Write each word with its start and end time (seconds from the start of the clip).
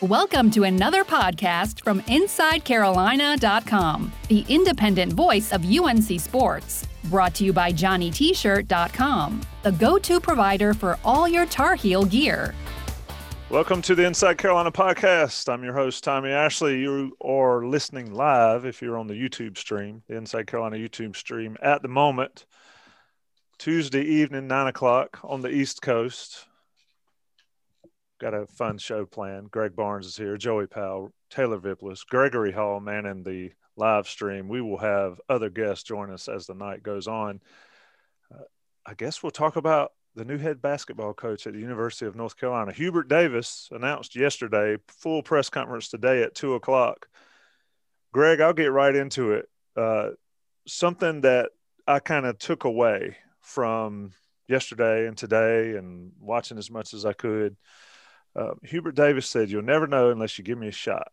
Welcome 0.00 0.50
to 0.50 0.64
another 0.64 1.04
podcast 1.04 1.84
from 1.84 2.00
InsideCarolina.com, 2.02 4.12
the 4.26 4.44
independent 4.48 5.12
voice 5.12 5.52
of 5.52 5.64
UNC 5.64 6.20
Sports. 6.20 6.84
Brought 7.04 7.32
to 7.36 7.44
you 7.44 7.52
by 7.52 7.72
JohnnyT-shirt.com, 7.72 9.40
the 9.62 9.70
go-to 9.70 10.18
provider 10.18 10.74
for 10.74 10.98
all 11.04 11.28
your 11.28 11.46
Tar 11.46 11.76
Heel 11.76 12.04
gear. 12.04 12.56
Welcome 13.48 13.80
to 13.82 13.94
the 13.94 14.04
Inside 14.04 14.36
Carolina 14.36 14.72
podcast. 14.72 15.48
I'm 15.50 15.62
your 15.62 15.74
host, 15.74 16.02
Tommy 16.02 16.30
Ashley. 16.30 16.80
You 16.80 17.16
are 17.20 17.64
listening 17.64 18.12
live 18.12 18.66
if 18.66 18.82
you're 18.82 18.98
on 18.98 19.06
the 19.06 19.14
YouTube 19.14 19.56
stream, 19.56 20.02
the 20.08 20.16
Inside 20.16 20.48
Carolina 20.48 20.76
YouTube 20.76 21.14
stream 21.14 21.56
at 21.62 21.82
the 21.82 21.88
moment, 21.88 22.46
Tuesday 23.58 24.02
evening, 24.02 24.48
9 24.48 24.66
o'clock 24.66 25.20
on 25.22 25.40
the 25.40 25.50
East 25.50 25.82
Coast 25.82 26.46
got 28.20 28.34
a 28.34 28.46
fun 28.46 28.78
show 28.78 29.04
planned. 29.04 29.50
Greg 29.50 29.74
Barnes 29.74 30.06
is 30.06 30.16
here, 30.16 30.36
Joey 30.36 30.66
Powell, 30.66 31.12
Taylor 31.30 31.58
Vippolis, 31.58 32.04
Gregory 32.04 32.52
Hall, 32.52 32.80
man, 32.80 33.06
in 33.06 33.22
the 33.22 33.52
live 33.76 34.08
stream. 34.08 34.48
We 34.48 34.60
will 34.60 34.78
have 34.78 35.20
other 35.28 35.50
guests 35.50 35.84
join 35.84 36.10
us 36.10 36.28
as 36.28 36.46
the 36.46 36.54
night 36.54 36.82
goes 36.82 37.08
on. 37.08 37.40
Uh, 38.32 38.44
I 38.86 38.94
guess 38.94 39.22
we'll 39.22 39.32
talk 39.32 39.56
about 39.56 39.92
the 40.14 40.24
new 40.24 40.38
head 40.38 40.62
basketball 40.62 41.12
coach 41.12 41.46
at 41.46 41.54
the 41.54 41.58
University 41.58 42.06
of 42.06 42.14
North 42.14 42.36
Carolina. 42.36 42.72
Hubert 42.72 43.08
Davis 43.08 43.68
announced 43.72 44.14
yesterday, 44.14 44.76
full 44.86 45.22
press 45.22 45.50
conference 45.50 45.88
today 45.88 46.22
at 46.22 46.36
two 46.36 46.54
o'clock. 46.54 47.08
Greg, 48.12 48.40
I'll 48.40 48.52
get 48.52 48.70
right 48.70 48.94
into 48.94 49.32
it. 49.32 49.48
Uh, 49.76 50.10
something 50.68 51.22
that 51.22 51.50
I 51.84 51.98
kind 51.98 52.26
of 52.26 52.38
took 52.38 52.62
away 52.62 53.16
from 53.40 54.12
yesterday 54.46 55.08
and 55.08 55.16
today 55.16 55.76
and 55.76 56.12
watching 56.20 56.58
as 56.58 56.70
much 56.70 56.94
as 56.94 57.04
I 57.04 57.12
could– 57.12 57.56
uh, 58.36 58.54
Hubert 58.62 58.94
Davis 58.94 59.26
said, 59.26 59.50
You'll 59.50 59.62
never 59.62 59.86
know 59.86 60.10
unless 60.10 60.38
you 60.38 60.44
give 60.44 60.58
me 60.58 60.68
a 60.68 60.72
shot. 60.72 61.12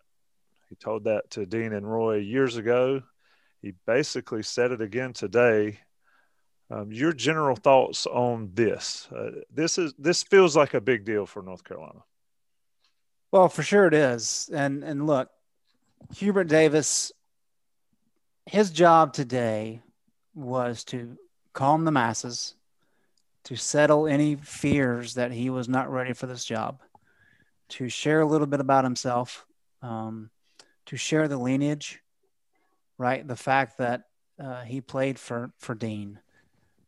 He 0.69 0.75
told 0.75 1.03
that 1.03 1.29
to 1.31 1.45
Dean 1.45 1.73
and 1.73 1.89
Roy 1.89 2.17
years 2.17 2.57
ago. 2.57 3.03
He 3.61 3.73
basically 3.85 4.43
said 4.43 4.71
it 4.71 4.81
again 4.81 5.13
today. 5.13 5.79
Um, 6.71 6.91
your 6.91 7.11
general 7.11 7.55
thoughts 7.55 8.07
on 8.07 8.51
this? 8.53 9.07
Uh, 9.13 9.41
this 9.53 9.77
is 9.77 9.93
this 9.99 10.23
feels 10.23 10.55
like 10.55 10.73
a 10.73 10.81
big 10.81 11.03
deal 11.03 11.25
for 11.25 11.41
North 11.41 11.63
Carolina. 11.63 11.99
Well, 13.31 13.49
for 13.49 13.61
sure 13.61 13.85
it 13.85 13.93
is. 13.93 14.49
And 14.53 14.83
and 14.83 15.05
look, 15.05 15.29
Hubert 16.15 16.45
Davis, 16.45 17.11
his 18.45 18.71
job 18.71 19.13
today 19.13 19.81
was 20.33 20.85
to 20.85 21.17
calm 21.53 21.83
the 21.83 21.91
masses, 21.91 22.55
to 23.43 23.57
settle 23.57 24.07
any 24.07 24.37
fears 24.37 25.15
that 25.15 25.33
he 25.33 25.49
was 25.49 25.67
not 25.67 25.91
ready 25.91 26.13
for 26.13 26.25
this 26.25 26.45
job 26.45 26.79
to 27.71 27.89
share 27.89 28.21
a 28.21 28.25
little 28.25 28.47
bit 28.47 28.59
about 28.59 28.83
himself, 28.83 29.45
um, 29.81 30.29
to 30.87 30.97
share 30.97 31.27
the 31.27 31.37
lineage, 31.37 31.99
right? 32.97 33.27
The 33.27 33.35
fact 33.35 33.77
that 33.77 34.03
uh, 34.41 34.61
he 34.61 34.81
played 34.81 35.19
for 35.19 35.51
for 35.57 35.75
Dean, 35.75 36.19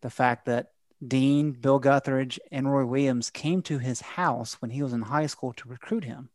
the 0.01 0.09
fact 0.09 0.45
that 0.45 0.71
Dean, 1.05 1.51
Bill 1.51 1.79
Guthridge, 1.79 2.39
and 2.51 2.71
Roy 2.71 2.85
Williams 2.85 3.29
came 3.29 3.61
to 3.63 3.79
his 3.79 4.01
house 4.01 4.61
when 4.61 4.71
he 4.71 4.81
was 4.81 4.93
in 4.93 5.01
high 5.01 5.27
school 5.27 5.53
to 5.53 5.69
recruit 5.69 6.03
him. 6.03 6.29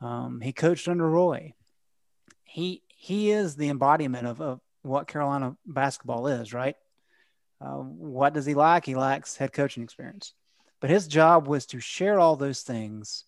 Um, 0.00 0.40
he 0.40 0.52
coached 0.52 0.88
under 0.88 1.08
Roy. 1.08 1.54
He 2.44 2.82
he 2.88 3.30
is 3.30 3.56
the 3.56 3.68
embodiment 3.68 4.26
of, 4.26 4.40
of 4.40 4.60
what 4.82 5.08
Carolina 5.08 5.56
basketball 5.66 6.26
is, 6.26 6.52
right? 6.52 6.76
Uh, 7.60 7.76
what 7.76 8.34
does 8.34 8.46
he 8.46 8.54
lack? 8.54 8.84
He 8.84 8.94
lacks 8.94 9.36
head 9.36 9.52
coaching 9.52 9.82
experience. 9.82 10.34
But 10.84 10.90
his 10.90 11.08
job 11.08 11.48
was 11.48 11.64
to 11.68 11.80
share 11.80 12.20
all 12.20 12.36
those 12.36 12.60
things 12.60 13.24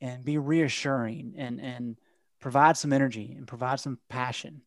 and 0.00 0.24
be 0.24 0.38
reassuring 0.38 1.34
and, 1.36 1.60
and 1.60 1.96
provide 2.38 2.76
some 2.76 2.92
energy 2.92 3.34
and 3.36 3.44
provide 3.44 3.80
some 3.80 3.98
passion. 4.08 4.62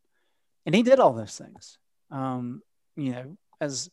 And 0.66 0.75
he 0.75 0.84
did 0.84 1.00
all 1.00 1.13
those 1.13 1.38
things. 1.38 1.78
Um, 2.12 2.62
you 2.97 3.13
know, 3.13 3.38
as 3.62 3.90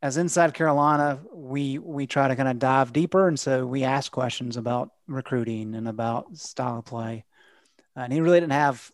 as 0.00 0.18
inside 0.18 0.54
Carolina, 0.54 1.18
we 1.32 1.78
we 1.78 2.06
try 2.06 2.28
to 2.28 2.36
kind 2.36 2.48
of 2.48 2.60
dive 2.60 2.92
deeper, 2.92 3.26
and 3.26 3.40
so 3.40 3.66
we 3.66 3.82
ask 3.82 4.12
questions 4.12 4.56
about 4.56 4.90
recruiting 5.08 5.74
and 5.74 5.88
about 5.88 6.36
style 6.36 6.78
of 6.78 6.84
play. 6.84 7.24
And 7.96 8.12
he 8.12 8.20
really 8.20 8.38
didn't 8.38 8.52
have 8.52 8.92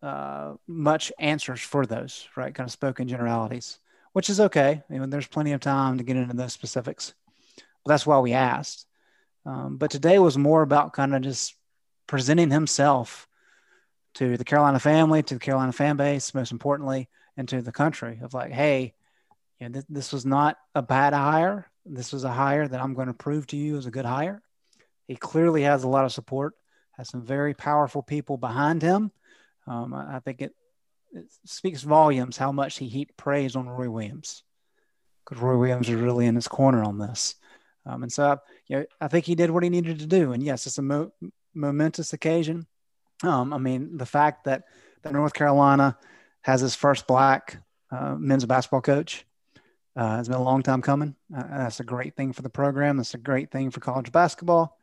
uh, 0.00 0.54
much 0.66 1.12
answers 1.18 1.60
for 1.60 1.84
those, 1.84 2.26
right? 2.34 2.54
Kind 2.54 2.66
of 2.66 2.72
spoken 2.72 3.08
generalities, 3.08 3.78
which 4.14 4.30
is 4.30 4.40
okay. 4.40 4.82
I 4.88 4.92
mean, 4.94 5.10
there's 5.10 5.26
plenty 5.26 5.52
of 5.52 5.60
time 5.60 5.98
to 5.98 6.04
get 6.04 6.16
into 6.16 6.34
those 6.34 6.54
specifics 6.54 7.12
that's 7.88 8.06
why 8.06 8.18
we 8.20 8.32
asked. 8.32 8.86
Um, 9.44 9.76
but 9.76 9.90
today 9.90 10.18
was 10.18 10.38
more 10.38 10.62
about 10.62 10.92
kind 10.92 11.14
of 11.14 11.22
just 11.22 11.54
presenting 12.06 12.50
himself 12.50 13.28
to 14.14 14.36
the 14.36 14.44
Carolina 14.44 14.78
family, 14.78 15.22
to 15.22 15.34
the 15.34 15.40
Carolina 15.40 15.72
fan 15.72 15.96
base, 15.96 16.34
most 16.34 16.52
importantly, 16.52 17.08
and 17.36 17.48
to 17.48 17.62
the 17.62 17.72
country 17.72 18.20
of 18.22 18.34
like, 18.34 18.52
hey, 18.52 18.94
you 19.60 19.68
know, 19.68 19.72
th- 19.74 19.84
this 19.88 20.12
was 20.12 20.26
not 20.26 20.56
a 20.74 20.82
bad 20.82 21.12
hire. 21.12 21.70
This 21.86 22.12
was 22.12 22.24
a 22.24 22.30
hire 22.30 22.66
that 22.66 22.80
I'm 22.80 22.94
going 22.94 23.08
to 23.08 23.14
prove 23.14 23.46
to 23.48 23.56
you 23.56 23.76
is 23.76 23.86
a 23.86 23.90
good 23.90 24.04
hire. 24.04 24.42
He 25.06 25.16
clearly 25.16 25.62
has 25.62 25.84
a 25.84 25.88
lot 25.88 26.04
of 26.04 26.12
support, 26.12 26.54
has 26.96 27.08
some 27.08 27.22
very 27.22 27.54
powerful 27.54 28.02
people 28.02 28.36
behind 28.36 28.82
him. 28.82 29.10
Um, 29.66 29.94
I, 29.94 30.16
I, 30.16 30.20
think 30.20 30.42
it, 30.42 30.54
it 31.12 31.26
speaks 31.44 31.82
volumes 31.82 32.36
how 32.36 32.52
much 32.52 32.78
he 32.78 32.88
heaped 32.88 33.16
praise 33.16 33.56
on 33.56 33.68
Roy 33.68 33.88
Williams 33.88 34.42
because 35.28 35.42
Roy 35.42 35.56
Williams 35.56 35.88
is 35.88 35.94
really 35.94 36.26
in 36.26 36.34
his 36.34 36.48
corner 36.48 36.82
on 36.82 36.98
this. 36.98 37.34
Um, 37.88 38.02
and 38.02 38.12
so, 38.12 38.24
I, 38.24 38.36
you 38.66 38.76
know, 38.76 38.84
I 39.00 39.08
think 39.08 39.24
he 39.24 39.34
did 39.34 39.50
what 39.50 39.62
he 39.62 39.70
needed 39.70 40.00
to 40.00 40.06
do. 40.06 40.32
And 40.32 40.42
yes, 40.42 40.66
it's 40.66 40.78
a 40.78 40.82
mo- 40.82 41.12
momentous 41.54 42.12
occasion. 42.12 42.66
Um, 43.22 43.52
I 43.52 43.58
mean, 43.58 43.96
the 43.96 44.06
fact 44.06 44.44
that 44.44 44.64
that 45.02 45.12
North 45.12 45.32
Carolina 45.32 45.96
has 46.42 46.60
his 46.60 46.74
first 46.74 47.06
black 47.06 47.62
uh, 47.90 48.14
men's 48.16 48.44
basketball 48.44 48.80
coach 48.82 49.24
uh, 49.96 50.16
has 50.16 50.28
been 50.28 50.36
a 50.36 50.42
long 50.42 50.62
time 50.62 50.82
coming. 50.82 51.14
Uh, 51.34 51.42
that's 51.58 51.80
a 51.80 51.84
great 51.84 52.14
thing 52.14 52.32
for 52.32 52.42
the 52.42 52.50
program. 52.50 52.96
That's 52.96 53.14
a 53.14 53.18
great 53.18 53.50
thing 53.50 53.70
for 53.70 53.80
college 53.80 54.12
basketball. 54.12 54.78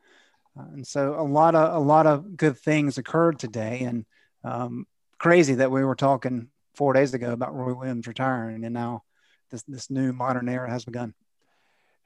Uh, 0.58 0.64
and 0.72 0.86
so, 0.86 1.14
a 1.18 1.22
lot 1.22 1.54
of 1.54 1.74
a 1.74 1.84
lot 1.84 2.06
of 2.06 2.36
good 2.36 2.58
things 2.58 2.98
occurred 2.98 3.38
today. 3.38 3.82
And 3.82 4.04
um, 4.42 4.86
crazy 5.18 5.54
that 5.54 5.70
we 5.70 5.84
were 5.84 5.94
talking 5.94 6.48
four 6.74 6.92
days 6.92 7.14
ago 7.14 7.32
about 7.32 7.54
Roy 7.54 7.74
Williams 7.74 8.06
retiring, 8.06 8.64
and 8.64 8.74
now 8.74 9.04
this 9.50 9.62
this 9.62 9.90
new 9.90 10.12
modern 10.12 10.48
era 10.48 10.68
has 10.68 10.84
begun. 10.84 11.14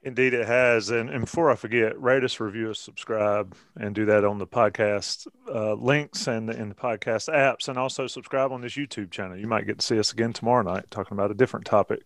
Indeed, 0.03 0.33
it 0.33 0.47
has. 0.47 0.89
And, 0.89 1.09
and 1.11 1.21
before 1.21 1.51
I 1.51 1.55
forget, 1.55 1.99
rate 2.01 2.23
us, 2.23 2.39
review 2.39 2.71
us, 2.71 2.79
subscribe, 2.79 3.55
and 3.75 3.93
do 3.93 4.05
that 4.05 4.25
on 4.25 4.39
the 4.39 4.47
podcast 4.47 5.27
uh, 5.47 5.73
links 5.73 6.27
and 6.27 6.49
in 6.49 6.69
the 6.69 6.75
podcast 6.75 7.29
apps. 7.29 7.67
And 7.67 7.77
also 7.77 8.07
subscribe 8.07 8.51
on 8.51 8.61
this 8.61 8.73
YouTube 8.73 9.11
channel. 9.11 9.37
You 9.37 9.47
might 9.47 9.67
get 9.67 9.77
to 9.79 9.85
see 9.85 9.99
us 9.99 10.11
again 10.11 10.33
tomorrow 10.33 10.63
night 10.63 10.85
talking 10.89 11.15
about 11.15 11.29
a 11.29 11.35
different 11.35 11.67
topic. 11.67 12.01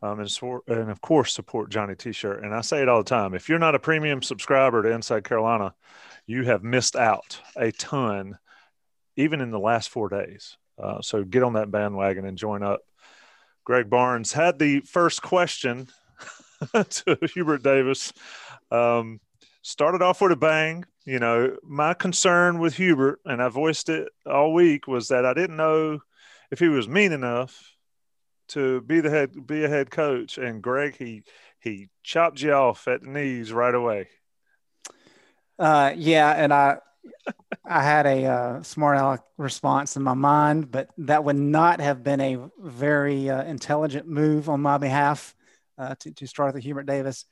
Um, 0.00 0.20
and, 0.20 0.30
so, 0.30 0.62
and 0.68 0.90
of 0.90 1.00
course, 1.00 1.32
support 1.32 1.70
Johnny 1.70 1.96
T 1.96 2.12
shirt. 2.12 2.44
And 2.44 2.54
I 2.54 2.60
say 2.60 2.82
it 2.82 2.88
all 2.88 3.02
the 3.02 3.08
time 3.08 3.34
if 3.34 3.48
you're 3.48 3.58
not 3.58 3.74
a 3.74 3.80
premium 3.80 4.22
subscriber 4.22 4.82
to 4.82 4.92
Inside 4.92 5.24
Carolina, 5.24 5.74
you 6.26 6.44
have 6.44 6.62
missed 6.62 6.94
out 6.94 7.40
a 7.56 7.72
ton, 7.72 8.38
even 9.16 9.40
in 9.40 9.50
the 9.50 9.58
last 9.58 9.88
four 9.88 10.08
days. 10.08 10.56
Uh, 10.80 11.00
so 11.00 11.24
get 11.24 11.42
on 11.42 11.54
that 11.54 11.70
bandwagon 11.70 12.26
and 12.26 12.38
join 12.38 12.62
up. 12.62 12.80
Greg 13.64 13.88
Barnes 13.88 14.32
had 14.32 14.58
the 14.58 14.80
first 14.80 15.22
question 15.22 15.88
to 16.90 17.18
Hubert 17.34 17.62
Davis. 17.62 18.12
Um, 18.70 19.20
started 19.62 20.02
off 20.02 20.20
with 20.20 20.32
a 20.32 20.36
bang. 20.36 20.84
You 21.04 21.18
know, 21.18 21.56
my 21.62 21.94
concern 21.94 22.60
with 22.60 22.74
Hubert, 22.74 23.20
and 23.24 23.42
I 23.42 23.48
voiced 23.48 23.88
it 23.88 24.08
all 24.26 24.54
week, 24.54 24.86
was 24.86 25.08
that 25.08 25.26
I 25.26 25.34
didn't 25.34 25.56
know 25.56 26.00
if 26.50 26.58
he 26.58 26.68
was 26.68 26.88
mean 26.88 27.12
enough 27.12 27.74
to 28.48 28.80
be 28.82 29.00
the 29.00 29.10
head, 29.10 29.46
be 29.46 29.64
a 29.64 29.68
head 29.68 29.90
coach. 29.90 30.38
And 30.38 30.62
Greg, 30.62 30.96
he 30.96 31.22
he 31.60 31.88
chopped 32.02 32.40
you 32.40 32.52
off 32.52 32.88
at 32.88 33.02
the 33.02 33.08
knees 33.08 33.52
right 33.52 33.74
away. 33.74 34.08
Uh, 35.58 35.92
yeah, 35.96 36.30
and 36.30 36.52
I 36.52 36.78
I 37.64 37.82
had 37.82 38.06
a 38.06 38.24
uh, 38.26 38.62
smart 38.62 38.98
aleck 38.98 39.22
response 39.38 39.96
in 39.96 40.02
my 40.02 40.14
mind, 40.14 40.70
but 40.70 40.90
that 40.98 41.24
would 41.24 41.36
not 41.36 41.80
have 41.80 42.02
been 42.02 42.20
a 42.20 42.38
very 42.58 43.30
uh, 43.30 43.44
intelligent 43.44 44.06
move 44.08 44.48
on 44.48 44.60
my 44.60 44.78
behalf 44.78 45.34
uh, 45.78 45.94
to, 46.00 46.10
to 46.12 46.26
start 46.26 46.54
the 46.54 46.60
Hubert 46.60 46.84
Davis 46.86 47.24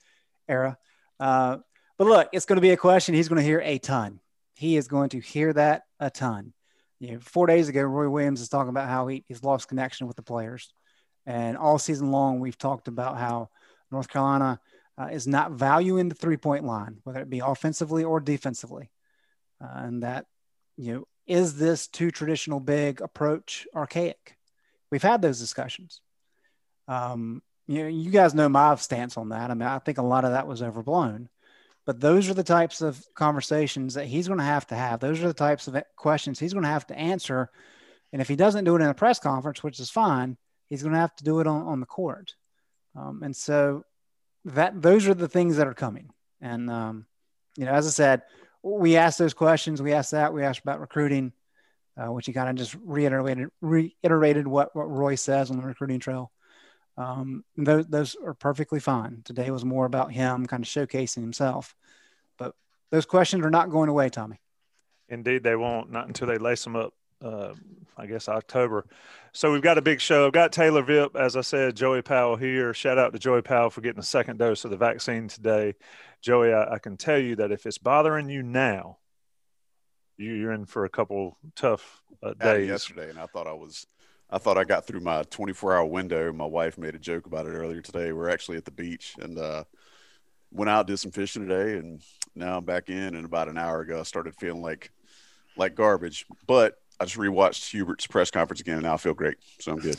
era. 0.49 0.77
Uh, 1.21 1.59
but 1.99 2.07
look, 2.07 2.29
it's 2.33 2.47
going 2.47 2.57
to 2.57 2.63
be 2.63 2.71
a 2.71 2.77
question 2.77 3.15
he's 3.15 3.29
going 3.29 3.41
to 3.41 3.47
hear 3.47 3.61
a 3.61 3.79
ton. 3.79 4.21
He 4.55 4.77
is 4.77 4.89
going 4.89 5.11
to 5.11 5.21
hear 5.21 5.53
that 5.53 5.83
a 6.01 6.11
ton. 6.11 6.53
You 7.01 7.13
know, 7.13 7.19
four 7.21 7.47
days 7.47 7.69
ago, 7.69 7.83
Roy 7.83 8.09
Williams 8.09 8.41
is 8.41 8.49
talking 8.49 8.71
about 8.71 8.89
how 8.89 9.07
he, 9.09 9.25
he's 9.27 9.43
lost 9.43 9.69
connection 9.69 10.07
with 10.07 10.17
the 10.17 10.23
players. 10.23 10.73
And 11.27 11.57
all 11.57 11.79
season 11.79 12.11
long, 12.11 12.41
we've 12.41 12.59
talked 12.59 12.89
about 12.89 13.19
how 13.19 13.51
North 13.91 14.09
Carolina 14.09 14.61
uh, 14.99 15.09
is 15.13 15.27
not 15.27 15.53
valuing 15.53 16.09
the 16.09 16.15
three 16.15 16.37
point 16.37 16.65
line, 16.65 16.99
whether 17.05 17.21
it 17.21 17.31
be 17.31 17.41
offensively 17.41 18.05
or 18.05 18.21
defensively. 18.21 18.91
Uh, 19.63 19.71
and 19.75 20.03
that, 20.03 20.27
you 20.77 20.93
know, 20.93 21.05
is 21.27 21.57
this 21.57 21.87
too 21.87 22.11
traditional 22.11 22.61
big 22.61 23.01
approach 23.01 23.67
archaic? 23.75 24.37
We've 24.91 25.03
had 25.03 25.23
those 25.23 25.39
discussions. 25.39 26.01
Um, 26.89 27.43
you 27.73 27.83
know, 27.83 27.89
you 27.89 28.11
guys 28.11 28.35
know 28.35 28.49
my 28.49 28.75
stance 28.77 29.17
on 29.17 29.31
that. 29.31 29.51
I 29.51 29.55
mean, 29.55 29.69
I 29.69 29.79
think 29.79 29.99
a 29.99 30.03
lot 30.03 30.25
of 30.25 30.33
that 30.33 30.47
was 30.47 30.63
overblown. 30.63 31.29
But 31.85 32.01
those 32.01 32.31
are 32.31 32.35
the 32.35 32.45
types 32.45 32.81
of 32.81 33.05
conversations 33.15 33.95
that 33.95 34.07
he's 34.07 34.29
going 34.29 34.39
to 34.39 34.45
have 34.45 34.67
to 34.69 34.77
have. 34.77 35.01
Those 35.01 35.23
are 35.23 35.29
the 35.29 35.35
types 35.35 35.67
of 35.67 35.83
questions 35.97 36.39
he's 36.39 36.53
going 36.53 36.63
to 36.63 36.69
have 36.69 36.87
to 36.89 36.99
answer. 36.99 37.51
And 38.13 38.23
if 38.23 38.29
he 38.29 38.37
doesn't 38.37 38.65
do 38.65 38.77
it 38.77 38.83
in 38.83 38.89
a 38.89 38.95
press 38.95 39.19
conference, 39.19 39.63
which 39.63 39.81
is 39.81 39.91
fine, 39.91 40.37
he's 40.69 40.83
going 40.83 40.93
to 40.93 41.01
have 41.01 41.17
to 41.17 41.25
do 41.25 41.41
it 41.41 41.47
on, 41.47 41.67
on 41.67 41.81
the 41.81 41.87
court. 41.87 42.35
Um, 42.95 43.23
and 43.25 43.35
so 43.35 43.85
that 44.45 44.81
those 44.81 45.09
are 45.09 45.15
the 45.15 45.29
things 45.29 45.57
that 45.57 45.67
are 45.67 45.75
coming. 45.75 46.11
And 46.41 46.71
um, 46.71 47.07
you 47.57 47.65
know, 47.65 47.73
as 47.73 47.87
I 47.87 47.91
said, 47.91 48.23
we 48.63 48.97
asked 48.97 49.19
those 49.19 49.35
questions. 49.35 49.83
We 49.83 49.93
asked 49.93 50.13
that. 50.13 50.33
We 50.33 50.45
asked 50.45 50.61
about 50.61 50.81
recruiting, 50.81 51.33
uh, 51.97 52.13
which 52.13 52.27
he 52.27 52.33
kind 52.33 52.49
of 52.49 52.57
just 52.57 52.77
reiterated 52.85 53.49
reiterated 53.61 54.47
what 54.47 54.75
what 54.75 54.91
Roy 54.91 55.15
says 55.17 55.51
on 55.51 55.57
the 55.57 55.67
recruiting 55.67 56.01
trail. 56.01 56.31
Um, 56.97 57.45
those, 57.57 57.87
those 57.87 58.17
are 58.25 58.35
perfectly 58.35 58.81
fine. 58.81 59.23
Today 59.25 59.51
was 59.51 59.65
more 59.65 59.87
about 59.87 60.13
him 60.13 60.47
kind 60.47 60.63
of 60.63 60.69
showcasing 60.69 61.23
himself. 61.23 61.75
But 62.39 62.55
those 62.91 63.07
questions 63.07 63.45
are 63.45 63.51
not 63.51 63.71
going 63.71 63.89
away, 63.89 64.09
Tommy. 64.09 64.41
Indeed, 65.09 65.43
they 65.43 65.57
won't. 65.57 65.91
Not 65.91 66.07
until 66.07 66.29
they 66.29 66.39
lace 66.39 66.65
them 66.65 66.77
up. 66.77 66.95
Uh, 67.23 67.55
I 67.97 68.07
guess 68.07 68.29
October. 68.29 68.85
So 69.33 69.53
we've 69.53 69.63
got 69.63 69.79
a 69.79 69.83
big 69.83 70.01
show. 70.01 70.27
I've 70.27 70.33
got 70.33 70.51
Taylor 70.51 70.83
Vip, 70.83 71.15
as 71.15 71.37
I 71.37 71.43
said, 71.43 71.77
Joey 71.77 72.03
Powell 72.03 72.35
here. 72.37 72.75
Shout 72.75 72.99
out 72.99 73.13
to 73.13 73.19
Joey 73.19 73.43
Powell 73.43 73.71
for 73.71 73.81
getting 73.81 74.01
a 74.01 74.05
second 74.05 74.39
dose 74.39 74.65
of 74.65 74.73
the 74.73 74.77
vaccine 74.77 75.29
today. 75.29 75.75
Joey, 76.21 76.53
I, 76.53 76.75
I 76.75 76.79
can 76.79 76.97
tell 76.97 77.19
you 77.19 77.37
that 77.37 77.53
if 77.53 77.65
it's 77.65 77.79
bothering 77.79 78.29
you 78.29 78.43
now, 78.43 78.99
you, 80.17 80.49
are 80.49 80.53
in 80.53 80.67
for 80.67 80.85
a 80.85 80.89
couple 80.89 81.39
tough 81.55 82.03
uh, 82.23 82.35
days. 82.35 82.69
Yesterday, 82.69 83.11
and 83.11 83.19
I 83.19 83.27
thought 83.27 83.47
I 83.47 83.53
was 83.53 83.87
I 84.33 84.39
thought 84.39 84.57
I 84.57 84.65
got 84.65 84.87
through 84.87 85.01
my 85.01 85.25
24 85.25 85.77
hour 85.77 85.85
window. 85.85 86.33
My 86.33 86.47
wife 86.47 86.79
made 86.79 86.95
a 86.95 86.99
joke 86.99 87.27
about 87.27 87.47
it 87.47 87.51
earlier 87.51 87.83
today. 87.83 88.13
We're 88.13 88.31
actually 88.31 88.57
at 88.57 88.65
the 88.65 88.71
beach 88.71 89.15
and 89.21 89.39
uh, 89.39 89.65
went 90.51 90.71
out, 90.71 90.87
did 90.87 90.99
some 90.99 91.11
fishing 91.11 91.47
today, 91.47 91.77
and 91.77 92.01
now 92.35 92.57
I'm 92.57 92.65
back 92.65 92.89
in. 92.89 93.15
And 93.15 93.27
about 93.27 93.49
an 93.49 93.59
hour 93.59 93.83
ago, 93.83 94.01
I 94.01 94.05
started 94.05 94.35
feeling 94.37 94.63
like 94.63 94.91
like 95.59 95.75
garbage. 95.75 96.25
But 96.47 96.77
I 96.99 97.05
just 97.05 97.19
rewatched 97.19 97.71
Hubert's 97.71 98.07
press 98.07 98.31
conference 98.31 98.63
again, 98.63 98.77
and 98.77 98.85
now 98.85 98.95
I 98.95 98.97
feel 98.97 99.13
great. 99.13 99.37
So 99.61 99.73
I'm 99.73 99.79
good. 99.79 99.99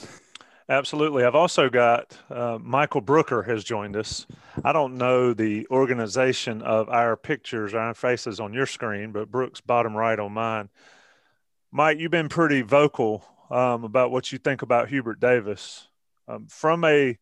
Absolutely. 0.68 1.26
I've 1.26 1.36
also 1.36 1.70
got 1.70 2.18
uh, 2.32 2.58
Michael 2.60 3.02
Brooker 3.02 3.44
has 3.44 3.64
joined 3.64 3.96
us. 3.96 4.26
I 4.64 4.72
don't 4.72 4.98
know 4.98 5.34
the 5.34 5.68
organization 5.70 6.64
of 6.64 6.90
our 6.90 7.16
pictures, 7.18 7.76
or 7.76 7.80
our 7.80 7.94
faces 7.94 8.40
on 8.40 8.52
your 8.54 8.66
screen, 8.66 9.12
but 9.12 9.30
Brooks 9.30 9.62
bottom 9.62 9.96
right 9.96 10.18
on 10.18 10.32
mine. 10.32 10.70
Mike, 11.72 12.00
you've 12.00 12.12
been 12.12 12.30
pretty 12.30 12.62
vocal 12.62 13.26
um, 13.54 13.84
about 13.84 14.10
what 14.10 14.32
you 14.32 14.40
think 14.40 14.64
about 14.64 14.90
Hubert 14.90 15.20
Davis. 15.20 15.88
Um, 16.28 16.48
from 16.48 16.84
a 16.84 17.20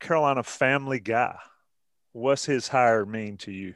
Carolina 0.00 0.42
family 0.42 1.00
guy, 1.00 1.36
what's 2.12 2.46
his 2.46 2.68
hire 2.68 3.04
mean 3.04 3.36
to 3.38 3.52
you? 3.52 3.74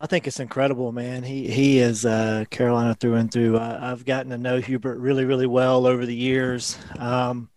I 0.00 0.06
think 0.06 0.28
it's 0.28 0.38
incredible, 0.38 0.92
man. 0.92 1.24
He 1.24 1.48
he 1.48 1.80
is 1.80 2.06
uh, 2.06 2.44
Carolina 2.50 2.94
through 2.94 3.14
and 3.14 3.32
through. 3.32 3.58
I, 3.58 3.88
have 3.88 4.04
gotten 4.04 4.30
to 4.30 4.38
know 4.38 4.60
Hubert 4.60 4.98
really, 4.98 5.24
really 5.24 5.48
well 5.48 5.86
over 5.86 6.06
the 6.06 6.14
years. 6.14 6.78
Um, 6.96 7.50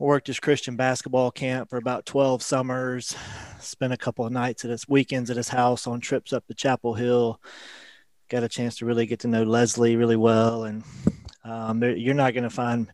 worked 0.00 0.26
his 0.26 0.40
Christian 0.40 0.74
basketball 0.74 1.30
camp 1.30 1.70
for 1.70 1.76
about 1.76 2.06
12 2.06 2.42
summers. 2.42 3.14
Spent 3.60 3.92
a 3.92 3.96
couple 3.96 4.26
of 4.26 4.32
nights 4.32 4.64
at 4.64 4.72
his 4.72 4.88
weekends 4.88 5.30
at 5.30 5.36
his 5.36 5.48
house 5.48 5.86
on 5.86 6.00
trips 6.00 6.32
up 6.32 6.44
to 6.48 6.54
Chapel 6.54 6.94
Hill. 6.94 7.40
Got 8.28 8.42
a 8.42 8.48
chance 8.48 8.78
to 8.78 8.86
really 8.86 9.06
get 9.06 9.20
to 9.20 9.28
know 9.28 9.44
Leslie 9.44 9.96
really 9.96 10.16
well, 10.16 10.64
and 10.64 10.82
um, 11.48 11.82
you're 11.82 12.14
not 12.14 12.34
going 12.34 12.44
to 12.44 12.50
find, 12.50 12.92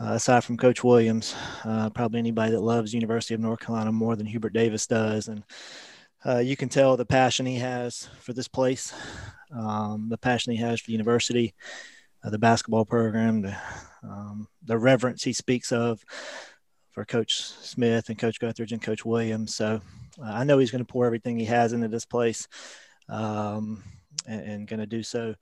uh, 0.00 0.12
aside 0.14 0.44
from 0.44 0.56
Coach 0.56 0.82
Williams, 0.82 1.34
uh, 1.64 1.90
probably 1.90 2.18
anybody 2.18 2.52
that 2.52 2.60
loves 2.60 2.92
University 2.92 3.34
of 3.34 3.40
North 3.40 3.60
Carolina 3.60 3.92
more 3.92 4.16
than 4.16 4.26
Hubert 4.26 4.52
Davis 4.52 4.86
does. 4.86 5.28
And 5.28 5.44
uh, 6.24 6.38
you 6.38 6.56
can 6.56 6.68
tell 6.68 6.96
the 6.96 7.06
passion 7.06 7.46
he 7.46 7.56
has 7.56 8.08
for 8.20 8.32
this 8.32 8.48
place, 8.48 8.92
um, 9.52 10.08
the 10.08 10.18
passion 10.18 10.52
he 10.52 10.58
has 10.58 10.80
for 10.80 10.86
the 10.86 10.92
university, 10.92 11.54
uh, 12.24 12.30
the 12.30 12.38
basketball 12.38 12.84
program, 12.84 13.42
the, 13.42 13.56
um, 14.02 14.48
the 14.64 14.76
reverence 14.76 15.22
he 15.22 15.32
speaks 15.32 15.70
of 15.70 16.04
for 16.90 17.04
Coach 17.04 17.34
Smith 17.40 18.08
and 18.08 18.18
Coach 18.18 18.40
Guthridge 18.40 18.72
and 18.72 18.82
Coach 18.82 19.04
Williams. 19.04 19.54
So 19.54 19.80
uh, 20.20 20.24
I 20.24 20.44
know 20.44 20.58
he's 20.58 20.70
going 20.70 20.84
to 20.84 20.92
pour 20.92 21.06
everything 21.06 21.38
he 21.38 21.44
has 21.44 21.72
into 21.72 21.88
this 21.88 22.06
place 22.06 22.48
um, 23.08 23.84
and, 24.26 24.40
and 24.40 24.66
going 24.66 24.80
to 24.80 24.86
do 24.86 25.02
so 25.02 25.34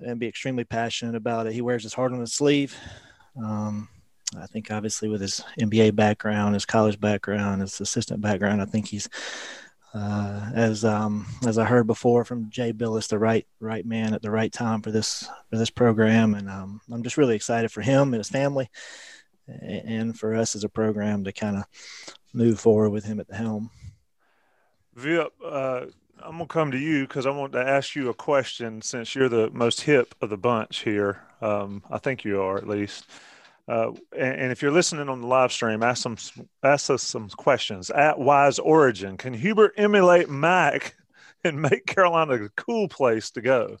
and 0.00 0.18
be 0.18 0.28
extremely 0.28 0.64
passionate 0.64 1.14
about 1.14 1.46
it. 1.46 1.52
He 1.52 1.62
wears 1.62 1.82
his 1.82 1.94
heart 1.94 2.12
on 2.12 2.20
his 2.20 2.34
sleeve. 2.34 2.76
Um, 3.42 3.88
I 4.40 4.46
think 4.46 4.70
obviously 4.70 5.08
with 5.08 5.20
his 5.20 5.42
NBA 5.60 5.94
background, 5.94 6.54
his 6.54 6.66
college 6.66 7.00
background, 7.00 7.60
his 7.60 7.80
assistant 7.80 8.20
background, 8.20 8.62
I 8.62 8.64
think 8.64 8.88
he's 8.88 9.08
uh, 9.94 10.50
as 10.54 10.84
um, 10.84 11.24
as 11.46 11.56
I 11.56 11.64
heard 11.64 11.86
before 11.86 12.24
from 12.24 12.50
Jay 12.50 12.72
Bilas, 12.72 13.08
the 13.08 13.18
right 13.18 13.46
right 13.60 13.86
man 13.86 14.12
at 14.12 14.22
the 14.22 14.30
right 14.30 14.52
time 14.52 14.82
for 14.82 14.90
this 14.90 15.28
for 15.50 15.56
this 15.56 15.70
program, 15.70 16.34
and 16.34 16.50
um, 16.50 16.80
I'm 16.90 17.04
just 17.04 17.16
really 17.16 17.36
excited 17.36 17.70
for 17.70 17.80
him 17.80 18.12
and 18.12 18.18
his 18.18 18.28
family, 18.28 18.68
and 19.46 20.18
for 20.18 20.34
us 20.34 20.56
as 20.56 20.64
a 20.64 20.68
program 20.68 21.22
to 21.24 21.32
kind 21.32 21.56
of 21.56 21.64
move 22.32 22.58
forward 22.58 22.90
with 22.90 23.04
him 23.04 23.20
at 23.20 23.28
the 23.28 23.36
helm. 23.36 23.70
Vip, 24.96 25.32
uh, 25.44 25.86
I'm 26.24 26.32
gonna 26.32 26.46
come 26.46 26.70
to 26.70 26.78
you 26.78 27.06
because 27.06 27.26
I 27.26 27.30
want 27.30 27.52
to 27.52 27.60
ask 27.60 27.94
you 27.94 28.08
a 28.08 28.14
question 28.14 28.80
since 28.80 29.14
you're 29.14 29.28
the 29.28 29.50
most 29.50 29.82
hip 29.82 30.14
of 30.22 30.30
the 30.30 30.38
bunch 30.38 30.80
here. 30.80 31.20
Um, 31.42 31.82
I 31.90 31.98
think 31.98 32.24
you 32.24 32.40
are 32.40 32.56
at 32.56 32.66
least. 32.66 33.06
Uh, 33.68 33.92
and, 34.16 34.40
and, 34.40 34.52
if 34.52 34.60
you're 34.62 34.70
listening 34.70 35.08
on 35.08 35.20
the 35.20 35.26
live 35.26 35.52
stream, 35.52 35.82
ask 35.82 36.02
some 36.02 36.16
ask 36.62 36.88
us 36.90 37.02
some 37.02 37.28
questions. 37.28 37.90
At 37.90 38.18
Wise 38.18 38.58
Origin, 38.58 39.18
can 39.18 39.34
Hubert 39.34 39.74
emulate 39.76 40.30
Mack 40.30 40.96
and 41.44 41.60
make 41.60 41.86
Carolina 41.86 42.44
a 42.44 42.48
cool 42.56 42.88
place 42.88 43.30
to 43.32 43.42
go? 43.42 43.76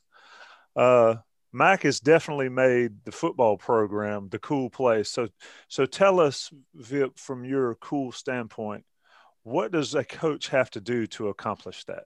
Uh, 0.76 1.16
Mack 1.52 1.84
has 1.84 2.00
definitely 2.00 2.50
made 2.50 3.04
the 3.04 3.12
football 3.12 3.56
program 3.56 4.28
the 4.28 4.38
cool 4.38 4.68
place. 4.68 5.10
So, 5.10 5.28
so 5.68 5.86
tell 5.86 6.20
us, 6.20 6.50
Vip, 6.74 7.18
from 7.18 7.44
your 7.44 7.76
cool 7.76 8.12
standpoint, 8.12 8.84
what 9.44 9.70
does 9.70 9.94
a 9.94 10.04
coach 10.04 10.48
have 10.48 10.70
to 10.70 10.80
do 10.80 11.06
to 11.08 11.28
accomplish 11.28 11.84
that? 11.84 12.04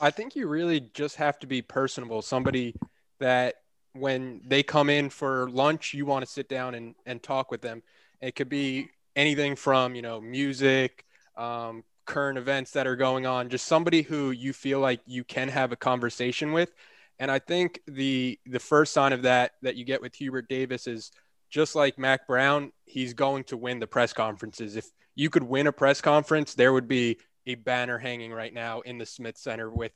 I 0.00 0.10
think 0.10 0.36
you 0.36 0.46
really 0.46 0.80
just 0.80 1.16
have 1.16 1.38
to 1.40 1.46
be 1.46 1.62
personable. 1.62 2.22
Somebody 2.22 2.74
that 3.18 3.54
when 3.92 4.42
they 4.46 4.62
come 4.62 4.90
in 4.90 5.08
for 5.10 5.48
lunch, 5.50 5.94
you 5.94 6.04
want 6.04 6.24
to 6.24 6.30
sit 6.30 6.48
down 6.48 6.74
and, 6.74 6.94
and 7.06 7.22
talk 7.22 7.50
with 7.50 7.62
them. 7.62 7.82
It 8.20 8.34
could 8.34 8.48
be 8.48 8.90
anything 9.14 9.56
from, 9.56 9.94
you 9.94 10.02
know, 10.02 10.20
music, 10.20 11.04
um, 11.36 11.82
current 12.04 12.38
events 12.38 12.70
that 12.72 12.86
are 12.86 12.96
going 12.96 13.26
on, 13.26 13.48
just 13.48 13.66
somebody 13.66 14.02
who 14.02 14.30
you 14.30 14.52
feel 14.52 14.80
like 14.80 15.00
you 15.06 15.24
can 15.24 15.48
have 15.48 15.72
a 15.72 15.76
conversation 15.76 16.52
with. 16.52 16.72
And 17.18 17.30
I 17.30 17.38
think 17.38 17.80
the 17.86 18.38
the 18.44 18.60
first 18.60 18.92
sign 18.92 19.12
of 19.12 19.22
that 19.22 19.52
that 19.62 19.76
you 19.76 19.84
get 19.84 20.02
with 20.02 20.14
Hubert 20.14 20.48
Davis 20.48 20.86
is 20.86 21.10
just 21.48 21.74
like 21.74 21.98
Mack 21.98 22.26
Brown, 22.26 22.72
he's 22.84 23.14
going 23.14 23.44
to 23.44 23.56
win 23.56 23.78
the 23.78 23.86
press 23.86 24.12
conferences. 24.12 24.76
If 24.76 24.90
you 25.14 25.30
could 25.30 25.42
win 25.42 25.66
a 25.66 25.72
press 25.72 26.00
conference, 26.00 26.54
there 26.54 26.72
would 26.72 26.88
be 26.88 27.18
a 27.46 27.54
banner 27.54 27.98
hanging 27.98 28.32
right 28.32 28.52
now 28.52 28.80
in 28.80 28.98
the 28.98 29.06
Smith 29.06 29.36
Center 29.36 29.70
with 29.70 29.92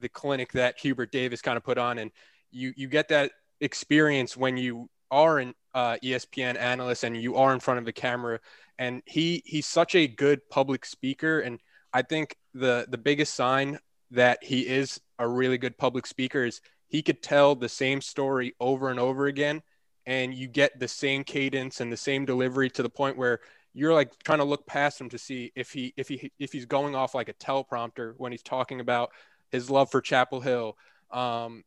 the 0.00 0.08
clinic 0.08 0.52
that 0.52 0.78
Hubert 0.78 1.12
Davis 1.12 1.42
kind 1.42 1.56
of 1.56 1.64
put 1.64 1.78
on, 1.78 1.98
and 1.98 2.10
you 2.50 2.72
you 2.76 2.88
get 2.88 3.08
that 3.08 3.32
experience 3.60 4.36
when 4.36 4.56
you 4.56 4.88
are 5.10 5.38
an 5.38 5.54
uh, 5.74 5.96
ESPN 6.02 6.56
analyst 6.56 7.04
and 7.04 7.20
you 7.20 7.36
are 7.36 7.52
in 7.52 7.60
front 7.60 7.78
of 7.78 7.84
the 7.84 7.92
camera. 7.92 8.40
And 8.78 9.02
he 9.06 9.42
he's 9.44 9.66
such 9.66 9.94
a 9.94 10.06
good 10.06 10.48
public 10.48 10.86
speaker, 10.86 11.40
and 11.40 11.58
I 11.92 12.02
think 12.02 12.36
the 12.54 12.86
the 12.88 12.98
biggest 12.98 13.34
sign 13.34 13.78
that 14.10 14.42
he 14.42 14.66
is 14.66 15.00
a 15.18 15.28
really 15.28 15.58
good 15.58 15.76
public 15.76 16.06
speaker 16.06 16.44
is 16.44 16.60
he 16.88 17.02
could 17.02 17.22
tell 17.22 17.54
the 17.54 17.68
same 17.68 18.00
story 18.00 18.54
over 18.58 18.90
and 18.90 18.98
over 18.98 19.26
again. 19.26 19.62
And 20.06 20.34
you 20.34 20.48
get 20.48 20.80
the 20.80 20.88
same 20.88 21.24
cadence 21.24 21.80
and 21.80 21.92
the 21.92 21.96
same 21.96 22.24
delivery 22.24 22.70
to 22.70 22.82
the 22.82 22.88
point 22.88 23.16
where 23.16 23.40
you're 23.72 23.94
like 23.94 24.18
trying 24.24 24.38
to 24.38 24.44
look 24.44 24.66
past 24.66 25.00
him 25.00 25.08
to 25.10 25.18
see 25.18 25.52
if 25.54 25.70
he 25.70 25.92
if 25.96 26.08
he 26.08 26.32
if 26.38 26.52
he's 26.52 26.66
going 26.66 26.94
off 26.94 27.14
like 27.14 27.28
a 27.28 27.34
teleprompter 27.34 28.14
when 28.16 28.32
he's 28.32 28.42
talking 28.42 28.80
about 28.80 29.10
his 29.50 29.70
love 29.70 29.90
for 29.90 30.00
Chapel 30.00 30.40
Hill, 30.40 30.76
um, 31.10 31.64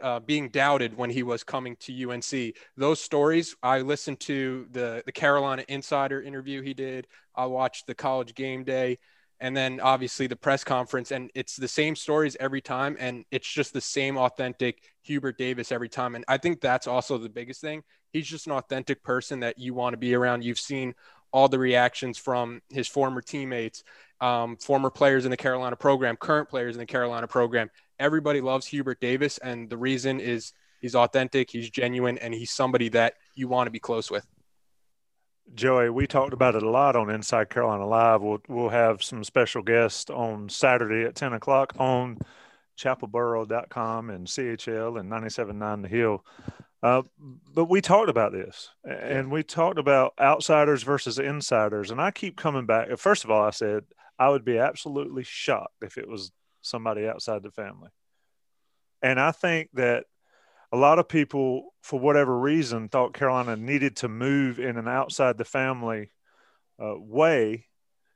uh, 0.00 0.20
being 0.20 0.48
doubted 0.48 0.96
when 0.96 1.10
he 1.10 1.22
was 1.22 1.42
coming 1.42 1.76
to 1.76 2.10
UNC. 2.10 2.54
Those 2.76 3.00
stories, 3.00 3.56
I 3.62 3.80
listened 3.80 4.20
to 4.20 4.66
the 4.70 5.02
the 5.06 5.12
Carolina 5.12 5.64
Insider 5.68 6.20
interview 6.22 6.62
he 6.62 6.74
did. 6.74 7.06
I 7.34 7.46
watched 7.46 7.86
the 7.86 7.94
College 7.94 8.34
Game 8.34 8.64
Day, 8.64 8.98
and 9.42 9.56
then 9.56 9.80
obviously 9.80 10.28
the 10.28 10.36
press 10.36 10.62
conference 10.62 11.10
and 11.10 11.30
it's 11.34 11.56
the 11.56 11.68
same 11.68 11.96
stories 11.96 12.36
every 12.38 12.60
time 12.60 12.96
and 12.98 13.24
it's 13.30 13.52
just 13.52 13.72
the 13.72 13.80
same 13.80 14.16
authentic 14.16 14.82
hubert 15.02 15.36
davis 15.36 15.72
every 15.72 15.88
time 15.88 16.14
and 16.14 16.24
i 16.28 16.38
think 16.38 16.60
that's 16.60 16.86
also 16.86 17.18
the 17.18 17.28
biggest 17.28 17.60
thing 17.60 17.82
he's 18.12 18.26
just 18.26 18.46
an 18.46 18.52
authentic 18.52 19.02
person 19.02 19.40
that 19.40 19.58
you 19.58 19.74
want 19.74 19.94
to 19.94 19.98
be 19.98 20.14
around. 20.14 20.44
You've 20.44 20.58
seen 20.58 20.94
all 21.32 21.48
the 21.48 21.58
reactions 21.58 22.18
from 22.18 22.60
his 22.68 22.86
former 22.86 23.20
teammates 23.20 23.82
um, 24.20 24.56
former 24.56 24.90
players 24.90 25.24
in 25.24 25.30
the 25.30 25.36
carolina 25.36 25.74
program 25.74 26.16
current 26.16 26.48
players 26.48 26.76
in 26.76 26.80
the 26.80 26.86
carolina 26.86 27.26
program. 27.26 27.70
Everybody 27.98 28.40
loves 28.40 28.66
hubert 28.66 29.00
davis 29.00 29.38
and 29.38 29.68
the 29.68 29.76
reason 29.76 30.20
is 30.20 30.52
he's 30.80 30.94
authentic 30.94 31.50
he's 31.50 31.70
genuine 31.70 32.18
and 32.18 32.32
he's 32.32 32.50
somebody 32.50 32.88
that 32.90 33.14
you 33.34 33.48
want 33.48 33.66
to 33.66 33.70
be 33.70 33.80
close 33.80 34.10
with. 34.10 34.26
Joey, 35.54 35.90
we 35.90 36.06
talked 36.06 36.32
about 36.32 36.54
it 36.54 36.62
a 36.62 36.70
lot 36.70 36.94
on 36.96 37.10
Inside 37.10 37.50
Carolina 37.50 37.86
Live. 37.86 38.22
We'll 38.22 38.40
we'll 38.48 38.68
have 38.68 39.02
some 39.02 39.24
special 39.24 39.62
guests 39.62 40.08
on 40.08 40.48
Saturday 40.48 41.04
at 41.04 41.14
10 41.14 41.32
o'clock 41.32 41.74
on 41.78 42.18
chapelboro.com 42.78 44.10
and 44.10 44.26
CHL 44.26 44.98
and 44.98 45.10
97.9 45.10 45.82
The 45.82 45.88
Hill. 45.88 46.24
Uh, 46.82 47.02
but 47.54 47.66
we 47.66 47.80
talked 47.80 48.10
about 48.10 48.32
this 48.32 48.70
and 48.84 49.30
we 49.30 49.42
talked 49.44 49.78
about 49.78 50.14
outsiders 50.20 50.82
versus 50.82 51.18
insiders. 51.18 51.90
And 51.90 52.00
I 52.00 52.10
keep 52.10 52.36
coming 52.36 52.66
back. 52.66 52.96
First 52.98 53.24
of 53.24 53.30
all, 53.30 53.42
I 53.42 53.50
said 53.50 53.84
I 54.18 54.28
would 54.28 54.44
be 54.44 54.58
absolutely 54.58 55.24
shocked 55.24 55.82
if 55.82 55.96
it 55.96 56.08
was 56.08 56.32
somebody 56.60 57.06
outside 57.06 57.42
the 57.42 57.50
family. 57.50 57.90
And 59.02 59.20
I 59.20 59.32
think 59.32 59.70
that 59.74 60.04
a 60.72 60.76
lot 60.76 60.98
of 60.98 61.08
people, 61.08 61.74
for 61.82 62.00
whatever 62.00 62.36
reason, 62.38 62.88
thought 62.88 63.12
Carolina 63.12 63.56
needed 63.56 63.96
to 63.96 64.08
move 64.08 64.58
in 64.58 64.78
an 64.78 64.88
outside 64.88 65.36
the 65.36 65.44
family 65.44 66.10
uh, 66.82 66.94
way 66.96 67.66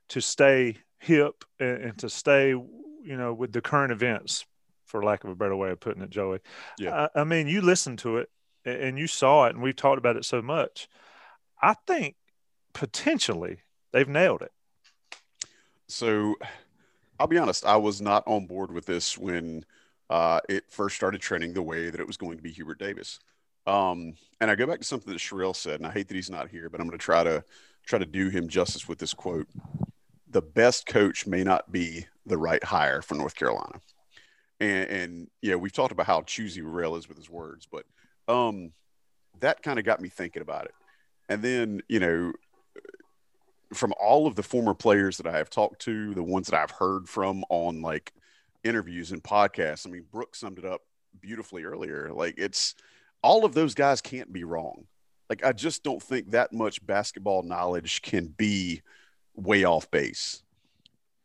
to 0.09 0.21
stay 0.21 0.77
hip 0.99 1.43
and, 1.59 1.83
and, 1.83 1.97
to 1.99 2.09
stay, 2.09 2.55
you 3.07 3.17
know, 3.17 3.33
with 3.33 3.53
the 3.53 3.61
current 3.61 3.91
events, 3.91 4.45
for 4.85 5.03
lack 5.03 5.23
of 5.23 5.29
a 5.29 5.35
better 5.35 5.55
way 5.55 5.71
of 5.71 5.79
putting 5.79 6.03
it, 6.03 6.09
Joey. 6.09 6.39
Yeah. 6.77 7.07
I, 7.15 7.21
I 7.21 7.23
mean, 7.23 7.47
you 7.47 7.61
listened 7.61 7.99
to 7.99 8.17
it 8.17 8.29
and 8.65 8.99
you 8.99 9.07
saw 9.07 9.45
it, 9.45 9.55
and 9.55 9.63
we've 9.63 9.75
talked 9.75 9.97
about 9.97 10.17
it 10.17 10.25
so 10.25 10.41
much. 10.41 10.87
I 11.61 11.75
think 11.87 12.15
potentially 12.73 13.59
they've 13.91 14.07
nailed 14.07 14.41
it. 14.41 14.51
So 15.87 16.35
I'll 17.19 17.27
be 17.27 17.37
honest, 17.37 17.65
I 17.65 17.77
was 17.77 18.01
not 18.01 18.23
on 18.27 18.45
board 18.45 18.71
with 18.71 18.85
this 18.85 19.17
when– 19.17 19.65
uh, 20.09 20.39
it 20.47 20.63
first 20.69 20.95
started 20.95 21.21
trending 21.21 21.53
the 21.53 21.61
way 21.61 21.89
that 21.89 21.99
it 21.99 22.07
was 22.07 22.17
going 22.17 22.37
to 22.37 22.43
be 22.43 22.51
Hubert 22.51 22.79
Davis. 22.79 23.19
Um, 23.65 24.13
and 24.39 24.49
I 24.49 24.55
go 24.55 24.65
back 24.65 24.79
to 24.79 24.85
something 24.85 25.11
that 25.11 25.19
Sherrell 25.19 25.55
said, 25.55 25.79
and 25.79 25.87
I 25.87 25.91
hate 25.91 26.07
that 26.07 26.15
he's 26.15 26.29
not 26.29 26.49
here, 26.49 26.69
but 26.69 26.79
I'm 26.79 26.87
going 26.87 26.97
to 26.97 27.03
try 27.03 27.23
to 27.23 27.43
try 27.85 27.99
to 27.99 28.05
do 28.05 28.29
him 28.29 28.47
justice 28.47 28.87
with 28.87 28.99
this 28.99 29.13
quote. 29.13 29.47
The 30.37 30.43
best 30.43 30.85
coach 30.85 31.25
may 31.25 31.43
not 31.43 31.71
be 31.71 32.05
the 32.27 32.37
right 32.37 32.63
hire 32.63 33.01
for 33.01 33.15
North 33.15 33.35
Carolina. 33.35 33.81
And, 34.59 34.87
and 34.87 35.27
yeah, 35.41 35.55
we've 35.55 35.73
talked 35.73 35.91
about 35.91 36.05
how 36.05 36.21
choosy 36.21 36.61
Rell 36.61 36.95
is 36.95 37.09
with 37.09 37.17
his 37.17 37.27
words, 37.27 37.65
but 37.65 37.87
um, 38.27 38.71
that 39.39 39.63
kind 39.63 39.79
of 39.79 39.85
got 39.85 39.99
me 39.99 40.09
thinking 40.09 40.43
about 40.43 40.65
it. 40.65 40.75
And 41.27 41.41
then, 41.41 41.81
you 41.89 41.99
know, 41.99 42.33
from 43.73 43.95
all 43.99 44.27
of 44.27 44.35
the 44.35 44.43
former 44.43 44.75
players 44.75 45.17
that 45.17 45.25
I 45.25 45.35
have 45.35 45.49
talked 45.49 45.81
to, 45.85 46.13
the 46.13 46.21
ones 46.21 46.45
that 46.49 46.61
I've 46.61 46.69
heard 46.69 47.09
from 47.09 47.43
on 47.49 47.81
like 47.81 48.13
interviews 48.63 49.11
and 49.11 49.23
podcasts. 49.23 49.87
I 49.87 49.89
mean, 49.89 50.05
Brooke 50.11 50.35
summed 50.35 50.59
it 50.59 50.65
up 50.65 50.81
beautifully 51.19 51.63
earlier. 51.63 52.11
Like 52.13 52.35
it's 52.37 52.75
all 53.23 53.43
of 53.43 53.55
those 53.55 53.73
guys 53.73 54.01
can't 54.01 54.31
be 54.31 54.43
wrong. 54.43 54.85
Like 55.31 55.43
I 55.43 55.51
just 55.51 55.83
don't 55.83 56.03
think 56.03 56.29
that 56.29 56.53
much 56.53 56.85
basketball 56.85 57.41
knowledge 57.41 58.03
can 58.03 58.27
be 58.27 58.83
way 59.37 59.63
off 59.63 59.89
base. 59.91 60.43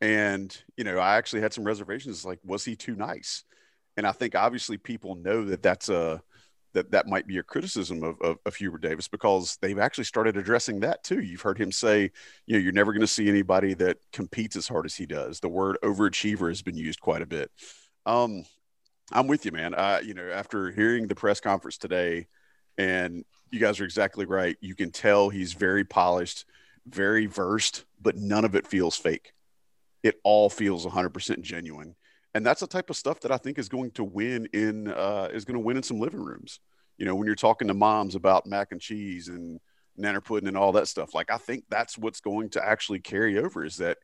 And, 0.00 0.57
you 0.76 0.85
know, 0.85 0.99
I 0.99 1.16
actually 1.16 1.42
had 1.42 1.52
some 1.52 1.64
reservations 1.64 2.25
like 2.25 2.38
was 2.45 2.64
he 2.64 2.76
too 2.76 2.95
nice? 2.95 3.45
And 3.97 4.07
I 4.07 4.12
think 4.12 4.35
obviously 4.35 4.76
people 4.78 5.16
know 5.16 5.45
that 5.47 5.62
that's 5.62 5.88
a 5.88 6.23
that 6.75 6.90
that 6.90 7.07
might 7.07 7.26
be 7.26 7.38
a 7.38 7.42
criticism 7.42 8.02
of, 8.02 8.21
of, 8.23 8.38
of, 8.47 8.57
Hubert 8.57 8.81
Davis 8.81 9.07
because 9.07 9.59
they've 9.61 9.78
actually 9.78 10.04
started 10.04 10.38
addressing 10.38 10.81
that 10.81 11.04
too. 11.04 11.21
You've 11.21 11.42
heard 11.42 11.59
him 11.59 11.71
say, 11.71 12.11
you 12.47 12.54
know, 12.54 12.59
you're 12.59 12.73
never 12.73 12.92
going 12.92 13.02
to 13.02 13.07
see 13.07 13.28
anybody 13.28 13.75
that 13.75 13.99
competes 14.12 14.57
as 14.57 14.69
hard 14.69 14.87
as 14.87 14.95
he 14.95 15.04
does. 15.04 15.40
The 15.40 15.50
word 15.50 15.76
overachiever 15.83 16.49
has 16.49 16.62
been 16.62 16.76
used 16.76 17.00
quite 17.00 17.21
a 17.21 17.26
bit. 17.26 17.50
Um, 18.07 18.45
I'm 19.12 19.26
with 19.26 19.45
you, 19.45 19.52
man. 19.52 19.75
I, 19.75 20.00
you 20.00 20.14
know, 20.14 20.28
after 20.31 20.71
hearing 20.71 21.09
the 21.09 21.14
press 21.14 21.40
conference 21.40 21.76
today, 21.76 22.26
and 22.78 23.25
you 23.50 23.61
guys 23.61 23.81
are 23.81 23.85
exactly 23.85 24.25
right. 24.25 24.57
You 24.61 24.75
can 24.75 24.90
tell 24.90 25.28
he's 25.28 25.52
very 25.52 25.85
polished, 25.85 26.47
very 26.86 27.26
versed, 27.26 27.84
but 28.00 28.16
none 28.16 28.44
of 28.44 28.54
it 28.54 28.66
feels 28.66 28.96
fake. 28.96 29.32
It 30.02 30.20
all 30.24 30.50
feels 30.50 30.84
100% 30.84 31.42
genuine 31.42 31.94
and 32.34 32.46
that's 32.46 32.60
the 32.60 32.66
type 32.66 32.90
of 32.90 32.96
stuff 32.96 33.20
that 33.20 33.32
I 33.32 33.36
think 33.36 33.58
is 33.58 33.68
going 33.68 33.90
to 33.92 34.04
win 34.04 34.48
in 34.52 34.88
uh, 34.88 35.28
is 35.32 35.44
going 35.44 35.54
to 35.54 35.64
win 35.64 35.76
in 35.76 35.82
some 35.82 36.00
living 36.00 36.22
rooms. 36.22 36.60
You 36.96 37.06
know, 37.06 37.14
when 37.14 37.26
you're 37.26 37.34
talking 37.34 37.68
to 37.68 37.74
moms 37.74 38.14
about 38.14 38.46
mac 38.46 38.72
and 38.72 38.80
cheese 38.80 39.28
and 39.28 39.60
nanner 39.98 40.24
pudding 40.24 40.48
and 40.48 40.56
all 40.56 40.72
that 40.72 40.88
stuff, 40.88 41.14
like 41.14 41.30
I 41.30 41.36
think 41.36 41.64
that's 41.68 41.98
what's 41.98 42.20
going 42.20 42.50
to 42.50 42.64
actually 42.64 43.00
carry 43.00 43.38
over 43.38 43.64
is 43.64 43.76
that 43.78 43.98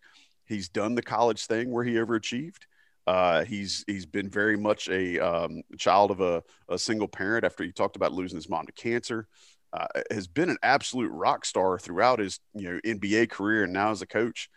he's 0.44 0.68
done 0.68 0.94
the 0.94 1.02
college 1.02 1.46
thing 1.46 1.70
where 1.70 1.84
he 1.84 1.94
overachieved. 1.94 2.62
Uh, 3.06 3.44
he's 3.44 3.84
he's 3.86 4.04
been 4.04 4.28
very 4.28 4.58
much 4.58 4.88
a 4.88 5.18
um, 5.18 5.62
child 5.78 6.10
of 6.10 6.20
a, 6.20 6.42
a, 6.68 6.78
single 6.78 7.08
parent 7.08 7.42
after 7.42 7.64
he 7.64 7.72
talked 7.72 7.96
about 7.96 8.12
losing 8.12 8.36
his 8.36 8.50
mom 8.50 8.66
to 8.66 8.72
cancer. 8.72 9.26
Uh, 9.70 9.86
has 10.10 10.26
been 10.26 10.48
an 10.48 10.56
absolute 10.62 11.10
rock 11.10 11.44
star 11.44 11.78
throughout 11.78 12.18
his 12.18 12.40
you 12.54 12.72
know 12.72 12.80
NBA 12.86 13.28
career 13.28 13.64
and 13.64 13.72
now 13.72 13.90
as 13.90 14.00
a 14.00 14.06
coach 14.06 14.48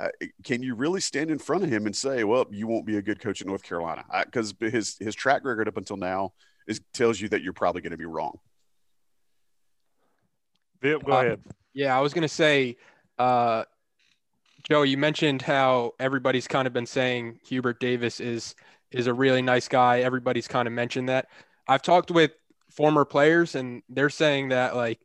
uh, 0.00 0.08
can 0.44 0.62
you 0.62 0.74
really 0.74 1.00
stand 1.00 1.30
in 1.30 1.38
front 1.38 1.64
of 1.64 1.70
him 1.70 1.86
and 1.86 1.94
say, 1.94 2.22
"Well, 2.22 2.46
you 2.50 2.66
won't 2.66 2.86
be 2.86 2.98
a 2.98 3.02
good 3.02 3.20
coach 3.20 3.40
at 3.40 3.46
North 3.46 3.62
Carolina"? 3.62 4.04
Because 4.24 4.54
his 4.60 4.96
his 4.98 5.14
track 5.14 5.44
record 5.44 5.66
up 5.66 5.76
until 5.76 5.96
now 5.96 6.32
is 6.68 6.80
tells 6.92 7.20
you 7.20 7.28
that 7.30 7.42
you're 7.42 7.52
probably 7.52 7.82
going 7.82 7.90
to 7.90 7.96
be 7.96 8.06
wrong. 8.06 8.38
Vip, 10.80 11.04
go 11.04 11.12
uh, 11.12 11.22
ahead. 11.22 11.40
Yeah, 11.74 11.96
I 11.98 12.00
was 12.00 12.14
going 12.14 12.22
to 12.22 12.28
say, 12.28 12.76
uh, 13.18 13.64
Joe, 14.68 14.82
you 14.82 14.96
mentioned 14.96 15.42
how 15.42 15.94
everybody's 15.98 16.46
kind 16.46 16.68
of 16.68 16.72
been 16.72 16.86
saying 16.86 17.40
Hubert 17.44 17.80
Davis 17.80 18.20
is 18.20 18.54
is 18.92 19.08
a 19.08 19.14
really 19.14 19.42
nice 19.42 19.66
guy. 19.66 20.00
Everybody's 20.00 20.46
kind 20.46 20.68
of 20.68 20.74
mentioned 20.74 21.08
that. 21.08 21.26
I've 21.66 21.82
talked 21.82 22.12
with 22.12 22.30
former 22.78 23.04
players, 23.04 23.54
and 23.54 23.82
they're 23.90 24.08
saying 24.08 24.48
that 24.48 24.74
like 24.74 25.00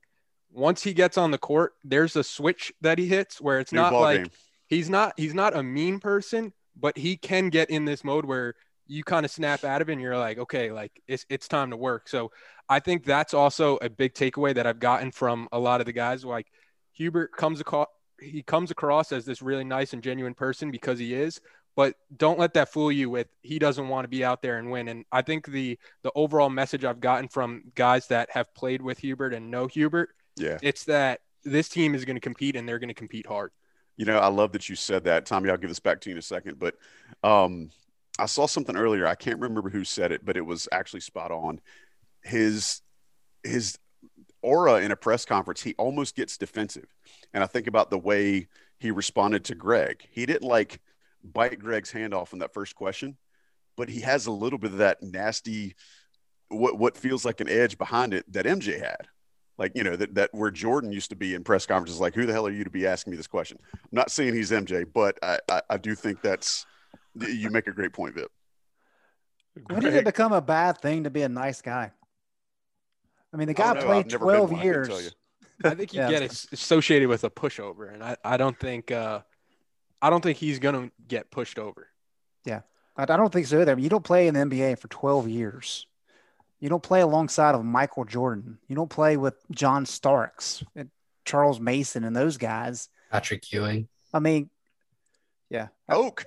once 0.50 0.84
he 0.84 0.94
gets 0.94 1.18
on 1.18 1.32
the 1.32 1.38
court, 1.38 1.74
there's 1.84 2.15
a 2.15 2.24
switch 2.24 2.72
that 2.82 2.98
he 2.98 3.08
hits 3.08 3.42
where 3.42 3.60
it's 3.60 3.74
New 3.74 3.82
not 3.82 3.94
like. 3.94 4.24
Game 4.24 4.32
he's 4.74 4.89
not 4.89 5.13
he's 5.18 5.34
not 5.34 5.56
a 5.56 5.63
mean 5.63 6.00
person, 6.00 6.53
but 6.75 6.98
he 6.98 7.15
can 7.18 7.50
get 7.50 7.70
in 7.70 7.86
this 7.86 8.03
mode 8.03 8.25
where 8.25 8.56
you 8.88 9.03
kind 9.03 9.25
of 9.25 9.32
snap 9.32 9.63
out 9.63 9.82
of 9.82 9.89
it 9.89 9.94
and 9.94 10.01
you're 10.01 10.18
like, 10.18 10.38
okay, 10.38 10.72
like 10.72 10.92
it's 11.08 11.25
it's 11.30 11.48
time 11.48 11.72
to 11.72 11.77
work. 11.77 12.10
So 12.10 12.32
I 12.70 12.80
think 12.80 13.06
that's 13.06 13.34
also 13.34 13.77
a 13.77 13.89
big 13.89 14.13
takeaway 14.13 14.56
that 14.56 14.68
I've 14.68 14.80
gotten 14.80 15.12
from 15.12 15.48
a 15.51 15.60
lot 15.60 15.80
of 15.80 15.86
the 15.86 15.94
guys. 15.94 16.25
Like 16.25 16.48
Hubert 16.94 17.32
comes 17.36 17.62
across 17.62 17.88
he 18.20 18.42
comes 18.42 18.72
across 18.72 19.12
as 19.12 19.25
this 19.25 19.42
really 19.42 19.63
nice 19.63 19.94
and 19.94 20.01
genuine 20.01 20.34
person 20.34 20.72
because 20.72 21.00
he 21.00 21.13
is, 21.13 21.42
but 21.75 21.96
don't 22.15 22.39
let 22.39 22.53
that 22.53 22.72
fool 22.72 22.92
you 22.92 23.10
with 23.10 23.27
he 23.42 23.60
doesn't 23.60 23.88
want 23.88 24.06
to 24.06 24.10
be 24.10 24.24
out 24.24 24.42
there 24.42 24.58
and 24.58 24.70
win. 24.70 24.88
And 24.88 25.06
I 25.12 25.22
think 25.22 25.48
the 25.48 25.80
the 26.03 26.12
overall 26.15 26.50
message 26.50 26.86
I've 26.86 27.00
gotten 27.00 27.27
from 27.27 27.63
guys 27.75 28.08
that 28.08 28.30
have 28.32 28.53
played 28.53 28.82
with 28.82 29.00
Hubert 29.00 29.34
and 29.34 29.50
know 29.50 29.68
Hubert, 29.68 30.10
yeah, 30.36 30.58
it's 30.62 30.86
that 30.86 31.22
this 31.44 31.70
team 31.70 31.96
is 31.96 32.06
going 32.06 32.15
to 32.15 32.22
compete 32.22 32.56
and 32.56 32.68
they're 32.68 32.80
going 32.80 32.89
to 32.89 32.94
compete 32.94 33.25
hard. 33.25 33.51
You 33.98 34.06
know, 34.06 34.18
I 34.18 34.27
love 34.27 34.51
that 34.53 34.70
you 34.70 34.75
said 34.75 35.03
that. 35.03 35.25
Tommy, 35.25 35.50
I'll 35.50 35.58
give 35.58 35.70
this 35.70 35.80
back 35.80 36.01
to 36.01 36.10
you 36.10 36.15
in 36.15 36.20
a 36.20 36.24
second. 36.24 36.58
But 36.58 36.75
um, 37.24 37.70
I 38.18 38.25
saw 38.25 38.48
something 38.48 38.75
earlier. 38.75 39.06
I 39.06 39.15
can't 39.15 39.39
remember 39.39 39.70
who 39.70 39.84
said 39.84 40.12
it, 40.12 40.25
but 40.25 40.38
it 40.38 40.46
was 40.46 40.68
actually 40.72 41.01
spot 41.01 41.32
on. 41.32 41.60
His 42.22 42.82
his 43.44 43.77
aura 44.42 44.82
in 44.82 44.92
a 44.92 44.96
press 44.96 45.25
conference, 45.25 45.62
he 45.62 45.74
almost 45.77 46.15
gets 46.15 46.38
defensive. 46.38 46.88
And 47.34 47.44
I 47.44 47.48
think 47.48 47.68
about 47.68 47.89
the 47.89 47.98
way 47.98 48.48
he 48.77 48.92
responded 48.92 49.46
to 49.46 49.56
Greg. 49.56 50.08
He 50.10 50.25
didn't 50.25 50.48
like 50.48 50.80
bite 51.24 51.60
Greg's 51.60 51.92
hand 51.92 52.13
off 52.13 52.34
in 52.34 52.39
that 52.39 52.53
first 52.53 52.75
question, 52.75 53.18
but 53.77 53.89
he 53.89 54.01
has 54.01 54.25
a 54.25 54.32
little 54.32 54.60
bit 54.60 54.72
of 54.72 54.77
that 54.77 55.01
nasty, 55.01 55.75
what 56.50 56.77
what 56.77 56.98
feels 56.98 57.25
like 57.25 57.42
an 57.42 57.50
edge 57.50 57.77
behind 57.77 58.13
it 58.13 58.32
that 58.32 58.46
MJ 58.46 58.80
had. 58.80 59.08
Like 59.58 59.74
you 59.75 59.84
know 59.84 59.96
that, 59.96 60.15
that 60.15 60.30
where 60.34 60.50
jordan 60.50 60.92
used 60.92 61.12
to 61.12 61.15
be 61.15 61.36
in 61.36 61.44
press 61.44 61.65
conferences 61.65 62.00
like 62.00 62.15
who 62.15 62.25
the 62.25 62.34
hell 62.34 62.48
are 62.48 62.51
you 62.51 62.63
to 62.63 62.70
be 62.72 62.88
asking 62.88 63.12
me 63.12 63.18
this 63.18 63.27
question? 63.27 63.60
I'm 63.74 63.89
not 63.92 64.10
saying 64.10 64.34
he's 64.34 64.51
mj 64.51 64.86
but 64.92 65.18
i 65.22 65.38
i, 65.50 65.62
I 65.70 65.77
do 65.77 65.94
think 65.94 66.22
that's 66.22 66.65
you 67.15 67.51
make 67.51 67.68
a 67.68 67.72
great 67.72 67.94
point 67.94 68.15
vip. 68.15 68.32
When 69.68 69.82
did 69.82 69.94
it 69.94 70.06
become 70.06 70.34
a 70.34 70.42
bad 70.42 70.80
thing 70.80 71.03
to 71.03 71.12
be 71.12 71.22
a 71.22 71.30
nice 71.30 71.62
guy? 71.62 71.92
I 73.32 73.38
mean 73.38 73.48
the 73.48 73.53
guy 73.53 73.80
played 73.80 74.10
12 74.10 74.63
years 74.63 75.13
I, 75.63 75.70
I 75.70 75.75
think 75.75 75.94
you 75.94 76.01
yeah. 76.01 76.10
get 76.10 76.24
associated 76.51 77.08
with 77.08 77.24
a 77.24 77.30
pushover 77.30 77.94
and 77.94 78.03
i, 78.03 78.18
I 78.25 78.38
don't 78.38 78.60
think 78.60 78.92
uh 78.92 79.22
i 80.04 80.12
don't 80.12 80.22
think 80.22 80.38
he's 80.38 80.60
gonna 80.60 80.92
get 81.08 81.32
pushed 81.32 81.58
over 81.58 81.88
yeah 82.46 82.62
I, 82.96 83.04
I 83.04 83.18
don't 83.18 83.34
think 83.34 83.48
so 83.48 83.60
either 83.62 83.72
I 83.72 83.76
mean, 83.76 83.84
you 83.84 83.90
don't 83.90 84.04
play 84.04 84.28
in 84.28 84.36
the 84.36 84.42
nba 84.42 84.78
for 84.78 84.88
12 84.90 85.28
years 85.30 85.88
you 86.64 86.70
don't 86.70 86.82
play 86.82 87.02
alongside 87.02 87.56
of 87.56 87.66
Michael 87.66 88.06
Jordan. 88.06 88.58
You 88.70 88.76
don't 88.78 88.90
play 88.90 89.18
with 89.18 89.36
John 89.52 89.86
Starks 89.86 90.64
and 90.78 90.90
Charles 91.26 91.60
Mason 91.60 92.06
and 92.06 92.16
those 92.16 92.38
guys. 92.38 92.88
Patrick 93.12 93.52
Ewing. 93.52 93.90
I 94.14 94.20
mean, 94.20 94.50
Yeah. 95.50 95.68
Oak. 95.90 96.24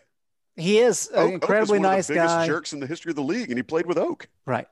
He 0.54 0.76
is 0.78 1.08
an 1.08 1.20
Oak, 1.20 1.32
incredibly 1.32 1.78
Oak 1.78 1.80
is 1.80 1.86
one 1.86 1.96
nice 1.96 2.10
of 2.10 2.14
the 2.16 2.20
biggest 2.20 2.34
guy. 2.34 2.46
jerks 2.48 2.74
in 2.74 2.80
the 2.80 2.86
history 2.86 3.08
of 3.08 3.16
the 3.16 3.22
league, 3.22 3.48
and 3.48 3.58
he 3.58 3.62
played 3.62 3.86
with 3.86 3.96
Oak. 3.96 4.28
Right. 4.44 4.68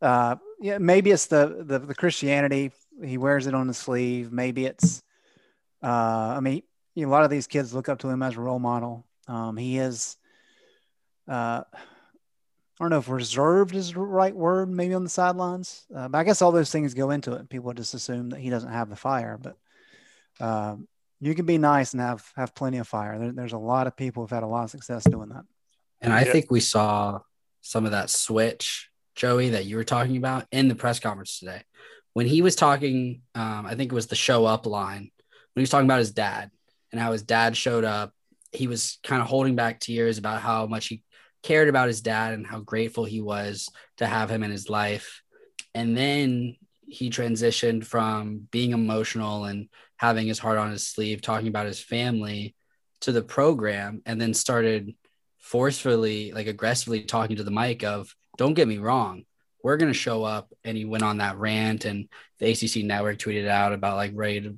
Uh, 0.00 0.36
yeah, 0.62 0.78
maybe 0.78 1.10
it's 1.10 1.26
the, 1.26 1.62
the 1.66 1.78
the 1.78 1.94
Christianity. 1.94 2.72
He 3.04 3.18
wears 3.18 3.46
it 3.46 3.52
on 3.54 3.68
his 3.68 3.76
sleeve. 3.76 4.32
Maybe 4.32 4.64
it's. 4.64 5.02
Uh, 5.82 6.36
I 6.38 6.40
mean, 6.40 6.62
you 6.96 7.04
know, 7.04 7.10
a 7.10 7.12
lot 7.12 7.24
of 7.24 7.30
these 7.30 7.46
kids 7.46 7.74
look 7.74 7.88
up 7.88 7.98
to 8.00 8.08
him 8.08 8.22
as 8.22 8.36
a 8.36 8.40
role 8.40 8.58
model. 8.58 9.06
Um, 9.28 9.56
he 9.56 9.78
is. 9.78 10.16
Uh, 11.28 11.62
I 11.72 12.84
don't 12.84 12.90
know 12.90 12.98
if 12.98 13.08
reserved 13.08 13.74
is 13.74 13.92
the 13.92 14.00
right 14.00 14.34
word, 14.34 14.70
maybe 14.70 14.94
on 14.94 15.04
the 15.04 15.10
sidelines. 15.10 15.86
Uh, 15.94 16.08
but 16.08 16.18
I 16.18 16.24
guess 16.24 16.42
all 16.42 16.52
those 16.52 16.70
things 16.70 16.94
go 16.94 17.10
into 17.10 17.32
it. 17.34 17.48
People 17.48 17.72
just 17.72 17.94
assume 17.94 18.30
that 18.30 18.40
he 18.40 18.50
doesn't 18.50 18.72
have 18.72 18.88
the 18.88 18.96
fire, 18.96 19.38
but 19.40 19.56
um, 20.40 20.88
you 21.20 21.34
can 21.34 21.46
be 21.46 21.58
nice 21.58 21.92
and 21.92 22.00
have 22.00 22.30
have 22.36 22.54
plenty 22.54 22.78
of 22.78 22.88
fire. 22.88 23.18
There, 23.18 23.32
there's 23.32 23.52
a 23.52 23.58
lot 23.58 23.86
of 23.86 23.96
people 23.96 24.22
who've 24.22 24.30
had 24.30 24.42
a 24.42 24.46
lot 24.46 24.64
of 24.64 24.70
success 24.70 25.04
doing 25.04 25.28
that. 25.30 25.44
And 26.00 26.12
I 26.12 26.24
Yeah. 26.24 26.32
think 26.32 26.50
we 26.50 26.60
saw 26.60 27.20
some 27.60 27.84
of 27.84 27.90
that 27.90 28.10
switch, 28.10 28.90
Joey, 29.14 29.50
that 29.50 29.66
you 29.66 29.76
were 29.76 29.84
talking 29.84 30.16
about 30.16 30.46
in 30.50 30.68
the 30.68 30.74
press 30.74 31.00
conference 31.00 31.38
today. 31.38 31.62
When 32.14 32.26
he 32.26 32.40
was 32.40 32.56
talking, 32.56 33.22
um, 33.34 33.66
I 33.66 33.74
think 33.74 33.92
it 33.92 33.94
was 33.94 34.06
the 34.06 34.14
show 34.14 34.46
up 34.46 34.66
line, 34.66 35.10
when 35.54 35.60
he 35.60 35.62
was 35.62 35.70
talking 35.70 35.86
about 35.86 35.98
his 35.98 36.12
dad 36.12 36.50
and 36.96 37.04
how 37.04 37.12
his 37.12 37.22
dad 37.22 37.56
showed 37.56 37.84
up, 37.84 38.14
he 38.52 38.68
was 38.68 38.98
kind 39.04 39.20
of 39.20 39.28
holding 39.28 39.54
back 39.54 39.80
tears 39.80 40.16
about 40.16 40.40
how 40.40 40.66
much 40.66 40.86
he 40.86 41.02
cared 41.42 41.68
about 41.68 41.88
his 41.88 42.00
dad 42.00 42.32
and 42.32 42.46
how 42.46 42.58
grateful 42.60 43.04
he 43.04 43.20
was 43.20 43.68
to 43.98 44.06
have 44.06 44.30
him 44.30 44.42
in 44.42 44.50
his 44.50 44.70
life. 44.70 45.22
And 45.74 45.94
then 45.94 46.56
he 46.88 47.10
transitioned 47.10 47.84
from 47.84 48.48
being 48.50 48.72
emotional 48.72 49.44
and 49.44 49.68
having 49.98 50.26
his 50.26 50.38
heart 50.38 50.56
on 50.56 50.70
his 50.70 50.88
sleeve, 50.88 51.20
talking 51.20 51.48
about 51.48 51.66
his 51.66 51.80
family 51.80 52.54
to 53.02 53.12
the 53.12 53.22
program, 53.22 54.00
and 54.06 54.18
then 54.18 54.32
started 54.32 54.94
forcefully, 55.38 56.32
like 56.32 56.46
aggressively 56.46 57.04
talking 57.04 57.36
to 57.36 57.44
the 57.44 57.50
mic 57.50 57.84
of, 57.84 58.14
don't 58.38 58.54
get 58.54 58.68
me 58.68 58.78
wrong, 58.78 59.24
we're 59.62 59.76
going 59.76 59.92
to 59.92 59.98
show 59.98 60.24
up. 60.24 60.50
And 60.64 60.78
he 60.78 60.86
went 60.86 61.04
on 61.04 61.18
that 61.18 61.36
rant, 61.36 61.84
and 61.84 62.08
the 62.38 62.50
ACC 62.50 62.84
network 62.84 63.18
tweeted 63.18 63.48
out 63.48 63.74
about 63.74 63.96
like 63.96 64.12
ready 64.14 64.40
to 64.40 64.56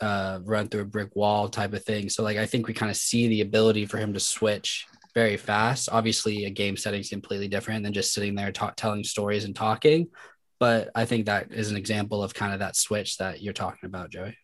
uh, 0.00 0.40
run 0.44 0.68
through 0.68 0.82
a 0.82 0.86
brick 0.86 1.14
wall 1.14 1.48
type 1.48 1.72
of 1.72 1.84
thing. 1.84 2.08
So, 2.08 2.22
like, 2.22 2.36
I 2.36 2.46
think 2.46 2.66
we 2.66 2.74
kind 2.74 2.90
of 2.90 2.96
see 2.96 3.28
the 3.28 3.40
ability 3.40 3.86
for 3.86 3.98
him 3.98 4.12
to 4.14 4.20
switch 4.20 4.86
very 5.14 5.36
fast. 5.36 5.88
Obviously, 5.90 6.44
a 6.44 6.50
game 6.50 6.76
setting 6.76 7.00
is 7.00 7.08
completely 7.08 7.48
different 7.48 7.84
than 7.84 7.92
just 7.92 8.12
sitting 8.12 8.34
there 8.34 8.52
ta- 8.52 8.72
telling 8.76 9.04
stories 9.04 9.44
and 9.44 9.54
talking. 9.54 10.08
But 10.60 10.90
I 10.94 11.04
think 11.04 11.26
that 11.26 11.52
is 11.52 11.70
an 11.70 11.76
example 11.76 12.22
of 12.22 12.34
kind 12.34 12.52
of 12.52 12.60
that 12.60 12.76
switch 12.76 13.18
that 13.18 13.42
you're 13.42 13.52
talking 13.52 13.86
about, 13.86 14.10
Joey. 14.10 14.36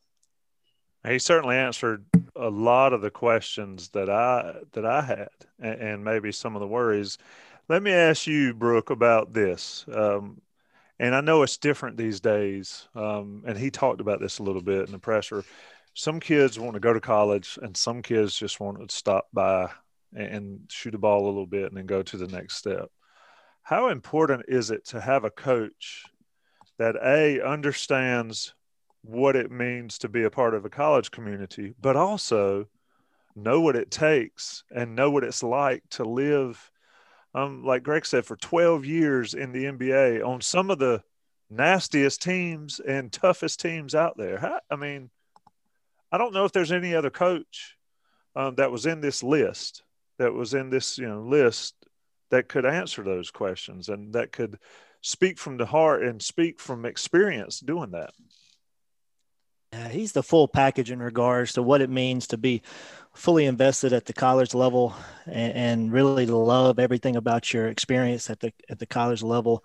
He 1.07 1.19
certainly 1.19 1.57
answered 1.57 2.04
a 2.37 2.50
lot 2.50 2.92
of 2.92 3.00
the 3.00 3.11
questions 3.11 3.88
that 3.90 4.11
I 4.11 4.57
that 4.73 4.85
I 4.85 5.00
had, 5.00 5.28
and, 5.59 5.80
and 5.80 6.04
maybe 6.04 6.30
some 6.30 6.54
of 6.57 6.61
the 6.61 6.66
worries. 6.66 7.16
Let 7.69 7.83
me 7.83 7.92
ask 7.92 8.26
you, 8.26 8.52
Brooke, 8.52 8.90
about 8.90 9.33
this. 9.33 9.87
Um, 9.92 10.42
and 11.00 11.14
I 11.14 11.23
know 11.23 11.42
it's 11.42 11.57
different 11.57 11.97
these 11.97 12.21
days. 12.21 12.87
Um, 12.95 13.42
and 13.47 13.59
he 13.59 13.71
talked 13.71 14.02
about 14.02 14.21
this 14.21 14.38
a 14.38 14.42
little 14.42 14.62
bit 14.62 14.85
in 14.87 14.92
the 14.92 14.99
presser. 14.99 15.45
Some 15.95 16.21
kids 16.21 16.59
want 16.59 16.75
to 16.75 16.80
go 16.80 16.92
to 16.92 17.00
college, 17.00 17.59
and 17.62 17.76
some 17.76 18.02
kids 18.02 18.37
just 18.37 18.61
want 18.61 18.87
to 18.87 18.95
stop 18.95 19.26
by 19.33 19.71
and, 20.14 20.26
and 20.26 20.61
shoot 20.69 20.95
a 20.95 20.99
ball 20.99 21.25
a 21.25 21.26
little 21.26 21.47
bit 21.47 21.64
and 21.64 21.76
then 21.76 21.87
go 21.87 22.02
to 22.02 22.16
the 22.16 22.28
next 22.28 22.57
step. 22.57 22.90
How 23.62 23.88
important 23.88 24.45
is 24.49 24.71
it 24.71 24.85
to 24.88 25.00
have 25.00 25.25
a 25.25 25.30
coach 25.30 26.04
that 26.78 26.97
a 27.02 27.40
understands 27.40 28.54
what 29.02 29.37
it 29.37 29.50
means 29.50 29.99
to 29.99 30.09
be 30.09 30.25
a 30.25 30.30
part 30.30 30.54
of 30.54 30.64
a 30.64 30.71
college 30.71 31.11
community, 31.11 31.75
but 31.80 31.97
also 31.97 32.69
know 33.35 33.61
what 33.61 33.76
it 33.76 33.90
takes 33.90 34.64
and 34.75 34.95
know 34.95 35.11
what 35.11 35.25
it's 35.25 35.42
like 35.42 35.83
to 35.90 36.04
live, 36.04 36.71
um, 37.34 37.64
like 37.64 37.82
Greg 37.82 38.06
said, 38.06 38.25
for 38.25 38.37
12 38.37 38.85
years 38.85 39.35
in 39.35 39.52
the 39.52 39.64
NBA 39.64 40.26
on 40.26 40.40
some 40.40 40.70
of 40.70 40.78
the 40.78 41.02
nastiest 41.48 42.22
teams 42.22 42.81
and 42.81 43.12
toughest 43.12 43.61
teams 43.61 43.94
out 43.94 44.16
there. 44.16 44.61
I 44.70 44.76
mean, 44.76 45.11
I 46.12 46.18
don't 46.18 46.35
know 46.35 46.44
if 46.44 46.52
there's 46.52 46.72
any 46.72 46.94
other 46.94 47.11
coach 47.11 47.76
um, 48.35 48.57
that 48.57 48.70
was 48.70 48.87
in 48.87 49.00
this 49.00 49.22
list, 49.22 49.83
that 50.18 50.33
was 50.33 50.55
in 50.55 50.70
this 50.70 50.98
you 50.98 51.09
know 51.09 51.22
list 51.22 51.74
that 52.31 52.48
could 52.48 52.66
answer 52.66 53.02
those 53.02 53.31
questions 53.31 53.88
and 53.88 54.12
that 54.12 54.33
could 54.33 54.59
speak 55.02 55.38
from 55.38 55.57
the 55.57 55.66
heart 55.66 56.05
and 56.05 56.22
speak 56.22 56.61
from 56.61 56.85
experience 56.85 57.61
doing 57.61 57.90
that. 57.90 58.12
Yeah, 59.72 59.88
he's 59.88 60.12
the 60.12 60.22
full 60.22 60.48
package 60.48 60.90
in 60.90 61.00
regards 61.00 61.52
to 61.52 61.62
what 61.62 61.80
it 61.80 61.90
means 61.90 62.26
to 62.28 62.37
be 62.37 62.62
fully 63.14 63.46
invested 63.46 63.92
at 63.92 64.04
the 64.04 64.12
college 64.12 64.52
level 64.52 64.94
and, 65.26 65.52
and 65.52 65.92
really 65.92 66.26
love 66.26 66.80
everything 66.80 67.14
about 67.14 67.52
your 67.52 67.68
experience 67.68 68.30
at 68.30 68.40
the 68.40 68.52
at 68.68 68.80
the 68.80 68.87
college 68.87 69.22
level, 69.22 69.64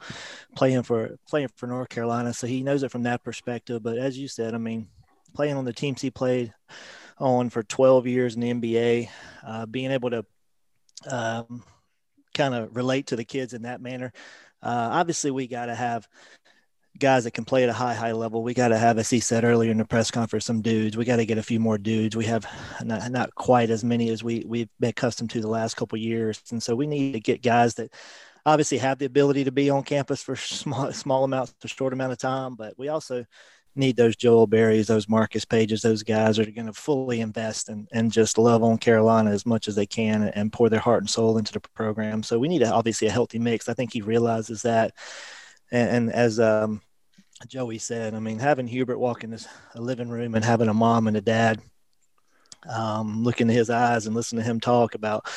playing 0.55 0.83
for 0.83 1.17
playing 1.27 1.47
for 1.55 1.65
North 1.65 1.89
Carolina. 1.89 2.33
So 2.33 2.45
he 2.45 2.61
knows 2.61 2.83
it 2.83 2.91
from 2.91 3.03
that 3.03 3.23
perspective. 3.23 3.81
But 3.81 3.97
as 3.97 4.15
you 4.17 4.27
said, 4.27 4.53
I 4.53 4.59
mean, 4.59 4.89
playing 5.33 5.57
on 5.57 5.65
the 5.65 5.73
teams 5.73 6.01
he 6.01 6.11
played 6.11 6.53
on 7.17 7.49
for 7.49 7.63
12 7.63 8.05
years 8.05 8.35
in 8.35 8.41
the 8.41 8.53
NBA, 8.53 9.09
uh, 9.45 9.65
being 9.65 9.89
able 9.91 10.11
to 10.11 10.25
um, 11.09 11.63
kind 12.35 12.53
of 12.53 12.75
relate 12.75 13.07
to 13.07 13.15
the 13.15 13.25
kids 13.25 13.53
in 13.53 13.63
that 13.63 13.81
manner. 13.81 14.11
Uh, 14.61 14.89
obviously, 14.91 15.31
we 15.31 15.47
got 15.47 15.65
to 15.67 15.75
have 15.75 16.07
guys 16.97 17.23
that 17.25 17.31
can 17.31 17.45
play 17.45 17.63
at 17.63 17.69
a 17.69 17.73
high, 17.73 17.93
high 17.93 18.12
level. 18.12 18.43
We 18.43 18.53
got 18.53 18.69
to 18.69 18.77
have, 18.77 18.97
as 18.97 19.10
he 19.10 19.19
said 19.19 19.43
earlier 19.43 19.71
in 19.71 19.77
the 19.77 19.86
press 19.86 20.12
conference, 20.12 20.45
some 20.45 20.62
dudes. 20.62 20.97
We 20.97 21.05
got 21.05 21.17
to 21.17 21.25
get 21.25 21.38
a 21.38 21.43
few 21.43 21.60
more 21.60 21.77
dudes. 21.77 22.15
We 22.15 22.25
have 22.25 22.45
not, 22.84 23.12
not 23.12 23.36
quite 23.36 23.69
as 23.69 23.84
many 23.84 24.10
as 24.10 24.23
we 24.23 24.43
we've 24.47 24.69
been 24.79 24.89
accustomed 24.89 25.29
to 25.31 25.41
the 25.41 25.47
last 25.47 25.75
couple 25.75 25.97
years, 25.97 26.41
and 26.51 26.62
so 26.62 26.75
we 26.75 26.88
need 26.88 27.13
to 27.13 27.19
get 27.19 27.41
guys 27.41 27.75
that 27.75 27.93
obviously 28.45 28.77
have 28.77 28.99
the 28.99 29.05
ability 29.05 29.43
to 29.45 29.51
be 29.51 29.69
on 29.69 29.84
campus 29.84 30.21
for 30.21 30.36
small 30.36 30.91
small 30.91 31.23
amounts 31.23 31.53
for 31.60 31.67
short 31.67 31.93
amount 31.93 32.12
of 32.12 32.17
time, 32.17 32.55
but 32.55 32.77
we 32.77 32.89
also 32.89 33.25
need 33.75 33.97
those 33.97 34.15
Joel 34.15 34.47
Berries, 34.47 34.88
those 34.88 35.10
Marcus 35.10 35.45
Paiges, 35.45 35.81
those 35.81 36.03
guys 36.03 36.39
are 36.39 36.45
going 36.45 36.67
to 36.67 36.73
fully 36.73 37.19
invest 37.19 37.69
and, 37.69 37.88
and 37.91 38.12
just 38.12 38.38
love 38.38 38.63
on 38.63 38.77
Carolina 38.77 39.31
as 39.31 39.45
much 39.45 39.67
as 39.67 39.75
they 39.75 39.86
can 39.86 40.23
and 40.23 40.53
pour 40.53 40.69
their 40.69 40.79
heart 40.79 41.03
and 41.03 41.10
soul 41.10 41.38
into 41.38 41.53
the 41.53 41.60
program. 41.60 42.23
So 42.23 42.39
we 42.39 42.47
need 42.47 42.62
a, 42.62 42.71
obviously 42.71 43.08
a 43.08 43.12
healthy 43.12 43.39
mix. 43.39 43.67
I 43.67 43.73
think 43.73 43.91
he 43.91 44.01
realizes 44.01 44.62
that. 44.62 44.93
And, 45.71 45.89
and 45.89 46.13
as 46.13 46.39
um, 46.39 46.81
Joey 47.47 47.77
said, 47.77 48.13
I 48.13 48.19
mean, 48.19 48.39
having 48.39 48.67
Hubert 48.67 48.97
walk 48.97 49.23
in 49.23 49.31
this 49.31 49.47
a 49.73 49.81
living 49.81 50.10
room 50.10 50.36
and 50.36 50.43
having 50.43 50.67
a 50.67 50.73
mom 50.73 51.08
and 51.08 51.17
a 51.17 51.21
dad 51.21 51.62
um, 52.69 53.23
look 53.23 53.41
into 53.41 53.53
his 53.53 53.69
eyes 53.69 54.05
and 54.05 54.15
listen 54.15 54.38
to 54.38 54.43
him 54.43 54.60
talk 54.60 54.95
about, 54.95 55.27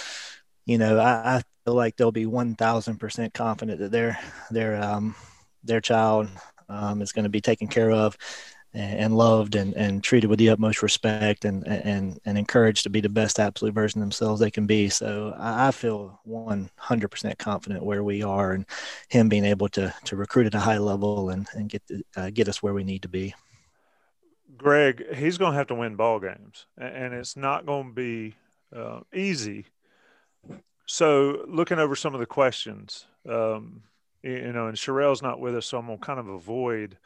you 0.64 0.78
know, 0.78 0.98
I, 0.98 1.36
I 1.36 1.42
feel 1.64 1.74
like 1.74 1.96
they'll 1.96 2.12
be 2.12 2.26
1000% 2.26 3.34
confident 3.34 3.80
that 3.80 3.90
their, 3.90 4.18
their, 4.50 4.82
um, 4.82 5.14
their 5.62 5.80
child 5.80 6.28
um, 6.68 7.02
is 7.02 7.12
going 7.12 7.24
to 7.24 7.30
be 7.30 7.40
taken 7.40 7.68
care 7.68 7.90
of 7.90 8.16
and, 8.74 9.16
loved 9.16 9.54
and, 9.54 9.74
and 9.74 10.04
treated 10.04 10.28
with 10.28 10.38
the 10.38 10.50
utmost 10.50 10.82
respect 10.82 11.44
and, 11.44 11.66
and, 11.66 12.18
and 12.24 12.38
encouraged 12.38 12.82
to 12.82 12.90
be 12.90 13.00
the 13.00 13.08
best 13.08 13.40
absolute 13.40 13.74
version 13.74 14.00
themselves 14.00 14.40
they 14.40 14.50
can 14.50 14.66
be. 14.66 14.88
So 14.88 15.34
I, 15.38 15.70
feel 15.70 16.20
100% 16.28 17.38
confident 17.38 17.84
where 17.84 18.04
we 18.04 18.22
are 18.22 18.52
and 18.52 18.66
him 19.08 19.28
being 19.28 19.44
able 19.44 19.68
to, 19.70 19.92
to 20.04 20.16
recruit 20.16 20.46
at 20.46 20.54
a 20.54 20.60
high 20.60 20.78
level 20.78 21.30
and, 21.30 21.46
and 21.54 21.68
get, 21.68 21.86
the, 21.86 22.02
uh, 22.16 22.30
get 22.30 22.48
us 22.48 22.62
where 22.62 22.74
we 22.74 22.84
need 22.84 23.02
to 23.02 23.08
be. 23.08 23.34
Greg, 24.56 25.14
he's 25.14 25.38
going 25.38 25.52
to 25.52 25.58
have 25.58 25.68
to 25.68 25.74
win 25.74 25.94
ball 25.94 26.18
games, 26.18 26.66
and 26.76 27.14
it's 27.14 27.36
not 27.36 27.64
going 27.64 27.88
to 27.88 27.94
be 27.94 28.34
uh, 28.74 29.00
easy. 29.14 29.66
So, 30.84 31.44
looking 31.46 31.78
over 31.78 31.94
some 31.94 32.12
of 32.12 32.18
the 32.18 32.26
questions, 32.26 33.06
um, 33.28 33.82
you 34.22 34.52
know, 34.52 34.66
and 34.66 34.76
Sherrell's 34.76 35.22
not 35.22 35.38
with 35.38 35.54
us, 35.54 35.66
so 35.66 35.78
I'm 35.78 35.86
going 35.86 35.98
to 35.98 36.04
kind 36.04 36.18
of 36.18 36.28
avoid 36.28 36.98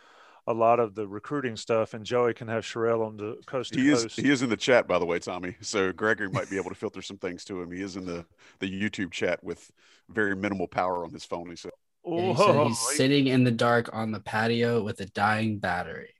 a 0.46 0.52
lot 0.52 0.80
of 0.80 0.94
the 0.94 1.06
recruiting 1.06 1.56
stuff, 1.56 1.94
and 1.94 2.04
Joey 2.04 2.34
can 2.34 2.48
have 2.48 2.64
Sherrell 2.64 3.06
on 3.06 3.16
the 3.16 3.36
coast 3.46 3.72
to 3.74 3.80
He 3.80 3.90
is 3.90 4.02
coast. 4.02 4.20
he 4.20 4.30
is 4.30 4.42
in 4.42 4.50
the 4.50 4.56
chat 4.56 4.88
by 4.88 4.98
the 4.98 5.06
way, 5.06 5.18
Tommy. 5.18 5.56
So 5.60 5.92
Gregory 5.92 6.28
might 6.28 6.50
be 6.50 6.56
able 6.56 6.70
to 6.70 6.76
filter 6.76 7.02
some 7.02 7.18
things 7.18 7.44
to 7.46 7.60
him. 7.60 7.70
He 7.70 7.82
is 7.82 7.96
in 7.96 8.04
the 8.04 8.26
the 8.58 8.68
YouTube 8.68 9.12
chat 9.12 9.42
with 9.42 9.70
very 10.08 10.34
minimal 10.34 10.66
power 10.66 11.04
on 11.04 11.12
his 11.12 11.24
phone. 11.24 11.50
He 11.50 11.56
said. 11.56 11.72
Yeah, 12.04 12.32
he 12.32 12.34
said 12.34 12.66
he's 12.66 12.78
oh, 12.82 12.92
sitting 12.94 13.28
in 13.28 13.44
the 13.44 13.52
dark 13.52 13.90
on 13.92 14.10
the 14.10 14.20
patio 14.20 14.82
with 14.82 15.00
a 15.00 15.06
dying 15.06 15.58
battery. 15.58 16.14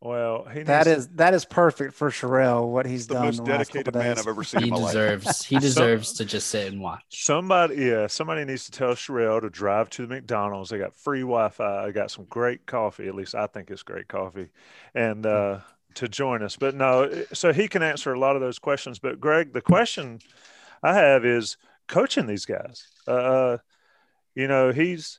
Well, 0.00 0.44
he 0.44 0.62
That 0.62 0.86
needs- 0.86 0.98
is 1.00 1.08
that 1.16 1.34
is 1.34 1.44
perfect 1.44 1.92
for 1.92 2.08
Sherrell. 2.10 2.68
What 2.68 2.86
he's 2.86 3.08
The 3.08 3.14
done. 3.14 3.24
most 3.24 3.36
the 3.38 3.42
last 3.50 3.72
dedicated 3.72 3.94
man 3.94 4.14
days. 4.14 4.18
I've 4.20 4.28
ever 4.28 4.44
seen 4.44 4.60
He 4.62 4.68
in 4.68 4.74
my 4.74 4.78
life. 4.78 4.92
deserves 4.92 5.44
he 5.44 5.56
So- 5.56 5.60
deserves 5.60 6.12
to 6.14 6.24
just 6.24 6.46
sit 6.48 6.72
and 6.72 6.80
watch. 6.80 7.02
Somebody, 7.24 7.76
yeah, 7.76 8.06
somebody 8.06 8.44
needs 8.44 8.64
to 8.66 8.70
tell 8.70 8.90
Sherrell 8.94 9.40
to 9.40 9.50
drive 9.50 9.90
to 9.90 10.06
the 10.06 10.14
McDonald's. 10.14 10.70
They 10.70 10.78
got 10.78 10.94
free 10.94 11.22
Wi-Fi. 11.22 11.86
They 11.86 11.92
got 11.92 12.12
some 12.12 12.26
great 12.26 12.64
coffee. 12.64 13.08
At 13.08 13.16
least 13.16 13.34
I 13.34 13.48
think 13.48 13.70
it's 13.72 13.82
great 13.82 14.06
coffee, 14.06 14.50
and 14.94 15.26
uh, 15.26 15.60
to 15.94 16.08
join 16.08 16.44
us. 16.44 16.54
But 16.54 16.76
no, 16.76 17.24
so 17.32 17.52
he 17.52 17.66
can 17.66 17.82
answer 17.82 18.12
a 18.12 18.18
lot 18.20 18.36
of 18.36 18.40
those 18.40 18.60
questions. 18.60 19.00
But 19.00 19.18
Greg, 19.20 19.52
the 19.52 19.60
question 19.62 20.20
I 20.80 20.94
have 20.94 21.24
is 21.24 21.56
coaching 21.88 22.26
these 22.26 22.44
guys. 22.44 22.86
Uh, 23.08 23.56
you 24.36 24.46
know, 24.46 24.70
he's 24.70 25.18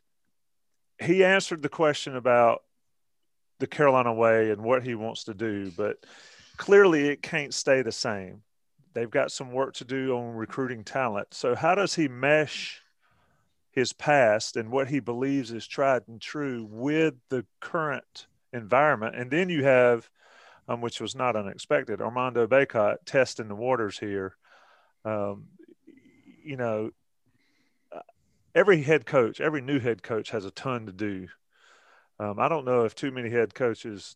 he 1.02 1.26
answered 1.26 1.64
the 1.64 1.70
question 1.70 2.16
about 2.16 2.62
the 3.60 3.68
Carolina 3.68 4.14
way 4.14 4.52
and 4.52 4.62
what 4.62 4.84
he 4.84 4.96
wants 4.96 5.26
to 5.26 5.34
do, 5.34 5.72
but 5.78 5.98
clearly 6.58 7.10
it 7.10 7.22
can't 7.22 7.54
stay 7.54 7.82
the 7.82 7.92
same. 7.92 8.42
they've 8.94 9.10
got 9.10 9.32
some 9.32 9.52
work 9.52 9.76
to 9.76 9.86
do 9.86 10.18
on 10.18 10.34
recruiting 10.36 10.84
talent. 10.84 11.28
So, 11.34 11.56
how 11.56 11.76
does 11.76 11.94
he 11.94 12.08
mesh 12.08 12.82
his 13.72 13.94
past 13.94 14.58
and 14.58 14.72
what 14.72 14.88
he 14.88 15.00
believes 15.00 15.52
is 15.52 15.68
tried 15.68 16.04
and 16.08 16.20
true 16.20 16.68
with 16.70 17.14
the 17.30 17.46
current 17.60 18.28
environment? 18.52 19.16
And 19.16 19.30
then 19.30 19.50
you 19.50 19.64
have, 19.64 20.10
um, 20.68 20.82
which 20.82 21.00
was 21.00 21.16
not 21.16 21.36
unexpected, 21.36 22.02
Armando 22.02 22.48
Bacot 22.48 22.98
testing 23.06 23.48
the 23.48 23.56
waters 23.56 24.00
here. 24.00 24.36
Um, 25.06 25.48
you 26.44 26.58
know, 26.58 26.92
every 28.56 28.82
head 28.82 29.06
coach, 29.06 29.40
every 29.40 29.62
new 29.62 29.80
head 29.80 30.04
coach 30.04 30.32
has 30.32 30.46
a 30.46 30.52
ton 30.52 30.86
to 30.88 30.92
do. 30.92 31.28
Um, 32.20 32.40
I 32.40 32.50
don't 32.50 32.66
know 32.66 32.84
if 32.84 32.96
too 32.96 33.12
many 33.12 33.30
head 33.30 33.54
coaches 33.54 34.16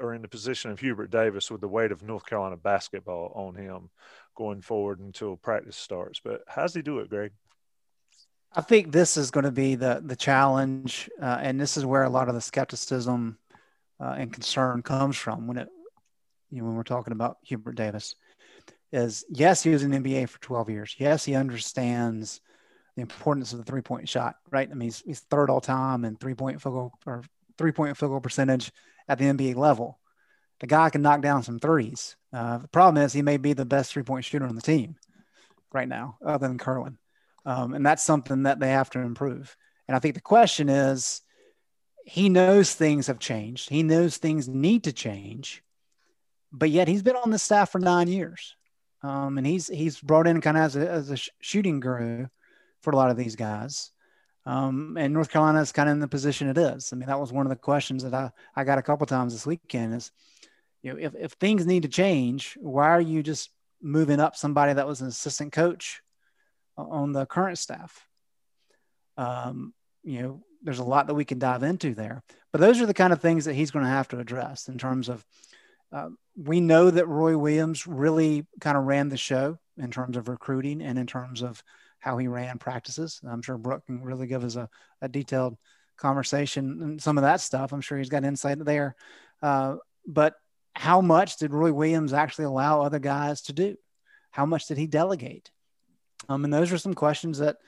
are 0.00 0.14
in 0.14 0.22
the 0.22 0.28
position 0.28 0.70
of 0.70 0.80
Hubert 0.80 1.10
Davis 1.10 1.50
with 1.50 1.60
the 1.60 1.68
weight 1.68 1.92
of 1.92 2.02
North 2.02 2.26
Carolina 2.26 2.56
basketball 2.56 3.32
on 3.34 3.54
him 3.54 3.90
going 4.34 4.62
forward 4.62 5.00
until 5.00 5.36
practice 5.36 5.76
starts. 5.76 6.20
But 6.22 6.42
how's 6.48 6.74
he 6.74 6.82
do 6.82 6.98
it, 6.98 7.10
Greg? 7.10 7.32
I 8.54 8.60
think 8.60 8.92
this 8.92 9.16
is 9.16 9.30
going 9.30 9.44
to 9.44 9.52
be 9.52 9.76
the 9.76 10.02
the 10.04 10.16
challenge, 10.16 11.08
uh, 11.20 11.38
and 11.40 11.58
this 11.58 11.76
is 11.76 11.86
where 11.86 12.02
a 12.02 12.10
lot 12.10 12.28
of 12.28 12.34
the 12.34 12.40
skepticism 12.40 13.38
uh, 13.98 14.14
and 14.18 14.32
concern 14.32 14.82
comes 14.82 15.16
from 15.16 15.46
when 15.46 15.56
it, 15.56 15.68
you 16.50 16.58
know, 16.58 16.66
when 16.66 16.76
we're 16.76 16.82
talking 16.82 17.12
about 17.12 17.38
Hubert 17.42 17.76
Davis. 17.76 18.14
Is 18.92 19.24
yes, 19.30 19.62
he 19.62 19.70
was 19.70 19.84
in 19.84 19.92
NBA 19.92 20.28
for 20.28 20.38
12 20.40 20.68
years. 20.68 20.94
Yes, 20.98 21.24
he 21.24 21.34
understands 21.34 22.42
the 22.96 23.02
importance 23.02 23.52
of 23.52 23.58
the 23.58 23.64
three 23.64 23.82
point 23.82 24.08
shot. 24.08 24.36
Right? 24.50 24.68
I 24.70 24.74
mean, 24.74 24.88
he's, 24.88 25.00
he's 25.00 25.20
third 25.20 25.50
all 25.50 25.60
time 25.60 26.04
in 26.04 26.16
three 26.16 26.34
point 26.34 26.60
field 26.60 26.74
goal 26.74 26.92
or 27.06 27.24
three 27.58 27.72
point 27.72 27.96
field 27.96 28.10
goal 28.12 28.20
percentage 28.20 28.72
at 29.08 29.18
the 29.18 29.24
NBA 29.24 29.56
level. 29.56 29.98
The 30.60 30.66
guy 30.66 30.90
can 30.90 31.02
knock 31.02 31.22
down 31.22 31.42
some 31.42 31.58
threes. 31.58 32.16
Uh, 32.32 32.58
the 32.58 32.68
problem 32.68 33.02
is 33.02 33.12
he 33.12 33.22
may 33.22 33.36
be 33.36 33.52
the 33.52 33.64
best 33.64 33.92
three 33.92 34.02
point 34.02 34.24
shooter 34.24 34.46
on 34.46 34.54
the 34.54 34.62
team 34.62 34.96
right 35.72 35.88
now, 35.88 36.16
other 36.24 36.48
than 36.48 36.58
Kerwin. 36.58 36.98
Um, 37.44 37.74
and 37.74 37.84
that's 37.84 38.02
something 38.02 38.44
that 38.44 38.60
they 38.60 38.70
have 38.70 38.90
to 38.90 39.00
improve. 39.00 39.56
And 39.88 39.96
I 39.96 39.98
think 39.98 40.14
the 40.14 40.20
question 40.20 40.68
is 40.68 41.22
he 42.04 42.28
knows 42.28 42.74
things 42.74 43.08
have 43.08 43.18
changed, 43.18 43.68
he 43.68 43.82
knows 43.82 44.16
things 44.16 44.48
need 44.48 44.84
to 44.84 44.92
change, 44.92 45.62
but 46.52 46.70
yet 46.70 46.88
he's 46.88 47.02
been 47.02 47.16
on 47.16 47.30
the 47.30 47.38
staff 47.38 47.70
for 47.70 47.78
nine 47.78 48.08
years. 48.08 48.56
Um, 49.02 49.36
and 49.36 49.46
he's 49.46 49.66
he's 49.66 50.00
brought 50.00 50.28
in 50.28 50.40
kind 50.40 50.56
of 50.56 50.62
as 50.62 50.76
a, 50.76 50.88
as 50.88 51.10
a 51.10 51.16
shooting 51.40 51.80
guru 51.80 52.28
for 52.82 52.90
a 52.90 52.96
lot 52.96 53.10
of 53.10 53.16
these 53.16 53.36
guys. 53.36 53.90
Um, 54.44 54.96
and 54.98 55.14
North 55.14 55.30
Carolina 55.30 55.60
is 55.60 55.72
kind 55.72 55.88
of 55.88 55.94
in 55.94 56.00
the 56.00 56.08
position 56.08 56.48
it 56.48 56.58
is. 56.58 56.92
I 56.92 56.96
mean, 56.96 57.06
that 57.06 57.20
was 57.20 57.32
one 57.32 57.46
of 57.46 57.50
the 57.50 57.56
questions 57.56 58.02
that 58.02 58.14
I, 58.14 58.30
I 58.56 58.64
got 58.64 58.78
a 58.78 58.82
couple 58.82 59.06
times 59.06 59.32
this 59.32 59.46
weekend 59.46 59.94
is, 59.94 60.10
you 60.82 60.92
know, 60.92 60.98
if, 60.98 61.14
if 61.14 61.32
things 61.32 61.64
need 61.64 61.84
to 61.84 61.88
change, 61.88 62.58
why 62.60 62.88
are 62.88 63.00
you 63.00 63.22
just 63.22 63.50
moving 63.82 64.20
up 64.20 64.36
somebody 64.36 64.72
that 64.72 64.86
was 64.86 65.00
an 65.00 65.08
assistant 65.08 65.52
coach 65.52 66.02
on 66.76 67.12
the 67.12 67.26
current 67.26 67.58
staff. 67.58 68.06
Um, 69.16 69.74
you 70.04 70.22
know, 70.22 70.42
there's 70.62 70.78
a 70.78 70.84
lot 70.84 71.08
that 71.08 71.14
we 71.14 71.24
can 71.24 71.38
dive 71.38 71.62
into 71.62 71.94
there, 71.94 72.22
but 72.52 72.60
those 72.60 72.80
are 72.80 72.86
the 72.86 72.94
kind 72.94 73.12
of 73.12 73.20
things 73.20 73.44
that 73.44 73.54
he's 73.54 73.70
going 73.70 73.84
to 73.84 73.90
have 73.90 74.08
to 74.08 74.18
address 74.18 74.68
in 74.68 74.78
terms 74.78 75.08
of. 75.08 75.24
Uh, 75.92 76.08
we 76.34 76.60
know 76.60 76.90
that 76.90 77.06
Roy 77.06 77.36
Williams 77.36 77.86
really 77.86 78.46
kind 78.62 78.78
of 78.78 78.84
ran 78.84 79.10
the 79.10 79.18
show 79.18 79.58
in 79.76 79.90
terms 79.90 80.16
of 80.16 80.28
recruiting 80.28 80.80
and 80.80 80.98
in 80.98 81.06
terms 81.06 81.42
of 81.42 81.62
how 82.02 82.18
he 82.18 82.26
ran 82.26 82.58
practices. 82.58 83.20
I'm 83.26 83.42
sure 83.42 83.56
Brooke 83.56 83.86
can 83.86 84.02
really 84.02 84.26
give 84.26 84.42
us 84.42 84.56
a, 84.56 84.68
a 85.00 85.08
detailed 85.08 85.56
conversation 85.96 86.82
and 86.82 87.00
some 87.00 87.16
of 87.16 87.22
that 87.22 87.40
stuff. 87.40 87.72
I'm 87.72 87.80
sure 87.80 87.96
he's 87.96 88.08
got 88.08 88.24
insight 88.24 88.62
there. 88.64 88.96
Uh, 89.40 89.76
but 90.04 90.34
how 90.74 91.00
much 91.00 91.36
did 91.36 91.52
Roy 91.52 91.72
Williams 91.72 92.12
actually 92.12 92.46
allow 92.46 92.82
other 92.82 92.98
guys 92.98 93.42
to 93.42 93.52
do? 93.52 93.76
How 94.32 94.44
much 94.46 94.66
did 94.66 94.78
he 94.78 94.88
delegate? 94.88 95.52
Um, 96.28 96.44
and 96.44 96.52
those 96.52 96.72
are 96.72 96.78
some 96.78 96.94
questions 96.94 97.38
that 97.38 97.58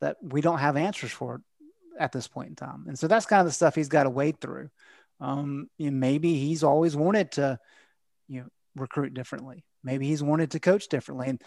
that 0.00 0.16
we 0.22 0.40
don't 0.40 0.58
have 0.58 0.76
answers 0.76 1.12
for 1.12 1.42
at 1.98 2.12
this 2.12 2.26
point 2.28 2.48
in 2.48 2.56
time. 2.56 2.86
And 2.88 2.98
so 2.98 3.06
that's 3.06 3.26
kind 3.26 3.40
of 3.40 3.46
the 3.46 3.52
stuff 3.52 3.74
he's 3.74 3.88
got 3.88 4.04
to 4.04 4.10
wade 4.10 4.40
through. 4.40 4.70
Um, 5.20 5.68
know, 5.78 5.90
maybe 5.90 6.34
he's 6.34 6.64
always 6.64 6.96
wanted 6.96 7.32
to, 7.32 7.58
you 8.26 8.40
know, 8.40 8.46
recruit 8.74 9.12
differently. 9.12 9.64
Maybe 9.84 10.08
he's 10.08 10.22
wanted 10.22 10.52
to 10.52 10.60
coach 10.60 10.88
differently, 10.88 11.28
and 11.28 11.42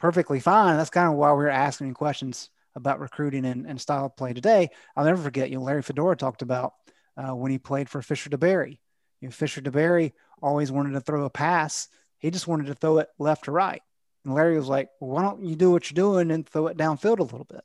perfectly 0.00 0.40
fine. 0.40 0.76
That's 0.76 0.90
kind 0.90 1.08
of 1.08 1.14
why 1.14 1.32
we're 1.32 1.48
asking 1.48 1.94
questions 1.94 2.50
about 2.74 3.00
recruiting 3.00 3.44
and, 3.44 3.66
and 3.66 3.80
style 3.80 4.06
of 4.06 4.16
play 4.16 4.32
today. 4.32 4.70
I'll 4.96 5.04
never 5.04 5.22
forget, 5.22 5.50
you 5.50 5.56
know, 5.56 5.62
Larry 5.62 5.82
Fedora 5.82 6.16
talked 6.16 6.42
about 6.42 6.74
uh, 7.16 7.34
when 7.34 7.50
he 7.50 7.58
played 7.58 7.88
for 7.88 8.02
Fisher 8.02 8.30
DeBerry. 8.30 8.78
You 9.20 9.28
know, 9.28 9.32
Fisher 9.32 9.60
DeBerry 9.60 10.12
always 10.42 10.72
wanted 10.72 10.92
to 10.92 11.00
throw 11.00 11.24
a 11.24 11.30
pass. 11.30 11.88
He 12.18 12.30
just 12.30 12.48
wanted 12.48 12.66
to 12.66 12.74
throw 12.74 12.98
it 12.98 13.08
left 13.18 13.44
to 13.44 13.52
right. 13.52 13.82
And 14.24 14.34
Larry 14.34 14.56
was 14.56 14.68
like, 14.68 14.88
well, 15.00 15.10
why 15.10 15.22
don't 15.22 15.44
you 15.44 15.56
do 15.56 15.70
what 15.70 15.90
you're 15.90 15.94
doing 15.94 16.30
and 16.30 16.48
throw 16.48 16.66
it 16.68 16.76
downfield 16.76 17.18
a 17.18 17.24
little 17.24 17.46
bit? 17.48 17.62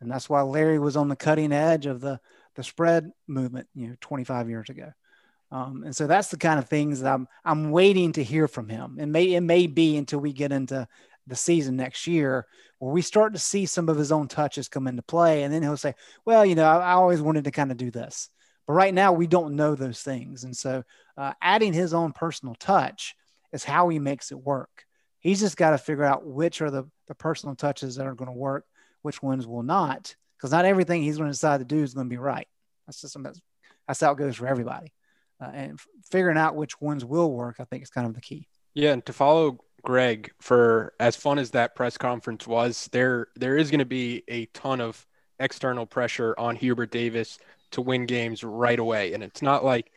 And 0.00 0.10
that's 0.10 0.28
why 0.28 0.42
Larry 0.42 0.78
was 0.78 0.96
on 0.96 1.08
the 1.08 1.16
cutting 1.16 1.52
edge 1.52 1.86
of 1.86 2.00
the, 2.00 2.20
the 2.54 2.62
spread 2.62 3.10
movement, 3.26 3.68
you 3.74 3.88
know, 3.88 3.96
25 4.00 4.48
years 4.48 4.70
ago. 4.70 4.92
Um, 5.50 5.82
and 5.84 5.96
so 5.96 6.06
that's 6.06 6.28
the 6.28 6.36
kind 6.36 6.58
of 6.58 6.68
things 6.68 7.00
that 7.00 7.12
I'm, 7.12 7.26
I'm 7.44 7.70
waiting 7.70 8.12
to 8.12 8.22
hear 8.22 8.46
from 8.48 8.68
him. 8.68 8.98
And 9.00 9.12
may, 9.12 9.34
it 9.34 9.40
may 9.40 9.66
be 9.66 9.96
until 9.96 10.20
we 10.20 10.32
get 10.32 10.52
into 10.52 10.86
the 11.28 11.36
season 11.36 11.76
next 11.76 12.06
year 12.06 12.46
where 12.78 12.92
we 12.92 13.02
start 13.02 13.32
to 13.32 13.38
see 13.38 13.66
some 13.66 13.88
of 13.88 13.96
his 13.96 14.12
own 14.12 14.28
touches 14.28 14.68
come 14.68 14.86
into 14.86 15.02
play. 15.02 15.42
And 15.42 15.52
then 15.52 15.62
he'll 15.62 15.76
say, 15.76 15.94
well, 16.24 16.44
you 16.44 16.54
know, 16.54 16.64
I, 16.64 16.78
I 16.78 16.92
always 16.92 17.20
wanted 17.20 17.44
to 17.44 17.50
kind 17.50 17.70
of 17.70 17.76
do 17.76 17.90
this. 17.90 18.30
But 18.66 18.74
right 18.74 18.94
now 18.94 19.12
we 19.12 19.26
don't 19.26 19.56
know 19.56 19.74
those 19.74 20.02
things. 20.02 20.44
And 20.44 20.56
so 20.56 20.84
uh, 21.16 21.32
adding 21.40 21.72
his 21.72 21.94
own 21.94 22.12
personal 22.12 22.54
touch 22.54 23.14
is 23.52 23.64
how 23.64 23.88
he 23.88 23.98
makes 23.98 24.30
it 24.30 24.38
work. 24.38 24.84
He's 25.20 25.40
just 25.40 25.56
got 25.56 25.70
to 25.70 25.78
figure 25.78 26.04
out 26.04 26.26
which 26.26 26.60
are 26.60 26.70
the, 26.70 26.84
the 27.08 27.14
personal 27.14 27.56
touches 27.56 27.96
that 27.96 28.06
are 28.06 28.14
going 28.14 28.30
to 28.30 28.36
work, 28.36 28.64
which 29.02 29.22
ones 29.22 29.46
will 29.46 29.62
not, 29.62 30.14
because 30.36 30.52
not 30.52 30.64
everything 30.64 31.02
he's 31.02 31.16
going 31.16 31.28
to 31.28 31.32
decide 31.32 31.58
to 31.58 31.64
do 31.64 31.82
is 31.82 31.94
going 31.94 32.06
to 32.06 32.10
be 32.10 32.18
right. 32.18 32.46
That's 32.86 33.00
just 33.00 33.20
that's, 33.22 33.40
that's 33.86 34.00
how 34.00 34.12
it 34.12 34.18
goes 34.18 34.36
for 34.36 34.46
everybody. 34.46 34.92
Uh, 35.40 35.50
and 35.52 35.80
figuring 36.10 36.38
out 36.38 36.56
which 36.56 36.80
ones 36.80 37.04
will 37.04 37.32
work, 37.32 37.56
I 37.58 37.64
think, 37.64 37.82
is 37.82 37.90
kind 37.90 38.06
of 38.06 38.14
the 38.14 38.20
key. 38.20 38.48
Yeah, 38.74 38.92
and 38.92 39.04
to 39.06 39.12
follow 39.12 39.58
Greg, 39.82 40.30
for 40.40 40.92
as 41.00 41.16
fun 41.16 41.38
as 41.38 41.50
that 41.52 41.74
press 41.74 41.96
conference 41.96 42.46
was, 42.46 42.88
there 42.92 43.28
there 43.36 43.56
is 43.56 43.70
going 43.70 43.78
to 43.78 43.84
be 43.84 44.24
a 44.28 44.46
ton 44.46 44.80
of 44.80 45.06
external 45.38 45.86
pressure 45.86 46.34
on 46.38 46.56
Hubert 46.56 46.90
Davis 46.90 47.38
to 47.70 47.80
win 47.80 48.06
games 48.06 48.42
right 48.42 48.78
away, 48.78 49.14
and 49.14 49.22
it's 49.22 49.42
not 49.42 49.64
like 49.64 49.90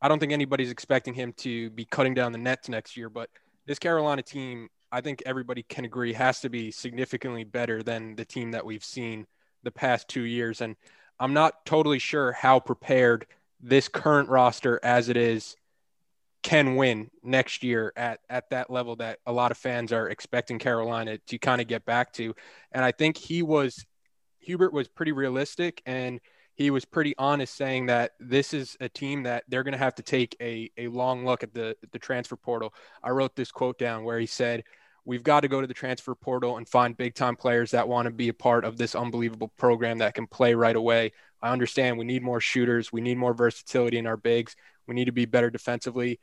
I 0.00 0.08
don't 0.08 0.18
think 0.18 0.32
anybody's 0.32 0.70
expecting 0.70 1.14
him 1.14 1.32
to 1.38 1.70
be 1.70 1.84
cutting 1.84 2.14
down 2.14 2.32
the 2.32 2.38
nets 2.38 2.68
next 2.68 2.96
year, 2.96 3.08
but 3.08 3.30
this 3.66 3.78
Carolina 3.78 4.22
team, 4.22 4.68
I 4.92 5.00
think 5.00 5.22
everybody 5.26 5.62
can 5.62 5.84
agree, 5.84 6.12
has 6.12 6.40
to 6.40 6.48
be 6.48 6.70
significantly 6.70 7.44
better 7.44 7.82
than 7.82 8.14
the 8.14 8.24
team 8.24 8.52
that 8.52 8.64
we've 8.64 8.84
seen 8.84 9.26
the 9.62 9.70
past 9.70 10.08
two 10.08 10.22
years. 10.22 10.60
And 10.60 10.76
I'm 11.18 11.32
not 11.34 11.64
totally 11.66 11.98
sure 11.98 12.32
how 12.32 12.60
prepared 12.60 13.26
this 13.60 13.88
current 13.88 14.28
roster 14.28 14.78
as 14.82 15.08
it 15.08 15.16
is 15.16 15.56
can 16.46 16.76
win 16.76 17.10
next 17.22 17.62
year 17.64 17.92
at, 17.96 18.20
at 18.30 18.48
that 18.50 18.70
level 18.70 18.94
that 18.96 19.18
a 19.26 19.32
lot 19.32 19.50
of 19.50 19.58
fans 19.58 19.92
are 19.92 20.08
expecting 20.08 20.58
Carolina 20.58 21.18
to 21.26 21.38
kind 21.38 21.60
of 21.60 21.66
get 21.66 21.84
back 21.84 22.12
to. 22.12 22.34
And 22.70 22.84
I 22.84 22.92
think 22.92 23.16
he 23.16 23.42
was, 23.42 23.84
Hubert 24.38 24.72
was 24.72 24.88
pretty 24.88 25.12
realistic 25.12 25.82
and– 25.86 26.20
he 26.56 26.70
was 26.70 26.86
pretty 26.86 27.14
honest 27.18 27.54
saying 27.54 27.86
that 27.86 28.12
this 28.18 28.54
is 28.54 28.76
a 28.80 28.88
team 28.88 29.24
that 29.24 29.44
they're 29.46 29.62
going 29.62 29.72
to 29.72 29.78
have 29.78 29.94
to 29.96 30.02
take 30.02 30.34
a, 30.40 30.70
a 30.78 30.88
long 30.88 31.24
look 31.24 31.42
at 31.42 31.52
the, 31.52 31.76
the 31.92 31.98
transfer 31.98 32.34
portal. 32.34 32.72
I 33.02 33.10
wrote 33.10 33.36
this 33.36 33.52
quote 33.52 33.78
down 33.78 34.04
where 34.04 34.18
he 34.18 34.26
said, 34.26 34.64
We've 35.04 35.22
got 35.22 35.40
to 35.40 35.48
go 35.48 35.60
to 35.60 35.68
the 35.68 35.74
transfer 35.74 36.16
portal 36.16 36.56
and 36.56 36.68
find 36.68 36.96
big 36.96 37.14
time 37.14 37.36
players 37.36 37.70
that 37.70 37.86
want 37.86 38.06
to 38.06 38.10
be 38.10 38.28
a 38.28 38.34
part 38.34 38.64
of 38.64 38.76
this 38.76 38.96
unbelievable 38.96 39.52
program 39.56 39.98
that 39.98 40.14
can 40.14 40.26
play 40.26 40.54
right 40.54 40.74
away. 40.74 41.12
I 41.40 41.52
understand 41.52 41.96
we 41.96 42.04
need 42.04 42.24
more 42.24 42.40
shooters, 42.40 42.92
we 42.92 43.02
need 43.02 43.16
more 43.16 43.32
versatility 43.32 43.98
in 43.98 44.06
our 44.08 44.16
bigs, 44.16 44.56
we 44.88 44.96
need 44.96 45.04
to 45.04 45.12
be 45.12 45.26
better 45.26 45.48
defensively. 45.48 46.18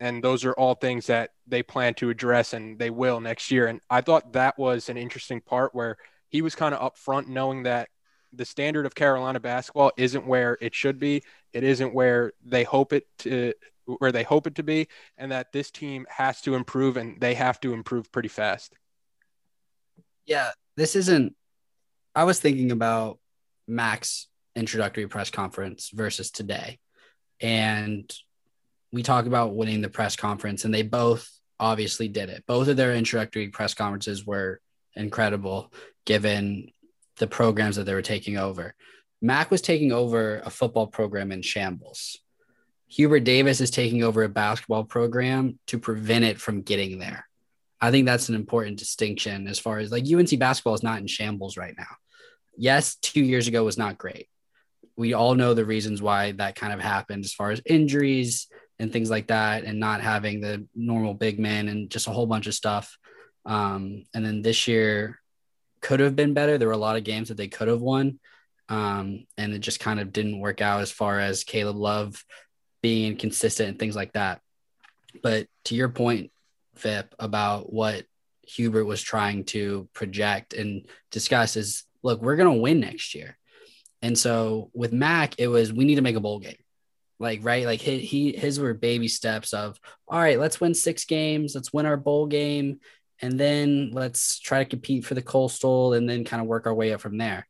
And 0.00 0.22
those 0.22 0.44
are 0.44 0.52
all 0.52 0.74
things 0.74 1.06
that 1.06 1.30
they 1.46 1.62
plan 1.62 1.94
to 1.94 2.10
address 2.10 2.52
and 2.52 2.78
they 2.78 2.90
will 2.90 3.20
next 3.20 3.50
year. 3.50 3.66
And 3.66 3.80
I 3.90 4.00
thought 4.00 4.32
that 4.34 4.58
was 4.58 4.88
an 4.88 4.96
interesting 4.96 5.40
part 5.40 5.74
where 5.74 5.96
he 6.28 6.42
was 6.42 6.54
kind 6.54 6.74
of 6.74 6.92
upfront 6.92 7.26
knowing 7.26 7.64
that 7.64 7.88
the 8.32 8.44
standard 8.44 8.86
of 8.86 8.94
Carolina 8.94 9.40
basketball 9.40 9.92
isn't 9.96 10.26
where 10.26 10.58
it 10.60 10.74
should 10.74 10.98
be. 10.98 11.22
It 11.52 11.64
isn't 11.64 11.94
where 11.94 12.32
they 12.44 12.64
hope 12.64 12.92
it 12.92 13.06
to 13.20 13.54
where 13.86 14.12
they 14.12 14.22
hope 14.22 14.46
it 14.46 14.56
to 14.56 14.62
be, 14.62 14.86
and 15.16 15.32
that 15.32 15.50
this 15.50 15.70
team 15.70 16.06
has 16.10 16.42
to 16.42 16.54
improve 16.54 16.98
and 16.98 17.18
they 17.20 17.32
have 17.32 17.58
to 17.60 17.72
improve 17.72 18.12
pretty 18.12 18.28
fast. 18.28 18.74
Yeah, 20.26 20.50
this 20.76 20.94
isn't. 20.94 21.34
I 22.14 22.24
was 22.24 22.38
thinking 22.38 22.70
about 22.70 23.18
max 23.66 24.28
introductory 24.54 25.06
press 25.06 25.30
conference 25.30 25.90
versus 25.90 26.30
today, 26.30 26.78
and 27.40 28.14
we 28.92 29.02
talk 29.02 29.26
about 29.26 29.54
winning 29.54 29.80
the 29.80 29.88
press 29.88 30.16
conference, 30.16 30.64
and 30.64 30.72
they 30.72 30.82
both 30.82 31.30
obviously 31.60 32.08
did 32.08 32.28
it. 32.28 32.44
Both 32.46 32.68
of 32.68 32.76
their 32.76 32.94
introductory 32.94 33.48
press 33.48 33.74
conferences 33.74 34.26
were 34.26 34.60
incredible, 34.94 35.72
given 36.04 36.70
the 37.18 37.26
programs 37.26 37.76
that 37.76 37.84
they 37.84 37.94
were 37.94 38.02
taking 38.02 38.38
over. 38.38 38.74
Mack 39.20 39.50
was 39.50 39.60
taking 39.60 39.92
over 39.92 40.40
a 40.44 40.50
football 40.50 40.86
program 40.86 41.32
in 41.32 41.42
shambles. 41.42 42.18
Hubert 42.88 43.20
Davis 43.20 43.60
is 43.60 43.70
taking 43.70 44.02
over 44.02 44.22
a 44.22 44.28
basketball 44.28 44.84
program 44.84 45.58
to 45.66 45.78
prevent 45.78 46.24
it 46.24 46.40
from 46.40 46.62
getting 46.62 46.98
there. 46.98 47.28
I 47.80 47.90
think 47.90 48.06
that's 48.06 48.28
an 48.28 48.34
important 48.34 48.78
distinction 48.78 49.46
as 49.46 49.58
far 49.58 49.78
as 49.78 49.92
like 49.92 50.04
UNC 50.10 50.38
basketball 50.38 50.74
is 50.74 50.82
not 50.82 51.00
in 51.00 51.06
shambles 51.06 51.56
right 51.56 51.74
now. 51.76 51.96
Yes, 52.56 52.96
two 52.96 53.22
years 53.22 53.46
ago 53.46 53.64
was 53.64 53.78
not 53.78 53.98
great. 53.98 54.28
We 54.96 55.12
all 55.12 55.34
know 55.34 55.54
the 55.54 55.64
reasons 55.64 56.02
why 56.02 56.32
that 56.32 56.56
kind 56.56 56.72
of 56.72 56.80
happened 56.80 57.24
as 57.24 57.34
far 57.34 57.50
as 57.50 57.60
injuries 57.64 58.48
and 58.78 58.92
things 58.92 59.10
like 59.10 59.28
that, 59.28 59.64
and 59.64 59.80
not 59.80 60.00
having 60.00 60.40
the 60.40 60.66
normal 60.74 61.14
big 61.14 61.38
men 61.38 61.68
and 61.68 61.90
just 61.90 62.06
a 62.06 62.12
whole 62.12 62.26
bunch 62.26 62.46
of 62.46 62.54
stuff. 62.54 62.96
Um, 63.44 64.04
and 64.14 64.24
then 64.24 64.42
this 64.42 64.68
year 64.68 65.18
could 65.80 66.00
have 66.00 66.16
been 66.16 66.34
better. 66.34 66.58
There 66.58 66.68
were 66.68 66.74
a 66.74 66.78
lot 66.78 66.96
of 66.96 67.04
games 67.04 67.28
that 67.28 67.36
they 67.36 67.48
could 67.48 67.68
have 67.68 67.80
won. 67.80 68.18
Um, 68.68 69.26
and 69.36 69.54
it 69.54 69.60
just 69.60 69.80
kind 69.80 69.98
of 69.98 70.12
didn't 70.12 70.40
work 70.40 70.60
out 70.60 70.82
as 70.82 70.90
far 70.90 71.18
as 71.18 71.44
Caleb 71.44 71.76
Love 71.76 72.22
being 72.82 73.16
consistent 73.16 73.70
and 73.70 73.78
things 73.78 73.96
like 73.96 74.12
that. 74.12 74.40
But 75.22 75.46
to 75.64 75.74
your 75.74 75.88
point, 75.88 76.30
Vip, 76.76 77.14
about 77.18 77.72
what 77.72 78.04
Hubert 78.42 78.84
was 78.84 79.02
trying 79.02 79.44
to 79.46 79.88
project 79.94 80.54
and 80.54 80.86
discuss 81.10 81.56
is 81.56 81.84
look, 82.02 82.22
we're 82.22 82.36
going 82.36 82.54
to 82.54 82.62
win 82.62 82.80
next 82.80 83.14
year. 83.14 83.36
And 84.02 84.16
so 84.16 84.70
with 84.74 84.92
Mack, 84.92 85.34
it 85.38 85.48
was 85.48 85.72
we 85.72 85.84
need 85.84 85.96
to 85.96 86.02
make 86.02 86.16
a 86.16 86.20
bowl 86.20 86.38
game. 86.38 86.56
Like, 87.18 87.40
right? 87.42 87.66
Like 87.66 87.80
he, 87.80 87.98
he 87.98 88.32
his 88.32 88.60
were 88.60 88.74
baby 88.74 89.08
steps 89.08 89.52
of 89.52 89.78
all 90.06 90.20
right, 90.20 90.38
let's 90.38 90.60
win 90.60 90.74
six 90.74 91.04
games, 91.04 91.54
let's 91.54 91.72
win 91.72 91.86
our 91.86 91.96
bowl 91.96 92.26
game, 92.26 92.80
and 93.20 93.38
then 93.38 93.90
let's 93.92 94.38
try 94.38 94.62
to 94.62 94.68
compete 94.70 95.04
for 95.04 95.14
the 95.14 95.22
coastal 95.22 95.94
and 95.94 96.08
then 96.08 96.24
kind 96.24 96.40
of 96.40 96.48
work 96.48 96.66
our 96.66 96.74
way 96.74 96.92
up 96.92 97.00
from 97.00 97.18
there. 97.18 97.46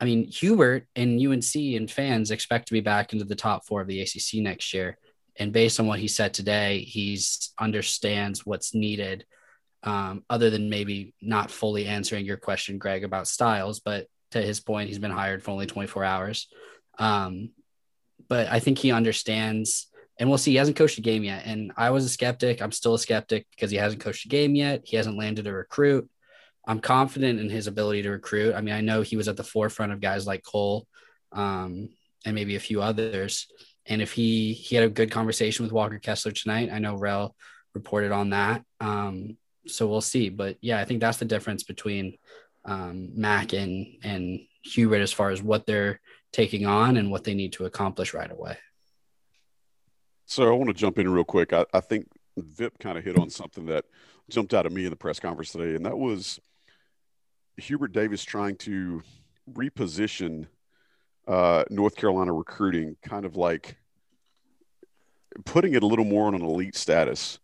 I 0.00 0.04
mean, 0.04 0.26
Hubert 0.26 0.86
and 0.96 1.20
UNC 1.20 1.54
and 1.54 1.90
fans 1.90 2.30
expect 2.30 2.68
to 2.68 2.72
be 2.72 2.80
back 2.80 3.12
into 3.12 3.24
the 3.24 3.36
top 3.36 3.66
four 3.66 3.80
of 3.80 3.86
the 3.86 4.00
ACC 4.00 4.42
next 4.42 4.74
year. 4.74 4.98
And 5.36 5.52
based 5.52 5.78
on 5.78 5.86
what 5.86 6.00
he 6.00 6.08
said 6.08 6.34
today, 6.34 6.80
he's 6.80 7.52
understands 7.58 8.44
what's 8.44 8.74
needed. 8.74 9.24
Um, 9.84 10.24
other 10.28 10.50
than 10.50 10.70
maybe 10.70 11.14
not 11.20 11.50
fully 11.50 11.86
answering 11.86 12.24
your 12.24 12.36
question, 12.36 12.78
Greg, 12.78 13.04
about 13.04 13.28
styles, 13.28 13.80
but 13.80 14.06
to 14.32 14.40
his 14.40 14.60
point, 14.60 14.88
he's 14.88 14.98
been 14.98 15.10
hired 15.10 15.42
for 15.42 15.50
only 15.50 15.66
24 15.66 16.04
hours. 16.04 16.48
Um, 16.98 17.50
but 18.28 18.48
I 18.48 18.60
think 18.60 18.78
he 18.78 18.92
understands, 18.92 19.88
and 20.18 20.28
we'll 20.28 20.38
see. 20.38 20.52
He 20.52 20.56
hasn't 20.56 20.76
coached 20.76 20.98
a 20.98 21.02
game 21.02 21.24
yet, 21.24 21.44
and 21.46 21.72
I 21.76 21.90
was 21.90 22.04
a 22.04 22.08
skeptic. 22.08 22.60
I'm 22.60 22.72
still 22.72 22.94
a 22.94 22.98
skeptic 22.98 23.46
because 23.50 23.70
he 23.70 23.76
hasn't 23.76 24.02
coached 24.02 24.26
a 24.26 24.28
game 24.28 24.54
yet. 24.54 24.82
He 24.84 24.96
hasn't 24.96 25.18
landed 25.18 25.46
a 25.46 25.52
recruit. 25.52 26.08
I'm 26.66 26.80
confident 26.80 27.40
in 27.40 27.50
his 27.50 27.66
ability 27.66 28.02
to 28.02 28.10
recruit. 28.10 28.54
I 28.54 28.60
mean, 28.60 28.74
I 28.74 28.80
know 28.80 29.02
he 29.02 29.16
was 29.16 29.28
at 29.28 29.36
the 29.36 29.44
forefront 29.44 29.92
of 29.92 30.00
guys 30.00 30.26
like 30.26 30.44
Cole 30.44 30.86
um, 31.32 31.88
and 32.24 32.34
maybe 32.34 32.56
a 32.56 32.60
few 32.60 32.80
others. 32.80 33.48
And 33.86 34.00
if 34.00 34.12
he 34.12 34.52
he 34.52 34.76
had 34.76 34.84
a 34.84 34.90
good 34.90 35.10
conversation 35.10 35.64
with 35.64 35.72
Walker 35.72 35.98
Kessler 35.98 36.32
tonight, 36.32 36.70
I 36.72 36.78
know 36.78 36.96
Rel 36.96 37.34
reported 37.74 38.12
on 38.12 38.30
that. 38.30 38.62
Um, 38.80 39.36
so 39.66 39.88
we'll 39.88 40.00
see. 40.00 40.28
But 40.28 40.56
yeah, 40.60 40.78
I 40.78 40.84
think 40.84 41.00
that's 41.00 41.18
the 41.18 41.24
difference 41.24 41.64
between 41.64 42.16
um, 42.64 43.10
Mack 43.14 43.54
and 43.54 43.86
and 44.04 44.40
Hubert 44.62 45.00
as 45.00 45.12
far 45.12 45.30
as 45.30 45.42
what 45.42 45.66
they're 45.66 46.00
taking 46.32 46.66
on 46.66 46.96
and 46.96 47.10
what 47.10 47.24
they 47.24 47.34
need 47.34 47.52
to 47.54 47.66
accomplish 47.66 48.14
right 48.14 48.30
away. 48.30 48.56
So 50.26 50.48
I 50.48 50.56
want 50.56 50.68
to 50.68 50.74
jump 50.74 50.98
in 50.98 51.10
real 51.10 51.24
quick. 51.24 51.52
I, 51.52 51.66
I 51.74 51.80
think 51.80 52.08
Vip 52.36 52.78
kind 52.78 52.96
of 52.96 53.04
hit 53.04 53.18
on 53.18 53.28
something 53.28 53.66
that 53.66 53.84
jumped 54.30 54.54
out 54.54 54.66
at 54.66 54.72
me 54.72 54.84
in 54.84 54.90
the 54.90 54.96
press 54.96 55.20
conference 55.20 55.52
today, 55.52 55.74
and 55.74 55.84
that 55.84 55.98
was 55.98 56.40
Hubert 57.58 57.92
Davis 57.92 58.24
trying 58.24 58.56
to 58.56 59.02
reposition 59.52 60.46
uh, 61.28 61.64
North 61.70 61.96
Carolina 61.96 62.32
recruiting, 62.32 62.96
kind 63.02 63.24
of 63.24 63.36
like 63.36 63.76
putting 65.44 65.74
it 65.74 65.82
a 65.82 65.86
little 65.86 66.04
more 66.04 66.26
on 66.26 66.34
an 66.34 66.42
elite 66.42 66.76
status 66.76 67.38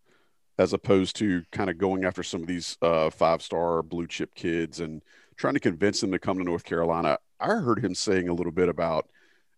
as 0.57 0.73
opposed 0.73 1.15
to 1.15 1.43
kind 1.51 1.69
of 1.69 1.77
going 1.77 2.03
after 2.03 2.21
some 2.21 2.41
of 2.41 2.47
these 2.47 2.77
uh, 2.81 3.09
five 3.09 3.41
star 3.41 3.81
blue 3.81 4.07
chip 4.07 4.35
kids 4.35 4.79
and 4.79 5.01
trying 5.37 5.53
to 5.53 5.59
convince 5.59 6.01
them 6.01 6.11
to 6.11 6.19
come 6.19 6.37
to 6.37 6.43
North 6.43 6.65
Carolina. 6.65 7.17
I 7.39 7.55
heard 7.55 7.83
him 7.83 7.95
saying 7.95 8.27
a 8.29 8.33
little 8.33 8.51
bit 8.51 8.69
about 8.69 9.09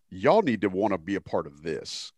y'all 0.10 0.42
need 0.42 0.62
to 0.62 0.70
want 0.70 0.94
to 0.94 0.98
be 0.98 1.16
a 1.16 1.22
part 1.22 1.48
of 1.48 1.64
this. 1.64 2.12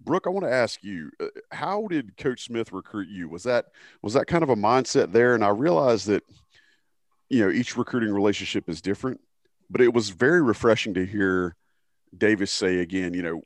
Brooke, 0.00 0.26
I 0.26 0.30
want 0.30 0.46
to 0.46 0.52
ask 0.52 0.84
you, 0.84 1.10
uh, 1.20 1.26
how 1.50 1.88
did 1.88 2.16
Coach 2.16 2.44
Smith 2.44 2.72
recruit 2.72 3.08
you? 3.08 3.28
Was 3.28 3.42
that 3.42 3.66
was 4.02 4.14
that 4.14 4.26
kind 4.26 4.44
of 4.44 4.50
a 4.50 4.56
mindset 4.56 5.12
there? 5.12 5.34
And 5.34 5.44
I 5.44 5.48
realized 5.48 6.06
that 6.06 6.22
you 7.28 7.44
know 7.44 7.50
each 7.50 7.76
recruiting 7.76 8.12
relationship 8.12 8.68
is 8.68 8.80
different, 8.80 9.20
but 9.68 9.80
it 9.80 9.92
was 9.92 10.10
very 10.10 10.40
refreshing 10.40 10.94
to 10.94 11.04
hear 11.04 11.56
Davis 12.16 12.52
say 12.52 12.78
again, 12.78 13.12
you 13.12 13.22
know, 13.22 13.42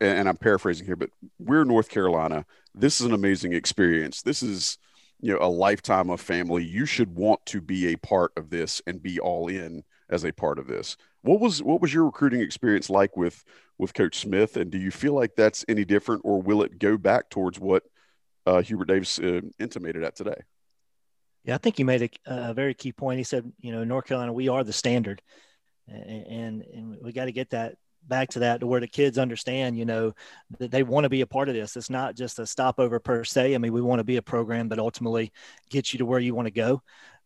and, 0.00 0.20
and 0.20 0.28
I'm 0.28 0.36
paraphrasing 0.36 0.86
here, 0.86 0.96
but 0.96 1.10
we're 1.38 1.64
North 1.64 1.88
Carolina. 1.88 2.46
This 2.74 3.00
is 3.00 3.06
an 3.06 3.12
amazing 3.12 3.52
experience. 3.52 4.22
This 4.22 4.42
is, 4.42 4.78
you 5.20 5.32
know, 5.32 5.38
a 5.40 5.48
lifetime 5.48 6.10
of 6.10 6.20
family. 6.20 6.64
You 6.64 6.86
should 6.86 7.14
want 7.14 7.44
to 7.46 7.60
be 7.60 7.92
a 7.92 7.96
part 7.96 8.32
of 8.36 8.50
this 8.50 8.80
and 8.86 9.02
be 9.02 9.20
all 9.20 9.48
in 9.48 9.84
as 10.12 10.24
a 10.24 10.32
part 10.32 10.58
of 10.58 10.66
this. 10.68 10.96
What 11.22 11.40
was 11.40 11.62
what 11.62 11.80
was 11.80 11.92
your 11.92 12.04
recruiting 12.04 12.40
experience 12.40 12.90
like 12.90 13.16
with 13.16 13.42
with 13.78 13.94
Coach 13.94 14.18
Smith, 14.18 14.56
and 14.56 14.70
do 14.70 14.78
you 14.78 14.90
feel 14.90 15.14
like 15.14 15.34
that's 15.34 15.64
any 15.68 15.84
different, 15.84 16.22
or 16.24 16.40
will 16.40 16.62
it 16.62 16.78
go 16.78 16.96
back 16.96 17.30
towards 17.30 17.58
what 17.58 17.82
uh, 18.46 18.60
Hubert 18.62 18.88
Davis 18.88 19.18
uh, 19.18 19.40
intimated 19.58 20.04
at 20.04 20.14
today? 20.14 20.42
Yeah, 21.44 21.54
I 21.54 21.58
think 21.58 21.76
he 21.76 21.84
made 21.84 22.02
a, 22.02 22.50
a, 22.50 22.54
very 22.54 22.74
key 22.74 22.92
point. 22.92 23.18
He 23.18 23.24
said, 23.24 23.50
you 23.58 23.72
know, 23.72 23.82
North 23.82 24.04
Carolina, 24.04 24.32
we 24.32 24.48
are 24.48 24.62
the 24.62 24.72
standard, 24.72 25.22
and 25.88 26.62
and 26.62 26.96
we 27.02 27.12
got 27.12 27.24
to 27.24 27.32
get 27.32 27.50
that 27.50 27.76
back 28.06 28.28
to 28.30 28.40
that 28.40 28.60
to 28.60 28.66
where 28.66 28.80
the 28.80 28.88
kids 28.88 29.18
understand, 29.18 29.78
you 29.78 29.84
know, 29.84 30.12
that 30.58 30.70
they 30.70 30.82
want 30.82 31.04
to 31.04 31.08
be 31.08 31.20
a 31.20 31.26
part 31.26 31.48
of 31.48 31.54
this. 31.54 31.76
It's 31.76 31.90
not 31.90 32.16
just 32.16 32.38
a 32.38 32.46
stopover 32.46 32.98
per 32.98 33.24
se. 33.24 33.54
I 33.54 33.58
mean, 33.58 33.72
we 33.72 33.80
want 33.80 34.00
to 34.00 34.04
be 34.04 34.16
a 34.16 34.22
program 34.22 34.68
that 34.68 34.78
ultimately 34.78 35.32
gets 35.70 35.92
you 35.92 35.98
to 35.98 36.06
where 36.06 36.20
you 36.20 36.34
want 36.34 36.46
to 36.46 36.52
go. 36.52 36.82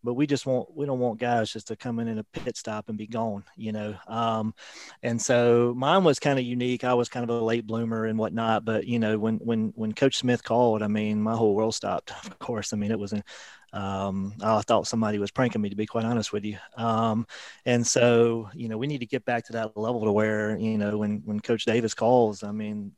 But 0.06 0.14
we 0.14 0.26
just 0.26 0.46
want 0.46 0.74
we 0.74 0.86
don't 0.86 0.98
want 0.98 1.20
guys 1.20 1.52
just 1.52 1.68
to 1.68 1.76
come 1.76 1.98
in 1.98 2.08
in 2.08 2.18
a 2.18 2.24
pit 2.24 2.56
stop 2.56 2.88
and 2.88 2.96
be 2.96 3.06
gone, 3.06 3.44
you 3.56 3.72
know. 3.72 3.94
Um, 4.08 4.54
and 5.02 5.20
so 5.20 5.74
mine 5.76 6.04
was 6.04 6.18
kind 6.18 6.38
of 6.38 6.44
unique. 6.44 6.84
I 6.84 6.94
was 6.94 7.08
kind 7.08 7.28
of 7.28 7.30
a 7.30 7.44
late 7.44 7.66
bloomer 7.66 8.06
and 8.06 8.18
whatnot. 8.18 8.64
But 8.64 8.86
you 8.86 8.98
know, 8.98 9.18
when 9.18 9.36
when 9.36 9.72
when 9.76 9.92
Coach 9.92 10.16
Smith 10.16 10.42
called, 10.42 10.82
I 10.82 10.88
mean, 10.88 11.20
my 11.20 11.34
whole 11.34 11.54
world 11.54 11.74
stopped. 11.74 12.12
Of 12.26 12.38
course, 12.38 12.72
I 12.72 12.76
mean, 12.76 12.90
it 12.90 12.98
was 12.98 13.12
an 13.12 13.24
um, 13.72 14.34
I 14.42 14.60
thought 14.62 14.86
somebody 14.86 15.18
was 15.18 15.30
pranking 15.30 15.60
me, 15.60 15.68
to 15.68 15.76
be 15.76 15.86
quite 15.86 16.04
honest 16.04 16.32
with 16.32 16.44
you. 16.44 16.56
Um, 16.76 17.26
and 17.66 17.86
so, 17.86 18.48
you 18.54 18.68
know, 18.68 18.78
we 18.78 18.86
need 18.86 19.00
to 19.00 19.06
get 19.06 19.24
back 19.24 19.44
to 19.46 19.52
that 19.54 19.76
level 19.76 20.04
to 20.04 20.12
where, 20.12 20.56
you 20.56 20.78
know, 20.78 20.96
when 20.98 21.22
when 21.24 21.40
Coach 21.40 21.64
Davis 21.66 21.92
calls, 21.92 22.42
I 22.42 22.52
mean, 22.52 22.92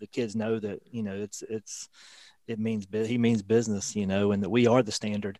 the 0.00 0.06
kids 0.06 0.34
know 0.34 0.58
that 0.58 0.80
you 0.90 1.02
know 1.02 1.14
it's 1.14 1.42
it's 1.42 1.88
it 2.50 2.58
means 2.58 2.86
he 2.92 3.18
means 3.18 3.42
business, 3.42 3.94
you 3.94 4.06
know, 4.06 4.32
and 4.32 4.42
that 4.42 4.50
we 4.50 4.66
are 4.66 4.82
the 4.82 4.92
standard, 4.92 5.38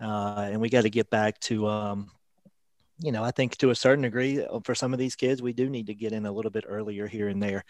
uh, 0.00 0.48
and 0.50 0.60
we 0.60 0.70
got 0.70 0.82
to 0.82 0.90
get 0.90 1.10
back 1.10 1.38
to. 1.40 1.66
Um, 1.68 2.10
you 2.98 3.10
know, 3.10 3.24
I 3.24 3.32
think 3.32 3.56
to 3.56 3.70
a 3.70 3.74
certain 3.74 4.02
degree, 4.02 4.44
uh, 4.44 4.60
for 4.64 4.74
some 4.74 4.92
of 4.92 4.98
these 4.98 5.16
kids, 5.16 5.42
we 5.42 5.52
do 5.52 5.68
need 5.68 5.88
to 5.88 5.94
get 5.94 6.12
in 6.12 6.24
a 6.24 6.30
little 6.30 6.52
bit 6.52 6.64
earlier 6.68 7.08
here 7.08 7.28
and 7.28 7.42
there. 7.42 7.64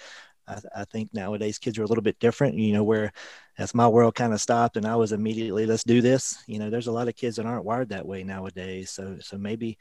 I, 0.46 0.58
I, 0.76 0.84
think 0.84 1.14
nowadays 1.14 1.58
kids 1.58 1.78
are 1.78 1.84
a 1.84 1.86
little 1.86 2.02
bit 2.02 2.18
different, 2.18 2.56
you 2.56 2.72
know, 2.72 2.84
where 2.84 3.12
as 3.56 3.74
my 3.74 3.88
world 3.88 4.14
kind 4.14 4.32
of 4.32 4.40
stopped 4.40 4.76
and 4.76 4.84
I 4.84 4.96
was 4.96 5.12
immediately, 5.12 5.64
let's 5.64 5.84
do 5.84 6.02
this. 6.02 6.42
You 6.46 6.58
know, 6.58 6.68
there's 6.68 6.88
a 6.88 6.92
lot 6.92 7.08
of 7.08 7.16
kids 7.16 7.36
that 7.36 7.46
aren't 7.46 7.64
wired 7.64 7.90
that 7.90 8.06
way 8.06 8.24
nowadays. 8.24 8.90
So, 8.90 9.16
so 9.20 9.38
maybe, 9.38 9.78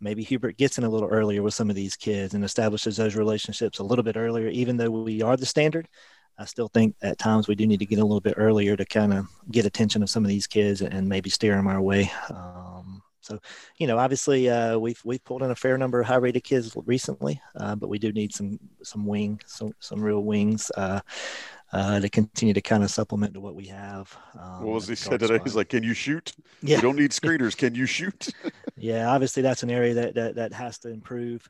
maybe 0.00 0.22
Hubert 0.24 0.56
gets 0.56 0.78
in 0.78 0.84
a 0.84 0.88
little 0.88 1.08
earlier 1.08 1.42
with 1.42 1.54
some 1.54 1.70
of 1.70 1.76
these 1.76 1.96
kids 1.96 2.34
and 2.34 2.42
establishes 2.44 2.96
those 2.96 3.14
relationships 3.14 3.78
a 3.78 3.84
little 3.84 4.02
bit 4.02 4.16
earlier, 4.16 4.48
even 4.48 4.76
though 4.76 4.90
we 4.90 5.22
are 5.22 5.36
the 5.36 5.46
standard. 5.46 5.86
I 6.40 6.46
still 6.46 6.68
think 6.68 6.96
at 7.02 7.18
times 7.18 7.48
we 7.48 7.54
do 7.54 7.66
need 7.66 7.80
to 7.80 7.86
get 7.86 7.98
a 7.98 8.04
little 8.04 8.20
bit 8.20 8.34
earlier 8.38 8.74
to 8.74 8.84
kind 8.86 9.12
of 9.12 9.26
get 9.50 9.66
attention 9.66 10.02
of 10.02 10.08
some 10.08 10.24
of 10.24 10.28
these 10.30 10.46
kids 10.46 10.80
and 10.80 11.06
maybe 11.06 11.28
steer 11.28 11.54
them 11.54 11.66
our 11.66 11.82
way. 11.82 12.10
Um, 12.30 13.02
so, 13.20 13.38
you 13.76 13.86
know, 13.86 13.98
obviously 13.98 14.48
uh, 14.48 14.78
we've 14.78 15.00
we've 15.04 15.22
pulled 15.22 15.42
in 15.42 15.50
a 15.50 15.54
fair 15.54 15.76
number 15.76 16.00
of 16.00 16.06
high 16.06 16.16
rated 16.16 16.42
kids 16.42 16.74
recently, 16.86 17.40
uh, 17.56 17.76
but 17.76 17.90
we 17.90 17.98
do 17.98 18.10
need 18.10 18.32
some 18.32 18.58
some 18.82 19.04
wing 19.04 19.38
some 19.44 19.74
some 19.80 20.02
real 20.02 20.24
wings. 20.24 20.70
Uh, 20.76 21.00
uh, 21.72 22.00
to 22.00 22.08
continue 22.08 22.52
to 22.52 22.60
kind 22.60 22.82
of 22.82 22.90
supplement 22.90 23.32
to 23.32 23.40
what 23.40 23.54
we 23.54 23.66
have. 23.66 24.16
Um, 24.36 24.64
what 24.64 24.74
was 24.74 24.88
he 24.88 24.96
said 24.96 25.20
today? 25.20 25.36
Spot. 25.36 25.46
He's 25.46 25.54
like, 25.54 25.68
"Can 25.68 25.84
you 25.84 25.94
shoot? 25.94 26.32
Yeah. 26.62 26.76
You 26.76 26.82
don't 26.82 26.96
need 26.96 27.10
screeners. 27.12 27.56
Can 27.56 27.76
you 27.76 27.86
shoot?" 27.86 28.28
yeah, 28.76 29.08
obviously 29.08 29.42
that's 29.42 29.62
an 29.62 29.70
area 29.70 29.94
that 29.94 30.14
that, 30.14 30.34
that 30.34 30.52
has 30.52 30.78
to 30.78 30.88
improve. 30.88 31.48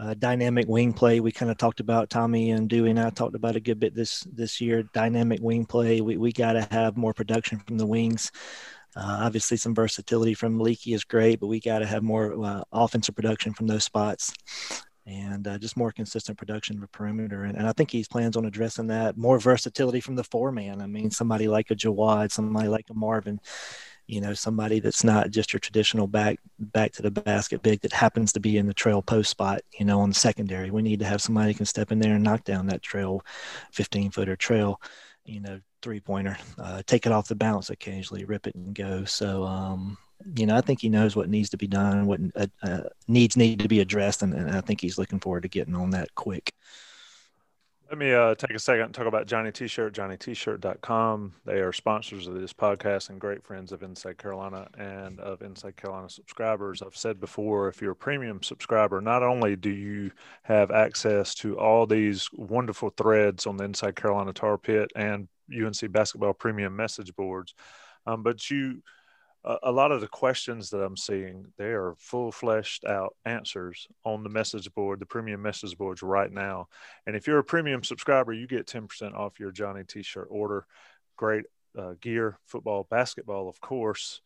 Uh, 0.00 0.14
dynamic 0.14 0.66
wing 0.66 0.94
play. 0.94 1.20
We 1.20 1.30
kind 1.30 1.50
of 1.50 1.58
talked 1.58 1.78
about 1.78 2.08
Tommy 2.08 2.52
and 2.52 2.70
Dewey 2.70 2.88
and 2.88 2.98
I 2.98 3.10
talked 3.10 3.34
about 3.34 3.56
a 3.56 3.60
good 3.60 3.78
bit 3.78 3.94
this 3.94 4.20
this 4.32 4.58
year. 4.58 4.82
Dynamic 4.94 5.40
wing 5.42 5.66
play. 5.66 6.00
We 6.00 6.16
we 6.16 6.32
got 6.32 6.54
to 6.54 6.66
have 6.70 6.96
more 6.96 7.12
production 7.12 7.58
from 7.66 7.76
the 7.76 7.86
wings. 7.86 8.32
Uh, 8.96 9.18
obviously, 9.20 9.58
some 9.58 9.74
versatility 9.74 10.32
from 10.32 10.58
Leaky 10.58 10.94
is 10.94 11.04
great, 11.04 11.38
but 11.38 11.48
we 11.48 11.60
got 11.60 11.80
to 11.80 11.86
have 11.86 12.02
more 12.02 12.42
uh, 12.42 12.62
offensive 12.72 13.14
production 13.14 13.52
from 13.52 13.66
those 13.66 13.84
spots 13.84 14.32
and 15.06 15.46
uh, 15.46 15.58
just 15.58 15.76
more 15.76 15.92
consistent 15.92 16.38
production 16.38 16.78
of 16.78 16.82
a 16.82 16.88
perimeter. 16.88 17.44
And, 17.44 17.56
and, 17.56 17.66
I 17.66 17.72
think 17.72 17.90
he 17.90 18.04
plans 18.04 18.36
on 18.36 18.46
addressing 18.46 18.86
that. 18.88 19.16
More 19.16 19.38
versatility 19.38 20.00
from 20.00 20.14
the 20.14 20.24
four 20.24 20.50
man. 20.50 20.80
I 20.80 20.86
mean, 20.86 21.10
somebody 21.10 21.46
like 21.46 21.70
a 21.70 21.74
Jawad, 21.74 22.30
somebody 22.30 22.68
like 22.68 22.86
a 22.90 22.94
Marvin, 22.94 23.40
you 24.10 24.20
know, 24.20 24.34
somebody 24.34 24.80
that's 24.80 25.04
not 25.04 25.30
just 25.30 25.52
your 25.52 25.60
traditional 25.60 26.08
back 26.08 26.40
back 26.58 26.90
to 26.92 27.02
the 27.02 27.12
basket 27.12 27.62
big 27.62 27.80
that 27.82 27.92
happens 27.92 28.32
to 28.32 28.40
be 28.40 28.58
in 28.58 28.66
the 28.66 28.74
trail 28.74 29.02
post 29.02 29.30
spot, 29.30 29.60
you 29.78 29.84
know, 29.84 30.00
on 30.00 30.08
the 30.08 30.14
secondary. 30.16 30.72
We 30.72 30.82
need 30.82 30.98
to 30.98 31.04
have 31.06 31.22
somebody 31.22 31.54
can 31.54 31.64
step 31.64 31.92
in 31.92 32.00
there 32.00 32.16
and 32.16 32.24
knock 32.24 32.42
down 32.42 32.66
that 32.66 32.82
trail, 32.82 33.24
15 33.70 34.10
footer 34.10 34.34
trail, 34.34 34.80
you 35.24 35.40
know, 35.40 35.60
three 35.80 36.00
pointer, 36.00 36.36
uh, 36.58 36.82
take 36.86 37.06
it 37.06 37.12
off 37.12 37.28
the 37.28 37.36
bounce 37.36 37.70
occasionally, 37.70 38.24
rip 38.24 38.48
it 38.48 38.56
and 38.56 38.74
go. 38.74 39.04
So, 39.04 39.44
um, 39.44 39.96
you 40.36 40.44
know, 40.44 40.56
I 40.56 40.60
think 40.60 40.80
he 40.80 40.88
knows 40.88 41.14
what 41.14 41.28
needs 41.28 41.50
to 41.50 41.56
be 41.56 41.68
done, 41.68 42.06
what 42.06 42.20
uh, 42.34 42.46
uh, 42.64 42.80
needs 43.06 43.36
need 43.36 43.60
to 43.60 43.68
be 43.68 43.78
addressed, 43.78 44.22
and, 44.22 44.34
and, 44.34 44.50
I 44.50 44.60
think 44.60 44.80
he's 44.80 44.98
looking 44.98 45.20
forward 45.20 45.44
to 45.44 45.48
getting 45.48 45.76
on 45.76 45.90
that 45.90 46.14
quick. 46.16 46.52
Let 47.90 47.98
me 47.98 48.12
uh, 48.12 48.36
take 48.36 48.52
a 48.52 48.58
second 48.60 48.84
and 48.84 48.94
talk 48.94 49.08
about 49.08 49.26
Johnny 49.26 49.50
T-shirt, 49.50 49.94
johnnyt-shirt.com. 49.94 51.32
They 51.44 51.58
are 51.58 51.72
sponsors 51.72 52.28
of 52.28 52.34
this 52.34 52.52
podcast 52.52 53.10
and 53.10 53.20
great 53.20 53.42
friends 53.42 53.72
of 53.72 53.82
Inside 53.82 54.16
Carolina 54.16 54.68
and 54.78 55.18
of 55.18 55.42
Inside 55.42 55.74
Carolina 55.74 56.08
subscribers. 56.08 56.82
I've 56.82 56.96
said 56.96 57.18
before, 57.18 57.66
if 57.66 57.82
you're 57.82 57.90
a 57.90 57.96
premium 57.96 58.44
subscriber, 58.44 59.00
not 59.00 59.24
only 59.24 59.56
do 59.56 59.70
you 59.70 60.12
have 60.42 60.70
access 60.70 61.34
to 61.36 61.58
all 61.58 61.84
these 61.84 62.28
wonderful 62.32 62.90
threads 62.90 63.48
on 63.48 63.56
the 63.56 63.64
Inside 63.64 63.96
Carolina 63.96 64.32
Tar 64.32 64.56
Pit 64.56 64.92
and 64.94 65.26
UNC 65.52 65.90
basketball 65.90 66.32
premium 66.32 66.76
message 66.76 67.12
boards, 67.16 67.56
um, 68.06 68.22
but 68.22 68.48
you– 68.48 68.84
a, 69.44 69.72
lot 69.72 69.92
of 69.92 70.00
the 70.00 70.08
questions 70.08 70.70
that 70.70 70.82
I'm 70.82 70.96
seeing, 70.96 71.46
they 71.56 71.70
are 71.70 71.94
full 71.98 72.30
fleshed 72.30 72.84
out 72.84 73.16
answers 73.24 73.86
on 74.04 74.22
the 74.22 74.28
message 74.28 74.72
board, 74.74 75.00
the 75.00 75.06
premium 75.06 75.40
message 75.40 75.76
boards 75.78 76.02
right 76.02 76.30
now. 76.30 76.68
And 77.06 77.16
if 77.16 77.26
you're 77.26 77.38
a 77.38 77.44
premium 77.44 77.82
subscriber, 77.82 78.32
you 78.32 78.46
get 78.46 78.66
10% 78.66 79.14
off 79.14 79.40
your 79.40 79.50
Johnny 79.50 79.84
t 79.84 80.02
shirt 80.02 80.28
order. 80.30 80.66
Great 81.16 81.44
uh, 81.78 81.94
gear, 82.00 82.38
football, 82.46 82.86
basketball, 82.90 83.48
of 83.48 83.60
course, 83.60 84.20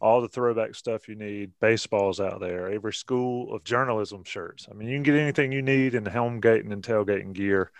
all 0.00 0.20
the 0.20 0.28
throwback 0.28 0.74
stuff 0.74 1.08
you 1.08 1.14
need, 1.14 1.52
baseballs 1.60 2.20
out 2.20 2.40
there, 2.40 2.70
every 2.70 2.92
school 2.92 3.54
of 3.54 3.64
journalism 3.64 4.24
shirts. 4.24 4.66
I 4.70 4.74
mean, 4.74 4.88
you 4.88 4.96
can 4.96 5.02
get 5.02 5.16
anything 5.16 5.52
you 5.52 5.62
need 5.62 5.94
in 5.94 6.04
the 6.04 6.10
helm 6.10 6.40
gating 6.40 6.72
and 6.72 6.82
tailgating 6.82 7.32
gear 7.32 7.70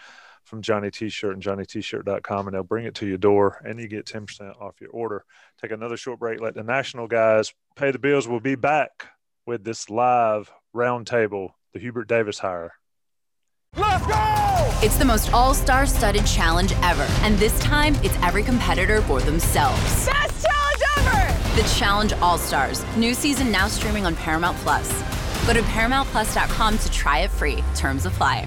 from 0.55 0.62
Johnny 0.62 0.88
T-shirt 0.88 1.33
and 1.33 1.43
johnnyt-shirt.com 1.43 2.47
and 2.47 2.55
they'll 2.55 2.62
bring 2.62 2.87
it 2.87 2.95
to 2.95 3.07
your 3.09 3.19
door 3.19 3.61
and 3.64 3.81
you 3.81 3.88
get 3.88 4.07
10% 4.07 4.61
off 4.61 4.81
your 4.81 4.90
order. 4.90 5.25
Take 5.61 5.73
another 5.73 5.97
short 5.97 6.21
break. 6.21 6.40
Let 6.40 6.55
the 6.55 6.62
national 6.62 7.09
guys 7.09 7.53
pay 7.75 7.90
the 7.90 7.99
bills. 7.99 8.29
We'll 8.29 8.38
be 8.38 8.55
back 8.55 9.09
with 9.47 9.64
this 9.64 9.90
live 9.90 10.53
roundtable, 10.73 11.51
the 11.73 11.81
Hubert 11.81 12.07
Davis 12.07 12.38
hire. 12.38 12.75
Let's 13.77 14.07
go! 14.07 14.87
It's 14.87 14.97
the 14.97 15.05
most 15.05 15.33
all-star 15.33 15.87
studded 15.87 16.25
challenge 16.25 16.73
ever. 16.85 17.07
And 17.23 17.37
this 17.37 17.59
time, 17.59 17.97
it's 18.05 18.14
every 18.23 18.45
competitor 18.45 19.03
for 19.03 19.21
themselves. 19.21 20.07
Best 20.07 20.47
challenge 20.47 20.83
ever! 20.99 21.61
The 21.61 21.69
Challenge 21.77 22.12
All-Stars. 22.12 22.85
New 22.97 23.14
season 23.14 23.51
now 23.51 23.67
streaming 23.67 24.07
on 24.07 24.14
Paramount 24.14 24.57
Plus. 24.59 24.88
Go 25.47 25.53
to 25.53 25.62
ParamountPlus.com 25.62 26.79
to 26.79 26.93
try 26.93 27.19
it 27.21 27.31
free. 27.33 27.64
Terms 27.75 28.07
apply. 28.07 28.47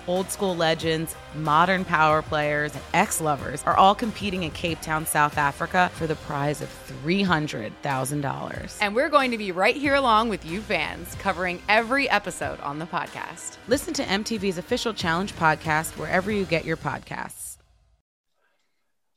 old 0.11 0.29
school 0.29 0.53
legends, 0.53 1.15
modern 1.35 1.85
power 1.85 2.21
players, 2.21 2.73
and 2.73 2.83
ex 2.93 3.21
lovers 3.21 3.63
are 3.63 3.77
all 3.77 3.95
competing 3.95 4.43
in 4.43 4.51
Cape 4.51 4.81
Town, 4.81 5.05
South 5.05 5.37
Africa 5.37 5.89
for 5.93 6.05
the 6.05 6.15
prize 6.15 6.61
of 6.61 6.67
$300,000. 7.05 8.77
And 8.81 8.93
we're 8.93 9.07
going 9.07 9.31
to 9.31 9.37
be 9.37 9.53
right 9.53 9.75
here 9.75 9.95
along 9.95 10.27
with 10.27 10.45
you 10.45 10.59
fans, 10.59 11.15
covering 11.15 11.61
every 11.69 12.09
episode 12.09 12.59
on 12.59 12.77
the 12.77 12.85
podcast. 12.85 13.55
Listen 13.69 13.93
to 13.93 14.03
MTV's 14.03 14.57
official 14.57 14.93
Challenge 14.93 15.33
podcast 15.35 15.97
wherever 15.97 16.29
you 16.29 16.43
get 16.43 16.65
your 16.65 16.77
podcasts. 16.77 17.57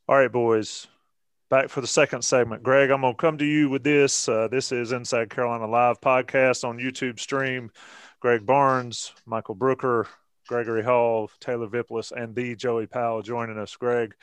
All 0.07 0.15
right, 0.15 0.31
boys. 0.31 0.87
Back 1.49 1.67
for 1.69 1.81
the 1.81 1.87
second 1.87 2.23
segment. 2.23 2.63
Greg, 2.63 2.89
I'm 2.89 3.01
going 3.01 3.13
to 3.13 3.17
come 3.17 3.37
to 3.39 3.45
you 3.45 3.69
with 3.69 3.83
this. 3.83 4.29
Uh, 4.29 4.47
this 4.47 4.71
is 4.71 4.93
Inside 4.93 5.29
Carolina 5.29 5.67
Live 5.67 5.99
podcast 5.99 6.63
on 6.63 6.79
YouTube 6.79 7.19
stream. 7.19 7.69
Greg 8.21 8.45
Barnes, 8.45 9.11
Michael 9.25 9.55
Brooker, 9.55 10.07
Gregory 10.47 10.83
Hall, 10.83 11.29
Taylor 11.39 11.67
Vippolis, 11.67 12.11
and 12.11 12.35
the 12.35 12.55
Joey 12.55 12.87
Powell 12.87 13.21
joining 13.21 13.57
us. 13.57 13.75
Greg, 13.75 14.15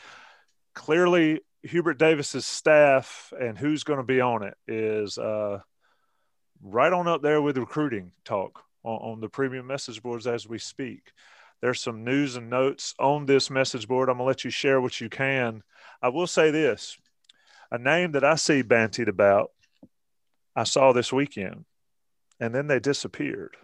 clearly 0.74 1.40
Hubert 1.62 1.98
Davis's 1.98 2.46
staff 2.46 3.32
and 3.38 3.56
who's 3.56 3.84
going 3.84 3.98
to 3.98 4.04
be 4.04 4.20
on 4.20 4.42
it 4.42 4.54
is 4.66 5.18
uh, 5.18 5.60
right 6.62 6.92
on 6.92 7.08
up 7.08 7.22
there 7.22 7.42
with 7.42 7.58
recruiting 7.58 8.12
talk 8.24 8.64
on, 8.82 9.12
on 9.12 9.20
the 9.20 9.28
premium 9.28 9.66
message 9.66 10.02
boards 10.02 10.26
as 10.26 10.48
we 10.48 10.58
speak. 10.58 11.12
There's 11.60 11.80
some 11.80 12.02
news 12.04 12.34
and 12.36 12.50
notes 12.50 12.94
on 12.98 13.26
this 13.26 13.48
message 13.48 13.86
board. 13.86 14.08
I'm 14.08 14.16
going 14.16 14.24
to 14.24 14.28
let 14.28 14.44
you 14.44 14.50
share 14.50 14.80
what 14.80 15.00
you 15.00 15.08
can. 15.08 15.62
I 16.02 16.08
will 16.08 16.26
say 16.26 16.50
this 16.50 16.98
a 17.70 17.78
name 17.78 18.12
that 18.12 18.24
I 18.24 18.34
see 18.34 18.62
bantied 18.62 19.08
about, 19.08 19.50
I 20.54 20.64
saw 20.64 20.92
this 20.92 21.12
weekend, 21.12 21.64
and 22.38 22.54
then 22.54 22.66
they 22.66 22.80
disappeared. 22.80 23.56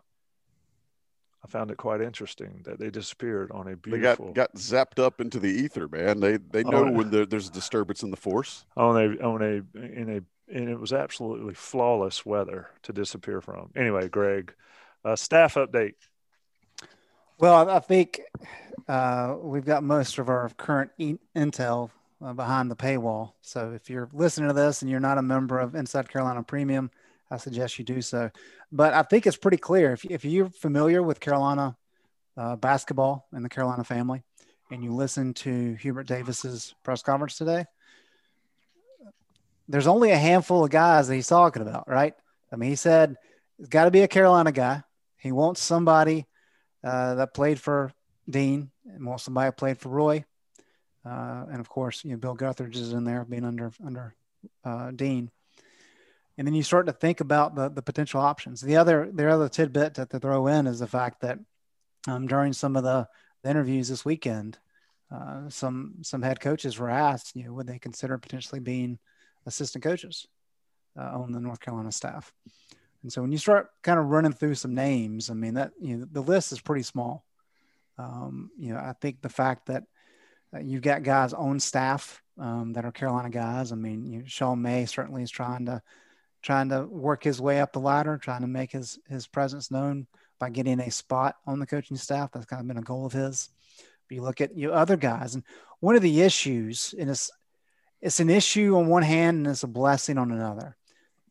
I 1.49 1.51
found 1.51 1.71
it 1.71 1.79
quite 1.79 2.01
interesting 2.01 2.63
that 2.65 2.79
they 2.79 2.91
disappeared 2.91 3.51
on 3.53 3.69
a 3.69 3.77
beautiful. 3.77 4.27
They 4.27 4.33
got, 4.33 4.53
got 4.53 4.55
zapped 4.57 5.03
up 5.03 5.21
into 5.21 5.39
the 5.39 5.49
ether, 5.49 5.89
man. 5.89 6.21
They 6.21 6.37
they 6.37 6.63
know 6.63 6.85
a, 6.85 6.93
when 6.93 7.11
there's 7.11 7.49
a 7.49 7.53
disturbance 7.53 8.03
in 8.03 8.11
the 8.11 8.17
force. 8.17 8.67
On 8.77 8.97
a 8.97 9.25
on 9.25 9.43
a 9.43 9.79
in 9.79 10.17
a 10.17 10.55
and 10.55 10.69
it 10.69 10.79
was 10.79 10.93
absolutely 10.93 11.55
flawless 11.55 12.25
weather 12.25 12.69
to 12.83 12.93
disappear 12.93 13.41
from. 13.41 13.71
Anyway, 13.77 14.09
Greg, 14.09 14.55
uh, 15.05 15.17
staff 15.17 15.55
update. 15.55 15.95
Well, 17.39 17.69
I 17.69 17.79
think 17.81 18.21
uh, 18.89 19.37
we've 19.41 19.65
got 19.65 19.83
most 19.83 20.19
of 20.19 20.29
our 20.29 20.51
current 20.57 20.91
e- 20.99 21.19
intel 21.37 21.91
uh, 22.25 22.33
behind 22.33 22.71
the 22.71 22.77
paywall. 22.77 23.33
So 23.43 23.73
if 23.73 23.89
you're 23.91 24.09
listening 24.13 24.49
to 24.49 24.55
this 24.55 24.83
and 24.83 24.91
you're 24.91 25.01
not 25.01 25.19
a 25.19 25.23
member 25.23 25.59
of 25.61 25.75
Inside 25.75 26.09
Carolina 26.09 26.43
Premium, 26.43 26.91
I 27.31 27.37
suggest 27.37 27.79
you 27.79 27.85
do 27.85 28.01
so. 28.01 28.31
But 28.73 28.95
I 28.95 29.03
think 29.03 29.27
it's 29.27 29.37
pretty 29.37 29.57
clear 29.57 29.93
if, 29.93 30.05
if 30.05 30.25
you're 30.25 30.51
familiar 30.51 31.03
with 31.03 31.21
Carolina 31.21 31.77
uh, 32.37 32.57
basketball 32.57 33.27
and 33.33 33.45
the 33.45 33.49
Carolina 33.49 33.85
family, 33.85 34.23
and 34.71 34.85
you 34.85 34.93
listen 34.93 35.33
to 35.35 35.75
Hubert 35.75 36.07
Davis's 36.07 36.75
press 36.83 37.03
conference 37.03 37.37
today, 37.39 37.65
there's 39.69 39.87
only 39.87 40.11
a 40.11 40.19
handful 40.19 40.65
of 40.65 40.71
guys 40.71 41.09
that 41.09 41.15
he's 41.15 41.27
talking 41.27 41.63
about, 41.63 41.89
right? 41.89 42.15
I 42.53 42.57
mean, 42.57 42.71
he 42.71 42.77
said 42.77 43.17
it's 43.59 43.69
got 43.69 43.85
to 43.85 43.91
be 43.91 44.01
a 44.01 44.09
Carolina 44.09 44.53
guy. 44.53 44.83
He 45.19 45.33
wants 45.33 45.61
somebody 45.61 46.27
uh, 46.83 47.17
that 47.17 47.35
played 47.35 47.61
for 47.61 47.93
Dean 48.29 48.71
and 48.87 49.05
wants 49.05 49.25
somebody 49.25 49.49
that 49.49 49.57
played 49.57 49.79
for 49.79 49.91
Roy. 49.91 50.25
Uh, 51.05 51.47
and 51.51 51.61
of 51.61 51.69
course, 51.69 52.05
you 52.05 52.13
know, 52.13 52.17
Bill 52.17 52.37
Guthridge 52.37 52.77
is 52.77 52.93
in 52.93 53.05
there 53.05 53.25
being 53.25 53.45
under 53.45 53.73
under 53.85 54.15
uh, 54.65 54.91
Dean 54.91 55.31
and 56.39 56.47
then 56.47 56.55
you 56.55 56.63
start 56.63 56.87
to 56.87 56.93
think 56.93 57.21
about 57.21 57.57
the, 57.57 57.69
the 57.69 57.83
potential 57.83 58.21
options. 58.21 58.61
The 58.61 58.77
other 58.77 59.11
the 59.13 59.29
other 59.29 59.49
tidbit 59.49 59.95
to, 59.95 60.07
to 60.07 60.21
throw 60.21 60.47
in 60.47 60.69
is 60.69 60.79
the 60.79 60.87
fact 60.87 61.21
that 61.23 61.39
um, 62.07 62.29
during 62.29 62.53
some 62.53 62.77
of 62.77 62.85
the, 62.85 63.09
the, 63.43 63.51
interviews 63.51 63.89
this 63.89 64.05
weekend, 64.05 64.57
uh, 65.13 65.49
some 65.49 65.97
some 66.03 66.23
head 66.23 66.39
coaches 66.39 66.79
were 66.79 66.89
asked, 66.89 67.35
you 67.35 67.45
know, 67.45 67.53
would 67.55 67.67
they 67.67 67.81
consider 67.81 68.17
potentially 68.19 68.61
being 68.61 68.99
assistant 69.47 69.83
coaches 69.83 70.27
uh, 70.97 71.21
on 71.21 71.33
the 71.33 71.41
North 71.41 71.61
Carolina 71.61 71.91
staff? 71.91 72.33
And 73.03 73.13
so 73.13 73.21
when 73.21 73.33
you 73.33 73.39
start 73.39 73.71
kind 73.83 73.99
of 73.99 74.07
running 74.07 74.33
through 74.33 74.55
some 74.55 74.75
names, 74.75 75.31
I 75.31 75.35
mean 75.35 75.55
that 75.55 75.73
you 75.81 75.97
know 75.97 76.07
the 76.11 76.23
list 76.23 76.53
is 76.53 76.61
pretty 76.61 76.85
small. 76.85 77.25
Um, 77.99 78.51
you 78.57 78.73
know, 78.73 78.79
I 78.79 78.95
think 79.01 79.23
the 79.23 79.29
fact 79.29 79.67
that 79.67 79.83
uh, 80.55 80.61
you've 80.61 80.83
got 80.83 81.03
guys 81.03 81.33
on 81.33 81.59
staff 81.59 82.23
um, 82.39 82.75
that 82.75 82.85
are 82.85 82.93
Carolina 82.93 83.29
guys. 83.29 83.73
I 83.73 83.75
mean, 83.75 84.07
you 84.07 84.19
know, 84.21 84.25
Sean 84.27 84.63
May 84.63 84.87
certainly 84.87 85.25
is 85.25 85.33
trying 85.33 85.67
to 85.67 85.83
trying 86.43 86.69
to 86.71 86.83
work 86.83 87.25
his 87.25 87.41
way 87.41 87.61
up 87.61 87.73
the 87.73 87.81
ladder, 87.81 88.19
trying 88.19 88.43
to 88.43 88.47
make 88.47 88.73
his 88.73 88.99
his 89.09 89.27
presence 89.27 89.71
known 89.71 90.07
by 90.39 90.51
getting 90.51 90.81
a 90.81 90.91
spot 90.91 91.37
on 91.47 91.59
the 91.59 91.67
coaching 91.67 91.97
staff. 91.97 92.33
That's 92.33 92.47
kind 92.47 92.61
of 92.61 92.69
been 92.69 92.79
a 92.79 92.83
goal 92.83 93.07
of 93.07 93.13
his. 93.13 93.51
But 94.09 94.15
you 94.15 94.23
look 94.23 94.41
at 94.41 94.57
you 94.57 94.73
other 94.73 94.97
guys, 94.97 95.35
and 95.35 95.45
one 95.81 95.97
of 95.97 96.03
the 96.03 96.21
issues, 96.23 96.95
and 96.99 97.11
it's 97.11 97.31
it's 98.01 98.21
an 98.21 98.31
issue 98.31 98.77
on 98.77 98.87
one 98.87 99.03
hand 99.03 99.39
and 99.39 99.47
it's 99.49 99.65
a 99.65 99.69
blessing 99.69 100.19
on 100.19 100.31
another, 100.31 100.77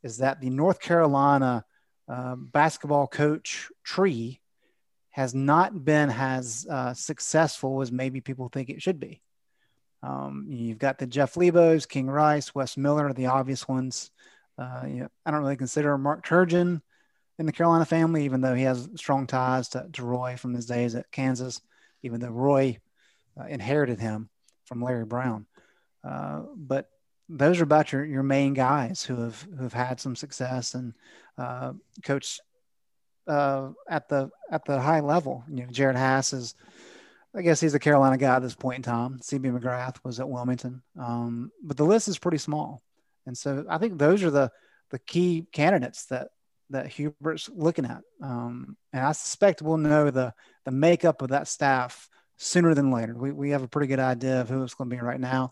is 0.03 0.17
that 0.17 0.41
the 0.41 0.49
North 0.49 0.79
Carolina 0.79 1.65
uh, 2.07 2.35
basketball 2.35 3.07
coach 3.07 3.69
tree 3.83 4.41
has 5.11 5.33
not 5.33 5.83
been 5.83 6.09
as 6.09 6.67
uh, 6.69 6.93
successful 6.93 7.81
as 7.81 7.91
maybe 7.91 8.21
people 8.21 8.49
think 8.49 8.69
it 8.69 8.81
should 8.81 8.99
be. 8.99 9.21
Um, 10.03 10.45
you've 10.47 10.77
got 10.77 10.99
the 10.99 11.07
Jeff 11.07 11.33
Lebos, 11.33 11.87
King 11.87 12.07
Rice, 12.07 12.53
Wes 12.53 12.77
Miller, 12.77 13.11
the 13.13 13.25
obvious 13.25 13.67
ones. 13.67 14.11
Uh, 14.57 14.83
you 14.87 14.95
know, 14.95 15.07
I 15.25 15.31
don't 15.31 15.41
really 15.41 15.57
consider 15.57 15.97
Mark 15.97 16.25
Turgeon 16.25 16.81
in 17.39 17.45
the 17.45 17.51
Carolina 17.51 17.85
family, 17.85 18.25
even 18.25 18.41
though 18.41 18.55
he 18.55 18.63
has 18.63 18.89
strong 18.95 19.27
ties 19.27 19.69
to, 19.69 19.87
to 19.93 20.03
Roy 20.03 20.35
from 20.37 20.53
his 20.53 20.65
days 20.65 20.95
at 20.95 21.11
Kansas, 21.11 21.61
even 22.01 22.19
though 22.19 22.29
Roy 22.29 22.79
uh, 23.39 23.45
inherited 23.45 23.99
him 23.99 24.29
from 24.65 24.81
Larry 24.81 25.05
Brown. 25.05 25.45
Uh, 26.03 26.43
but 26.55 26.89
those 27.29 27.59
are 27.59 27.63
about 27.63 27.91
your, 27.91 28.05
your 28.05 28.23
main 28.23 28.53
guys 28.53 29.03
who 29.03 29.21
have 29.21 29.41
who 29.41 29.63
have 29.63 29.73
had 29.73 29.99
some 29.99 30.15
success 30.15 30.73
and 30.73 30.93
uh, 31.37 31.73
coached 32.03 32.41
uh, 33.27 33.69
at 33.89 34.07
the 34.07 34.29
at 34.49 34.65
the 34.65 34.79
high 34.79 35.01
level. 35.01 35.43
You 35.49 35.63
know, 35.63 35.69
Jerod 35.71 35.95
Haase 35.95 36.33
is 36.33 36.55
I 37.35 37.41
guess 37.41 37.59
he's 37.59 37.73
a 37.73 37.79
Carolina 37.79 38.17
guy 38.17 38.35
at 38.35 38.41
this 38.41 38.55
point 38.55 38.77
in 38.77 38.83
time. 38.83 39.19
CB 39.19 39.59
McGrath 39.59 39.97
was 40.03 40.19
at 40.19 40.29
Wilmington, 40.29 40.81
um, 40.97 41.51
but 41.61 41.77
the 41.77 41.85
list 41.85 42.07
is 42.07 42.17
pretty 42.17 42.37
small, 42.37 42.81
and 43.27 43.37
so 43.37 43.65
I 43.69 43.77
think 43.77 43.99
those 43.99 44.23
are 44.23 44.31
the 44.31 44.51
the 44.89 44.99
key 44.99 45.45
candidates 45.51 46.05
that 46.05 46.29
that 46.69 46.87
Hubert's 46.87 47.49
looking 47.53 47.85
at. 47.85 48.01
Um, 48.21 48.75
and 48.91 49.05
I 49.05 49.11
suspect 49.11 49.61
we'll 49.61 49.77
know 49.77 50.09
the 50.09 50.33
the 50.65 50.71
makeup 50.71 51.21
of 51.21 51.29
that 51.29 51.47
staff 51.47 52.09
sooner 52.37 52.73
than 52.73 52.91
later. 52.91 53.15
We 53.15 53.31
we 53.31 53.49
have 53.51 53.63
a 53.63 53.67
pretty 53.67 53.87
good 53.87 53.99
idea 53.99 54.41
of 54.41 54.49
who 54.49 54.63
it's 54.63 54.73
going 54.73 54.89
to 54.89 54.95
be 54.95 55.01
right 55.01 55.19
now, 55.19 55.51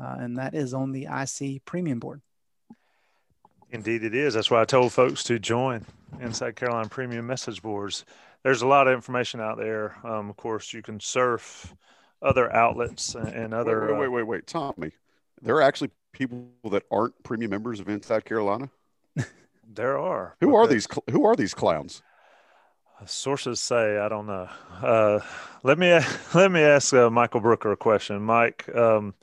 uh, 0.00 0.16
and 0.18 0.38
that 0.38 0.54
is 0.54 0.74
on 0.74 0.92
the 0.92 1.06
IC 1.06 1.64
Premium 1.64 2.00
Board. 2.00 2.20
Indeed, 3.70 4.04
it 4.04 4.14
is. 4.14 4.34
That's 4.34 4.50
why 4.50 4.60
I 4.60 4.64
told 4.64 4.92
folks 4.92 5.24
to 5.24 5.38
join 5.38 5.84
Inside 6.20 6.56
Carolina 6.56 6.88
Premium 6.88 7.26
Message 7.26 7.60
Boards. 7.60 8.04
There's 8.42 8.62
a 8.62 8.66
lot 8.66 8.86
of 8.86 8.94
information 8.94 9.40
out 9.40 9.58
there. 9.58 9.96
Um, 10.04 10.30
of 10.30 10.36
course, 10.36 10.72
you 10.72 10.82
can 10.82 11.00
surf 11.00 11.74
other 12.22 12.52
outlets 12.54 13.14
and, 13.14 13.28
and 13.28 13.54
other. 13.54 13.80
Wait, 13.86 13.92
wait, 13.92 13.98
wait, 13.98 14.08
wait, 14.08 14.26
wait, 14.26 14.46
Tommy. 14.46 14.92
There 15.42 15.56
are 15.56 15.62
actually 15.62 15.90
people 16.14 16.48
that 16.70 16.84
aren't 16.90 17.22
premium 17.22 17.50
members 17.50 17.80
of 17.80 17.88
Inside 17.88 18.24
Carolina. 18.24 18.70
there 19.74 19.98
are. 19.98 20.36
Who 20.40 20.54
are 20.54 20.66
these? 20.66 20.88
Who 21.10 21.26
are 21.26 21.36
these 21.36 21.52
clowns? 21.52 22.02
Sources 23.06 23.60
say 23.60 23.98
I 23.98 24.08
don't 24.08 24.26
know. 24.26 24.48
Uh, 24.80 25.20
let 25.62 25.78
me 25.78 25.98
let 26.34 26.50
me 26.50 26.62
ask 26.62 26.94
uh, 26.94 27.10
Michael 27.10 27.40
Brooker 27.40 27.72
a 27.72 27.76
question. 27.76 28.22
Mike, 28.22 28.74
um, 28.74 29.14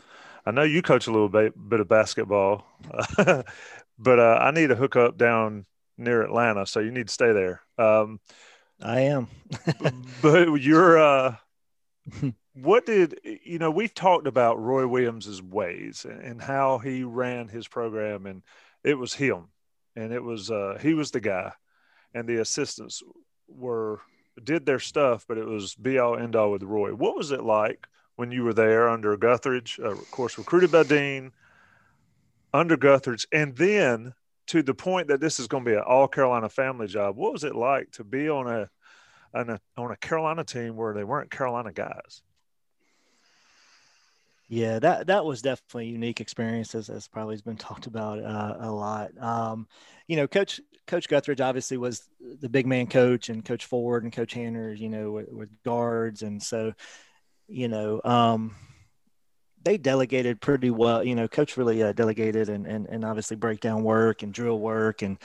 I 0.46 0.52
know 0.52 0.64
you 0.64 0.82
coach 0.82 1.08
a 1.08 1.12
little 1.12 1.30
bit, 1.30 1.54
bit 1.70 1.80
of 1.80 1.88
basketball. 1.88 2.66
but 3.18 4.20
uh, 4.20 4.38
I 4.42 4.52
need 4.52 4.70
a 4.72 4.76
hookup 4.76 5.18
down 5.18 5.66
near 5.98 6.22
Atlanta, 6.22 6.66
so 6.66 6.80
you 6.80 6.92
need 6.92 7.08
to 7.08 7.14
stay 7.14 7.32
there. 7.32 7.62
Um, 7.78 8.20
I 8.82 9.02
am. 9.02 9.28
but 10.22 10.62
you're. 10.62 11.00
Uh, 11.00 11.36
what 12.54 12.86
did 12.86 13.20
you 13.44 13.60
know? 13.60 13.72
We've 13.72 13.94
talked 13.94 14.28
about 14.28 14.62
Roy 14.62 14.86
Williams's 14.88 15.42
ways 15.42 16.06
and 16.06 16.42
how 16.42 16.80
he 16.80 17.04
ran 17.04 17.48
his 17.48 17.68
program, 17.68 18.26
and 18.26 18.44
it 18.84 18.96
was 18.96 19.14
him, 19.14 19.48
and 19.96 20.12
it 20.12 20.24
was 20.24 20.52
uh, 20.52 20.78
he 20.82 20.94
was 20.94 21.12
the 21.12 21.22
guy, 21.22 21.54
and 22.14 22.28
the 22.28 22.42
assistants 22.42 23.02
were 23.48 24.02
did 24.44 24.66
their 24.66 24.80
stuff, 24.80 25.26
but 25.28 25.38
it 25.38 25.46
was 25.46 25.76
be 25.76 25.98
all 25.98 26.18
end 26.18 26.36
all 26.36 26.52
with 26.52 26.64
Roy. 26.64 26.94
What 26.94 27.16
was 27.16 27.32
it 27.32 27.44
like 27.44 27.88
when 28.16 28.32
you 28.32 28.44
were 28.44 28.54
there 28.54 28.90
under 28.90 29.16
Guthridge? 29.18 29.80
Uh, 29.80 29.92
of 29.92 30.12
course, 30.12 30.38
recruited 30.38 30.72
by 30.72 30.84
Dean 30.84 31.32
under 32.54 32.76
Guthridge, 32.76 33.26
and 33.32 33.56
then 33.56 34.14
to 34.48 34.62
the 34.62 34.74
point 34.74 35.08
that 35.08 35.22
this 35.22 35.40
is 35.40 35.48
going 35.48 35.64
to 35.64 35.72
be 35.72 35.76
an 35.76 35.84
all 35.88 36.10
Carolina 36.10 36.50
family 36.50 36.88
job. 36.88 37.16
What 37.16 37.32
was 37.32 37.46
it 37.46 37.56
like 37.56 37.92
to 37.92 38.04
be 38.04 38.28
on 38.28 38.48
a, 38.48 38.70
on 39.34 39.50
a 39.52 39.60
on 39.78 39.92
a 39.92 39.96
Carolina 39.96 40.44
team 40.44 40.76
where 40.76 40.94
they 40.94 41.06
weren't 41.06 41.32
Carolina 41.32 41.72
guys? 41.72 42.22
Yeah, 44.52 44.80
that 44.80 45.08
that 45.08 45.24
was 45.24 45.42
definitely 45.42 45.86
a 45.86 45.92
unique 45.94 46.20
experience, 46.20 46.76
as, 46.76 46.90
as 46.90 47.08
probably 47.08 47.36
has 47.36 47.42
been 47.42 47.56
talked 47.70 47.88
about 47.88 48.20
uh, 48.20 48.58
a 48.60 48.70
lot. 48.70 49.12
Um, 49.18 49.66
you 50.10 50.18
know, 50.18 50.28
Coach 50.28 50.60
Coach 50.88 51.08
Guthridge 51.08 51.40
obviously 51.40 51.78
was 51.78 52.10
the 52.20 52.50
big 52.50 52.68
man 52.68 52.88
coach, 52.88 53.30
and 53.30 53.46
Coach 53.46 53.66
Ford 53.66 54.04
and 54.04 54.12
Coach 54.12 54.34
Hanner, 54.34 54.74
you 54.74 54.90
know, 54.90 55.12
with, 55.12 55.30
with 55.32 55.50
guards, 55.64 56.22
and 56.22 56.44
so, 56.44 56.74
you 57.48 57.70
know, 57.70 58.02
um, 58.04 58.54
they 59.64 59.78
delegated 59.78 60.42
pretty 60.42 60.70
well. 60.70 61.02
You 61.02 61.16
know, 61.16 61.30
coach 61.30 61.56
really 61.56 61.82
uh, 61.82 61.94
delegated 61.94 62.50
and, 62.50 62.68
and 62.68 62.88
and 62.88 63.06
obviously 63.06 63.38
breakdown 63.38 63.84
work 63.84 64.22
and 64.22 64.34
drill 64.34 64.60
work 64.60 65.02
and 65.02 65.18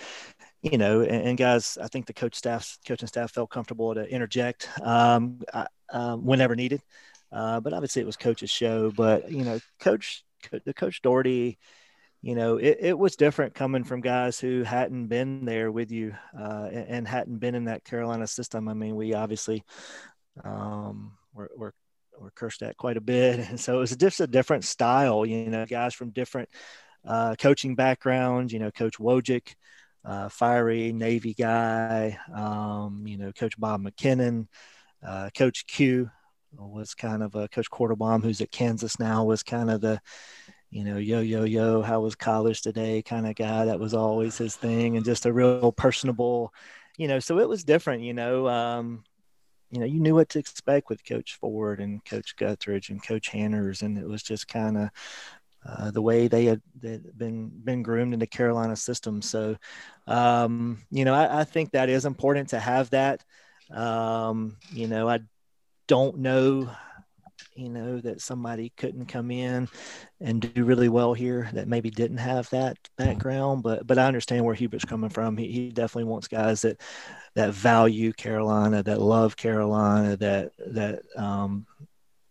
you 0.63 0.79
know 0.79 1.01
and, 1.01 1.31
and, 1.31 1.37
guys. 1.37 1.77
I 1.83 1.89
think 1.89 2.07
the 2.07 2.15
coach 2.15 2.37
staff, 2.37 2.79
coaching 2.87 3.09
staff 3.09 3.33
felt 3.33 3.51
comfortable 3.51 3.93
to 3.93 4.09
interject 4.09 4.69
um, 4.83 5.41
uh, 5.53 6.17
whenever 6.17 6.55
needed. 6.55 6.81
Uh, 7.33 7.61
but 7.61 7.73
obviously 7.73 8.03
it 8.03 8.07
was 8.07 8.17
coach's 8.17 8.51
show. 8.51 8.91
But 8.91 9.31
you 9.31 9.45
know, 9.45 9.61
coach 9.81 10.25
the 10.65 10.75
coach 10.75 11.03
Doherty. 11.03 11.59
You 12.23 12.35
know, 12.35 12.57
it, 12.57 12.79
it 12.81 12.99
was 12.99 13.15
different 13.15 13.55
coming 13.55 13.85
from 13.85 14.01
guys 14.01 14.41
who 14.41 14.65
hadn't 14.65 15.07
been 15.07 15.45
there 15.45 15.71
with 15.71 15.93
you 15.93 16.15
uh, 16.37 16.69
and, 16.73 16.89
and, 16.89 17.09
hadn't 17.09 17.39
been 17.39 17.55
in 17.55 17.67
that 17.67 17.85
Carolina 17.85 18.27
system. 18.27 18.69
I 18.69 18.75
mean, 18.75 18.97
we 18.97 19.15
obviously 19.15 19.63
um, 20.43 21.13
were, 21.35 21.51
were 21.57 21.75
were 22.19 22.31
cursed 22.33 22.63
at 22.63 22.77
quite 22.77 22.97
a 22.97 23.01
bit. 23.01 23.41
And 23.49 23.61
so 23.61 23.77
it 23.77 23.81
was 23.81 23.97
just 23.97 24.21
a 24.21 24.27
different 24.27 24.65
style, 24.65 25.25
you 25.27 25.49
know, 25.49 25.67
guys 25.67 25.95
from 25.95 26.11
different 26.11 26.49
uh, 27.07 27.37
coaching 27.39 27.75
backgrounds, 27.75 28.53
you 28.53 28.59
know, 28.59 28.71
Coach 28.71 28.99
Wojcik, 28.99 29.55
uh, 30.05 30.29
fiery 30.29 30.93
Navy 30.93 31.35
guy, 31.35 32.19
um, 32.35 33.05
you 33.07 33.19
know, 33.19 33.33
Coach 33.33 33.59
Bob 33.59 33.83
McKinnon, 33.83 34.49
uh, 35.07 35.31
Coach 35.37 35.67
Q 35.67 36.11
was 36.59 36.95
kind 36.95 37.23
of 37.23 37.35
a 37.35 37.49
Coach 37.49 37.71
Quarterbaum, 37.71 38.23
who's 38.23 38.41
at 38.41 38.51
Kansas 38.51 38.99
now, 38.99 39.25
was 39.25 39.43
kind 39.43 39.71
of 39.71 39.81
the, 39.81 40.01
you 40.71 40.85
know, 40.85 40.97
yo, 40.97 41.21
yo, 41.21 41.45
yo, 41.45 41.83
how 41.83 42.01
was 42.01 42.15
college 42.15 42.63
today 42.63 43.03
kind 43.03 43.27
of 43.27 43.35
guy. 43.35 43.65
That 43.65 43.81
was 43.81 43.95
always 43.95 44.39
his 44.39 44.57
thing 44.57 44.97
and 44.97 45.05
just 45.05 45.27
a 45.27 45.33
real 45.33 45.73
personable, 45.73 46.53
you 46.97 47.09
know, 47.09 47.19
so 47.19 47.39
it 47.39 47.49
was 47.49 47.65
different, 47.65 48.03
you 48.03 48.15
know. 48.15 48.49
Um, 48.49 49.05
you 49.71 49.81
know, 49.81 49.87
you 49.87 50.01
knew 50.01 50.15
what 50.15 50.29
to 50.31 50.39
expect 50.39 50.89
with 50.89 51.05
Coach 51.05 51.35
Ford 51.41 51.81
and 51.81 52.05
Coach 52.05 52.37
Guthridge 52.37 52.89
and 52.91 53.03
Coach 53.03 53.29
Hanners, 53.29 53.83
and 53.83 53.99
it 53.99 54.09
was 54.09 54.23
just 54.23 54.47
kind 54.47 54.77
of 54.79 54.91
uh, 55.67 55.91
the 55.91 56.03
way 56.03 56.29
they 56.29 56.45
had 56.45 56.63
been 56.81 57.51
been 57.65 57.83
groomed 57.83 58.15
into 58.15 58.27
Carolina 58.27 58.77
system. 58.77 59.21
So, 59.21 59.57
um, 60.07 60.83
you 60.91 61.05
know, 61.05 61.15
I, 61.15 61.41
I, 61.41 61.45
think 61.45 61.73
that 61.73 61.89
is 61.89 62.05
important 62.05 62.51
to 62.51 62.61
have 62.61 62.91
that. 62.91 63.25
Um, 63.73 64.57
you 64.71 64.87
know, 64.87 65.09
I 65.09 65.21
don't 65.87 66.19
know 66.19 66.71
you 67.55 67.69
know 67.69 68.01
that 68.01 68.21
somebody 68.21 68.73
couldn't 68.77 69.07
come 69.07 69.31
in 69.31 69.69
and 70.21 70.53
do 70.55 70.65
really 70.65 70.89
well 70.89 71.15
here 71.15 71.49
that 71.53 71.69
maybe 71.69 71.91
didn't 71.91 72.19
have 72.19 72.49
that 72.51 72.77
background 72.97 73.63
but 73.63 73.87
but 73.87 73.99
i 73.99 74.07
understand 74.07 74.45
where 74.45 74.55
hubert's 74.55 74.85
coming 74.85 75.11
from. 75.11 75.37
He, 75.37 75.49
he 75.49 75.71
definitely 75.71 76.11
wants 76.11 76.29
guys 76.29 76.63
that 76.63 76.81
that 77.35 77.53
value 77.53 78.13
carolina 78.13 78.83
that 78.83 79.01
love 79.01 79.37
carolina 79.37 80.17
that 80.17 80.53
that 80.67 81.03
um 81.17 81.67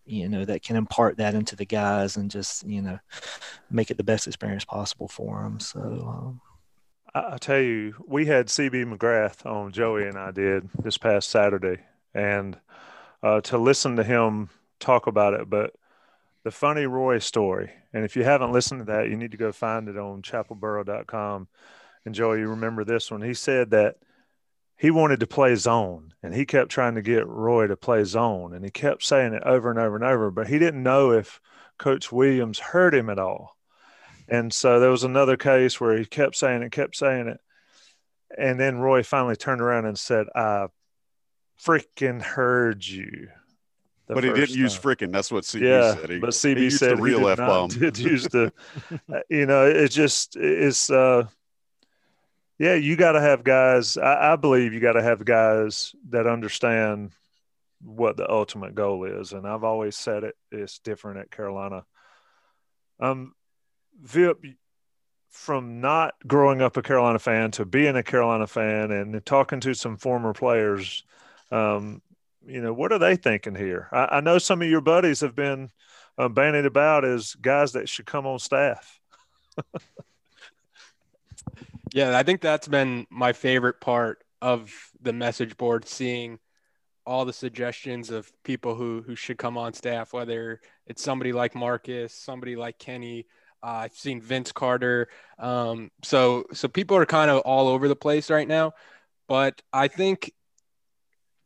you 0.06 0.30
know 0.30 0.46
that 0.46 0.64
can 0.64 0.76
impart 0.76 1.18
that 1.18 1.34
into 1.34 1.56
the 1.56 1.66
guys 1.66 2.18
and 2.18 2.30
just 2.30 2.68
you 2.68 2.82
know 2.82 3.00
make 3.72 3.90
it 3.90 3.98
the 3.98 4.04
best 4.04 4.28
experience 4.28 4.66
possible 4.66 5.08
for 5.08 5.42
them 5.42 5.60
so 5.60 5.80
um, 5.80 6.42
I 7.18 7.38
tell 7.38 7.62
you, 7.62 7.96
we 8.06 8.26
had 8.26 8.48
CB 8.48 8.94
McGrath 8.94 9.46
on 9.46 9.72
Joey 9.72 10.06
and 10.06 10.18
I 10.18 10.32
did 10.32 10.68
this 10.84 10.98
past 10.98 11.30
Saturday, 11.30 11.78
and 12.14 12.58
uh, 13.26 13.42
to 13.42 13.58
listen 13.58 13.96
to 13.96 14.04
him 14.04 14.50
talk 14.80 15.08
about 15.08 15.34
it, 15.34 15.50
but 15.50 15.74
the 16.44 16.52
funny 16.52 16.86
Roy 16.86 17.18
story. 17.18 17.72
And 17.92 18.06
if 18.06 18.16
you 18.16 18.24
haven't 18.24 18.52
listened 18.52 18.82
to 18.82 18.86
that, 18.86 19.10
you 19.10 19.18
need 19.18 19.32
to 19.32 19.38
go 19.38 19.52
find 19.52 19.90
it 19.90 19.98
on 19.98 20.22
chapelboro.com. 20.22 21.48
And 22.06 22.14
Joey, 22.14 22.42
you 22.42 22.50
remember 22.50 22.84
this 22.84 23.10
one. 23.10 23.24
He 23.24 23.34
said 23.34 23.72
that 23.72 23.96
he 24.78 24.92
wanted 24.92 25.22
to 25.22 25.28
play 25.28 25.56
zone 25.56 26.14
and 26.22 26.36
he 26.36 26.46
kept 26.46 26.70
trying 26.70 26.94
to 26.96 27.02
get 27.02 27.26
Roy 27.26 27.66
to 27.66 27.76
play 27.76 28.04
zone 28.04 28.54
and 28.54 28.64
he 28.64 28.70
kept 28.70 29.04
saying 29.04 29.34
it 29.34 29.42
over 29.44 29.72
and 29.72 29.80
over 29.80 29.96
and 29.96 30.06
over, 30.06 30.30
but 30.30 30.48
he 30.48 30.60
didn't 30.60 30.84
know 30.84 31.12
if 31.12 31.42
Coach 31.80 32.12
Williams 32.12 32.60
heard 32.60 32.94
him 32.94 33.10
at 33.10 33.18
all. 33.18 33.58
And 34.28 34.54
so 34.54 34.80
there 34.80 34.92
was 34.92 35.04
another 35.04 35.36
case 35.36 35.82
where 35.82 35.98
he 35.98 36.06
kept 36.06 36.36
saying 36.36 36.62
it, 36.62 36.72
kept 36.72 36.96
saying 36.96 37.28
it. 37.28 37.40
And 38.38 38.60
then 38.60 38.78
Roy 38.78 39.02
finally 39.02 39.36
turned 39.36 39.62
around 39.62 39.88
and 39.88 39.98
said, 39.98 40.28
I 40.36 40.68
freaking 41.62 42.22
heard 42.22 42.86
you 42.86 43.30
but 44.08 44.24
he 44.24 44.30
didn't 44.30 44.50
time. 44.50 44.58
use 44.58 44.78
freaking. 44.78 45.12
That's 45.12 45.32
what 45.32 45.44
CB 45.44 45.62
yeah, 45.62 45.96
said. 45.96 46.10
He, 46.10 46.20
but 46.20 46.30
CB 46.30 46.72
said 46.72 46.98
the 46.98 47.02
real 47.02 47.28
F 47.28 47.38
bomb. 47.38 47.70
Did 47.70 47.98
use 47.98 48.28
the, 48.28 48.54
uh, 49.14 49.20
you 49.30 49.46
know, 49.46 49.66
it 49.66 49.90
just 49.90 50.36
it's 50.36 50.90
uh, 50.90 51.28
yeah, 52.60 52.76
you 52.76 52.96
got 52.96 53.14
to 53.14 53.22
have 53.22 53.44
guys. 53.44 53.98
I, 53.98 54.34
I 54.34 54.36
believe 54.36 54.74
you 54.74 54.80
got 54.80 54.94
to 54.94 55.02
have 55.02 55.26
guys 55.26 55.96
that 56.10 56.28
understand 56.28 57.12
what 57.82 58.16
the 58.16 58.30
ultimate 58.30 58.76
goal 58.76 59.06
is, 59.06 59.34
and 59.34 59.48
I've 59.48 59.64
always 59.64 59.96
said 59.96 60.24
it. 60.24 60.36
It's 60.52 60.80
different 60.80 61.20
at 61.20 61.32
Carolina. 61.32 61.84
Um, 63.00 63.34
Vip, 64.02 64.38
from 65.30 65.82
not 65.82 66.14
growing 66.28 66.62
up 66.62 66.78
a 66.78 66.82
Carolina 66.82 67.20
fan 67.20 67.52
to 67.52 67.66
being 67.66 67.96
a 67.96 68.04
Carolina 68.04 68.46
fan 68.46 68.92
and 68.92 69.26
talking 69.26 69.60
to 69.62 69.74
some 69.74 69.98
former 69.98 70.32
players, 70.32 71.04
um, 71.52 72.02
you 72.46 72.62
know, 72.62 72.74
what 72.74 72.92
are 72.92 73.00
they 73.00 73.16
thinking 73.16 73.56
here? 73.56 73.88
I, 73.92 74.18
I 74.18 74.22
know 74.22 74.38
some 74.38 74.62
of 74.62 74.70
your 74.70 74.82
buddies 74.82 75.22
have 75.22 75.36
been 75.36 75.70
uh, 76.18 76.30
bandied 76.30 76.66
about 76.66 77.06
as 77.06 77.34
guys 77.36 77.74
that 77.74 77.90
should 77.90 78.06
come 78.06 78.26
on 78.26 78.40
staff. 78.40 79.00
yeah, 81.94 82.18
I 82.18 82.24
think 82.24 82.42
that's 82.42 82.68
been 82.68 83.08
my 83.10 83.34
favorite 83.34 83.82
part 83.82 84.24
of 84.42 84.72
the 85.02 85.14
message 85.14 85.58
board, 85.58 85.88
seeing 85.88 86.40
all 87.06 87.26
the 87.26 87.34
suggestions 87.34 88.10
of 88.10 88.32
people 88.44 88.76
who 88.76 89.04
who 89.06 89.16
should 89.16 89.38
come 89.38 89.58
on 89.58 89.74
staff, 89.74 90.14
whether 90.14 90.60
it's 90.88 91.04
somebody 91.04 91.32
like 91.34 91.56
Marcus, 91.56 92.14
somebody 92.14 92.56
like 92.56 92.80
Kenny. 92.80 93.28
Uh, 93.64 93.86
I've 93.86 93.94
seen 93.94 94.22
Vince 94.22 94.52
Carter. 94.52 95.08
Um, 95.40 95.92
so 96.04 96.46
so 96.54 96.68
people 96.68 96.98
are 96.98 97.06
kind 97.06 97.32
of 97.32 97.40
all 97.42 97.68
over 97.68 97.88
the 97.88 97.96
place 97.96 98.30
right 98.30 98.48
now, 98.48 98.74
but 99.28 99.62
I 99.72 99.88
think 99.88 100.32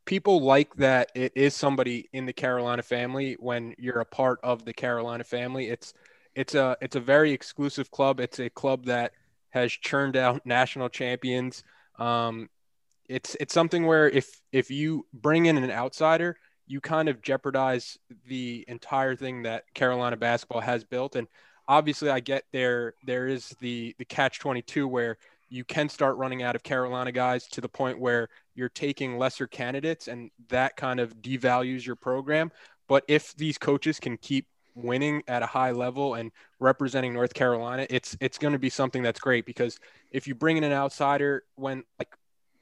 people 0.10 0.42
like 0.42 0.76
that 0.78 1.12
it 1.14 1.32
is 1.36 1.56
somebody 1.56 2.10
in 2.14 2.26
the 2.26 2.34
Carolina 2.34 2.82
family 2.82 3.38
when 3.40 3.76
you're 3.78 4.00
a 4.00 4.06
part 4.06 4.40
of 4.42 4.66
the 4.66 4.74
Carolina 4.74 5.24
family. 5.24 5.70
It's 5.70 5.94
it's 6.34 6.56
a 6.56 6.76
it's 6.82 6.96
a 6.96 7.00
very 7.00 7.32
exclusive 7.32 7.92
club. 7.92 8.20
It's 8.20 8.40
a 8.40 8.50
club 8.50 8.86
that 8.86 9.12
has 9.52 9.72
churned 9.72 10.18
out 10.18 10.44
national 10.48 10.90
champions. 10.90 11.64
Um, 12.00 12.50
it's 13.08 13.38
it's 13.40 13.54
something 13.54 13.86
where 13.86 14.10
if 14.10 14.42
if 14.52 14.72
you 14.72 15.06
bring 15.14 15.46
in 15.46 15.58
an 15.58 15.70
outsider, 15.70 16.38
you 16.66 16.82
kind 16.82 17.08
of 17.08 17.22
jeopardize 17.22 18.00
the 18.26 18.66
entire 18.68 19.16
thing 19.16 19.44
that 19.44 19.72
Carolina 19.76 20.18
basketball 20.18 20.62
has 20.62 20.84
built. 20.84 21.18
And 21.18 21.28
obviously, 21.68 22.10
I 22.10 22.20
get 22.20 22.46
there. 22.52 22.96
There 23.06 23.28
is 23.28 23.56
the 23.62 23.94
the 24.00 24.06
catch 24.06 24.40
twenty 24.40 24.64
two 24.64 24.88
where 24.88 25.20
you 25.50 25.64
can 25.64 25.90
start 25.90 26.18
running 26.18 26.42
out 26.42 26.56
of 26.56 26.64
Carolina 26.64 27.12
guys 27.12 27.48
to 27.50 27.62
the 27.62 27.70
point 27.70 28.00
where 28.00 28.30
you're 28.60 28.70
taking 28.70 29.18
lesser 29.18 29.48
candidates, 29.48 30.08
and 30.08 30.30
that 30.50 30.76
kind 30.76 31.00
of 31.00 31.16
devalues 31.22 31.86
your 31.86 31.96
program. 31.96 32.52
But 32.88 33.06
if 33.08 33.34
these 33.36 33.58
coaches 33.58 34.00
can 34.00 34.18
keep 34.18 34.48
winning 34.76 35.24
at 35.28 35.42
a 35.42 35.46
high 35.46 35.72
level 35.72 36.16
and 36.16 36.32
representing 36.60 37.14
North 37.14 37.34
Carolina, 37.34 37.88
it's 37.90 38.18
it's 38.20 38.38
going 38.38 38.54
to 38.54 38.60
be 38.60 38.70
something 38.70 39.02
that's 39.02 39.20
great 39.20 39.46
because 39.46 39.80
if 40.12 40.28
you 40.28 40.36
bring 40.36 40.58
in 40.58 40.64
an 40.64 40.74
outsider 40.74 41.44
when 41.56 41.84
like 41.98 42.14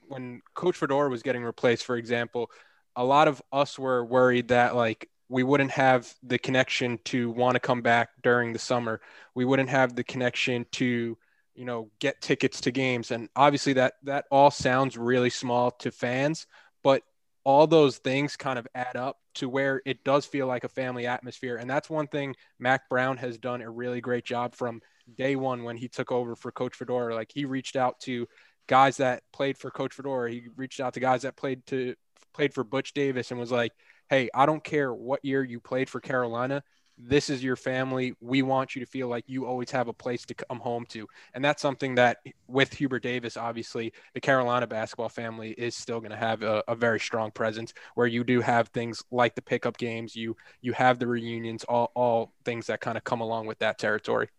when 0.07 0.41
Coach 0.53 0.77
Fedora 0.77 1.09
was 1.09 1.23
getting 1.23 1.43
replaced, 1.43 1.83
for 1.83 1.97
example, 1.97 2.51
a 2.95 3.03
lot 3.03 3.27
of 3.27 3.41
us 3.51 3.77
were 3.77 4.05
worried 4.05 4.49
that 4.49 4.75
like 4.75 5.09
we 5.29 5.43
wouldn't 5.43 5.71
have 5.71 6.13
the 6.23 6.37
connection 6.37 6.99
to 7.05 7.29
want 7.31 7.55
to 7.55 7.59
come 7.59 7.81
back 7.81 8.09
during 8.23 8.53
the 8.53 8.59
summer. 8.59 9.01
We 9.35 9.45
wouldn't 9.45 9.69
have 9.69 9.95
the 9.95 10.03
connection 10.03 10.65
to, 10.73 11.17
you 11.57 11.65
know, 11.65 11.89
get 11.99 12.21
tickets 12.21 12.61
to 12.61 12.71
games. 12.71 13.11
And 13.11 13.29
obviously 13.35 13.73
that 13.73 13.95
that 14.03 14.25
all 14.31 14.51
sounds 14.51 14.95
really 14.95 15.31
small 15.31 15.71
to 15.71 15.91
fans, 15.91 16.45
but 16.83 17.01
all 17.43 17.65
those 17.65 17.97
things 17.97 18.37
kind 18.37 18.59
of 18.59 18.67
add 18.75 18.95
up 18.95 19.17
to 19.35 19.49
where 19.49 19.81
it 19.85 20.03
does 20.03 20.25
feel 20.25 20.47
like 20.47 20.63
a 20.63 20.69
family 20.69 21.07
atmosphere. 21.07 21.57
And 21.57 21.69
that's 21.69 21.89
one 21.89 22.07
thing 22.07 22.35
Mack 22.59 22.87
Brown 22.89 23.17
has 23.17 23.37
done 23.37 23.61
a 23.61 23.69
really 23.69 24.01
great 24.01 24.23
job 24.23 24.53
from 24.53 24.81
day 25.15 25.35
one 25.35 25.63
when 25.63 25.77
he 25.77 25.87
took 25.87 26.11
over 26.11 26.35
for 26.35 26.51
Coach 26.51 26.75
Fedora. 26.75 27.15
Like 27.15 27.31
he 27.33 27.45
reached 27.45 27.75
out 27.75 27.99
to 28.01 28.27
guys 28.67 28.97
that 28.97 29.23
played 29.33 29.57
for 29.57 29.71
Coach 29.71 29.93
Fedora. 29.93 30.29
He 30.31 30.43
reached 30.55 30.79
out 30.79 30.93
to 30.93 30.99
guys 30.99 31.23
that 31.23 31.35
played 31.35 31.65
to 31.67 31.95
played 32.33 32.53
for 32.53 32.63
Butch 32.63 32.93
Davis 32.93 33.31
and 33.31 33.39
was 33.39 33.51
like, 33.51 33.71
"Hey, 34.09 34.29
I 34.33 34.45
don't 34.45 34.63
care 34.63 34.93
what 34.93 35.25
year 35.25 35.43
you 35.43 35.59
played 35.59 35.89
for 35.89 35.99
Carolina. 35.99 36.63
This 36.97 37.29
is 37.29 37.43
your 37.43 37.55
family. 37.55 38.13
We 38.21 38.41
want 38.41 38.75
you 38.75 38.83
to 38.83 38.89
feel 38.89 39.07
like 39.07 39.25
you 39.27 39.45
always 39.45 39.69
have 39.71 39.87
a 39.87 39.93
place 39.93 40.25
to 40.25 40.33
come 40.33 40.59
home 40.59 40.85
to." 40.89 41.07
And 41.33 41.43
that's 41.45 41.61
something 41.61 41.95
that 41.95 42.17
with 42.47 42.73
Hubert 42.73 43.03
Davis, 43.03 43.37
obviously, 43.37 43.93
the 44.13 44.19
Carolina 44.19 44.65
basketball 44.65 45.09
family 45.09 45.51
is 45.51 45.75
still 45.75 45.99
going 45.99 46.11
to 46.11 46.17
have 46.17 46.41
a, 46.41 46.63
a 46.67 46.75
very 46.75 46.99
strong 46.99 47.31
presence 47.31 47.73
where 47.95 48.07
you 48.07 48.23
do 48.23 48.41
have 48.41 48.69
things 48.69 49.03
like 49.11 49.35
the 49.35 49.41
pickup 49.41 49.77
games, 49.77 50.15
you 50.15 50.35
you 50.61 50.73
have 50.73 50.99
the 50.99 51.07
reunions, 51.07 51.63
all 51.65 51.91
all 51.95 52.33
things 52.45 52.67
that 52.67 52.81
kind 52.81 52.97
of 52.97 53.03
come 53.03 53.21
along 53.21 53.45
with 53.45 53.59
that 53.59 53.77
territory. 53.77 54.29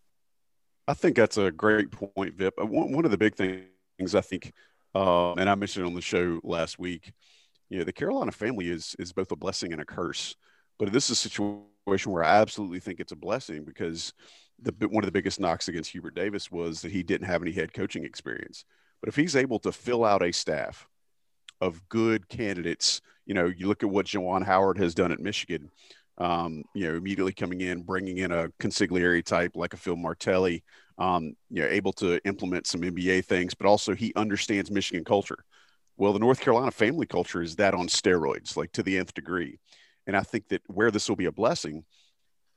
I 0.87 0.95
think 0.95 1.15
that's 1.15 1.37
a 1.37 1.51
great 1.51 1.91
point, 1.91 2.33
Vip. 2.35 2.55
Uh, 2.59 2.65
one, 2.65 2.91
one 2.91 3.05
of 3.05 3.11
the 3.11 3.17
big 3.17 3.35
things 3.35 3.65
things 3.99 4.15
I 4.15 4.21
think, 4.21 4.53
uh, 4.95 5.33
and 5.33 5.49
I 5.49 5.55
mentioned 5.55 5.85
on 5.85 5.93
the 5.93 6.01
show 6.01 6.39
last 6.43 6.79
week. 6.79 7.13
You 7.69 7.79
know, 7.79 7.83
the 7.83 7.93
Carolina 7.93 8.31
family 8.31 8.69
is 8.69 8.95
is 8.97 9.13
both 9.13 9.31
a 9.31 9.35
blessing 9.35 9.71
and 9.71 9.81
a 9.81 9.85
curse. 9.85 10.35
But 10.79 10.91
this 10.91 11.05
is 11.05 11.11
a 11.11 11.15
situation 11.15 11.65
where 11.89 12.23
I 12.23 12.37
absolutely 12.39 12.79
think 12.79 12.99
it's 12.99 13.11
a 13.11 13.17
blessing 13.17 13.63
because 13.63 14.13
the 14.61 14.73
one 14.87 15.03
of 15.03 15.07
the 15.07 15.11
biggest 15.11 15.39
knocks 15.39 15.67
against 15.67 15.91
Hubert 15.91 16.15
Davis 16.15 16.51
was 16.51 16.81
that 16.81 16.91
he 16.91 17.03
didn't 17.03 17.27
have 17.27 17.41
any 17.41 17.51
head 17.51 17.73
coaching 17.73 18.03
experience. 18.03 18.65
But 19.01 19.09
if 19.09 19.15
he's 19.15 19.35
able 19.35 19.59
to 19.59 19.71
fill 19.71 20.03
out 20.03 20.23
a 20.23 20.31
staff 20.31 20.87
of 21.61 21.87
good 21.89 22.27
candidates, 22.29 23.01
you 23.25 23.33
know, 23.33 23.45
you 23.45 23.67
look 23.67 23.83
at 23.83 23.89
what 23.89 24.07
Juwan 24.07 24.45
Howard 24.45 24.77
has 24.77 24.93
done 24.93 25.11
at 25.11 25.19
Michigan. 25.19 25.69
Um, 26.17 26.63
you 26.75 26.85
know, 26.85 26.97
immediately 26.97 27.31
coming 27.31 27.61
in, 27.61 27.83
bringing 27.83 28.17
in 28.17 28.33
a 28.33 28.49
consigliere 28.59 29.23
type 29.23 29.53
like 29.55 29.73
a 29.73 29.77
Phil 29.77 29.95
Martelli, 29.95 30.65
um, 30.97 31.33
you 31.49 31.61
know, 31.61 31.67
able 31.69 31.93
to 31.93 32.19
implement 32.25 32.67
some 32.67 32.81
NBA 32.81 33.23
things, 33.23 33.53
but 33.53 33.65
also 33.65 33.95
he 33.95 34.11
understands 34.17 34.69
Michigan 34.69 35.05
culture. 35.05 35.45
Well, 35.95 36.11
the 36.11 36.19
North 36.19 36.41
Carolina 36.41 36.71
family 36.71 37.05
culture 37.05 37.41
is 37.41 37.55
that 37.55 37.73
on 37.73 37.87
steroids, 37.87 38.57
like 38.57 38.73
to 38.73 38.83
the 38.83 38.97
nth 38.97 39.13
degree. 39.13 39.59
And 40.09 40.17
I 40.17 40.21
think 40.21 40.47
that 40.47 40.63
where 40.65 40.89
this 40.89 41.07
will 41.07 41.15
be 41.15 41.25
a 41.25 41.31
blessing 41.31 41.85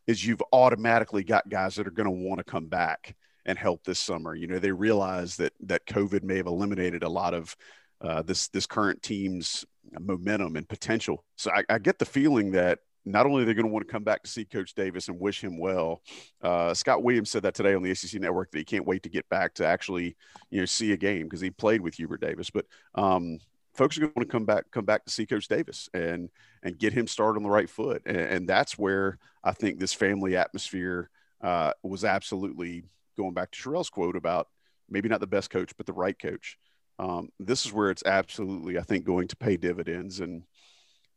is 0.07 0.27
you've 0.27 0.43
automatically 0.55 1.23
got 1.23 1.51
guys 1.51 1.75
that 1.75 1.87
are 1.87 1.91
going 1.91 2.07
to 2.07 2.27
want 2.27 2.39
to 2.39 2.45
come 2.45 2.67
back 2.67 3.15
and 3.45 3.59
help 3.59 3.85
this 3.85 3.99
summer. 3.99 4.35
You 4.35 4.47
know, 4.47 4.59
they 4.59 4.73
realize 4.73 5.37
that 5.37 5.53
that 5.61 5.85
COVID 5.85 6.23
may 6.23 6.39
have 6.39 6.47
eliminated 6.47 7.03
a 7.03 7.11
lot 7.11 7.35
of 7.35 7.55
uh, 8.01 8.23
this 8.23 8.49
this 8.49 8.65
current 8.65 9.03
team's 9.03 9.67
momentum 10.01 10.57
and 10.57 10.67
potential. 10.67 11.27
So 11.37 11.51
I, 11.51 11.63
I 11.69 11.79
get 11.79 11.99
the 11.99 12.07
feeling 12.07 12.53
that 12.53 12.79
not 13.05 13.27
only 13.27 13.45
they're 13.45 13.53
they 13.53 13.61
going 13.61 13.69
to 13.69 13.73
want 13.73 13.87
to 13.87 13.93
come 13.93 14.03
back 14.03 14.23
to 14.23 14.31
see 14.31 14.47
Coach 14.47 14.73
Davis 14.73 15.09
and 15.09 15.21
wish 15.21 15.45
him 15.45 15.59
well. 15.59 16.01
Uh, 16.41 16.73
Scott 16.73 17.03
Williams 17.03 17.31
said 17.31 17.43
that 17.43 17.55
today 17.55 17.75
on 17.75 17.83
the 17.83 17.91
ACC 17.91 18.15
Network 18.15 18.51
that 18.53 18.59
he 18.61 18.65
can't 18.65 18.87
wait 18.87 19.03
to 19.03 19.11
get 19.11 19.29
back 19.29 19.53
to 19.55 19.67
actually, 19.67 20.17
you 20.49 20.61
know, 20.61 20.65
see 20.65 20.93
a 20.93 20.97
game 20.97 21.25
because 21.25 21.43
he 21.43 21.51
played 21.51 21.83
with 21.83 21.97
Hubert 21.97 22.23
Davis. 22.23 22.49
But 22.49 22.65
um, 22.95 23.41
folks 23.75 23.97
are 23.97 24.01
going 24.01 24.13
to 24.13 24.19
want 24.19 24.29
to 24.29 24.33
come 24.33 24.45
back, 24.45 24.65
come 24.71 24.85
back 24.85 25.05
to 25.05 25.13
see 25.13 25.27
Coach 25.27 25.49
Davis 25.49 25.89
and 25.95 26.31
and 26.63 26.79
get 26.79 26.93
him 26.93 27.07
started 27.07 27.39
on 27.39 27.43
the 27.43 27.51
right 27.51 27.71
foot. 27.71 28.03
And, 28.07 28.17
and 28.17 28.49
that's 28.49 28.79
where 28.79 29.19
I 29.43 29.53
think 29.53 29.79
this 29.79 29.93
family 29.93 30.37
atmosphere 30.37 31.11
uh, 31.43 31.73
was 31.83 32.05
absolutely 32.05 32.85
going 33.17 33.35
back 33.35 33.51
to 33.51 33.59
Sherrell's 33.59 33.91
quote 33.91 34.17
about 34.17 34.49
maybe 34.89 35.09
not 35.09 35.21
the 35.21 35.27
best 35.27 35.51
coach, 35.51 35.73
but 35.77 35.87
the 35.87 35.93
right 35.93 36.19
coach. 36.19 36.59
Um, 36.99 37.31
this 37.41 37.67
is 37.67 37.73
where 37.73 37.91
it's 37.91 38.05
absolutely, 38.05 38.79
I 38.79 38.83
think, 38.83 39.05
going 39.05 39.29
to 39.29 39.37
pay 39.37 39.57
dividends 39.57 40.21
and 40.21 40.45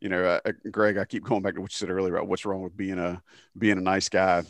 you 0.01 0.09
know, 0.09 0.23
uh, 0.23 0.51
Greg, 0.71 0.97
I 0.97 1.05
keep 1.05 1.23
going 1.23 1.41
back 1.41 1.55
to 1.55 1.61
what 1.61 1.71
you 1.71 1.77
said 1.77 1.89
earlier 1.89 2.15
about 2.15 2.27
what's 2.27 2.45
wrong 2.45 2.61
with 2.61 2.75
being 2.75 2.99
a 2.99 3.21
being 3.57 3.77
a 3.77 3.81
nice 3.81 4.09
guy. 4.09 4.43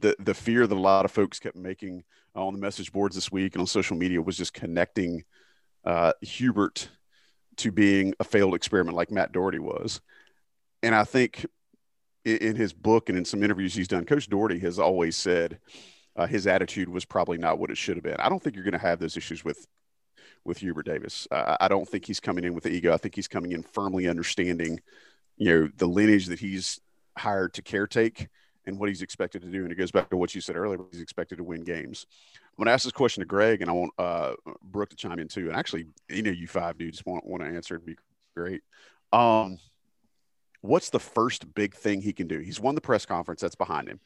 The 0.00 0.16
the 0.18 0.34
fear 0.34 0.66
that 0.66 0.74
a 0.74 0.80
lot 0.80 1.04
of 1.04 1.12
folks 1.12 1.38
kept 1.38 1.56
making 1.56 2.04
on 2.34 2.54
the 2.54 2.58
message 2.58 2.92
boards 2.92 3.14
this 3.14 3.30
week 3.30 3.54
and 3.54 3.60
on 3.60 3.66
social 3.66 3.96
media 3.96 4.22
was 4.22 4.36
just 4.36 4.54
connecting 4.54 5.24
uh, 5.84 6.12
Hubert 6.20 6.88
to 7.56 7.72
being 7.72 8.14
a 8.20 8.24
failed 8.24 8.54
experiment 8.54 8.96
like 8.96 9.10
Matt 9.10 9.32
Doherty 9.32 9.58
was. 9.58 10.00
And 10.82 10.94
I 10.94 11.04
think 11.04 11.46
in, 12.24 12.36
in 12.38 12.56
his 12.56 12.72
book 12.72 13.08
and 13.08 13.18
in 13.18 13.24
some 13.24 13.42
interviews 13.42 13.74
he's 13.74 13.88
done, 13.88 14.04
Coach 14.04 14.28
Doherty 14.28 14.58
has 14.60 14.78
always 14.78 15.16
said 15.16 15.58
uh, 16.16 16.26
his 16.26 16.46
attitude 16.46 16.88
was 16.88 17.04
probably 17.04 17.38
not 17.38 17.58
what 17.58 17.70
it 17.70 17.76
should 17.76 17.96
have 17.96 18.04
been. 18.04 18.16
I 18.18 18.28
don't 18.28 18.42
think 18.42 18.56
you're 18.56 18.64
going 18.64 18.72
to 18.72 18.78
have 18.78 18.98
those 18.98 19.16
issues 19.16 19.44
with 19.44 19.66
with 20.44 20.58
Hubert 20.58 20.86
Davis. 20.86 21.28
Uh, 21.30 21.56
I 21.60 21.68
don't 21.68 21.86
think 21.86 22.06
he's 22.06 22.20
coming 22.20 22.44
in 22.44 22.54
with 22.54 22.64
the 22.64 22.70
ego. 22.70 22.94
I 22.94 22.96
think 22.96 23.14
he's 23.14 23.28
coming 23.28 23.52
in 23.52 23.62
firmly 23.62 24.08
understanding, 24.08 24.80
you 25.36 25.50
know, 25.50 25.68
the 25.76 25.86
lineage 25.86 26.26
that 26.26 26.38
he's 26.38 26.80
hired 27.16 27.52
to 27.54 27.62
caretake 27.62 28.28
and 28.66 28.78
what 28.78 28.88
he's 28.88 29.02
expected 29.02 29.42
to 29.42 29.48
do. 29.48 29.62
And 29.62 29.72
it 29.72 29.76
goes 29.76 29.90
back 29.90 30.10
to 30.10 30.16
what 30.16 30.34
you 30.34 30.40
said 30.40 30.56
earlier. 30.56 30.78
He's 30.90 31.00
expected 31.00 31.38
to 31.38 31.44
win 31.44 31.62
games. 31.62 32.06
I'm 32.44 32.64
going 32.64 32.66
to 32.66 32.72
ask 32.72 32.84
this 32.84 32.92
question 32.92 33.22
to 33.22 33.26
Greg, 33.26 33.62
and 33.62 33.70
I 33.70 33.74
want 33.74 33.92
uh, 33.98 34.32
Brooke 34.62 34.90
to 34.90 34.96
chime 34.96 35.18
in 35.18 35.28
too. 35.28 35.48
And 35.48 35.56
actually, 35.56 35.86
you 36.08 36.22
know, 36.22 36.30
you 36.30 36.46
five 36.46 36.78
dudes 36.78 37.04
want 37.04 37.26
want 37.26 37.42
to 37.42 37.48
answer. 37.48 37.74
It'd 37.74 37.86
be 37.86 37.96
great. 38.36 38.62
Um, 39.12 39.58
what's 40.60 40.90
the 40.90 41.00
first 41.00 41.52
big 41.54 41.74
thing 41.74 42.00
he 42.00 42.12
can 42.12 42.26
do? 42.26 42.38
He's 42.38 42.60
won 42.60 42.74
the 42.74 42.80
press 42.80 43.06
conference. 43.06 43.40
That's 43.40 43.54
behind 43.54 43.88
him. 43.88 44.00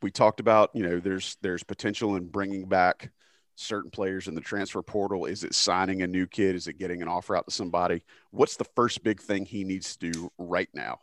We 0.00 0.10
talked 0.10 0.40
about, 0.40 0.70
you 0.74 0.82
know, 0.82 1.00
there's 1.00 1.36
there's 1.42 1.62
potential 1.62 2.16
in 2.16 2.28
bringing 2.28 2.66
back 2.66 3.10
certain 3.56 3.90
players 3.90 4.28
in 4.28 4.34
the 4.34 4.40
transfer 4.40 4.82
portal? 4.82 5.26
Is 5.26 5.44
it 5.44 5.54
signing 5.54 6.02
a 6.02 6.06
new 6.06 6.26
kid? 6.26 6.54
Is 6.54 6.66
it 6.66 6.78
getting 6.78 7.02
an 7.02 7.08
offer 7.08 7.36
out 7.36 7.46
to 7.46 7.50
somebody? 7.52 8.02
What's 8.30 8.56
the 8.56 8.64
first 8.64 9.02
big 9.02 9.20
thing 9.20 9.44
he 9.44 9.64
needs 9.64 9.96
to 9.96 10.10
do 10.10 10.32
right 10.38 10.68
now? 10.74 11.00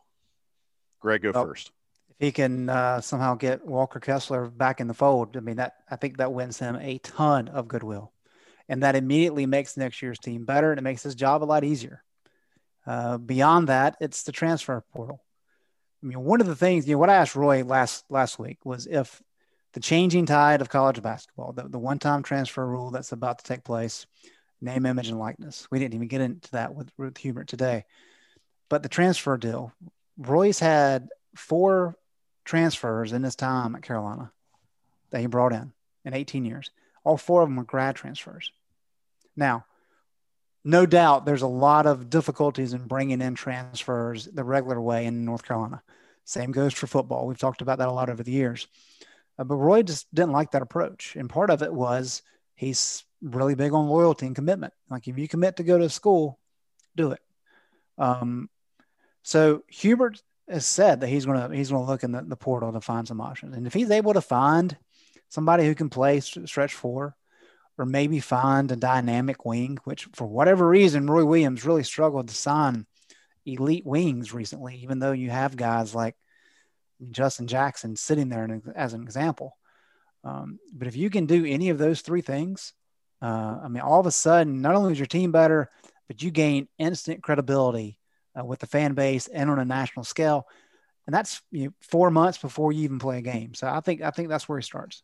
Greg, 0.99 1.21
go 1.21 1.31
well, 1.31 1.45
first. 1.45 1.71
He 2.19 2.33
can 2.33 2.69
uh, 2.69 2.99
somehow 2.99 3.35
get 3.35 3.65
Walker 3.65 4.01
Kessler 4.01 4.47
back 4.47 4.81
in 4.81 4.87
the 4.87 4.93
fold, 4.93 5.37
I 5.37 5.39
mean 5.39 5.55
that 5.55 5.75
I 5.89 5.95
think 5.95 6.17
that 6.17 6.33
wins 6.33 6.59
him 6.59 6.75
a 6.75 6.97
ton 6.99 7.47
of 7.47 7.69
goodwill, 7.69 8.11
and 8.67 8.83
that 8.83 8.97
immediately 8.97 9.45
makes 9.45 9.77
next 9.77 10.01
year's 10.01 10.19
team 10.19 10.43
better, 10.43 10.71
and 10.71 10.79
it 10.79 10.83
makes 10.83 11.03
his 11.03 11.15
job 11.15 11.43
a 11.43 11.45
lot 11.45 11.63
easier. 11.63 12.03
Uh, 12.85 13.17
beyond 13.17 13.69
that, 13.69 13.95
it's 14.01 14.23
the 14.23 14.33
transfer 14.33 14.83
portal. 14.93 15.23
I 16.03 16.07
mean, 16.07 16.23
one 16.23 16.41
of 16.41 16.47
the 16.47 16.55
things 16.55 16.87
you 16.87 16.95
know 16.95 16.99
what 16.99 17.09
I 17.09 17.15
asked 17.15 17.35
Roy 17.35 17.63
last 17.63 18.03
last 18.09 18.37
week 18.37 18.65
was 18.65 18.85
if 18.85 19.21
the 19.73 19.79
changing 19.79 20.25
tide 20.25 20.61
of 20.61 20.69
college 20.69 21.01
basketball, 21.01 21.53
the, 21.53 21.69
the 21.69 21.79
one 21.79 21.99
time 21.99 22.23
transfer 22.23 22.65
rule 22.65 22.91
that's 22.91 23.11
about 23.11 23.39
to 23.39 23.45
take 23.45 23.63
place, 23.63 24.07
name, 24.59 24.85
image, 24.85 25.09
and 25.09 25.19
likeness. 25.19 25.67
We 25.71 25.79
didn't 25.79 25.93
even 25.93 26.07
get 26.07 26.21
into 26.21 26.51
that 26.51 26.73
with 26.73 26.91
Ruth 26.97 27.17
Hubert 27.17 27.47
today. 27.47 27.85
But 28.69 28.83
the 28.83 28.89
transfer 28.89 29.37
deal, 29.37 29.71
Roy's 30.17 30.59
had 30.59 31.09
four 31.35 31.95
transfers 32.49 33.13
in 33.13 33.21
his 33.21 33.35
time 33.35 33.75
at 33.75 33.83
Carolina 33.83 34.31
that 35.11 35.21
he 35.21 35.27
brought 35.27 35.53
in 35.53 35.71
in 36.03 36.15
18 36.15 36.45
years. 36.45 36.71
All 37.03 37.15
four 37.15 37.43
of 37.43 37.47
them 37.47 37.57
were 37.57 37.63
grad 37.63 37.95
transfers. 37.95 38.51
Now, 39.35 39.65
no 40.63 40.87
doubt 40.87 41.25
there's 41.25 41.43
a 41.43 41.47
lot 41.47 41.85
of 41.85 42.09
difficulties 42.09 42.73
in 42.73 42.87
bringing 42.87 43.21
in 43.21 43.35
transfers 43.35 44.25
the 44.25 44.43
regular 44.43 44.81
way 44.81 45.05
in 45.05 45.25
North 45.25 45.43
Carolina. 45.43 45.83
Same 46.25 46.51
goes 46.51 46.73
for 46.73 46.87
football. 46.87 47.27
We've 47.27 47.37
talked 47.37 47.61
about 47.61 47.77
that 47.77 47.87
a 47.87 47.91
lot 47.91 48.09
over 48.09 48.23
the 48.23 48.31
years. 48.31 48.67
Uh, 49.37 49.43
but 49.43 49.55
Roy 49.55 49.83
just 49.83 50.11
didn't 50.11 50.31
like 50.31 50.51
that 50.51 50.63
approach. 50.63 51.15
And 51.15 51.29
part 51.29 51.51
of 51.51 51.61
it 51.61 51.71
was 51.71 52.23
he's 52.55 53.05
really 53.21 53.53
big 53.53 53.73
on 53.73 53.87
loyalty 53.89 54.25
and 54.25 54.35
commitment. 54.35 54.73
Like 54.89 55.07
if 55.07 55.19
you 55.19 55.27
commit 55.27 55.57
to 55.57 55.63
go 55.63 55.77
to 55.77 55.87
school, 55.87 56.39
do 56.95 57.11
it. 57.11 57.21
Um, 57.99 58.49
so 59.21 59.63
Hubert 59.67 60.23
has 60.49 60.65
said 60.65 61.01
that 61.01 61.07
he's 61.07 61.25
gonna 61.25 61.53
he's 61.55 61.71
gonna 61.71 61.85
look 61.85 62.03
in 62.03 62.11
the, 62.11 62.21
the 62.21 62.35
portal 62.35 62.71
to 62.73 62.81
find 62.81 63.07
some 63.07 63.21
options, 63.21 63.55
and 63.55 63.67
if 63.67 63.73
he's 63.73 63.91
able 63.91 64.13
to 64.13 64.21
find 64.21 64.77
somebody 65.29 65.65
who 65.65 65.75
can 65.75 65.89
play 65.89 66.19
stretch 66.19 66.73
four, 66.73 67.15
or 67.77 67.85
maybe 67.85 68.19
find 68.19 68.71
a 68.71 68.75
dynamic 68.75 69.45
wing, 69.45 69.77
which 69.83 70.07
for 70.13 70.27
whatever 70.27 70.67
reason 70.67 71.09
Roy 71.09 71.23
Williams 71.23 71.65
really 71.65 71.83
struggled 71.83 72.27
to 72.27 72.35
sign 72.35 72.85
elite 73.45 73.85
wings 73.85 74.33
recently, 74.33 74.77
even 74.77 74.99
though 74.99 75.11
you 75.11 75.29
have 75.29 75.55
guys 75.55 75.95
like 75.95 76.15
Justin 77.11 77.47
Jackson 77.47 77.95
sitting 77.95 78.29
there 78.29 78.61
as 78.75 78.93
an 78.93 79.03
example. 79.03 79.55
Um, 80.23 80.59
but 80.73 80.87
if 80.87 80.95
you 80.95 81.09
can 81.09 81.25
do 81.25 81.45
any 81.45 81.69
of 81.69 81.77
those 81.77 82.01
three 82.01 82.21
things, 82.21 82.73
uh, 83.21 83.59
I 83.63 83.67
mean, 83.67 83.81
all 83.81 83.99
of 83.99 84.07
a 84.07 84.11
sudden, 84.11 84.61
not 84.61 84.75
only 84.75 84.91
is 84.91 84.99
your 84.99 85.05
team 85.05 85.31
better, 85.31 85.69
but 86.07 86.21
you 86.21 86.31
gain 86.31 86.67
instant 86.77 87.21
credibility 87.21 87.98
uh, 88.39 88.43
with 88.43 88.59
the 88.59 88.67
fan 88.67 88.93
base 88.93 89.27
and 89.27 89.49
on 89.49 89.59
a 89.59 89.65
national 89.65 90.03
scale. 90.03 90.47
And 91.05 91.13
that's 91.13 91.41
you 91.51 91.65
know, 91.65 91.73
four 91.81 92.11
months 92.11 92.37
before 92.37 92.71
you 92.71 92.83
even 92.83 92.99
play 92.99 93.17
a 93.17 93.21
game. 93.21 93.53
So 93.53 93.67
I 93.67 93.79
think 93.81 94.01
I 94.01 94.11
think 94.11 94.29
that's 94.29 94.47
where 94.47 94.59
he 94.59 94.63
starts. 94.63 95.03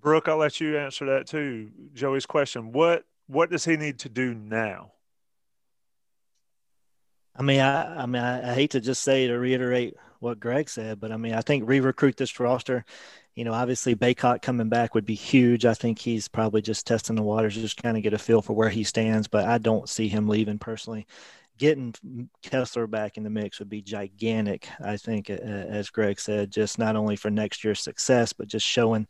Brooke, 0.00 0.28
I'll 0.28 0.38
let 0.38 0.60
you 0.60 0.76
answer 0.76 1.06
that 1.06 1.26
too. 1.28 1.70
Joey's 1.94 2.26
question: 2.26 2.72
What 2.72 3.04
what 3.26 3.50
does 3.50 3.64
he 3.64 3.76
need 3.76 4.00
to 4.00 4.08
do 4.08 4.34
now? 4.34 4.92
I 7.34 7.42
mean, 7.42 7.60
I, 7.60 8.02
I 8.02 8.06
mean, 8.06 8.22
I, 8.22 8.50
I, 8.50 8.54
hate 8.54 8.72
to 8.72 8.80
just 8.80 9.02
say 9.02 9.26
to 9.26 9.38
reiterate 9.38 9.94
what 10.20 10.38
Greg 10.38 10.68
said, 10.68 11.00
but 11.00 11.12
I 11.12 11.16
mean, 11.16 11.32
I 11.32 11.40
think 11.40 11.66
re-recruit 11.66 12.16
this 12.16 12.38
roster. 12.38 12.84
You 13.34 13.44
know, 13.44 13.54
obviously 13.54 13.94
Bacot 13.94 14.42
coming 14.42 14.68
back 14.68 14.94
would 14.94 15.06
be 15.06 15.14
huge. 15.14 15.64
I 15.64 15.72
think 15.72 15.98
he's 15.98 16.28
probably 16.28 16.60
just 16.60 16.86
testing 16.86 17.16
the 17.16 17.22
waters, 17.22 17.54
just 17.54 17.82
kind 17.82 17.96
of 17.96 18.02
get 18.02 18.12
a 18.12 18.18
feel 18.18 18.42
for 18.42 18.52
where 18.52 18.68
he 18.68 18.84
stands. 18.84 19.28
But 19.28 19.46
I 19.46 19.56
don't 19.56 19.88
see 19.88 20.08
him 20.08 20.28
leaving 20.28 20.58
personally. 20.58 21.06
Getting 21.58 21.94
Kessler 22.42 22.86
back 22.86 23.16
in 23.16 23.22
the 23.22 23.30
mix 23.30 23.58
would 23.58 23.68
be 23.68 23.82
gigantic. 23.82 24.68
I 24.84 24.96
think, 24.96 25.30
as 25.30 25.90
Greg 25.90 26.18
said, 26.18 26.50
just 26.50 26.78
not 26.78 26.96
only 26.96 27.14
for 27.14 27.30
next 27.30 27.62
year's 27.62 27.80
success, 27.80 28.32
but 28.32 28.48
just 28.48 28.66
showing 28.66 29.06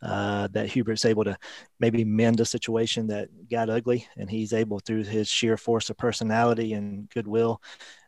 uh, 0.00 0.48
that 0.52 0.68
Hubert's 0.68 1.04
able 1.04 1.24
to 1.24 1.36
maybe 1.80 2.04
mend 2.04 2.40
a 2.40 2.44
situation 2.44 3.08
that 3.08 3.28
got 3.50 3.68
ugly, 3.68 4.06
and 4.16 4.30
he's 4.30 4.52
able 4.52 4.78
through 4.78 5.04
his 5.04 5.28
sheer 5.28 5.56
force 5.56 5.90
of 5.90 5.98
personality 5.98 6.72
and 6.72 7.10
goodwill 7.10 7.60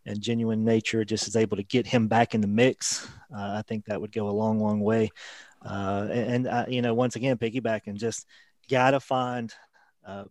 and 0.06 0.20
genuine 0.20 0.64
nature, 0.64 1.04
just 1.04 1.28
is 1.28 1.36
able 1.36 1.56
to 1.56 1.62
get 1.62 1.86
him 1.86 2.08
back 2.08 2.34
in 2.34 2.40
the 2.40 2.46
mix. 2.46 3.06
Uh, 3.36 3.56
I 3.58 3.62
think 3.66 3.84
that 3.84 4.00
would 4.00 4.12
go 4.12 4.28
a 4.28 4.30
long, 4.30 4.60
long 4.60 4.80
way. 4.80 5.10
Uh, 5.64 6.08
and, 6.10 6.46
uh, 6.46 6.66
you 6.68 6.82
know, 6.82 6.94
once 6.94 7.16
again, 7.16 7.38
piggyback 7.38 7.82
and 7.86 7.98
just 7.98 8.26
gotta 8.70 9.00
find 9.00 9.52
uh, 10.06 10.24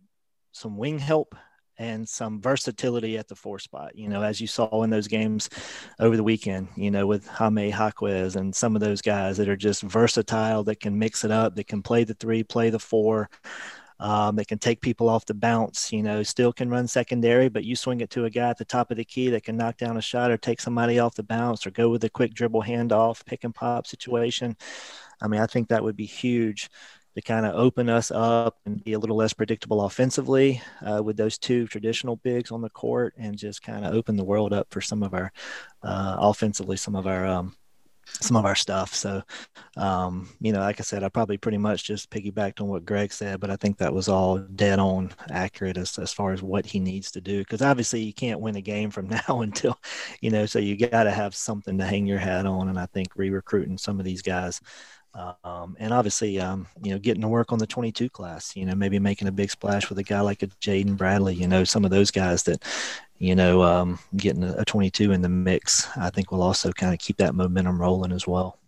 some 0.52 0.76
wing 0.76 0.98
help 0.98 1.34
and 1.78 2.08
some 2.08 2.40
versatility 2.40 3.18
at 3.18 3.28
the 3.28 3.34
four 3.34 3.58
spot. 3.58 3.96
You 3.96 4.08
know, 4.08 4.22
as 4.22 4.40
you 4.40 4.46
saw 4.46 4.82
in 4.82 4.90
those 4.90 5.08
games 5.08 5.50
over 5.98 6.16
the 6.16 6.22
weekend, 6.22 6.68
you 6.76 6.90
know, 6.90 7.06
with 7.06 7.26
Jaime 7.26 7.70
Jaquez 7.70 8.36
and 8.36 8.54
some 8.54 8.74
of 8.74 8.80
those 8.80 9.02
guys 9.02 9.36
that 9.36 9.48
are 9.48 9.56
just 9.56 9.82
versatile, 9.82 10.64
that 10.64 10.80
can 10.80 10.98
mix 10.98 11.24
it 11.24 11.30
up, 11.30 11.54
that 11.56 11.66
can 11.66 11.82
play 11.82 12.04
the 12.04 12.14
three, 12.14 12.42
play 12.42 12.70
the 12.70 12.78
four, 12.78 13.28
um, 14.00 14.36
that 14.36 14.48
can 14.48 14.58
take 14.58 14.80
people 14.80 15.08
off 15.08 15.24
the 15.24 15.34
bounce, 15.34 15.92
you 15.92 16.02
know, 16.02 16.22
still 16.22 16.52
can 16.52 16.68
run 16.68 16.86
secondary, 16.86 17.48
but 17.48 17.64
you 17.64 17.76
swing 17.76 18.00
it 18.00 18.10
to 18.10 18.24
a 18.24 18.30
guy 18.30 18.50
at 18.50 18.58
the 18.58 18.64
top 18.64 18.90
of 18.90 18.96
the 18.96 19.04
key 19.04 19.30
that 19.30 19.44
can 19.44 19.56
knock 19.56 19.76
down 19.76 19.96
a 19.96 20.02
shot 20.02 20.30
or 20.30 20.36
take 20.36 20.60
somebody 20.60 20.98
off 20.98 21.14
the 21.14 21.22
bounce 21.22 21.66
or 21.66 21.70
go 21.70 21.88
with 21.88 22.02
a 22.04 22.10
quick 22.10 22.34
dribble 22.34 22.62
handoff, 22.62 23.24
pick 23.24 23.44
and 23.44 23.54
pop 23.54 23.86
situation. 23.86 24.56
I 25.22 25.28
mean, 25.28 25.40
I 25.40 25.46
think 25.46 25.68
that 25.68 25.82
would 25.84 25.96
be 25.96 26.06
huge 26.06 26.70
to 27.14 27.22
kind 27.22 27.46
of 27.46 27.54
open 27.54 27.88
us 27.88 28.10
up 28.10 28.58
and 28.66 28.82
be 28.82 28.92
a 28.92 28.98
little 28.98 29.16
less 29.16 29.32
predictable 29.32 29.82
offensively 29.82 30.60
uh, 30.82 31.02
with 31.02 31.16
those 31.16 31.38
two 31.38 31.66
traditional 31.66 32.16
bigs 32.16 32.50
on 32.50 32.60
the 32.60 32.70
court 32.70 33.14
and 33.16 33.38
just 33.38 33.62
kind 33.62 33.84
of 33.84 33.94
open 33.94 34.16
the 34.16 34.24
world 34.24 34.52
up 34.52 34.66
for 34.70 34.80
some 34.80 35.02
of 35.02 35.14
our 35.14 35.32
uh, 35.82 36.16
offensively, 36.18 36.76
some 36.76 36.96
of 36.96 37.06
our 37.06 37.26
um, 37.26 37.54
some 38.06 38.36
of 38.36 38.44
our 38.44 38.54
stuff. 38.54 38.94
So, 38.94 39.22
um, 39.76 40.28
you 40.40 40.52
know, 40.52 40.60
like 40.60 40.80
I 40.80 40.82
said, 40.82 41.02
I 41.02 41.08
probably 41.08 41.36
pretty 41.36 41.58
much 41.58 41.84
just 41.84 42.10
piggybacked 42.10 42.60
on 42.60 42.68
what 42.68 42.84
Greg 42.84 43.12
said, 43.12 43.40
but 43.40 43.50
I 43.50 43.56
think 43.56 43.78
that 43.78 43.92
was 43.92 44.08
all 44.08 44.38
dead 44.38 44.78
on 44.78 45.10
accurate 45.30 45.76
as, 45.76 45.98
as 45.98 46.12
far 46.12 46.32
as 46.32 46.42
what 46.42 46.66
he 46.66 46.80
needs 46.80 47.10
to 47.12 47.20
do. 47.20 47.44
Cause 47.44 47.62
obviously 47.62 48.02
you 48.02 48.12
can't 48.12 48.40
win 48.40 48.56
a 48.56 48.60
game 48.60 48.90
from 48.90 49.08
now 49.28 49.40
until, 49.40 49.78
you 50.20 50.30
know, 50.30 50.46
so 50.46 50.58
you 50.58 50.76
got 50.76 51.04
to 51.04 51.10
have 51.10 51.34
something 51.34 51.78
to 51.78 51.84
hang 51.84 52.06
your 52.06 52.18
hat 52.18 52.46
on. 52.46 52.68
And 52.68 52.78
I 52.78 52.86
think 52.86 53.08
re 53.16 53.30
recruiting 53.30 53.78
some 53.78 53.98
of 53.98 54.04
these 54.04 54.22
guys 54.22 54.60
um, 55.14 55.76
and 55.78 55.92
obviously, 55.92 56.40
um, 56.40 56.66
you 56.82 56.90
know, 56.90 56.98
getting 56.98 57.22
to 57.22 57.28
work 57.28 57.52
on 57.52 57.58
the 57.58 57.66
22 57.66 58.10
class, 58.10 58.56
you 58.56 58.66
know, 58.66 58.74
maybe 58.74 58.98
making 58.98 59.28
a 59.28 59.32
big 59.32 59.50
splash 59.50 59.88
with 59.88 59.98
a 59.98 60.02
guy 60.02 60.20
like 60.20 60.42
a 60.42 60.48
Jaden 60.48 60.96
Bradley, 60.96 61.34
you 61.34 61.46
know, 61.46 61.62
some 61.62 61.84
of 61.84 61.90
those 61.90 62.10
guys 62.10 62.42
that, 62.44 62.64
you 63.18 63.36
know, 63.36 63.62
um, 63.62 63.98
getting 64.16 64.42
a, 64.42 64.54
a 64.58 64.64
22 64.64 65.12
in 65.12 65.22
the 65.22 65.28
mix, 65.28 65.86
I 65.96 66.10
think 66.10 66.32
will 66.32 66.42
also 66.42 66.72
kind 66.72 66.92
of 66.92 66.98
keep 66.98 67.16
that 67.18 67.34
momentum 67.34 67.80
rolling 67.80 68.12
as 68.12 68.26
well. 68.26 68.58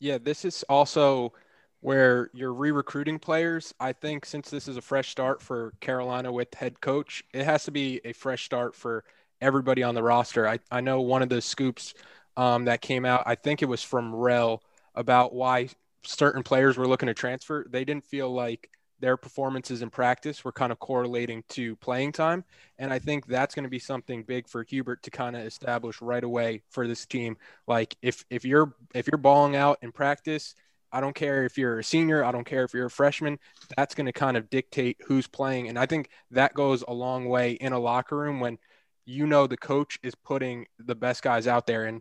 Yeah, 0.00 0.18
this 0.18 0.44
is 0.44 0.64
also 0.68 1.32
where 1.80 2.30
you're 2.34 2.52
re-recruiting 2.52 3.18
players. 3.18 3.72
I 3.78 3.92
think 3.92 4.26
since 4.26 4.50
this 4.50 4.66
is 4.66 4.76
a 4.76 4.82
fresh 4.82 5.10
start 5.10 5.40
for 5.40 5.74
Carolina 5.80 6.32
with 6.32 6.52
head 6.54 6.80
coach, 6.80 7.22
it 7.32 7.44
has 7.44 7.64
to 7.64 7.70
be 7.70 8.00
a 8.04 8.12
fresh 8.12 8.44
start 8.44 8.74
for 8.74 9.04
everybody 9.40 9.82
on 9.82 9.94
the 9.94 10.02
roster. 10.02 10.48
I, 10.48 10.58
I 10.70 10.80
know 10.80 11.02
one 11.02 11.22
of 11.22 11.28
the 11.28 11.40
scoops 11.40 11.94
um, 12.36 12.64
that 12.64 12.80
came 12.80 13.04
out, 13.04 13.22
I 13.26 13.36
think 13.36 13.62
it 13.62 13.66
was 13.66 13.82
from 13.82 14.14
Rel 14.14 14.62
about 14.94 15.34
why 15.34 15.68
certain 16.04 16.42
players 16.42 16.76
were 16.76 16.88
looking 16.88 17.06
to 17.06 17.14
transfer, 17.14 17.66
they 17.68 17.84
didn't 17.84 18.04
feel 18.04 18.32
like 18.32 18.70
their 19.00 19.16
performances 19.16 19.82
in 19.82 19.90
practice 19.90 20.44
were 20.44 20.52
kind 20.52 20.72
of 20.72 20.78
correlating 20.78 21.42
to 21.50 21.76
playing 21.76 22.12
time. 22.12 22.44
And 22.78 22.92
I 22.92 22.98
think 22.98 23.26
that's 23.26 23.54
going 23.54 23.64
to 23.64 23.70
be 23.70 23.78
something 23.78 24.22
big 24.22 24.48
for 24.48 24.62
Hubert 24.62 25.02
to 25.02 25.10
kind 25.10 25.36
of 25.36 25.44
establish 25.44 26.00
right 26.00 26.24
away 26.24 26.62
for 26.70 26.86
this 26.86 27.04
team. 27.04 27.36
Like 27.66 27.96
if 28.02 28.24
if 28.30 28.44
you're 28.44 28.74
if 28.94 29.06
you're 29.06 29.18
balling 29.18 29.56
out 29.56 29.78
in 29.82 29.92
practice, 29.92 30.54
I 30.92 31.00
don't 31.00 31.14
care 31.14 31.44
if 31.44 31.58
you're 31.58 31.80
a 31.80 31.84
senior, 31.84 32.24
I 32.24 32.32
don't 32.32 32.46
care 32.46 32.64
if 32.64 32.72
you're 32.72 32.86
a 32.86 32.90
freshman, 32.90 33.38
that's 33.76 33.94
going 33.94 34.06
to 34.06 34.12
kind 34.12 34.36
of 34.36 34.48
dictate 34.48 34.96
who's 35.06 35.26
playing. 35.26 35.68
And 35.68 35.78
I 35.78 35.86
think 35.86 36.08
that 36.30 36.54
goes 36.54 36.84
a 36.86 36.94
long 36.94 37.26
way 37.26 37.52
in 37.52 37.72
a 37.72 37.78
locker 37.78 38.16
room 38.16 38.38
when 38.38 38.58
you 39.04 39.26
know 39.26 39.46
the 39.46 39.56
coach 39.56 39.98
is 40.02 40.14
putting 40.14 40.66
the 40.78 40.94
best 40.94 41.22
guys 41.22 41.46
out 41.46 41.66
there. 41.66 41.84
And 41.84 42.00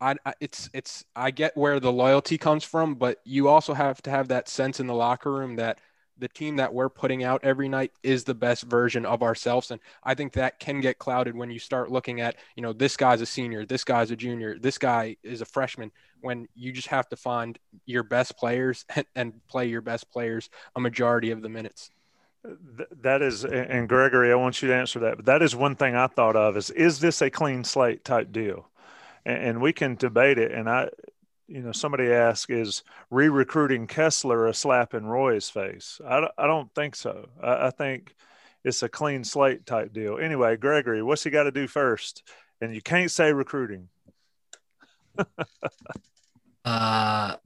I, 0.00 0.14
I, 0.24 0.34
it's 0.40 0.70
it's 0.72 1.04
I 1.16 1.30
get 1.30 1.56
where 1.56 1.80
the 1.80 1.92
loyalty 1.92 2.38
comes 2.38 2.64
from, 2.64 2.94
but 2.94 3.18
you 3.24 3.48
also 3.48 3.74
have 3.74 4.00
to 4.02 4.10
have 4.10 4.28
that 4.28 4.48
sense 4.48 4.80
in 4.80 4.86
the 4.86 4.94
locker 4.94 5.32
room 5.32 5.56
that 5.56 5.80
the 6.18 6.28
team 6.28 6.56
that 6.56 6.74
we're 6.74 6.88
putting 6.88 7.22
out 7.22 7.40
every 7.44 7.68
night 7.68 7.92
is 8.02 8.24
the 8.24 8.34
best 8.34 8.64
version 8.64 9.06
of 9.06 9.22
ourselves. 9.22 9.70
And 9.70 9.80
I 10.02 10.14
think 10.14 10.32
that 10.32 10.58
can 10.58 10.80
get 10.80 10.98
clouded 10.98 11.36
when 11.36 11.50
you 11.50 11.58
start 11.58 11.90
looking 11.90 12.20
at, 12.20 12.36
you 12.56 12.62
know, 12.62 12.72
this 12.72 12.96
guy's 12.96 13.20
a 13.20 13.26
senior, 13.26 13.64
this 13.64 13.84
guy's 13.84 14.10
a 14.10 14.16
junior, 14.16 14.58
this 14.58 14.78
guy 14.78 15.16
is 15.22 15.40
a 15.40 15.46
freshman 15.46 15.92
when 16.20 16.48
you 16.54 16.72
just 16.72 16.88
have 16.88 17.08
to 17.10 17.16
find 17.16 17.58
your 17.86 18.02
best 18.02 18.36
players 18.36 18.84
and, 18.94 19.06
and 19.14 19.46
play 19.46 19.66
your 19.66 19.80
best 19.80 20.10
players 20.10 20.50
a 20.76 20.80
majority 20.80 21.30
of 21.30 21.42
the 21.42 21.48
minutes. 21.48 21.90
That 23.02 23.20
is 23.20 23.44
and 23.44 23.88
gregory 23.88 24.30
i 24.30 24.34
want 24.36 24.62
you 24.62 24.68
to 24.68 24.74
answer 24.74 25.00
that 25.00 25.16
but 25.16 25.26
that 25.26 25.42
is 25.42 25.56
one 25.56 25.74
thing 25.74 25.96
i 25.96 26.06
thought 26.06 26.36
of 26.36 26.56
is 26.56 26.70
is 26.70 27.00
this 27.00 27.20
a 27.20 27.28
clean 27.28 27.64
slate 27.64 28.04
type 28.04 28.30
deal 28.30 28.68
and, 29.24 29.42
and 29.42 29.60
we 29.60 29.72
can 29.72 29.94
debate 29.96 30.38
it. 30.38 30.52
And 30.52 30.68
I, 30.68 30.88
you 31.46 31.62
know, 31.62 31.72
somebody 31.72 32.12
asked, 32.12 32.50
is 32.50 32.82
re-recruiting 33.10 33.86
Kessler 33.86 34.46
a 34.46 34.54
slap 34.54 34.94
in 34.94 35.06
Roy's 35.06 35.48
face? 35.48 36.00
I, 36.06 36.28
I 36.36 36.46
don't 36.46 36.72
think 36.74 36.94
so. 36.94 37.28
I, 37.42 37.66
I 37.66 37.70
think 37.70 38.14
it's 38.64 38.82
a 38.82 38.88
clean 38.88 39.24
slate 39.24 39.66
type 39.66 39.92
deal. 39.92 40.18
Anyway, 40.18 40.56
Gregory, 40.56 41.02
what's 41.02 41.24
he 41.24 41.30
got 41.30 41.44
to 41.44 41.50
do 41.50 41.66
first? 41.66 42.22
And 42.60 42.74
you 42.74 42.82
can't 42.82 43.10
say 43.10 43.32
recruiting. 43.32 43.88
uh, 46.64 47.36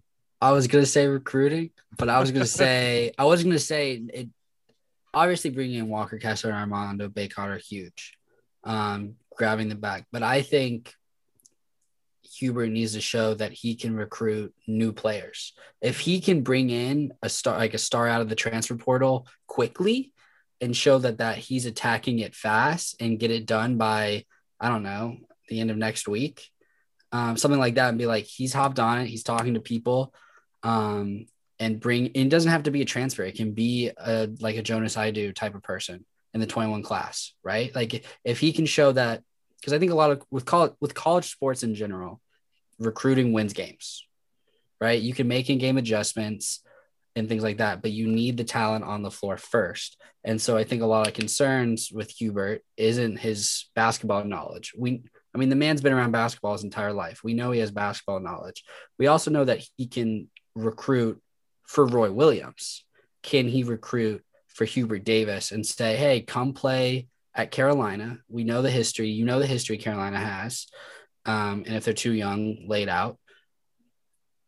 I 0.42 0.50
was 0.50 0.66
gonna 0.66 0.86
say 0.86 1.06
recruiting, 1.06 1.70
but 1.96 2.08
I 2.08 2.18
was 2.18 2.32
gonna 2.32 2.46
say 2.62 3.12
I 3.16 3.24
was 3.24 3.44
gonna 3.44 3.58
say 3.58 4.02
it. 4.12 4.28
Obviously, 5.14 5.50
bringing 5.50 5.78
in 5.78 5.88
Walker 5.88 6.18
Kessler 6.18 6.50
and 6.50 6.58
Armando 6.58 7.08
Bacot 7.08 7.48
are 7.48 7.58
huge, 7.58 8.16
um, 8.64 9.16
grabbing 9.36 9.68
the 9.68 9.74
back. 9.74 10.06
But 10.10 10.22
I 10.22 10.42
think 10.42 10.94
Hubert 12.34 12.68
needs 12.68 12.94
to 12.94 13.00
show 13.00 13.34
that 13.34 13.52
he 13.52 13.74
can 13.74 13.94
recruit 13.94 14.54
new 14.66 14.92
players. 14.92 15.52
If 15.80 16.00
he 16.00 16.20
can 16.20 16.42
bring 16.42 16.70
in 16.70 17.12
a 17.22 17.28
star 17.28 17.58
like 17.58 17.74
a 17.74 17.78
star 17.78 18.08
out 18.08 18.20
of 18.20 18.28
the 18.28 18.34
transfer 18.34 18.76
portal 18.76 19.26
quickly 19.46 20.12
and 20.60 20.76
show 20.76 20.98
that 20.98 21.18
that 21.18 21.38
he's 21.38 21.66
attacking 21.66 22.20
it 22.20 22.34
fast 22.34 22.96
and 23.00 23.18
get 23.18 23.30
it 23.30 23.46
done 23.46 23.76
by 23.76 24.24
I 24.60 24.68
don't 24.68 24.82
know 24.82 25.16
the 25.48 25.60
end 25.60 25.70
of 25.70 25.76
next 25.76 26.08
week, 26.08 26.48
um, 27.10 27.36
something 27.36 27.60
like 27.60 27.74
that, 27.74 27.90
and 27.90 27.98
be 27.98 28.06
like 28.06 28.24
he's 28.24 28.52
hopped 28.52 28.78
on 28.78 29.00
it, 29.00 29.06
he's 29.06 29.24
talking 29.24 29.54
to 29.54 29.60
people, 29.60 30.14
um, 30.62 31.26
and 31.58 31.80
bring. 31.80 32.06
It 32.14 32.28
doesn't 32.28 32.50
have 32.50 32.64
to 32.64 32.70
be 32.70 32.82
a 32.82 32.86
transfer; 32.86 33.24
it 33.24 33.36
can 33.36 33.52
be 33.52 33.90
a 33.96 34.28
like 34.40 34.56
a 34.56 34.62
Jonas 34.62 34.96
Aidoo 34.96 35.34
type 35.34 35.54
of 35.54 35.62
person 35.62 36.04
in 36.32 36.40
the 36.40 36.46
21 36.46 36.82
class, 36.82 37.34
right? 37.42 37.74
Like 37.74 38.06
if 38.24 38.40
he 38.40 38.52
can 38.52 38.66
show 38.66 38.92
that 38.92 39.22
because 39.62 39.72
I 39.72 39.78
think 39.78 39.92
a 39.92 39.94
lot 39.96 40.10
of 40.10 40.22
with 40.30 40.44
college 40.44 40.74
with 40.82 40.92
college 40.94 41.30
sports 41.30 41.62
in 41.62 41.74
general, 41.74 42.20
recruiting 42.78 43.32
wins 43.32 43.54
games, 43.54 44.04
right? 44.80 45.00
You 45.00 45.14
can 45.14 45.28
make 45.28 45.48
in 45.48 45.58
game 45.58 45.78
adjustments. 45.78 46.60
and 47.14 47.28
things 47.28 47.42
like 47.42 47.58
that, 47.58 47.82
but 47.82 47.90
you 47.92 48.06
need 48.06 48.38
the 48.38 48.44
talent 48.44 48.84
on 48.84 49.02
the 49.02 49.10
floor 49.10 49.36
first. 49.36 50.00
And 50.24 50.40
so 50.40 50.56
I 50.56 50.64
think 50.64 50.80
a 50.80 50.86
lot 50.86 51.06
of 51.06 51.12
concerns 51.12 51.90
with 51.92 52.10
Hubert 52.10 52.62
isn't 52.78 53.18
his 53.18 53.66
basketball 53.74 54.24
knowledge. 54.24 54.72
We 54.78 55.02
I 55.34 55.38
mean 55.38 55.50
the 55.50 55.56
man's 55.56 55.82
been 55.82 55.92
around 55.92 56.12
basketball 56.12 56.54
his 56.54 56.64
entire 56.64 56.94
life. 56.94 57.20
We 57.22 57.34
know 57.34 57.50
he 57.50 57.60
has 57.60 57.70
basketball 57.70 58.20
knowledge. 58.20 58.64
We 58.98 59.08
also 59.08 59.30
know 59.30 59.44
that 59.44 59.62
he 59.76 59.88
can 59.88 60.30
recruit 60.54 61.20
for 61.66 61.86
Roy 61.86 62.10
Williams. 62.10 62.84
Can 63.22 63.46
he 63.46 63.62
recruit 63.62 64.24
for 64.48 64.64
Hubert 64.64 65.04
Davis 65.04 65.52
and 65.52 65.66
say, 65.66 65.96
"Hey, 65.96 66.22
come 66.22 66.54
play 66.54 67.08
at 67.34 67.50
Carolina. 67.50 68.18
We 68.28 68.44
know 68.44 68.62
the 68.62 68.70
history. 68.70 69.08
You 69.08 69.24
know 69.24 69.38
the 69.38 69.46
history 69.46 69.78
Carolina 69.78 70.18
has. 70.18 70.66
Um, 71.24 71.64
and 71.66 71.76
if 71.76 71.84
they're 71.84 71.94
too 71.94 72.12
young, 72.12 72.66
laid 72.66 72.88
out. 72.88 73.18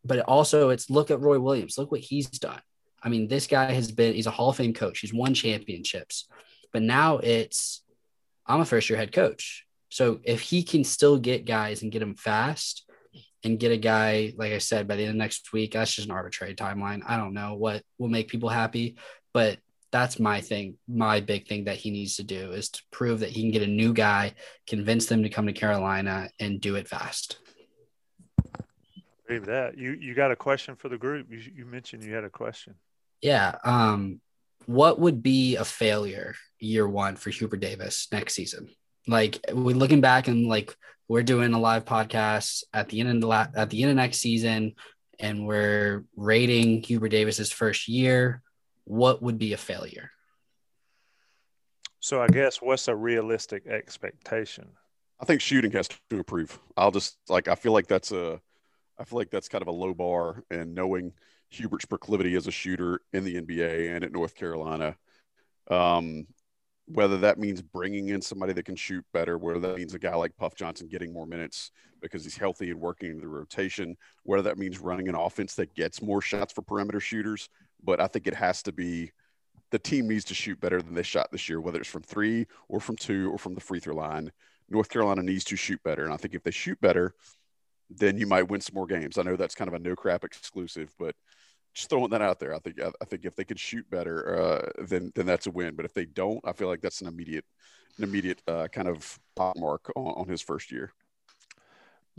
But 0.03 0.19
also, 0.19 0.69
it's 0.69 0.89
look 0.89 1.09
at 1.09 1.21
Roy 1.21 1.39
Williams. 1.39 1.77
Look 1.77 1.91
what 1.91 2.01
he's 2.01 2.29
done. 2.29 2.61
I 3.01 3.09
mean, 3.09 3.27
this 3.27 3.47
guy 3.47 3.71
has 3.71 3.91
been, 3.91 4.13
he's 4.13 4.27
a 4.27 4.31
Hall 4.31 4.49
of 4.49 4.57
Fame 4.57 4.73
coach. 4.73 4.99
He's 4.99 5.13
won 5.13 5.33
championships. 5.33 6.27
But 6.73 6.81
now 6.81 7.17
it's, 7.17 7.83
I'm 8.45 8.61
a 8.61 8.65
first 8.65 8.89
year 8.89 8.97
head 8.97 9.11
coach. 9.11 9.65
So 9.89 10.19
if 10.23 10.41
he 10.41 10.63
can 10.63 10.83
still 10.83 11.17
get 11.17 11.45
guys 11.45 11.81
and 11.81 11.91
get 11.91 11.99
them 11.99 12.15
fast 12.15 12.83
and 13.43 13.59
get 13.59 13.71
a 13.71 13.77
guy, 13.77 14.33
like 14.35 14.51
I 14.51 14.57
said, 14.57 14.87
by 14.87 14.95
the 14.95 15.03
end 15.03 15.11
of 15.11 15.15
next 15.15 15.53
week, 15.53 15.73
that's 15.73 15.93
just 15.93 16.07
an 16.07 16.13
arbitrary 16.13 16.55
timeline. 16.55 17.01
I 17.07 17.17
don't 17.17 17.33
know 17.33 17.53
what 17.55 17.83
will 17.97 18.09
make 18.09 18.27
people 18.27 18.49
happy, 18.49 18.97
but 19.33 19.59
that's 19.95 20.19
my 20.19 20.41
thing. 20.41 20.75
My 20.89 21.21
big 21.21 21.47
thing 21.47 21.63
that 21.65 21.77
he 21.77 21.89
needs 21.89 22.17
to 22.17 22.23
do 22.23 22.51
is 22.51 22.67
to 22.71 22.81
prove 22.91 23.21
that 23.21 23.29
he 23.29 23.41
can 23.43 23.51
get 23.51 23.61
a 23.61 23.67
new 23.67 23.93
guy, 23.93 24.33
convince 24.67 25.05
them 25.05 25.23
to 25.23 25.29
come 25.29 25.47
to 25.47 25.53
Carolina, 25.53 26.29
and 26.37 26.59
do 26.59 26.75
it 26.75 26.89
fast. 26.89 27.37
Agree 29.23 29.39
with 29.39 29.47
that. 29.47 29.77
You 29.77 29.91
you 29.91 30.13
got 30.13 30.33
a 30.33 30.35
question 30.35 30.75
for 30.75 30.89
the 30.89 30.97
group? 30.97 31.27
You, 31.31 31.39
you 31.55 31.65
mentioned 31.65 32.03
you 32.03 32.13
had 32.13 32.25
a 32.25 32.29
question. 32.29 32.75
Yeah. 33.21 33.55
Um, 33.63 34.19
what 34.65 34.99
would 34.99 35.23
be 35.23 35.55
a 35.55 35.63
failure 35.63 36.35
year 36.59 36.85
one 36.85 37.15
for 37.15 37.29
Hubert 37.29 37.61
Davis 37.61 38.09
next 38.11 38.33
season? 38.33 38.67
Like 39.07 39.39
we're 39.53 39.77
looking 39.77 40.01
back 40.01 40.27
and 40.27 40.45
like 40.45 40.75
we're 41.07 41.23
doing 41.23 41.53
a 41.53 41.59
live 41.59 41.85
podcast 41.85 42.65
at 42.73 42.89
the 42.89 42.99
end 42.99 43.23
of 43.23 43.29
the 43.29 43.29
at 43.57 43.69
the 43.69 43.81
end 43.81 43.91
of 43.91 43.95
next 43.95 44.17
season, 44.17 44.73
and 45.21 45.47
we're 45.47 46.03
rating 46.17 46.83
Hubert 46.83 47.09
Davis's 47.09 47.53
first 47.53 47.87
year 47.87 48.41
what 48.85 49.21
would 49.21 49.37
be 49.37 49.53
a 49.53 49.57
failure? 49.57 50.11
So 51.99 52.21
I 52.21 52.27
guess 52.27 52.61
what's 52.61 52.87
a 52.87 52.95
realistic 52.95 53.67
expectation? 53.67 54.67
I 55.19 55.25
think 55.25 55.41
shooting 55.41 55.71
has 55.71 55.87
to 55.87 55.97
improve. 56.11 56.59
I'll 56.77 56.91
just 56.91 57.17
like 57.29 57.47
I 57.47 57.55
feel 57.55 57.71
like 57.71 57.87
that's 57.87 58.11
a 58.11 58.39
I 58.99 59.03
feel 59.03 59.17
like 59.17 59.31
that's 59.31 59.49
kind 59.49 59.61
of 59.61 59.67
a 59.67 59.71
low 59.71 59.93
bar 59.93 60.43
and 60.49 60.75
knowing 60.75 61.13
Hubert's 61.49 61.85
proclivity 61.85 62.35
as 62.35 62.47
a 62.47 62.51
shooter 62.51 63.01
in 63.13 63.23
the 63.23 63.41
NBA 63.41 63.95
and 63.95 64.03
at 64.03 64.11
North 64.11 64.35
Carolina. 64.35 64.95
Um, 65.69 66.27
whether 66.87 67.17
that 67.17 67.39
means 67.39 67.61
bringing 67.61 68.09
in 68.09 68.21
somebody 68.21 68.53
that 68.53 68.65
can 68.65 68.75
shoot 68.75 69.03
better, 69.11 69.37
whether 69.37 69.59
that 69.59 69.75
means 69.75 69.95
a 69.95 69.99
guy 69.99 70.13
like 70.13 70.37
Puff 70.37 70.53
Johnson 70.55 70.87
getting 70.87 71.11
more 71.11 71.25
minutes 71.25 71.71
because 71.99 72.23
he's 72.23 72.37
healthy 72.37 72.69
and 72.69 72.79
working 72.79 73.09
in 73.09 73.19
the 73.19 73.27
rotation, 73.27 73.97
whether 74.23 74.43
that 74.43 74.59
means 74.59 74.79
running 74.79 75.09
an 75.09 75.15
offense 75.15 75.55
that 75.55 75.73
gets 75.73 76.03
more 76.03 76.21
shots 76.21 76.53
for 76.53 76.61
perimeter 76.61 76.99
shooters, 76.99 77.49
but 77.83 77.99
I 77.99 78.07
think 78.07 78.27
it 78.27 78.35
has 78.35 78.63
to 78.63 78.71
be 78.71 79.11
the 79.71 79.79
team 79.79 80.07
needs 80.07 80.25
to 80.25 80.33
shoot 80.33 80.59
better 80.59 80.81
than 80.81 80.93
they 80.93 81.03
shot 81.03 81.31
this 81.31 81.49
year, 81.49 81.59
whether 81.59 81.79
it's 81.79 81.89
from 81.89 82.03
three 82.03 82.47
or 82.69 82.79
from 82.79 82.95
two 82.95 83.31
or 83.31 83.37
from 83.37 83.55
the 83.55 83.61
free 83.61 83.79
throw 83.79 83.95
line. 83.95 84.31
North 84.69 84.89
Carolina 84.89 85.21
needs 85.21 85.43
to 85.45 85.55
shoot 85.55 85.81
better. 85.83 86.03
And 86.03 86.13
I 86.13 86.17
think 86.17 86.33
if 86.33 86.43
they 86.43 86.51
shoot 86.51 86.79
better, 86.81 87.13
then 87.89 88.17
you 88.17 88.25
might 88.25 88.49
win 88.49 88.61
some 88.61 88.75
more 88.75 88.87
games. 88.87 89.17
I 89.17 89.23
know 89.23 89.35
that's 89.35 89.55
kind 89.55 89.67
of 89.67 89.73
a 89.73 89.79
no 89.79 89.95
crap 89.95 90.23
exclusive, 90.23 90.93
but 90.97 91.15
just 91.73 91.89
throwing 91.89 92.09
that 92.11 92.21
out 92.21 92.39
there. 92.39 92.55
I 92.55 92.59
think 92.59 92.79
I 92.81 93.05
think 93.05 93.25
if 93.25 93.35
they 93.35 93.43
could 93.43 93.59
shoot 93.59 93.87
better, 93.89 94.39
uh, 94.41 94.83
then 94.83 95.11
then 95.13 95.25
that's 95.25 95.47
a 95.47 95.51
win. 95.51 95.75
But 95.75 95.85
if 95.85 95.93
they 95.93 96.05
don't, 96.05 96.39
I 96.45 96.53
feel 96.53 96.67
like 96.67 96.81
that's 96.81 97.01
an 97.01 97.07
immediate 97.07 97.45
an 97.97 98.05
immediate 98.05 98.41
uh, 98.47 98.67
kind 98.71 98.87
of 98.87 99.19
pop 99.35 99.57
mark 99.57 99.91
on, 99.95 100.21
on 100.21 100.27
his 100.27 100.41
first 100.41 100.71
year. 100.71 100.93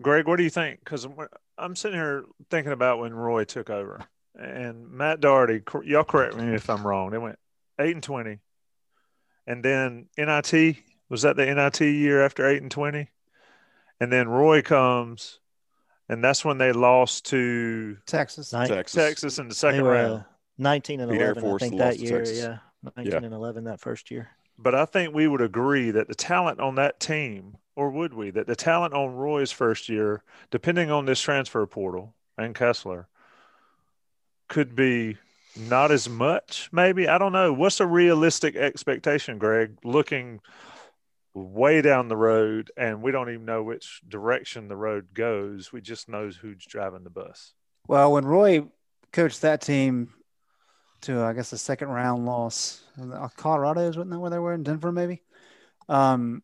Greg, 0.00 0.26
what 0.26 0.36
do 0.36 0.42
you 0.42 0.50
think? 0.50 0.80
Because 0.80 1.06
I'm 1.56 1.74
sitting 1.74 1.98
here 1.98 2.26
thinking 2.50 2.72
about 2.72 2.98
when 2.98 3.14
Roy 3.14 3.44
took 3.44 3.70
over 3.70 4.04
and 4.38 4.90
Matt 4.90 5.20
Doherty, 5.20 5.62
y'all 5.84 6.04
correct 6.04 6.36
me 6.36 6.54
if 6.54 6.68
I'm 6.68 6.86
wrong. 6.86 7.10
They 7.10 7.18
went 7.18 7.38
eight 7.78 7.94
and 7.94 8.02
twenty, 8.02 8.38
and 9.46 9.64
then 9.64 10.06
NIT 10.16 10.76
was 11.08 11.22
that 11.22 11.36
the 11.36 11.46
NIT 11.46 11.80
year 11.80 12.24
after 12.24 12.48
eight 12.48 12.62
and 12.62 12.70
twenty, 12.70 13.10
and 14.00 14.12
then 14.12 14.28
Roy 14.28 14.62
comes, 14.62 15.40
and 16.08 16.22
that's 16.22 16.44
when 16.44 16.58
they 16.58 16.72
lost 16.72 17.26
to 17.26 17.96
Texas, 18.06 18.50
Texas, 18.50 18.92
Texas 18.92 19.38
in 19.38 19.48
the 19.48 19.54
second 19.54 19.82
were, 19.82 19.96
uh, 19.96 20.02
round. 20.08 20.24
Nineteen 20.58 21.00
and 21.00 21.10
eleven, 21.10 21.44
I 21.44 21.58
think 21.58 21.78
that 21.78 21.98
year, 21.98 22.24
yeah, 22.24 22.58
nineteen 22.96 23.12
yeah. 23.12 23.26
and 23.26 23.34
eleven 23.34 23.64
that 23.64 23.80
first 23.80 24.10
year. 24.10 24.30
But 24.58 24.74
I 24.74 24.86
think 24.86 25.14
we 25.14 25.28
would 25.28 25.42
agree 25.42 25.90
that 25.90 26.08
the 26.08 26.14
talent 26.14 26.60
on 26.60 26.76
that 26.76 26.98
team, 26.98 27.58
or 27.74 27.90
would 27.90 28.14
we, 28.14 28.30
that 28.30 28.46
the 28.46 28.56
talent 28.56 28.94
on 28.94 29.14
Roy's 29.14 29.52
first 29.52 29.90
year, 29.90 30.22
depending 30.50 30.90
on 30.90 31.04
this 31.04 31.20
transfer 31.20 31.66
portal 31.66 32.14
and 32.38 32.54
Kessler, 32.54 33.06
could 34.48 34.74
be 34.76 35.16
not 35.56 35.90
as 35.90 36.08
much, 36.08 36.68
maybe. 36.72 37.08
I 37.08 37.18
don't 37.18 37.32
know. 37.32 37.52
What's 37.52 37.80
a 37.80 37.86
realistic 37.86 38.56
expectation, 38.56 39.38
Greg, 39.38 39.78
looking 39.84 40.40
way 41.34 41.82
down 41.82 42.08
the 42.08 42.16
road 42.16 42.70
and 42.76 43.02
we 43.02 43.12
don't 43.12 43.28
even 43.28 43.44
know 43.44 43.62
which 43.62 44.00
direction 44.08 44.68
the 44.68 44.76
road 44.76 45.08
goes. 45.12 45.72
We 45.72 45.80
just 45.82 46.08
knows 46.08 46.36
who's 46.36 46.64
driving 46.64 47.04
the 47.04 47.10
bus. 47.10 47.52
Well, 47.86 48.12
when 48.12 48.24
Roy 48.24 48.66
coached 49.12 49.42
that 49.42 49.60
team 49.60 50.14
to, 51.02 51.20
I 51.22 51.34
guess, 51.34 51.52
a 51.52 51.58
second 51.58 51.88
round 51.88 52.24
loss, 52.24 52.82
Colorado 53.36 53.82
is 53.82 53.96
wasn't 53.96 54.12
that 54.12 54.20
where 54.20 54.30
they 54.30 54.38
were 54.38 54.54
in 54.54 54.62
Denver, 54.62 54.90
maybe? 54.90 55.22
Um, 55.88 56.42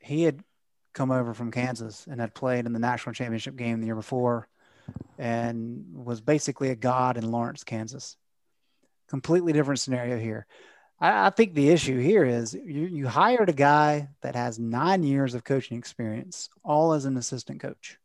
he 0.00 0.24
had 0.24 0.42
come 0.92 1.10
over 1.10 1.32
from 1.32 1.50
Kansas 1.52 2.06
and 2.10 2.20
had 2.20 2.34
played 2.34 2.66
in 2.66 2.72
the 2.72 2.78
national 2.78 3.14
championship 3.14 3.56
game 3.56 3.80
the 3.80 3.86
year 3.86 3.94
before 3.94 4.48
and 5.18 5.84
was 5.92 6.20
basically 6.20 6.70
a 6.70 6.76
god 6.76 7.16
in 7.16 7.30
Lawrence, 7.30 7.64
Kansas. 7.64 8.16
Completely 9.08 9.52
different 9.52 9.80
scenario 9.80 10.18
here. 10.18 10.46
I, 11.00 11.26
I 11.26 11.30
think 11.30 11.54
the 11.54 11.70
issue 11.70 11.98
here 11.98 12.24
is 12.24 12.54
you, 12.54 12.86
you 12.86 13.08
hired 13.08 13.48
a 13.48 13.54
guy 13.54 14.08
that 14.22 14.34
has 14.34 14.58
nine 14.58 15.02
years 15.02 15.34
of 15.34 15.44
coaching 15.44 15.78
experience, 15.78 16.48
all 16.64 16.92
as 16.92 17.04
an 17.04 17.16
assistant 17.16 17.60
coach. 17.60 17.98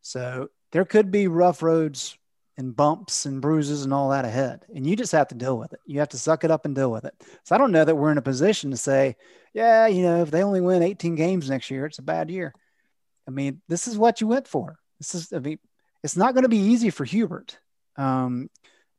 So 0.00 0.48
there 0.72 0.84
could 0.84 1.10
be 1.10 1.28
rough 1.28 1.62
roads 1.62 2.16
and 2.58 2.76
bumps 2.76 3.24
and 3.24 3.40
bruises 3.40 3.84
and 3.84 3.94
all 3.94 4.10
that 4.10 4.24
ahead. 4.24 4.64
And 4.74 4.86
you 4.86 4.96
just 4.96 5.12
have 5.12 5.28
to 5.28 5.34
deal 5.34 5.56
with 5.56 5.72
it. 5.72 5.80
You 5.86 6.00
have 6.00 6.10
to 6.10 6.18
suck 6.18 6.44
it 6.44 6.50
up 6.50 6.64
and 6.64 6.74
deal 6.74 6.90
with 6.90 7.04
it. 7.04 7.14
So 7.44 7.54
I 7.54 7.58
don't 7.58 7.72
know 7.72 7.84
that 7.84 7.94
we're 7.94 8.12
in 8.12 8.18
a 8.18 8.22
position 8.22 8.70
to 8.72 8.76
say, 8.76 9.16
yeah, 9.54 9.86
you 9.86 10.02
know, 10.02 10.22
if 10.22 10.30
they 10.30 10.42
only 10.42 10.60
win 10.60 10.82
18 10.82 11.14
games 11.14 11.48
next 11.48 11.70
year, 11.70 11.86
it's 11.86 11.98
a 11.98 12.02
bad 12.02 12.30
year. 12.30 12.54
I 13.26 13.30
mean, 13.30 13.62
this 13.68 13.86
is 13.86 13.96
what 13.96 14.20
you 14.20 14.26
went 14.26 14.48
for. 14.48 14.78
This 15.02 15.16
is, 15.16 15.32
I 15.32 15.40
mean, 15.40 15.58
it's 16.04 16.16
not 16.16 16.32
going 16.32 16.44
to 16.44 16.48
be 16.48 16.58
easy 16.58 16.90
for 16.90 17.04
Hubert. 17.04 17.58
Um, 17.96 18.48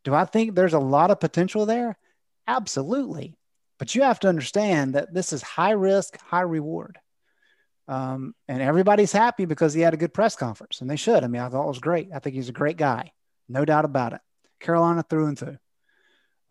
do 0.04 0.14
I 0.14 0.26
think 0.26 0.54
there's 0.54 0.74
a 0.74 0.80
lot 0.80 1.12
of 1.12 1.22
potential 1.22 1.66
there? 1.66 1.98
Absolutely. 2.46 3.38
But 3.80 3.96
you 3.96 4.02
have 4.02 4.20
to 4.20 4.28
understand 4.28 4.96
that 4.96 5.14
this 5.14 5.32
is 5.32 5.42
high 5.42 5.72
risk, 5.72 6.20
high 6.20 6.42
reward. 6.42 7.00
Um, 7.88 8.36
and 8.50 8.62
everybody's 8.62 9.14
happy 9.14 9.46
because 9.46 9.74
he 9.74 9.80
had 9.80 9.94
a 9.94 9.98
good 9.98 10.14
press 10.14 10.36
conference, 10.36 10.82
and 10.82 10.90
they 10.90 10.98
should. 10.98 11.24
I 11.24 11.28
mean, 11.28 11.42
I 11.42 11.48
thought 11.48 11.64
it 11.64 11.70
was 11.70 11.80
great. 11.80 12.10
I 12.14 12.20
think 12.20 12.36
he's 12.36 12.50
a 12.50 12.54
great 12.54 12.76
guy, 12.76 13.14
no 13.48 13.64
doubt 13.64 13.86
about 13.86 14.12
it. 14.12 14.22
Carolina 14.60 15.06
through 15.10 15.28
and 15.28 15.40
through. 15.40 15.58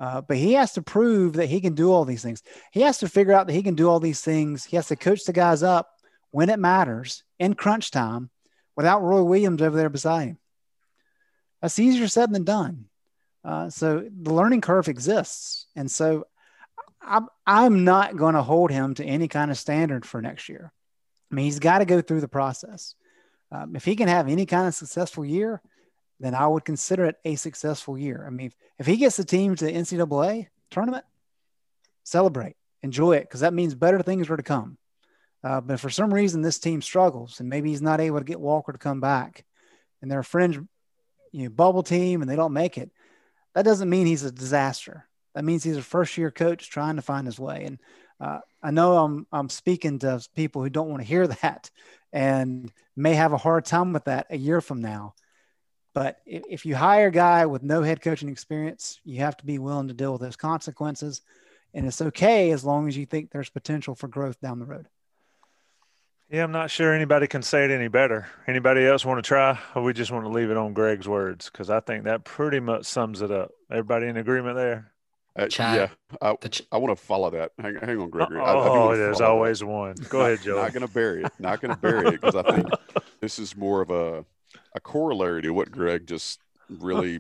Uh, 0.01 0.23
but 0.23 0.39
he 0.39 0.55
has 0.55 0.73
to 0.73 0.83
prove 0.83 1.35
that 1.35 1.51
he 1.51 1.61
can 1.61 1.75
do 1.75 1.93
all 1.93 2.07
these 2.07 2.23
things. 2.23 2.43
He 2.73 2.81
has 2.81 2.99
to 2.99 3.09
figure 3.09 3.35
out 3.35 3.47
that 3.49 3.53
he 3.53 3.63
can 3.63 3.75
do 3.75 3.91
all 3.91 4.01
these 4.01 4.23
things. 4.23 4.65
He 4.65 4.77
has 4.77 4.89
to 4.89 4.97
coach 4.97 5.25
the 5.25 5.35
guys 5.35 5.63
up 5.63 5.91
when 6.31 6.49
it 6.49 6.59
matters 6.59 7.23
in 7.39 7.53
crunch 7.53 7.91
time 7.91 8.31
without 8.77 9.03
Roy 9.03 9.23
Williams 9.23 9.63
over 9.63 9.77
there 9.77 9.91
beside 9.91 10.29
him. 10.29 10.39
That's 11.61 11.79
easier 11.79 12.09
said 12.09 12.33
than 12.33 12.45
done. 12.45 12.87
Uh, 13.45 13.71
so 13.71 14.09
the 14.11 14.33
learning 14.33 14.61
curve 14.61 14.89
exists. 14.89 15.67
And 15.77 15.91
so 15.91 16.27
I'm, 17.01 17.29
I'm 17.47 17.85
not 17.85 18.17
going 18.17 18.35
to 18.35 18.43
hold 18.43 18.71
him 18.71 18.95
to 18.95 19.05
any 19.05 19.29
kind 19.29 19.51
of 19.51 19.59
standard 19.59 20.07
for 20.07 20.23
next 20.23 20.49
year. 20.49 20.73
I 21.31 21.35
mean, 21.35 21.45
he's 21.47 21.59
got 21.59 21.79
to 21.79 21.85
go 21.85 22.01
through 22.01 22.21
the 22.21 22.29
process. 22.29 22.95
Um, 23.51 23.77
if 23.77 23.85
he 23.85 23.97
can 23.97 24.09
have 24.09 24.29
any 24.29 24.47
kind 24.47 24.67
of 24.67 24.75
successful 24.75 25.25
year, 25.25 25.61
then 26.21 26.35
I 26.35 26.47
would 26.47 26.65
consider 26.65 27.07
it 27.07 27.17
a 27.25 27.35
successful 27.35 27.99
year. 27.99 28.25
I 28.27 28.31
mean, 28.31 28.47
if, 28.47 28.55
if 28.79 28.87
he 28.87 28.97
gets 28.97 29.17
the 29.17 29.25
team 29.25 29.57
to 29.57 29.65
the 29.65 29.73
NCAA 29.73 30.49
tournament, 30.71 31.05
celebrate, 32.05 32.57
enjoy 32.83 33.17
it, 33.17 33.23
because 33.23 33.41
that 33.41 33.55
means 33.55 33.75
better 33.75 34.03
things 34.03 34.31
are 34.31 34.37
to 34.37 34.43
come. 34.43 34.79
Uh, 35.45 35.61
but 35.61 35.81
for 35.81 35.91
some 35.91 36.13
reason, 36.13 36.41
this 36.41 36.59
team 36.59 36.81
struggles, 36.81 37.41
and 37.41 37.49
maybe 37.49 37.71
he's 37.71 37.83
not 37.83 38.01
able 38.01 38.19
to 38.19 38.25
get 38.25 38.41
Walker 38.41 38.73
to 38.73 38.79
come 38.79 39.01
back, 39.01 39.45
and 40.01 40.11
they're 40.11 40.21
a 40.21 40.25
fringe, 40.25 40.59
you 41.33 41.45
know, 41.45 41.51
bubble 41.51 41.83
team, 41.83 42.23
and 42.23 42.31
they 42.31 42.37
don't 42.37 42.53
make 42.53 42.79
it. 42.79 42.91
That 43.55 43.65
doesn't 43.65 43.91
mean 43.91 44.07
he's 44.07 44.25
a 44.25 44.31
disaster. 44.31 45.07
That 45.35 45.45
means 45.45 45.65
he's 45.65 45.77
a 45.77 45.83
first 45.83 46.17
year 46.17 46.31
coach 46.31 46.71
trying 46.71 46.97
to 46.97 47.03
find 47.03 47.27
his 47.27 47.41
way. 47.41 47.65
And 47.65 47.79
uh, 48.21 48.41
I 48.63 48.71
know 48.71 48.97
I'm 48.99 49.27
I'm 49.33 49.49
speaking 49.49 49.99
to 50.01 50.25
people 50.37 50.63
who 50.63 50.71
don't 50.71 50.89
want 50.89 51.03
to 51.03 51.09
hear 51.09 51.27
that, 51.43 51.71
and 52.13 52.71
may 52.95 53.15
have 53.15 53.33
a 53.33 53.39
hard 53.39 53.65
time 53.65 53.93
with 53.93 54.05
that 54.05 54.27
a 54.31 54.37
year 54.37 54.61
from 54.61 54.81
now. 54.81 55.15
But 55.95 56.19
if, 56.25 56.43
if 56.49 56.67
you 56.67 56.75
hire 56.75 57.09
a 57.09 57.13
guy 57.13 57.47
with 57.47 57.63
no 57.63 57.83
head 57.83 58.01
coaching 58.01 58.29
experience, 58.29 59.01
you 59.05 59.21
have 59.21 59.37
to 59.39 59.47
be 59.47 59.59
willing 59.59 59.89
to 59.89 59.95
deal 59.95 60.13
with 60.13 60.23
those 60.23 60.37
consequences. 60.37 61.21
And 61.75 61.87
it's 61.87 62.03
okay 62.03 62.51
as 62.51 62.65
long 62.65 62.89
as 62.89 62.97
you 62.97 63.07
think 63.07 63.31
there's 63.31 63.51
potential 63.51 63.95
for 63.95 64.09
growth 64.09 64.41
down 64.41 64.59
the 64.59 64.67
road. 64.67 64.89
Yeah, 66.33 66.45
I'm 66.45 66.53
not 66.53 66.71
sure 66.71 66.95
anybody 66.95 67.27
can 67.27 67.43
say 67.43 67.67
it 67.67 67.71
any 67.71 67.89
better. 67.89 68.27
Anybody 68.47 68.87
else 68.87 69.05
want 69.05 69.23
to 69.23 69.29
try, 69.29 69.59
or 69.75 69.83
we 69.83 69.93
just 69.93 70.11
want 70.11 70.25
to 70.25 70.31
leave 70.31 70.51
it 70.51 70.57
on 70.57 70.73
Greg's 70.73 71.07
words? 71.07 71.51
Because 71.51 71.69
I 71.69 71.81
think 71.81 72.05
that 72.05 72.25
pretty 72.25 72.59
much 72.59 72.87
sums 72.87 73.21
it 73.21 73.31
up. 73.31 73.51
Everybody 73.71 74.07
in 74.07 74.17
agreement 74.17 74.57
there? 74.57 74.93
Uh, 75.39 75.47
yeah, 75.59 75.89
I, 76.23 76.35
ch- 76.49 76.63
I 76.73 76.79
want 76.79 76.97
to 76.97 77.05
follow 77.05 77.29
that. 77.29 77.53
Hang, 77.59 77.77
hang 77.77 77.99
on, 77.99 78.09
Gregory. 78.09 78.41
Oh, 78.41 78.45
I, 78.45 78.95
I 78.95 78.97
there's 78.97 79.21
always 79.21 79.59
that. 79.59 79.67
one. 79.67 79.95
Go 80.09 80.23
ahead, 80.23 80.41
Joe. 80.41 80.57
Not 80.57 80.73
going 80.73 80.87
to 80.87 80.93
bury 80.93 81.23
it. 81.23 81.33
Not 81.39 81.61
going 81.61 81.75
to 81.75 81.81
bury 81.81 82.09
it 82.09 82.21
because 82.23 82.35
I 82.35 82.43
think 82.43 82.69
this 83.21 83.39
is 83.39 83.55
more 83.55 83.83
of 83.83 83.91
a 83.91 84.25
a 84.75 84.81
corollary 84.81 85.43
to 85.43 85.51
what 85.51 85.71
Greg 85.71 86.07
just 86.07 86.41
really 86.71 87.19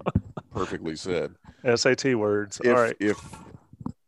perfectly 0.54 0.96
said. 0.96 1.34
SAT 1.74 2.16
words. 2.16 2.60
If, 2.64 2.74
All 2.74 2.82
right. 2.82 2.96
If 2.98 3.18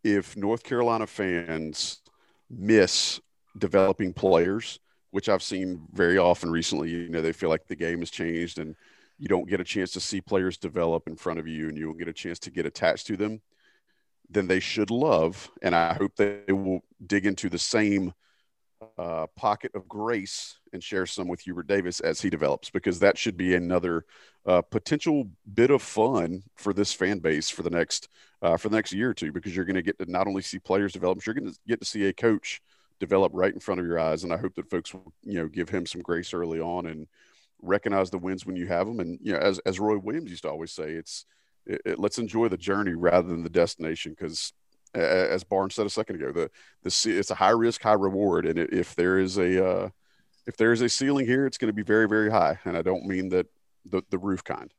if 0.02 0.34
North 0.34 0.64
Carolina 0.64 1.06
fans 1.06 2.00
miss 2.50 3.20
developing 3.58 4.14
players, 4.14 4.80
which 5.14 5.28
I've 5.28 5.42
seen 5.42 5.86
very 5.92 6.18
often 6.18 6.50
recently, 6.50 6.90
you 6.90 7.08
know, 7.08 7.22
they 7.22 7.32
feel 7.32 7.48
like 7.48 7.66
the 7.66 7.76
game 7.76 8.00
has 8.00 8.10
changed 8.10 8.58
and 8.58 8.74
you 9.18 9.28
don't 9.28 9.48
get 9.48 9.60
a 9.60 9.64
chance 9.64 9.92
to 9.92 10.00
see 10.00 10.20
players 10.20 10.56
develop 10.56 11.06
in 11.06 11.16
front 11.16 11.38
of 11.38 11.46
you 11.46 11.68
and 11.68 11.78
you 11.78 11.86
don't 11.86 11.98
get 11.98 12.08
a 12.08 12.12
chance 12.12 12.38
to 12.40 12.50
get 12.50 12.66
attached 12.66 13.06
to 13.06 13.16
them 13.16 13.40
then 14.30 14.46
they 14.46 14.60
should 14.60 14.90
love. 14.90 15.50
And 15.62 15.74
I 15.74 15.94
hope 15.94 16.16
they 16.16 16.40
will 16.48 16.80
dig 17.06 17.26
into 17.26 17.48
the 17.48 17.58
same 17.58 18.12
uh, 18.98 19.26
pocket 19.36 19.72
of 19.74 19.88
grace 19.88 20.58
and 20.72 20.82
share 20.82 21.06
some 21.06 21.28
with 21.28 21.40
Hubert 21.40 21.66
Davis 21.66 22.00
as 22.00 22.20
he 22.20 22.30
develops, 22.30 22.70
because 22.70 22.98
that 23.00 23.16
should 23.16 23.36
be 23.36 23.54
another 23.54 24.04
uh, 24.46 24.62
potential 24.62 25.28
bit 25.54 25.70
of 25.70 25.80
fun 25.80 26.42
for 26.56 26.72
this 26.72 26.92
fan 26.92 27.18
base 27.18 27.48
for 27.48 27.62
the 27.62 27.70
next 27.70 28.08
uh, 28.42 28.58
for 28.58 28.68
the 28.68 28.76
next 28.76 28.92
year 28.92 29.10
or 29.10 29.14
two, 29.14 29.32
because 29.32 29.56
you're 29.56 29.64
going 29.64 29.74
to 29.74 29.82
get 29.82 29.98
to 29.98 30.10
not 30.10 30.26
only 30.26 30.42
see 30.42 30.58
players 30.58 30.92
develop, 30.92 31.16
but 31.16 31.26
you're 31.26 31.34
going 31.34 31.50
to 31.50 31.58
get 31.66 31.80
to 31.80 31.86
see 31.86 32.06
a 32.06 32.12
coach 32.12 32.60
develop 33.00 33.32
right 33.34 33.52
in 33.52 33.60
front 33.60 33.80
of 33.80 33.86
your 33.86 33.98
eyes. 33.98 34.24
And 34.24 34.32
I 34.32 34.36
hope 34.36 34.54
that 34.54 34.70
folks 34.70 34.92
will 34.94 35.12
you 35.22 35.34
know 35.34 35.48
give 35.48 35.68
him 35.68 35.86
some 35.86 36.02
grace 36.02 36.34
early 36.34 36.60
on 36.60 36.86
and 36.86 37.06
recognize 37.62 38.10
the 38.10 38.18
wins 38.18 38.46
when 38.46 38.56
you 38.56 38.66
have 38.66 38.86
them. 38.86 39.00
And 39.00 39.18
you 39.22 39.32
know, 39.32 39.38
as 39.38 39.58
as 39.60 39.80
Roy 39.80 39.98
Williams 39.98 40.30
used 40.30 40.42
to 40.42 40.50
always 40.50 40.72
say, 40.72 40.92
it's 40.92 41.26
it, 41.66 41.80
it, 41.84 41.98
let's 41.98 42.18
enjoy 42.18 42.48
the 42.48 42.56
journey 42.56 42.94
rather 42.94 43.28
than 43.28 43.42
the 43.42 43.50
destination 43.50 44.12
because 44.12 44.52
as 44.94 45.42
Barnes 45.42 45.74
said 45.74 45.86
a 45.86 45.90
second 45.90 46.16
ago, 46.16 46.32
the 46.32 46.50
the 46.82 47.18
it's 47.18 47.30
a 47.30 47.34
high 47.34 47.50
risk, 47.50 47.82
high 47.82 47.92
reward, 47.92 48.46
and 48.46 48.58
if 48.58 48.94
there 48.94 49.18
is 49.18 49.38
a 49.38 49.66
uh, 49.66 49.88
if 50.46 50.56
there 50.56 50.72
is 50.72 50.82
a 50.82 50.88
ceiling 50.88 51.26
here, 51.26 51.46
it's 51.46 51.58
going 51.58 51.68
to 51.68 51.74
be 51.74 51.82
very, 51.82 52.08
very 52.08 52.30
high, 52.30 52.58
and 52.64 52.76
I 52.76 52.82
don't 52.82 53.06
mean 53.06 53.30
that 53.30 53.46
the 53.84 54.02
the 54.10 54.18
roof 54.18 54.44
kind. 54.44 54.72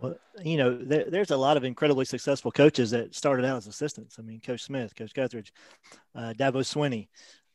Well, 0.00 0.16
you 0.42 0.56
know, 0.56 0.78
there, 0.78 1.04
there's 1.08 1.32
a 1.32 1.36
lot 1.36 1.56
of 1.56 1.64
incredibly 1.64 2.04
successful 2.04 2.52
coaches 2.52 2.92
that 2.92 3.14
started 3.14 3.44
out 3.44 3.56
as 3.56 3.66
assistants. 3.66 4.16
I 4.18 4.22
mean, 4.22 4.40
Coach 4.40 4.62
Smith, 4.62 4.94
Coach 4.94 5.12
Guthridge, 5.12 5.50
uh, 6.14 6.34
Dabo 6.38 6.58
Swinney, 6.58 7.08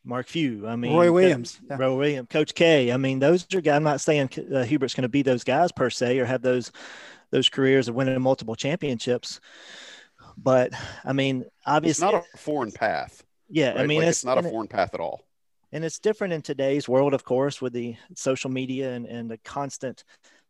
Mark 0.04 0.28
Few. 0.28 0.68
I 0.68 0.76
mean, 0.76 0.94
Roy 0.94 1.12
Williams, 1.12 1.60
yeah. 1.70 1.78
Roy 1.78 1.96
Williams, 1.96 2.28
Coach 2.30 2.54
K. 2.54 2.91
I 2.91 2.98
mean, 2.98 3.20
those 3.20 3.48
are 3.54 3.62
guys. 3.62 3.76
I'm 3.76 3.84
not 3.84 4.02
saying 4.02 4.30
uh, 4.54 4.64
Hubert's 4.64 4.94
going 4.94 5.04
to 5.04 5.10
be 5.10 5.22
those 5.22 5.46
guys 5.46 5.72
per 5.72 5.89
se 5.89 6.20
or 6.20 6.26
have 6.26 6.41
those 6.41 6.72
those 7.32 7.48
careers 7.48 7.88
of 7.88 7.96
winning 7.96 8.22
multiple 8.22 8.56
championships. 8.56 9.39
But 10.38 10.74
I 11.06 11.14
mean, 11.14 11.46
obviously, 11.66 12.06
it's 12.06 12.14
not 12.14 12.26
a 12.34 12.38
foreign 12.38 12.72
path. 12.72 13.24
Yeah, 13.50 13.70
right? 13.70 13.82
I 13.82 13.88
mean, 13.88 14.00
like 14.00 14.10
it's, 14.10 14.20
it's, 14.20 14.26
not 14.26 14.38
a 14.38 14.44
foreign 14.44 14.66
it, 14.66 14.72
path 14.72 14.94
at 14.94 15.00
all. 15.00 15.26
And 15.72 15.84
it's 15.84 16.00
different 16.00 16.34
in 16.34 16.41
today's 16.41 16.89
world, 16.89 17.14
of 17.14 17.24
course, 17.24 17.62
with 17.62 17.74
the 17.74 17.96
social 18.16 18.50
media 18.50 18.94
and, 18.94 19.06
and 19.06 19.30
the 19.30 19.38
constant 19.39 20.04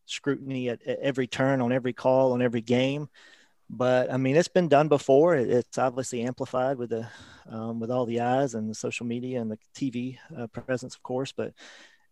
scrutiny 0.06 0.70
at, 0.70 0.82
at 0.86 1.00
every 1.00 1.28
turn, 1.28 1.62
on 1.62 1.72
every 1.72 1.94
call, 1.94 2.34
on 2.34 2.42
every 2.42 2.62
game. 2.62 3.10
But 3.70 4.12
I 4.12 4.18
mean, 4.18 4.36
it's 4.36 4.48
been 4.48 4.68
done 4.68 4.88
before. 4.88 5.36
It's 5.36 5.78
obviously 5.78 6.22
amplified 6.22 6.78
with 6.78 6.92
the 6.92 7.08
um, 7.50 7.80
with 7.80 7.92
all 7.92 8.06
the 8.06 8.20
eyes 8.20 8.54
and 8.54 8.70
the 8.70 8.76
social 8.76 9.06
media 9.06 9.42
and 9.42 9.52
the 9.52 9.58
TV 9.76 10.18
uh, 10.38 10.48
presence, 10.48 10.96
of 10.96 11.04
course. 11.04 11.32
But 11.32 11.54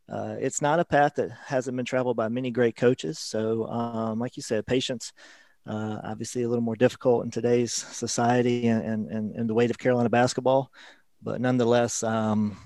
uh, 0.09 0.35
it's 0.39 0.61
not 0.61 0.79
a 0.79 0.85
path 0.85 1.15
that 1.15 1.31
hasn't 1.31 1.77
been 1.77 1.85
traveled 1.85 2.17
by 2.17 2.27
many 2.29 2.51
great 2.51 2.75
coaches. 2.75 3.19
So, 3.19 3.65
um, 3.67 4.19
like 4.19 4.35
you 4.35 4.43
said, 4.43 4.65
patience, 4.65 5.13
uh, 5.65 5.99
obviously 6.03 6.43
a 6.43 6.49
little 6.49 6.63
more 6.63 6.75
difficult 6.75 7.23
in 7.23 7.31
today's 7.31 7.71
society 7.71 8.67
and, 8.67 9.09
and, 9.09 9.35
and 9.35 9.49
the 9.49 9.53
weight 9.53 9.69
of 9.69 9.77
Carolina 9.77 10.09
basketball. 10.09 10.71
But 11.21 11.39
nonetheless, 11.39 12.03
um, 12.03 12.57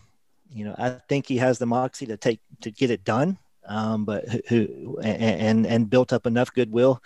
you 0.50 0.66
know, 0.66 0.76
I 0.78 0.92
think 1.10 1.28
he 1.28 1.38
has 1.38 1.60
the 1.60 1.66
moxie 1.66 2.06
to 2.08 2.18
take 2.18 2.40
to 2.62 2.72
get 2.72 2.90
it 2.90 3.04
done. 3.04 3.38
Um, 3.68 4.06
but 4.06 4.26
who 4.48 5.00
and, 5.02 5.66
and 5.66 5.90
built 5.90 6.14
up 6.14 6.26
enough 6.26 6.54
goodwill 6.54 7.02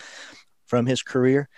from 0.66 0.86
his 0.86 1.02
career, 1.02 1.50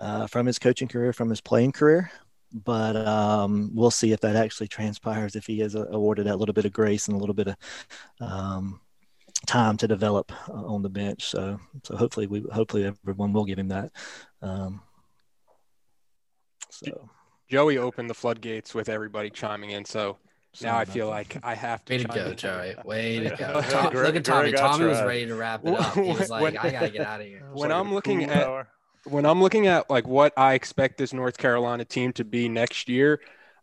uh, 0.00 0.26
from 0.26 0.46
his 0.46 0.58
coaching 0.58 0.88
career, 0.88 1.12
from 1.12 1.30
his 1.30 1.40
playing 1.40 1.72
career 1.72 2.10
but 2.52 2.96
um, 2.96 3.70
we'll 3.74 3.90
see 3.90 4.12
if 4.12 4.20
that 4.20 4.36
actually 4.36 4.68
transpires 4.68 5.36
if 5.36 5.46
he 5.46 5.60
is 5.60 5.74
awarded 5.74 6.26
that 6.26 6.38
little 6.38 6.52
bit 6.52 6.64
of 6.64 6.72
grace 6.72 7.08
and 7.08 7.16
a 7.16 7.20
little 7.20 7.34
bit 7.34 7.48
of 7.48 7.56
um, 8.20 8.80
time 9.46 9.76
to 9.76 9.88
develop 9.88 10.32
on 10.48 10.82
the 10.82 10.88
bench. 10.88 11.26
So, 11.30 11.60
so 11.84 11.96
hopefully 11.96 12.26
we 12.26 12.44
hopefully 12.52 12.84
everyone 12.84 13.32
will 13.32 13.44
give 13.44 13.58
him 13.58 13.68
that. 13.68 13.92
Um, 14.42 14.82
so 16.70 17.08
Joey 17.48 17.78
opened 17.78 18.10
the 18.10 18.14
floodgates 18.14 18.74
with 18.74 18.88
everybody 18.88 19.30
chiming 19.30 19.70
in. 19.70 19.84
So 19.84 20.18
now 20.62 20.76
I 20.76 20.84
feel 20.84 21.08
like 21.08 21.38
I 21.42 21.54
have 21.54 21.84
to. 21.86 21.94
Way 21.94 21.98
to 21.98 22.08
go, 22.08 22.26
in. 22.26 22.36
Joey. 22.36 22.74
Way 22.84 23.20
to 23.20 23.36
go. 23.36 23.60
Tom, 23.62 23.94
look 23.94 24.16
at 24.16 24.24
Tommy. 24.24 24.52
Tommy 24.52 24.86
was 24.86 25.02
ready 25.02 25.26
to 25.26 25.34
wrap 25.34 25.64
it 25.64 25.74
up. 25.74 25.94
He 25.94 26.00
was 26.00 26.28
like, 26.28 26.42
when, 26.42 26.56
I 26.58 26.70
gotta 26.70 26.90
get 26.90 27.06
out 27.06 27.20
of 27.20 27.26
here. 27.26 27.42
When 27.52 27.72
I'm 27.72 27.92
looking 27.94 28.24
at 28.24 28.46
hour 28.46 28.68
when 29.04 29.24
I'm 29.24 29.40
looking 29.40 29.66
at 29.66 29.88
like 29.88 30.06
what 30.06 30.32
I 30.36 30.54
expect 30.54 30.98
this 30.98 31.12
North 31.12 31.38
Carolina 31.38 31.84
team 31.84 32.12
to 32.14 32.24
be 32.24 32.48
next 32.48 32.88
year, 32.88 33.20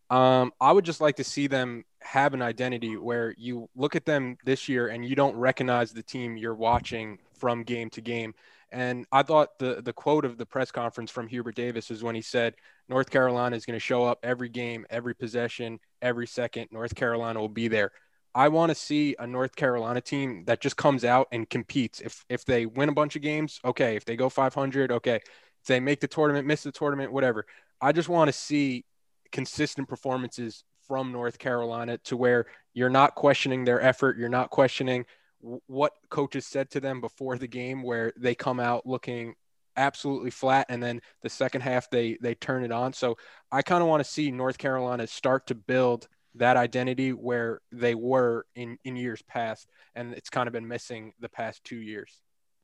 um, 0.09 0.51
I 0.59 0.71
would 0.71 0.85
just 0.85 1.01
like 1.01 1.15
to 1.17 1.23
see 1.23 1.47
them 1.47 1.85
have 2.01 2.33
an 2.33 2.41
identity 2.41 2.95
where 2.95 3.35
you 3.37 3.69
look 3.75 3.95
at 3.95 4.05
them 4.05 4.37
this 4.45 4.69
year 4.69 4.87
and 4.87 5.05
you 5.05 5.15
don't 5.15 5.35
recognize 5.35 5.91
the 5.91 6.03
team 6.03 6.37
you're 6.37 6.55
watching 6.55 7.19
from 7.37 7.63
game 7.63 7.89
to 7.91 8.01
game. 8.01 8.33
And 8.71 9.05
I 9.11 9.23
thought 9.23 9.59
the 9.59 9.81
the 9.81 9.93
quote 9.93 10.25
of 10.25 10.37
the 10.37 10.45
press 10.45 10.71
conference 10.71 11.09
from 11.09 11.27
Hubert 11.27 11.55
Davis 11.55 11.89
is 11.89 12.03
when 12.03 12.15
he 12.15 12.21
said 12.21 12.55
North 12.89 13.09
Carolina 13.09 13.55
is 13.55 13.65
going 13.65 13.75
to 13.75 13.79
show 13.79 14.03
up 14.03 14.19
every 14.23 14.49
game, 14.49 14.85
every 14.89 15.15
possession, 15.15 15.79
every 16.01 16.27
second. 16.27 16.67
North 16.71 16.95
Carolina 16.95 17.39
will 17.39 17.49
be 17.49 17.67
there. 17.67 17.91
I 18.35 18.49
want 18.49 18.69
to 18.69 18.75
see 18.75 19.15
a 19.17 19.25
North 19.25 19.55
Carolina 19.55 20.01
team 20.01 20.43
that 20.45 20.61
just 20.61 20.77
comes 20.77 21.03
out 21.03 21.27
and 21.31 21.49
competes. 21.49 22.01
If 22.01 22.25
if 22.29 22.45
they 22.45 22.65
win 22.65 22.89
a 22.89 22.93
bunch 22.93 23.15
of 23.15 23.21
games, 23.21 23.59
okay. 23.65 23.95
If 23.95 24.05
they 24.05 24.15
go 24.15 24.29
500, 24.29 24.91
okay. 24.91 25.15
If 25.15 25.67
they 25.67 25.79
make 25.79 26.01
the 26.01 26.07
tournament, 26.07 26.45
miss 26.45 26.63
the 26.63 26.71
tournament, 26.71 27.11
whatever. 27.11 27.45
I 27.81 27.93
just 27.93 28.09
want 28.09 28.27
to 28.27 28.33
see 28.33 28.85
consistent 29.31 29.87
performances 29.87 30.63
from 30.87 31.11
North 31.11 31.39
Carolina 31.39 31.97
to 31.99 32.15
where 32.15 32.45
you're 32.73 32.89
not 32.89 33.15
questioning 33.15 33.65
their 33.65 33.81
effort, 33.81 34.17
you're 34.17 34.29
not 34.29 34.49
questioning 34.49 35.05
what 35.39 35.93
coaches 36.09 36.45
said 36.45 36.69
to 36.71 36.79
them 36.79 37.01
before 37.01 37.37
the 37.37 37.47
game 37.47 37.83
where 37.83 38.13
they 38.17 38.35
come 38.35 38.59
out 38.59 38.85
looking 38.85 39.35
absolutely 39.75 40.31
flat 40.31 40.65
and 40.69 40.81
then 40.81 40.99
the 41.21 41.29
second 41.29 41.61
half 41.61 41.89
they 41.89 42.17
they 42.21 42.35
turn 42.35 42.63
it 42.63 42.71
on. 42.71 42.93
So 42.93 43.17
I 43.51 43.61
kind 43.61 43.81
of 43.81 43.87
want 43.87 44.03
to 44.03 44.09
see 44.09 44.31
North 44.31 44.57
Carolina 44.57 45.05
start 45.07 45.47
to 45.47 45.55
build 45.55 46.07
that 46.35 46.57
identity 46.57 47.13
where 47.13 47.61
they 47.71 47.95
were 47.95 48.45
in, 48.55 48.77
in 48.83 48.95
years 48.95 49.21
past. 49.23 49.67
And 49.95 50.13
it's 50.13 50.29
kind 50.29 50.47
of 50.47 50.53
been 50.53 50.67
missing 50.67 51.13
the 51.19 51.29
past 51.29 51.63
two 51.63 51.77
years. 51.77 52.21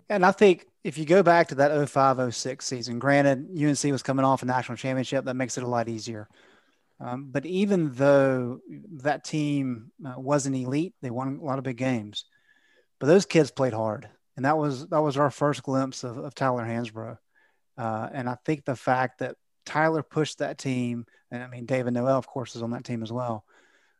And 0.09 0.25
I 0.25 0.31
think 0.31 0.65
if 0.83 0.97
you 0.97 1.05
go 1.05 1.23
back 1.23 1.47
to 1.49 1.55
that 1.55 1.89
05 1.89 2.35
06 2.35 2.65
season, 2.65 2.99
granted, 2.99 3.47
UNC 3.57 3.83
was 3.85 4.03
coming 4.03 4.25
off 4.25 4.43
a 4.43 4.45
national 4.45 4.77
championship, 4.77 5.25
that 5.25 5.35
makes 5.35 5.57
it 5.57 5.63
a 5.63 5.67
lot 5.67 5.87
easier. 5.87 6.27
Um, 6.99 7.29
but 7.31 7.45
even 7.45 7.91
though 7.93 8.59
that 8.97 9.23
team 9.23 9.91
uh, 10.05 10.13
wasn't 10.17 10.55
elite, 10.55 10.93
they 11.01 11.09
won 11.09 11.39
a 11.41 11.45
lot 11.45 11.57
of 11.57 11.63
big 11.63 11.77
games. 11.77 12.25
But 13.03 13.07
those 13.07 13.25
kids 13.25 13.51
played 13.51 13.73
hard, 13.73 14.07
and 14.37 14.45
that 14.45 14.57
was 14.57 14.87
that 14.87 15.01
was 15.01 15.17
our 15.17 15.29
first 15.29 15.61
glimpse 15.61 16.05
of, 16.05 16.17
of 16.17 16.33
Tyler 16.33 16.63
Hansbrough. 16.63 17.17
Uh, 17.77 18.07
and 18.13 18.29
I 18.29 18.37
think 18.45 18.63
the 18.63 18.77
fact 18.77 19.19
that 19.19 19.35
Tyler 19.65 20.01
pushed 20.01 20.37
that 20.39 20.57
team, 20.57 21.05
and 21.29 21.43
I 21.43 21.47
mean 21.47 21.65
David 21.65 21.95
Noel, 21.95 22.17
of 22.17 22.27
course, 22.27 22.55
is 22.55 22.61
on 22.61 22.71
that 22.71 22.85
team 22.85 23.03
as 23.03 23.11
well. 23.11 23.43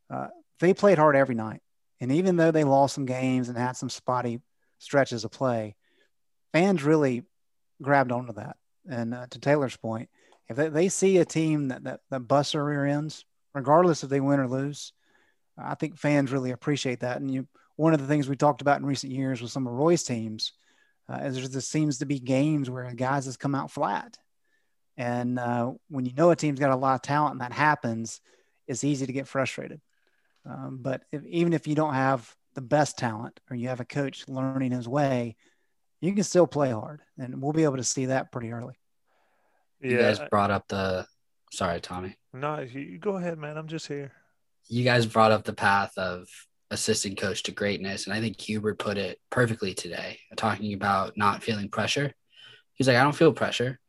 Uh, 0.10 0.28
they 0.62 0.74
played 0.74 0.98
hard 0.98 1.18
every 1.18 1.36
night. 1.36 1.60
And 2.00 2.14
even 2.14 2.38
though 2.38 2.52
they 2.52 2.64
lost 2.64 2.96
some 2.96 3.06
games 3.06 3.50
and 3.50 3.58
had 3.58 3.76
some 3.76 3.90
spotty 3.90 4.40
stretches 4.80 5.26
of 5.26 5.32
play, 5.32 5.76
fans 6.54 6.82
really 6.82 7.24
grabbed 7.82 8.14
onto 8.14 8.32
that. 8.32 8.56
And 8.90 9.14
uh, 9.14 9.28
to 9.32 9.40
Taylor's 9.40 9.76
point, 9.76 10.08
if 10.48 10.56
they, 10.56 10.70
they 10.70 10.88
see 10.88 11.18
a 11.18 11.26
team 11.26 11.68
that, 11.68 11.84
that, 11.84 12.00
that 12.10 12.22
busts 12.22 12.54
their 12.54 12.64
rear 12.64 12.86
ends, 12.86 13.26
regardless 13.54 14.02
if 14.02 14.10
they 14.10 14.22
win 14.22 14.40
or 14.40 14.48
lose, 14.48 14.94
I 15.58 15.76
think 15.76 15.98
fans 15.98 16.32
really 16.32 16.52
appreciate 16.52 17.02
that. 17.02 17.20
And 17.20 17.30
you, 17.30 17.50
one 17.76 17.94
of 17.94 18.00
the 18.00 18.08
things 18.08 18.30
we 18.30 18.36
talked 18.36 18.62
about 18.62 18.80
in 18.80 18.86
recent 18.86 19.12
years 19.12 19.42
with 19.42 19.52
some 19.52 19.68
of 19.68 19.74
Roy's 19.74 20.04
teams 20.04 20.54
uh, 21.10 21.20
is 21.24 21.36
there 21.36 21.48
just 21.48 21.70
seems 21.70 22.00
to 22.00 22.06
be 22.06 22.20
games 22.20 22.70
where 22.70 22.92
guys 22.94 23.26
has 23.26 23.38
come 23.38 23.56
out 23.56 23.72
flat. 23.72 24.18
And 24.96 25.40
uh, 25.40 25.72
when 25.90 26.06
you 26.06 26.14
know 26.14 26.30
a 26.32 26.36
team's 26.36 26.60
got 26.60 26.72
a 26.72 26.76
lot 26.76 26.96
of 26.96 27.02
talent 27.02 27.34
and 27.34 27.42
that 27.42 27.52
happens, 27.52 28.22
it's 28.68 28.84
easy 28.84 29.06
to 29.06 29.14
get 29.14 29.28
frustrated. 29.28 29.82
Um, 30.46 30.80
but 30.82 31.04
if, 31.12 31.26
even 31.26 31.54
if 31.54 31.68
you 31.68 31.76
don't 31.76 31.94
have 31.94 32.34
the 32.54 32.62
best 32.62 32.98
talent 32.98 33.40
or 33.50 33.56
you 33.56 33.70
have 33.70 33.80
a 33.80 33.86
coach 33.86 34.28
learning 34.28 34.72
his 34.72 34.88
way, 34.88 35.36
you 36.02 36.14
can 36.14 36.24
still 36.24 36.48
play 36.48 36.70
hard, 36.70 37.02
and 37.18 37.42
we'll 37.42 37.54
be 37.54 37.64
able 37.64 37.78
to 37.78 37.84
see 37.84 38.08
that 38.08 38.30
pretty 38.30 38.52
early. 38.52 38.76
Yeah. 39.82 39.92
You 39.92 39.98
guys 40.00 40.20
brought 40.30 40.52
up 40.52 40.68
the. 40.68 41.08
Sorry, 41.52 41.80
Tommy. 41.80 42.18
No, 42.34 42.60
you 42.60 42.98
go 42.98 43.16
ahead, 43.16 43.38
man. 43.38 43.58
I'm 43.58 43.68
just 43.68 43.88
here. 43.88 44.12
You 44.68 44.84
guys 44.84 45.06
brought 45.06 45.32
up 45.32 45.46
the 45.46 45.54
path 45.54 45.98
of 45.98 46.28
assistant 46.74 47.18
coach 47.18 47.44
to 47.44 47.52
greatness, 47.52 48.06
and 48.06 48.14
I 48.14 48.20
think 48.20 48.40
Hubert 48.42 48.80
put 48.80 48.98
it 48.98 49.20
perfectly 49.30 49.74
today, 49.74 50.20
talking 50.36 50.74
about 50.74 51.16
not 51.16 51.44
feeling 51.44 51.70
pressure. 51.70 52.14
He's 52.74 52.88
like, 52.88 52.98
I 52.98 53.04
don't 53.04 53.16
feel 53.16 53.32
pressure. 53.32 53.80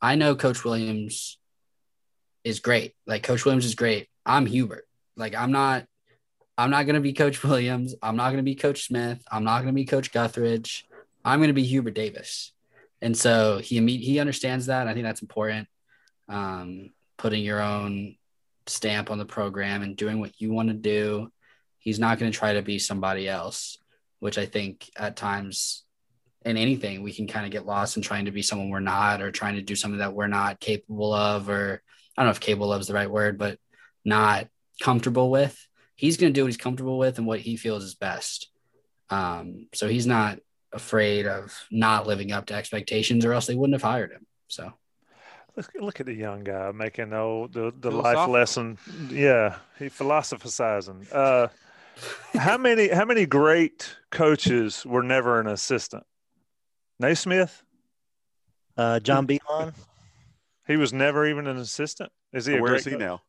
I 0.00 0.16
know 0.16 0.36
Coach 0.36 0.64
Williams 0.64 1.38
is 2.44 2.60
great. 2.60 2.94
Like 3.06 3.22
Coach 3.22 3.44
Williams 3.44 3.64
is 3.64 3.74
great. 3.74 4.08
I'm 4.24 4.46
Hubert. 4.46 4.86
Like 5.16 5.34
I'm 5.34 5.50
not 5.50 5.86
I'm 6.56 6.70
not 6.70 6.84
going 6.84 6.94
to 6.94 7.00
be 7.00 7.14
Coach 7.14 7.42
Williams. 7.44 7.94
I'm 8.02 8.16
not 8.16 8.26
going 8.26 8.36
to 8.36 8.42
be 8.42 8.54
Coach 8.54 8.86
Smith. 8.86 9.22
I'm 9.30 9.44
not 9.44 9.62
going 9.62 9.68
to 9.68 9.72
be 9.72 9.86
Coach 9.86 10.12
Guthridge. 10.12 10.84
I'm 11.24 11.38
going 11.38 11.48
to 11.48 11.54
be 11.54 11.64
Hubert 11.64 11.94
Davis. 11.94 12.52
And 13.00 13.16
so 13.16 13.58
he 13.58 13.84
he 13.96 14.20
understands 14.20 14.66
that. 14.66 14.86
I 14.86 14.94
think 14.94 15.04
that's 15.04 15.22
important. 15.22 15.68
Um, 16.28 16.90
putting 17.16 17.42
your 17.42 17.60
own 17.60 18.16
stamp 18.66 19.10
on 19.10 19.18
the 19.18 19.26
program 19.26 19.82
and 19.82 19.96
doing 19.96 20.20
what 20.20 20.32
you 20.38 20.52
want 20.52 20.68
to 20.68 20.74
do. 20.74 21.30
He's 21.84 22.00
not 22.00 22.18
going 22.18 22.32
to 22.32 22.36
try 22.36 22.54
to 22.54 22.62
be 22.62 22.80
somebody 22.80 23.28
else, 23.28 23.78
which 24.18 24.38
I 24.38 24.46
think 24.46 24.90
at 24.96 25.16
times 25.16 25.84
in 26.44 26.56
anything 26.56 27.02
we 27.02 27.12
can 27.12 27.28
kind 27.28 27.46
of 27.46 27.52
get 27.52 27.66
lost 27.66 27.96
in 27.96 28.02
trying 28.02 28.24
to 28.24 28.32
be 28.32 28.42
someone 28.42 28.68
we're 28.68 28.80
not 28.80 29.22
or 29.22 29.30
trying 29.30 29.54
to 29.54 29.62
do 29.62 29.76
something 29.76 30.00
that 30.00 30.12
we're 30.12 30.26
not 30.26 30.60
capable 30.60 31.14
of 31.14 31.48
or 31.48 31.82
I 32.16 32.22
don't 32.22 32.26
know 32.26 32.32
if 32.32 32.40
capable 32.40 32.72
of 32.72 32.80
is 32.80 32.88
the 32.88 32.94
right 32.94 33.10
word, 33.10 33.38
but 33.38 33.58
not 34.04 34.48
comfortable 34.80 35.30
with 35.30 35.56
he's 35.96 36.16
going 36.16 36.32
to 36.32 36.38
do 36.38 36.44
what 36.44 36.48
he's 36.48 36.56
comfortable 36.56 36.98
with 36.98 37.18
and 37.18 37.26
what 37.26 37.40
he 37.40 37.56
feels 37.56 37.84
is 37.84 37.94
best. 37.94 38.50
Um, 39.10 39.68
so 39.74 39.88
he's 39.88 40.06
not 40.06 40.38
afraid 40.72 41.26
of 41.26 41.66
not 41.70 42.06
living 42.06 42.32
up 42.32 42.46
to 42.46 42.54
expectations, 42.54 43.24
or 43.24 43.32
else 43.32 43.46
they 43.46 43.54
wouldn't 43.54 43.80
have 43.80 43.88
hired 43.88 44.12
him. 44.12 44.26
So 44.48 44.72
look, 45.56 45.70
look 45.80 46.00
at 46.00 46.06
the 46.06 46.14
young 46.14 46.44
guy 46.44 46.72
making 46.72 47.10
the 47.10 47.48
the, 47.50 47.72
the 47.78 47.90
life 47.90 48.28
lesson. 48.28 48.78
Yeah, 49.10 49.56
he 49.78 49.88
philosophizing. 49.88 51.06
Uh, 51.12 51.48
how 52.34 52.58
many 52.58 52.88
how 52.88 53.04
many 53.04 53.26
great 53.26 53.96
coaches 54.10 54.84
were 54.84 55.02
never 55.02 55.40
an 55.40 55.46
assistant? 55.46 56.04
Naismith, 57.00 57.62
uh, 58.76 59.00
John 59.00 59.26
Beilein. 59.26 59.74
He 60.66 60.76
was 60.76 60.92
never 60.92 61.26
even 61.26 61.46
an 61.46 61.56
assistant. 61.56 62.10
Is 62.32 62.46
he? 62.46 62.58
Where 62.58 62.74
is 62.74 62.84
he 62.84 62.92
coach? 62.92 63.00
now? 63.00 63.22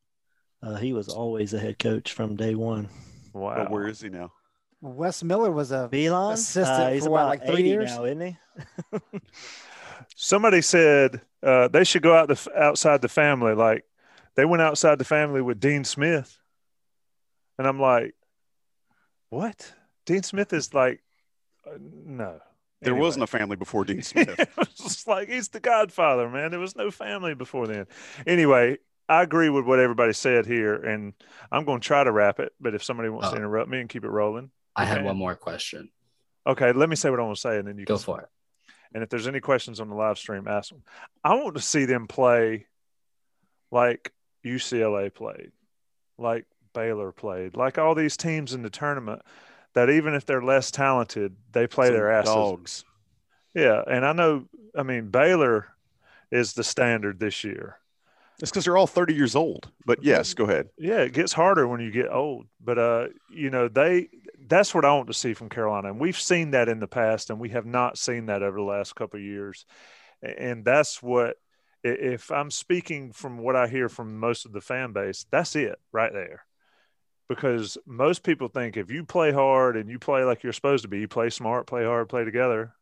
Uh, 0.61 0.76
he 0.76 0.93
was 0.93 1.09
always 1.09 1.53
a 1.53 1.59
head 1.59 1.78
coach 1.80 2.13
from 2.13 2.36
day 2.36 2.55
one. 2.55 2.89
Wow. 3.34 3.55
But 3.57 3.72
where 3.72 3.88
is 3.88 4.01
he 4.01 4.09
now? 4.09 4.32
Wes 4.82 5.24
Miller 5.24 5.51
was 5.51 5.72
a 5.72 5.89
Beilein? 5.91 6.34
assistant 6.34 7.01
uh, 7.01 7.03
for 7.03 7.09
what, 7.09 7.26
like 7.26 7.45
three 7.45 7.63
years 7.63 7.95
now, 7.95 8.05
isn't 8.05 8.22
he? 8.22 8.38
Somebody 10.16 10.61
said 10.61 11.22
uh, 11.43 11.68
they 11.68 11.84
should 11.84 12.01
go 12.01 12.16
out 12.16 12.28
the 12.28 12.51
outside 12.55 13.01
the 13.01 13.09
family. 13.09 13.53
Like 13.53 13.84
they 14.36 14.45
went 14.45 14.61
outside 14.61 14.97
the 14.97 15.05
family 15.05 15.41
with 15.41 15.59
Dean 15.59 15.84
Smith, 15.84 16.38
and 17.57 17.68
I'm 17.68 17.80
like, 17.80 18.16
what? 19.36 19.73
Dean 20.05 20.23
Smith 20.23 20.53
is 20.53 20.73
like, 20.73 21.03
uh, 21.67 21.77
no. 21.79 22.39
There 22.81 22.93
anyway. 22.93 23.05
wasn't 23.05 23.23
a 23.23 23.27
family 23.27 23.55
before 23.57 23.83
Dean 23.83 24.01
Smith. 24.01 24.29
it 24.39 24.49
was 24.57 25.05
like 25.07 25.29
he's 25.29 25.49
the 25.49 25.59
Godfather, 25.59 26.29
man. 26.29 26.51
There 26.51 26.59
was 26.59 26.75
no 26.75 26.89
family 26.89 27.33
before 27.33 27.67
then. 27.67 27.88
Anyway, 28.25 28.77
I 29.09 29.23
agree 29.23 29.49
with 29.49 29.65
what 29.65 29.79
everybody 29.79 30.13
said 30.13 30.45
here, 30.45 30.75
and 30.75 31.13
I'm 31.51 31.65
going 31.65 31.81
to 31.81 31.86
try 31.86 32.03
to 32.03 32.11
wrap 32.11 32.39
it. 32.39 32.53
But 32.61 32.75
if 32.75 32.83
somebody 32.83 33.09
wants 33.09 33.27
oh. 33.27 33.31
to 33.31 33.38
interrupt 33.38 33.69
me 33.69 33.81
and 33.81 33.89
keep 33.89 34.05
it 34.05 34.09
rolling, 34.09 34.51
I 34.75 34.86
had 34.86 35.03
one 35.03 35.17
more 35.17 35.36
question. 35.36 35.89
Okay, 36.47 36.71
let 36.71 36.89
me 36.89 36.95
say 36.95 37.09
what 37.09 37.19
I 37.19 37.23
want 37.23 37.36
to 37.36 37.41
say, 37.41 37.57
and 37.57 37.67
then 37.67 37.77
you 37.77 37.86
go 37.86 37.97
for 37.97 38.21
it. 38.21 38.29
And 38.93 39.03
if 39.03 39.09
there's 39.09 39.27
any 39.27 39.41
questions 39.41 39.81
on 39.81 39.89
the 39.89 39.95
live 39.95 40.17
stream, 40.17 40.47
ask 40.47 40.69
them. 40.69 40.83
I 41.23 41.36
want 41.36 41.55
to 41.55 41.61
see 41.61 41.86
them 41.86 42.07
play 42.07 42.67
like 43.71 44.13
UCLA 44.45 45.13
played, 45.13 45.51
like 46.17 46.45
Baylor 46.76 47.11
played, 47.11 47.55
like 47.55 47.80
all 47.80 47.95
these 47.95 48.15
teams 48.15 48.53
in 48.53 48.61
the 48.61 48.69
tournament. 48.69 49.23
That 49.73 49.89
even 49.89 50.13
if 50.13 50.26
they're 50.26 50.43
less 50.43 50.71
talented, 50.71 51.36
they 51.51 51.67
play 51.67 51.88
Some 51.88 51.95
their 51.95 52.11
asses. 52.11 52.34
Dogs. 52.34 52.86
Yeah, 53.53 53.82
and 53.86 54.05
I 54.05 54.13
know. 54.13 54.45
I 54.78 54.84
mean, 54.84 55.09
Baylor 55.09 55.67
is 56.32 56.53
the 56.53 56.63
standard 56.63 57.19
this 57.19 57.43
year 57.43 57.78
it's 58.39 58.51
because 58.51 58.65
they're 58.65 58.78
all 58.78 58.88
30 58.88 59.13
years 59.13 59.36
old. 59.36 59.71
But 59.86 60.03
yes, 60.03 60.34
go 60.34 60.43
ahead. 60.45 60.69
Yeah, 60.78 60.99
it 60.99 61.13
gets 61.13 61.34
harder 61.34 61.67
when 61.67 61.80
you 61.80 61.91
get 61.91 62.11
old. 62.11 62.47
But 62.59 62.78
uh, 62.78 63.07
you 63.30 63.49
know, 63.49 63.67
they 63.67 64.09
that's 64.47 64.76
what 64.76 64.86
I 64.86 64.93
want 64.93 65.07
to 65.07 65.13
see 65.13 65.34
from 65.34 65.49
Carolina. 65.49 65.89
And 65.89 65.99
we've 65.99 66.19
seen 66.19 66.51
that 66.51 66.69
in 66.69 66.80
the 66.80 66.88
past 66.88 67.30
and 67.30 67.39
we 67.39 67.49
have 67.49 67.65
not 67.65 67.97
seen 67.97 68.28
that 68.28 68.43
over 68.43 68.57
the 68.57 68.63
last 68.63 68.95
couple 68.95 69.19
of 69.19 69.26
years. 69.26 69.65
And 70.21 70.65
that's 70.65 71.01
what 71.01 71.38
if 71.84 72.32
I'm 72.32 72.51
speaking 72.51 73.11
from 73.11 73.38
what 73.38 73.55
I 73.55 73.67
hear 73.67 73.89
from 73.89 74.19
most 74.19 74.45
of 74.45 74.51
the 74.51 74.61
fan 74.61 74.91
base, 74.91 75.26
that's 75.32 75.55
it 75.55 75.80
right 75.91 76.11
there. 76.11 76.45
Because 77.28 77.78
most 77.88 78.23
people 78.23 78.47
think 78.47 78.78
if 78.78 78.91
you 78.91 79.03
play 79.03 79.32
hard 79.32 79.78
and 79.78 79.89
you 79.89 79.97
play 79.97 80.23
like 80.23 80.43
you're 80.43 80.53
supposed 80.53 80.84
to 80.84 80.88
be, 80.88 80.99
you 80.99 81.07
play 81.07 81.30
smart, 81.30 81.65
play 81.65 81.84
hard, 81.84 82.07
play 82.07 82.23
together, 82.23 82.73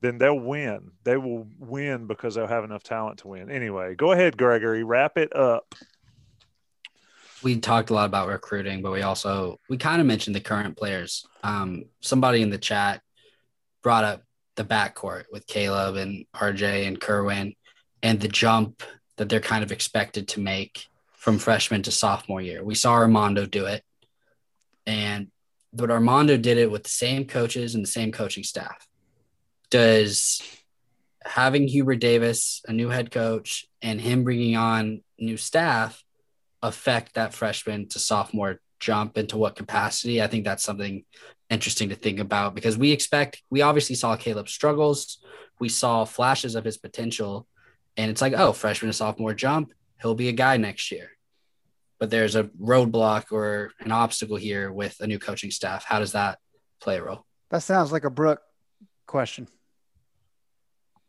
then 0.00 0.18
they'll 0.18 0.38
win. 0.38 0.92
They 1.04 1.16
will 1.16 1.46
win 1.58 2.06
because 2.06 2.34
they'll 2.34 2.46
have 2.46 2.64
enough 2.64 2.82
talent 2.82 3.20
to 3.20 3.28
win. 3.28 3.50
Anyway, 3.50 3.94
go 3.94 4.12
ahead, 4.12 4.36
Gregory. 4.36 4.84
Wrap 4.84 5.18
it 5.18 5.34
up. 5.34 5.74
We 7.42 7.60
talked 7.60 7.90
a 7.90 7.94
lot 7.94 8.06
about 8.06 8.28
recruiting, 8.28 8.82
but 8.82 8.92
we 8.92 9.02
also 9.02 9.60
we 9.68 9.76
kind 9.76 10.00
of 10.00 10.06
mentioned 10.06 10.34
the 10.34 10.40
current 10.40 10.76
players. 10.76 11.26
Um, 11.42 11.84
somebody 12.00 12.42
in 12.42 12.50
the 12.50 12.58
chat 12.58 13.00
brought 13.82 14.04
up 14.04 14.22
the 14.56 14.64
backcourt 14.64 15.24
with 15.30 15.46
Caleb 15.46 15.96
and 15.96 16.26
RJ 16.34 16.86
and 16.86 17.00
Kerwin, 17.00 17.54
and 18.02 18.20
the 18.20 18.28
jump 18.28 18.82
that 19.16 19.28
they're 19.28 19.40
kind 19.40 19.62
of 19.62 19.72
expected 19.72 20.28
to 20.28 20.40
make 20.40 20.86
from 21.18 21.38
freshman 21.38 21.82
to 21.82 21.90
sophomore 21.90 22.40
year. 22.40 22.64
We 22.64 22.76
saw 22.76 22.94
Armando 22.94 23.44
do 23.44 23.66
it, 23.66 23.82
and 24.86 25.28
but 25.72 25.90
Armando 25.90 26.36
did 26.36 26.56
it 26.56 26.70
with 26.70 26.84
the 26.84 26.90
same 26.90 27.26
coaches 27.26 27.74
and 27.74 27.84
the 27.84 27.88
same 27.88 28.12
coaching 28.12 28.44
staff. 28.44 28.88
Does 29.68 30.40
having 31.22 31.68
Hubert 31.68 31.96
Davis, 31.96 32.62
a 32.66 32.72
new 32.72 32.88
head 32.88 33.10
coach, 33.10 33.66
and 33.82 34.00
him 34.00 34.24
bringing 34.24 34.56
on 34.56 35.02
new 35.18 35.36
staff 35.36 36.02
affect 36.62 37.14
that 37.14 37.34
freshman 37.34 37.88
to 37.88 37.98
sophomore 37.98 38.60
jump 38.80 39.18
into 39.18 39.36
what 39.36 39.56
capacity? 39.56 40.22
I 40.22 40.28
think 40.28 40.44
that's 40.44 40.64
something 40.64 41.04
interesting 41.50 41.88
to 41.88 41.94
think 41.96 42.20
about 42.20 42.54
because 42.54 42.78
we 42.78 42.92
expect, 42.92 43.42
we 43.50 43.60
obviously 43.60 43.96
saw 43.96 44.16
Caleb 44.16 44.48
struggles, 44.48 45.18
we 45.58 45.68
saw 45.68 46.04
flashes 46.04 46.54
of 46.54 46.64
his 46.64 46.78
potential, 46.78 47.46
and 47.96 48.10
it's 48.10 48.22
like, 48.22 48.34
oh, 48.34 48.52
freshman 48.52 48.90
to 48.90 48.96
sophomore 48.96 49.34
jump, 49.34 49.72
he'll 50.00 50.14
be 50.14 50.28
a 50.28 50.32
guy 50.32 50.56
next 50.56 50.90
year. 50.90 51.10
But 51.98 52.10
there's 52.10 52.36
a 52.36 52.44
roadblock 52.44 53.32
or 53.32 53.72
an 53.80 53.90
obstacle 53.90 54.36
here 54.36 54.72
with 54.72 54.96
a 55.00 55.06
new 55.06 55.18
coaching 55.18 55.50
staff. 55.50 55.84
How 55.84 55.98
does 55.98 56.12
that 56.12 56.38
play 56.80 56.98
a 56.98 57.02
role? 57.02 57.24
That 57.50 57.62
sounds 57.62 57.90
like 57.90 58.04
a 58.04 58.10
Brooke 58.10 58.42
question. 59.06 59.48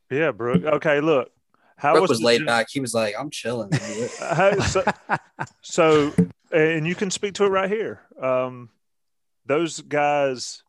Yeah, 0.09 0.31
Brooke. 0.31 0.63
Okay, 0.63 1.01
look. 1.01 1.31
How 1.77 1.93
Brooke 1.93 2.03
was, 2.03 2.09
was 2.09 2.21
laid 2.23 2.45
back. 2.45 2.67
He 2.69 2.79
was 2.79 2.93
like, 2.93 3.13
"I'm 3.17 3.29
chilling." 3.29 3.71
so, 4.65 4.83
so, 5.61 6.13
and 6.51 6.87
you 6.87 6.95
can 6.95 7.11
speak 7.11 7.35
to 7.35 7.45
it 7.45 7.49
right 7.49 7.69
here. 7.69 8.01
Um, 8.19 8.69
those 9.45 9.79
guys 9.81 10.63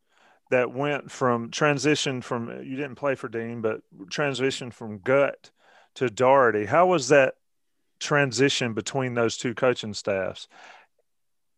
that 0.51 0.73
went 0.73 1.11
from 1.11 1.51
transition 1.51 2.21
from 2.21 2.63
you 2.63 2.77
didn't 2.77 2.97
play 2.97 3.15
for 3.15 3.29
Dean, 3.29 3.61
but 3.61 3.81
transition 4.11 4.71
from 4.71 4.99
Gut 4.99 5.51
to 5.95 6.11
Doherty. 6.11 6.67
How 6.67 6.87
was 6.87 7.09
that 7.09 7.35
transition 8.01 8.75
between 8.75 9.15
those 9.15 9.37
two 9.37 9.55
coaching 9.55 9.95
staffs? 9.95 10.49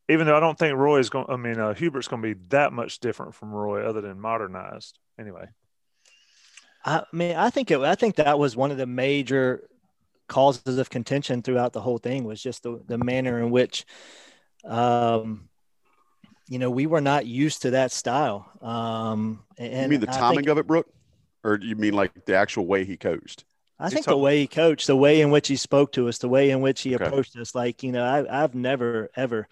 Even 0.08 0.26
though 0.26 0.36
I 0.36 0.40
don't 0.40 0.58
think 0.58 0.76
Roy 0.76 0.98
is 0.98 1.08
going, 1.08 1.26
I 1.28 1.36
mean, 1.36 1.58
uh, 1.58 1.72
Hubert's 1.72 2.08
going 2.08 2.20
to 2.20 2.34
be 2.34 2.40
that 2.48 2.72
much 2.72 2.98
different 2.98 3.34
from 3.34 3.52
Roy, 3.52 3.88
other 3.88 4.00
than 4.00 4.20
modernized. 4.20 4.98
Anyway. 5.18 5.46
I 6.84 7.04
mean, 7.12 7.36
I 7.36 7.50
think 7.50 7.70
it, 7.70 7.80
I 7.80 7.94
think 7.94 8.16
that 8.16 8.38
was 8.38 8.56
one 8.56 8.72
of 8.72 8.76
the 8.76 8.86
major 8.86 9.68
causes 10.28 10.78
of 10.78 10.90
contention 10.90 11.42
throughout 11.42 11.72
the 11.72 11.80
whole 11.80 11.98
thing 11.98 12.24
was 12.24 12.42
just 12.42 12.62
the, 12.62 12.82
the 12.86 12.98
manner 12.98 13.38
in 13.38 13.50
which, 13.50 13.84
um, 14.64 15.48
you 16.48 16.58
know, 16.58 16.70
we 16.70 16.86
were 16.86 17.00
not 17.00 17.26
used 17.26 17.62
to 17.62 17.70
that 17.70 17.92
style. 17.92 18.50
Um, 18.60 19.44
and 19.58 19.84
you 19.84 19.88
mean 19.88 20.00
the 20.00 20.06
timing 20.06 20.38
think, 20.38 20.48
of 20.48 20.58
it, 20.58 20.66
Brooke, 20.66 20.88
or 21.44 21.58
do 21.58 21.66
you 21.66 21.76
mean 21.76 21.94
like 21.94 22.24
the 22.24 22.34
actual 22.34 22.66
way 22.66 22.84
he 22.84 22.96
coached? 22.96 23.44
I 23.82 23.90
think 23.90 24.06
the 24.06 24.16
way 24.16 24.38
he 24.40 24.46
coached, 24.46 24.86
the 24.86 24.96
way 24.96 25.20
in 25.20 25.30
which 25.30 25.48
he 25.48 25.56
spoke 25.56 25.92
to 25.92 26.08
us, 26.08 26.18
the 26.18 26.28
way 26.28 26.50
in 26.50 26.60
which 26.60 26.82
he 26.82 26.94
okay. 26.94 27.04
approached 27.04 27.36
us, 27.36 27.54
like, 27.54 27.82
you 27.82 27.92
know, 27.92 28.04
I, 28.04 28.44
I've 28.44 28.54
never, 28.54 29.10
ever, 29.16 29.48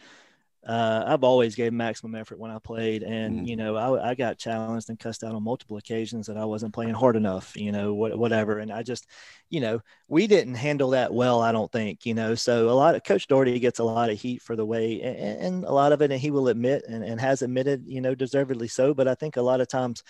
uh, 0.67 1.05
I've 1.07 1.25
always 1.25 1.55
gave 1.55 1.73
maximum 1.73 2.15
effort 2.15 2.39
when 2.39 2.51
I 2.51 2.59
played, 2.59 3.03
and 3.03 3.41
mm. 3.41 3.49
you 3.49 3.57
know 3.57 3.77
I, 3.77 4.11
I, 4.11 4.15
got 4.15 4.37
challenged 4.37 4.91
and 4.91 4.99
cussed 4.99 5.25
out 5.25 5.35
on 5.35 5.43
multiple 5.43 5.79
occasions 5.79 6.27
that 6.27 6.37
I 6.37 6.45
wasn't 6.45 6.75
playing 6.75 6.93
hard 6.93 7.17
enough, 7.17 7.57
you 7.57 7.73
know, 7.73 7.95
what, 7.95 8.19
whatever. 8.19 8.59
And 8.59 8.71
I 8.71 8.83
just, 8.83 9.07
you 9.49 9.63
know, 9.63 9.81
we 10.09 10.27
didn't 10.27 10.57
handle 10.57 10.91
that 10.91 11.15
well, 11.15 11.41
I 11.41 11.51
don't 11.51 11.73
think, 11.73 12.05
you 12.05 12.13
know. 12.13 12.35
So 12.35 12.69
a 12.69 12.73
lot 12.73 12.95
of 12.95 13.05
Coach 13.05 13.27
Doherty 13.27 13.59
gets 13.59 13.79
a 13.79 13.85
lot 13.85 14.11
of 14.11 14.21
heat 14.21 14.43
for 14.43 14.55
the 14.55 14.67
way, 14.67 15.01
and, 15.01 15.41
and 15.41 15.65
a 15.65 15.73
lot 15.73 15.93
of 15.93 16.03
it, 16.03 16.11
and 16.11 16.21
he 16.21 16.31
will 16.31 16.49
admit 16.49 16.85
and, 16.87 17.03
and 17.03 17.19
has 17.19 17.41
admitted, 17.41 17.85
you 17.87 18.03
know, 18.03 18.15
deservedly 18.15 18.69
so. 18.69 18.93
But 18.93 19.09
I 19.09 19.15
think 19.15 19.39
a 19.39 19.43
lot 19.43 19.63
of 19.63 19.69
times 19.69 20.03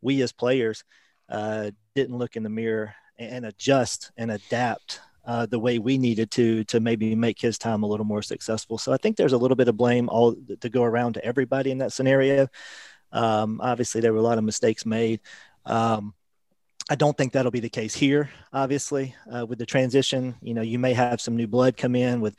we 0.00 0.22
as 0.22 0.32
players 0.32 0.84
uh, 1.28 1.70
didn't 1.94 2.16
look 2.16 2.34
in 2.34 2.44
the 2.44 2.48
mirror 2.48 2.94
and 3.18 3.46
adjust 3.46 4.12
and 4.16 4.30
adapt 4.30 5.00
uh, 5.24 5.44
the 5.46 5.58
way 5.58 5.78
we 5.78 5.98
needed 5.98 6.30
to 6.30 6.64
to 6.64 6.80
maybe 6.80 7.14
make 7.14 7.40
his 7.40 7.58
time 7.58 7.82
a 7.82 7.86
little 7.86 8.06
more 8.06 8.22
successful. 8.22 8.78
So 8.78 8.92
I 8.92 8.96
think 8.96 9.16
there's 9.16 9.34
a 9.34 9.38
little 9.38 9.56
bit 9.56 9.68
of 9.68 9.76
blame 9.76 10.08
all 10.08 10.34
to 10.60 10.68
go 10.68 10.82
around 10.82 11.14
to 11.14 11.24
everybody 11.24 11.70
in 11.70 11.78
that 11.78 11.92
scenario. 11.92 12.48
Um, 13.12 13.60
obviously, 13.62 14.00
there 14.00 14.12
were 14.12 14.20
a 14.20 14.22
lot 14.22 14.38
of 14.38 14.44
mistakes 14.44 14.86
made. 14.86 15.20
Um, 15.66 16.14
I 16.90 16.94
don't 16.94 17.16
think 17.16 17.32
that'll 17.32 17.50
be 17.50 17.60
the 17.60 17.68
case 17.68 17.94
here. 17.94 18.30
Obviously, 18.52 19.14
uh, 19.30 19.44
with 19.44 19.58
the 19.58 19.66
transition, 19.66 20.36
you 20.40 20.54
know, 20.54 20.62
you 20.62 20.78
may 20.78 20.94
have 20.94 21.20
some 21.20 21.36
new 21.36 21.46
blood 21.46 21.76
come 21.76 21.94
in 21.94 22.22
with, 22.22 22.36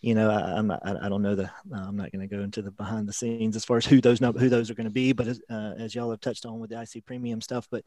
you 0.00 0.16
know, 0.16 0.28
I, 0.28 0.58
I'm 0.58 0.66
not, 0.66 0.80
I, 0.84 1.08
don't 1.08 1.22
know 1.22 1.36
the, 1.36 1.48
I'm 1.72 1.96
not 1.96 2.10
going 2.10 2.28
to 2.28 2.34
go 2.36 2.42
into 2.42 2.62
the 2.62 2.72
behind 2.72 3.08
the 3.08 3.12
scenes 3.12 3.54
as 3.54 3.64
far 3.64 3.76
as 3.76 3.86
who 3.86 4.00
those 4.00 4.18
who 4.18 4.48
those 4.48 4.70
are 4.70 4.74
going 4.74 4.88
to 4.88 4.92
be, 4.92 5.12
but 5.12 5.28
as, 5.28 5.40
uh, 5.48 5.74
as 5.78 5.94
y'all 5.94 6.10
have 6.10 6.20
touched 6.20 6.44
on 6.46 6.58
with 6.58 6.70
the 6.70 6.80
IC 6.80 7.06
premium 7.06 7.40
stuff, 7.40 7.68
but 7.70 7.84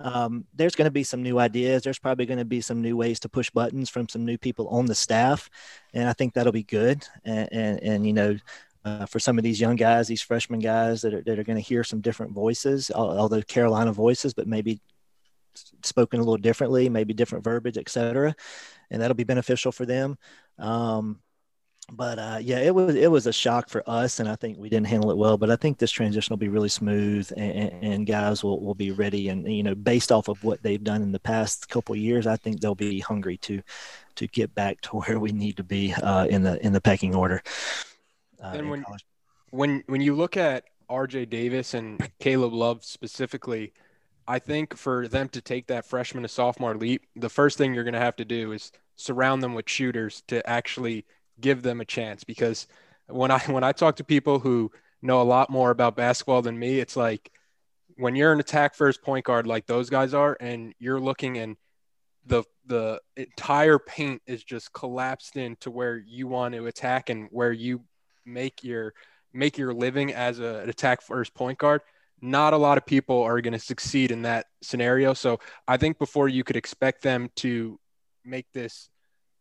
um, 0.00 0.44
there's 0.54 0.74
going 0.74 0.86
to 0.86 0.90
be 0.90 1.04
some 1.04 1.22
new 1.22 1.38
ideas. 1.38 1.82
There's 1.82 1.98
probably 1.98 2.26
going 2.26 2.38
to 2.38 2.44
be 2.44 2.60
some 2.60 2.82
new 2.82 2.96
ways 2.96 3.18
to 3.20 3.30
push 3.30 3.48
buttons 3.48 3.88
from 3.88 4.08
some 4.08 4.26
new 4.26 4.36
people 4.36 4.68
on 4.68 4.84
the 4.84 4.94
staff, 4.94 5.48
and 5.94 6.08
I 6.08 6.12
think 6.12 6.34
that'll 6.34 6.52
be 6.52 6.62
good. 6.62 7.06
And 7.24 7.48
and, 7.50 7.82
and 7.82 8.06
you 8.06 8.12
know, 8.12 8.36
uh, 8.84 9.06
for 9.06 9.18
some 9.18 9.38
of 9.38 9.44
these 9.44 9.60
young 9.60 9.76
guys, 9.76 10.08
these 10.08 10.20
freshman 10.20 10.60
guys 10.60 11.00
that 11.02 11.14
are, 11.14 11.22
that 11.22 11.38
are 11.38 11.44
going 11.44 11.56
to 11.56 11.62
hear 11.62 11.84
some 11.84 12.02
different 12.02 12.32
voices, 12.32 12.90
all 12.90 13.18
although 13.18 13.40
Carolina 13.40 13.92
voices, 13.92 14.34
but 14.34 14.46
maybe 14.46 14.82
spoken 15.82 16.20
a 16.20 16.22
little 16.22 16.36
differently, 16.36 16.88
maybe 16.88 17.14
different 17.14 17.44
verbiage, 17.44 17.78
etc. 17.78 18.34
And 18.90 19.00
that'll 19.00 19.14
be 19.14 19.24
beneficial 19.24 19.72
for 19.72 19.86
them. 19.86 20.16
Um, 20.58 21.20
but 21.92 22.18
uh, 22.18 22.38
yeah, 22.40 22.60
it 22.60 22.74
was 22.74 22.94
it 22.94 23.10
was 23.10 23.26
a 23.26 23.32
shock 23.32 23.68
for 23.68 23.82
us, 23.86 24.18
and 24.18 24.28
I 24.28 24.36
think 24.36 24.56
we 24.56 24.70
didn't 24.70 24.86
handle 24.86 25.10
it 25.10 25.18
well. 25.18 25.36
But 25.36 25.50
I 25.50 25.56
think 25.56 25.76
this 25.76 25.90
transition 25.90 26.32
will 26.32 26.38
be 26.38 26.48
really 26.48 26.70
smooth, 26.70 27.30
and, 27.36 27.84
and 27.84 28.06
guys 28.06 28.42
will, 28.42 28.60
will 28.60 28.74
be 28.74 28.90
ready. 28.90 29.28
And 29.28 29.46
you 29.46 29.62
know, 29.62 29.74
based 29.74 30.10
off 30.10 30.28
of 30.28 30.42
what 30.42 30.62
they've 30.62 30.82
done 30.82 31.02
in 31.02 31.12
the 31.12 31.20
past 31.20 31.68
couple 31.68 31.94
years, 31.94 32.26
I 32.26 32.36
think 32.36 32.60
they'll 32.60 32.74
be 32.74 33.00
hungry 33.00 33.36
to 33.38 33.60
to 34.16 34.26
get 34.28 34.54
back 34.54 34.80
to 34.82 34.96
where 35.00 35.20
we 35.20 35.32
need 35.32 35.58
to 35.58 35.64
be 35.64 35.92
uh, 35.92 36.24
in 36.26 36.42
the 36.42 36.64
in 36.64 36.72
the 36.72 36.80
pecking 36.80 37.14
order. 37.14 37.42
Uh, 38.42 38.52
and 38.54 38.70
when 38.70 38.84
when 39.50 39.84
when 39.86 40.00
you 40.00 40.14
look 40.14 40.38
at 40.38 40.64
R.J. 40.88 41.26
Davis 41.26 41.74
and 41.74 42.10
Caleb 42.18 42.54
Love 42.54 42.84
specifically, 42.84 43.72
I 44.26 44.38
think 44.38 44.76
for 44.76 45.06
them 45.08 45.28
to 45.30 45.40
take 45.40 45.66
that 45.66 45.86
freshman 45.86 46.22
to 46.22 46.28
sophomore 46.28 46.74
leap, 46.74 47.02
the 47.16 47.28
first 47.28 47.58
thing 47.58 47.74
you're 47.74 47.84
going 47.84 47.94
to 47.94 48.00
have 48.00 48.16
to 48.16 48.24
do 48.24 48.52
is 48.52 48.72
surround 48.96 49.42
them 49.42 49.54
with 49.54 49.68
shooters 49.68 50.22
to 50.28 50.48
actually 50.48 51.04
give 51.40 51.62
them 51.62 51.80
a 51.80 51.84
chance. 51.84 52.24
Because 52.24 52.66
when 53.06 53.30
I 53.30 53.38
when 53.46 53.64
I 53.64 53.72
talk 53.72 53.96
to 53.96 54.04
people 54.04 54.38
who 54.38 54.70
know 55.02 55.20
a 55.20 55.24
lot 55.24 55.50
more 55.50 55.70
about 55.70 55.96
basketball 55.96 56.42
than 56.42 56.58
me, 56.58 56.80
it's 56.80 56.96
like 56.96 57.30
when 57.96 58.16
you're 58.16 58.32
an 58.32 58.40
attack 58.40 58.74
first 58.74 59.02
point 59.02 59.24
guard 59.24 59.46
like 59.46 59.66
those 59.66 59.90
guys 59.90 60.14
are, 60.14 60.36
and 60.40 60.74
you're 60.78 61.00
looking 61.00 61.38
and 61.38 61.56
the 62.26 62.44
the 62.66 63.00
entire 63.16 63.78
paint 63.78 64.22
is 64.26 64.42
just 64.42 64.72
collapsed 64.72 65.36
into 65.36 65.70
where 65.70 65.96
you 65.98 66.26
want 66.26 66.54
to 66.54 66.66
attack 66.66 67.10
and 67.10 67.28
where 67.30 67.52
you 67.52 67.82
make 68.24 68.64
your 68.64 68.94
make 69.34 69.58
your 69.58 69.74
living 69.74 70.14
as 70.14 70.38
a, 70.38 70.60
an 70.60 70.70
attack 70.70 71.02
first 71.02 71.34
point 71.34 71.58
guard 71.58 71.82
not 72.20 72.52
a 72.52 72.56
lot 72.56 72.78
of 72.78 72.86
people 72.86 73.22
are 73.22 73.40
going 73.40 73.52
to 73.52 73.58
succeed 73.58 74.10
in 74.10 74.22
that 74.22 74.46
scenario. 74.62 75.14
So 75.14 75.40
I 75.68 75.76
think 75.76 75.98
before 75.98 76.28
you 76.28 76.44
could 76.44 76.56
expect 76.56 77.02
them 77.02 77.30
to 77.36 77.78
make 78.24 78.46
this 78.52 78.88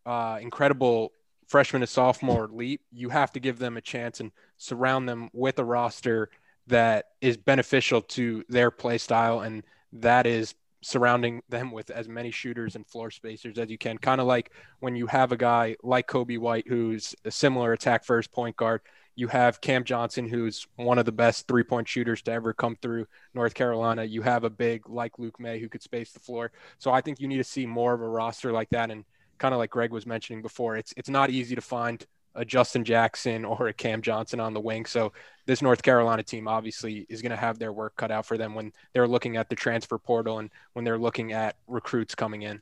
uh, 0.06 0.40
incredible 0.42 1.12
freshman 1.48 1.82
to 1.82 1.88
sophomore 1.88 2.50
leap, 2.52 2.82
you 2.92 3.10
have 3.10 3.32
to 3.34 3.40
give 3.40 3.60
them 3.60 3.78
a 3.78 3.82
chance 3.82 4.20
and 4.20 4.32
surround 4.58 5.08
them 5.08 5.30
with 5.34 5.60
a 5.60 5.64
roster 5.64 6.30
that 6.68 7.06
is 7.22 7.38
beneficial 7.38 8.02
to 8.02 8.44
their 8.50 8.72
play 8.72 8.98
style. 8.98 9.42
And 9.42 9.64
that 9.94 10.26
is 10.26 10.56
surrounding 10.82 11.42
them 11.50 11.72
with 11.72 11.90
as 11.90 12.10
many 12.10 12.32
shooters 12.32 12.76
and 12.76 12.86
floor 12.86 13.12
spacers 13.12 13.58
as 13.58 13.70
you 13.70 13.78
can. 13.78 13.98
Kind 13.98 14.20
of 14.20 14.28
like 14.28 14.52
when 14.80 14.96
you 14.96 15.08
have 15.08 15.32
a 15.32 15.38
guy 15.38 15.76
like 15.82 16.08
Coby 16.08 16.38
White, 16.38 16.68
who's 16.68 17.16
a 17.24 17.32
similar 17.32 17.74
attack 17.74 18.04
first 18.04 18.32
point 18.32 18.58
guard 18.58 18.82
you 19.16 19.28
have 19.28 19.62
Cam 19.62 19.84
Johnson, 19.84 20.28
who's 20.28 20.68
one 20.76 20.98
of 20.98 21.06
the 21.06 21.12
best 21.12 21.48
three 21.48 21.64
point 21.64 21.88
shooters 21.88 22.22
to 22.24 22.32
ever 22.32 22.54
come 22.54 22.76
through 22.82 23.08
North 23.34 23.54
Carolina. 23.54 24.04
You 24.04 24.22
have 24.24 24.44
a 24.44 24.50
big 24.50 24.90
like 24.90 25.20
Luke 25.20 25.40
Maye 25.40 25.60
who 25.60 25.70
could 25.70 25.84
space 25.84 26.12
the 26.12 26.20
floor. 26.20 26.52
So 26.80 26.92
I 26.92 27.02
think 27.02 27.20
you 27.20 27.28
need 27.28 27.38
to 27.38 27.44
see 27.44 27.66
more 27.66 27.94
of 27.94 28.02
a 28.02 28.08
roster 28.08 28.52
like 28.52 28.70
that. 28.72 28.92
And 28.92 29.06
kind 29.38 29.54
of 29.54 29.60
like 29.60 29.70
Greg 29.70 29.92
was 29.92 30.06
mentioning 30.06 30.42
before, 30.42 30.78
it's 30.78 30.94
it's 30.98 31.10
not 31.10 31.30
easy 31.30 31.56
to 31.56 31.62
find 31.62 32.06
a 32.36 32.44
Justin 32.44 32.84
Jackson 32.84 33.46
or 33.46 33.68
a 33.68 33.74
Cam 33.74 34.02
Johnson 34.02 34.40
on 34.40 34.54
the 34.54 34.60
wing. 34.60 34.86
So 34.86 35.14
this 35.46 35.62
North 35.62 35.84
Carolina 35.84 36.24
team 36.24 36.48
obviously 36.48 37.06
is 37.10 37.22
going 37.22 37.32
to 37.32 37.38
have 37.38 37.60
their 37.60 37.74
work 37.74 37.96
cut 37.96 38.12
out 38.12 38.26
for 38.26 38.38
them 38.38 38.56
when 38.56 38.72
they're 38.94 39.08
looking 39.08 39.38
at 39.38 39.50
the 39.50 39.56
transfer 39.56 39.98
portal 39.98 40.40
and 40.40 40.50
when 40.74 40.86
they're 40.86 40.98
looking 40.98 41.34
at 41.34 41.56
recruits 41.68 42.16
coming 42.16 42.42
in. 42.42 42.62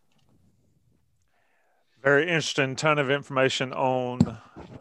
Very 2.04 2.24
interesting. 2.24 2.76
Ton 2.76 2.98
of 2.98 3.12
information 3.12 3.74
on 3.74 4.20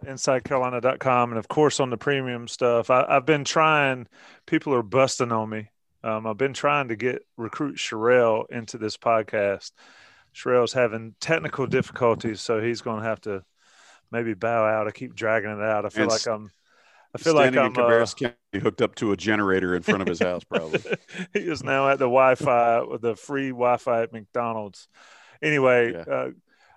InsideCarolina.com 0.04 1.30
and, 1.30 1.38
of 1.38 1.48
course, 1.48 1.78
on 1.78 1.90
the 1.90 1.98
premium 1.98 2.48
stuff. 2.48 2.88
I, 2.88 3.12
have 3.12 3.26
been 3.26 3.44
trying, 3.44 4.08
people 4.46 4.72
are 4.74 4.82
busting 4.82 5.30
on 5.30 5.50
me. 5.50 5.70
Um, 6.02 6.26
I've 6.26 6.38
been 6.38 6.54
trying 6.54 6.88
to 6.88 6.96
get 6.96 7.26
recruit 7.36 7.76
Sherrell 7.76 8.48
into 8.50 8.78
this 8.78 8.96
podcast. 8.96 9.72
Sherrell's 10.34 10.72
having 10.72 11.14
technical 11.20 11.66
difficulties, 11.66 12.40
so 12.40 12.60
he's 12.60 12.80
going 12.80 13.02
to 13.02 13.08
have 13.08 13.20
to 13.22 13.44
maybe 14.10 14.32
bow 14.32 14.64
out. 14.64 14.88
I 14.88 14.90
keep 14.90 15.14
dragging 15.14 15.50
it 15.50 15.62
out. 15.62 15.84
I 15.84 15.90
feel 15.90 16.04
and 16.04 16.12
like 16.12 16.26
I'm. 16.26 16.50
I 17.12 17.18
feel 17.18 17.34
like 17.34 17.56
I'm 17.56 17.76
uh, 17.76 18.06
County 18.06 18.34
hooked 18.62 18.80
up 18.80 18.94
to 18.94 19.10
a 19.10 19.16
generator 19.16 19.74
in 19.74 19.82
front 19.82 20.00
of 20.00 20.06
his 20.06 20.20
house. 20.20 20.44
Probably 20.44 20.80
he 21.32 21.40
is 21.40 21.64
now 21.64 21.88
at 21.88 21.98
the 21.98 22.04
Wi-Fi 22.04 22.82
with 22.82 23.02
the 23.02 23.16
free 23.16 23.48
Wi-Fi 23.48 24.02
at 24.02 24.12
McDonald's. 24.12 24.86
Anyway, 25.42 25.92
yeah. 25.92 26.00
uh, 26.02 26.30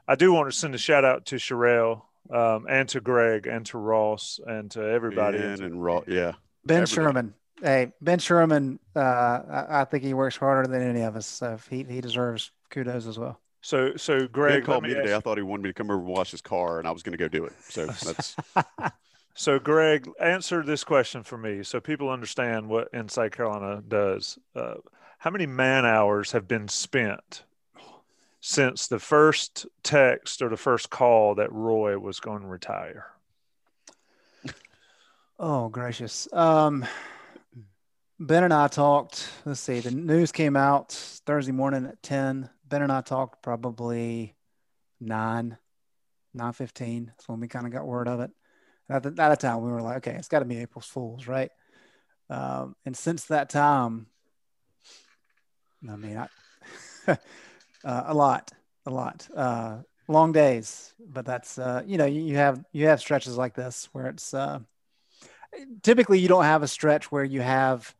I 0.07 0.15
do 0.15 0.33
want 0.33 0.51
to 0.51 0.57
send 0.57 0.75
a 0.75 0.77
shout 0.77 1.05
out 1.05 1.25
to 1.27 1.35
Sherrell 1.35 2.01
um, 2.29 2.65
and 2.69 2.87
to 2.89 3.01
Greg 3.01 3.47
and 3.47 3.65
to 3.67 3.77
Ross 3.77 4.39
and 4.45 4.69
to 4.71 4.81
everybody. 4.81 5.37
And, 5.37 5.61
and 5.61 5.83
Ross, 5.83 6.03
yeah. 6.07 6.33
Ben 6.65 6.83
everybody. 6.83 6.91
Sherman. 6.91 7.33
Hey, 7.61 7.93
Ben 8.01 8.19
Sherman, 8.19 8.79
uh, 8.95 8.99
I, 8.99 9.81
I, 9.81 9.85
think 9.85 10.03
he 10.03 10.13
works 10.13 10.35
harder 10.35 10.67
than 10.67 10.81
any 10.81 11.01
of 11.01 11.15
us. 11.15 11.25
So 11.25 11.57
he, 11.69 11.83
he 11.83 12.01
deserves 12.01 12.51
kudos 12.69 13.07
as 13.07 13.17
well. 13.17 13.39
So, 13.61 13.95
so 13.95 14.27
Greg 14.27 14.65
called 14.65 14.83
me 14.83 14.89
today. 14.89 15.11
You. 15.11 15.15
I 15.15 15.19
thought 15.21 15.37
he 15.37 15.43
wanted 15.43 15.63
me 15.63 15.69
to 15.69 15.73
come 15.73 15.89
over 15.89 15.99
and 15.99 16.07
wash 16.07 16.31
his 16.31 16.41
car, 16.41 16.79
and 16.79 16.87
I 16.87 16.91
was 16.91 17.01
going 17.01 17.17
to 17.17 17.17
go 17.17 17.29
do 17.29 17.45
it. 17.45 17.53
So 17.69 17.85
that's. 17.85 18.35
so, 19.35 19.57
Greg, 19.57 20.09
answer 20.19 20.61
this 20.63 20.83
question 20.83 21.23
for 21.23 21.37
me, 21.37 21.63
so 21.63 21.79
people 21.79 22.09
understand 22.09 22.67
what 22.67 22.89
Inside 22.91 23.31
Carolina 23.31 23.81
does. 23.87 24.37
Uh, 24.53 24.75
how 25.19 25.29
many 25.29 25.45
man 25.45 25.85
hours 25.85 26.33
have 26.33 26.45
been 26.45 26.67
spent 26.67 27.43
since 28.45 28.87
the 28.87 28.99
first 28.99 29.65
text 29.83 30.41
or 30.41 30.49
the 30.49 30.57
first 30.57 30.89
call 30.89 31.35
that 31.35 31.49
Roy 31.53 31.97
was 31.97 32.19
going 32.19 32.41
to 32.41 32.47
retire? 32.47 33.05
Oh, 35.39 35.69
gracious. 35.69 36.27
Um, 36.33 36.85
ben 38.19 38.43
and 38.43 38.53
I 38.53 38.67
talked. 38.67 39.29
Let's 39.45 39.61
see, 39.61 39.79
the 39.79 39.91
news 39.91 40.33
came 40.33 40.57
out 40.57 40.91
Thursday 41.25 41.53
morning 41.53 41.85
at 41.85 42.03
10. 42.03 42.49
Ben 42.67 42.81
and 42.81 42.91
I 42.91 42.99
talked 42.99 43.41
probably 43.41 44.35
9, 44.99 45.57
9 46.33 46.53
15. 46.53 47.05
That's 47.05 47.29
when 47.29 47.39
we 47.39 47.47
kind 47.47 47.65
of 47.65 47.71
got 47.71 47.87
word 47.87 48.09
of 48.09 48.19
it. 48.19 48.31
At 48.89 49.03
the, 49.03 49.23
at 49.23 49.29
the 49.29 49.37
time, 49.37 49.61
we 49.61 49.71
were 49.71 49.81
like, 49.81 49.97
okay, 49.97 50.17
it's 50.17 50.27
got 50.27 50.39
to 50.39 50.45
be 50.45 50.57
April's 50.57 50.87
Fools, 50.87 51.27
right? 51.27 51.49
Um, 52.29 52.75
and 52.85 52.95
since 52.95 53.23
that 53.25 53.49
time, 53.49 54.07
I 55.89 55.95
mean, 55.95 56.17
I. 56.17 57.17
uh, 57.83 58.03
a 58.07 58.13
lot, 58.13 58.51
a 58.85 58.89
lot. 58.89 59.27
Uh, 59.35 59.77
long 60.07 60.31
days, 60.31 60.93
but 60.99 61.25
that's 61.25 61.57
uh, 61.57 61.83
you 61.85 61.97
know 61.97 62.05
you, 62.05 62.21
you, 62.21 62.35
have 62.35 62.63
you 62.71 62.87
have 62.87 62.99
stretches 62.99 63.37
like 63.37 63.53
this 63.53 63.89
where 63.93 64.07
it's 64.07 64.33
uh, 64.33 64.59
typically 65.81 66.19
you 66.19 66.27
don't 66.27 66.43
have 66.43 66.63
a 66.63 66.67
stretch 66.67 67.11
where 67.11 67.23
you 67.23 67.41
have 67.41 67.93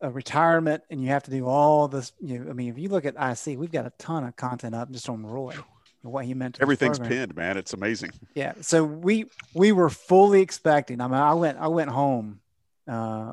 a 0.00 0.10
retirement 0.10 0.82
and 0.90 1.02
you 1.02 1.08
have 1.08 1.22
to 1.24 1.30
do 1.30 1.46
all 1.46 1.88
this. 1.88 2.12
You 2.20 2.38
know, 2.38 2.50
I 2.50 2.52
mean, 2.54 2.68
if 2.68 2.78
you 2.78 2.88
look 2.88 3.04
at 3.04 3.14
IC, 3.14 3.58
we've 3.58 3.72
got 3.72 3.86
a 3.86 3.92
ton 3.98 4.24
of 4.24 4.36
content 4.36 4.74
up 4.74 4.90
just 4.90 5.08
on 5.08 5.24
Roy 5.24 5.54
what 6.02 6.24
he 6.24 6.34
meant. 6.34 6.58
Everything's 6.60 6.98
pinned, 6.98 7.36
man. 7.36 7.56
It's 7.56 7.72
amazing. 7.72 8.10
Yeah. 8.34 8.54
So 8.60 8.84
we 8.84 9.26
we 9.54 9.72
were 9.72 9.90
fully 9.90 10.40
expecting. 10.40 11.00
I 11.00 11.06
mean, 11.06 11.14
I 11.14 11.34
went 11.34 11.58
I 11.58 11.68
went 11.68 11.90
home 11.90 12.40
uh, 12.88 13.32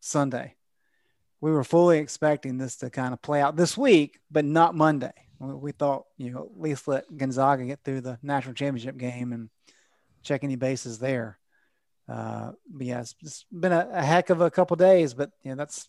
Sunday 0.00 0.54
we 1.44 1.52
were 1.52 1.62
fully 1.62 1.98
expecting 1.98 2.56
this 2.56 2.76
to 2.76 2.88
kind 2.88 3.12
of 3.12 3.20
play 3.20 3.42
out 3.42 3.54
this 3.54 3.76
week, 3.76 4.18
but 4.30 4.46
not 4.46 4.74
Monday. 4.74 5.12
We 5.38 5.72
thought, 5.72 6.06
you 6.16 6.30
know, 6.30 6.48
at 6.50 6.58
least 6.58 6.88
let 6.88 7.04
Gonzaga 7.14 7.66
get 7.66 7.80
through 7.84 8.00
the 8.00 8.18
national 8.22 8.54
championship 8.54 8.96
game 8.96 9.30
and 9.34 9.50
check 10.22 10.42
any 10.42 10.56
bases 10.56 10.98
there. 10.98 11.38
Uh, 12.08 12.52
but 12.66 12.86
yeah, 12.86 13.00
it's, 13.00 13.14
it's 13.20 13.44
been 13.52 13.72
a, 13.72 13.90
a, 13.92 14.02
heck 14.02 14.30
of 14.30 14.40
a 14.40 14.50
couple 14.50 14.74
days, 14.76 15.12
but 15.12 15.32
you 15.42 15.50
know, 15.50 15.56
that's 15.56 15.86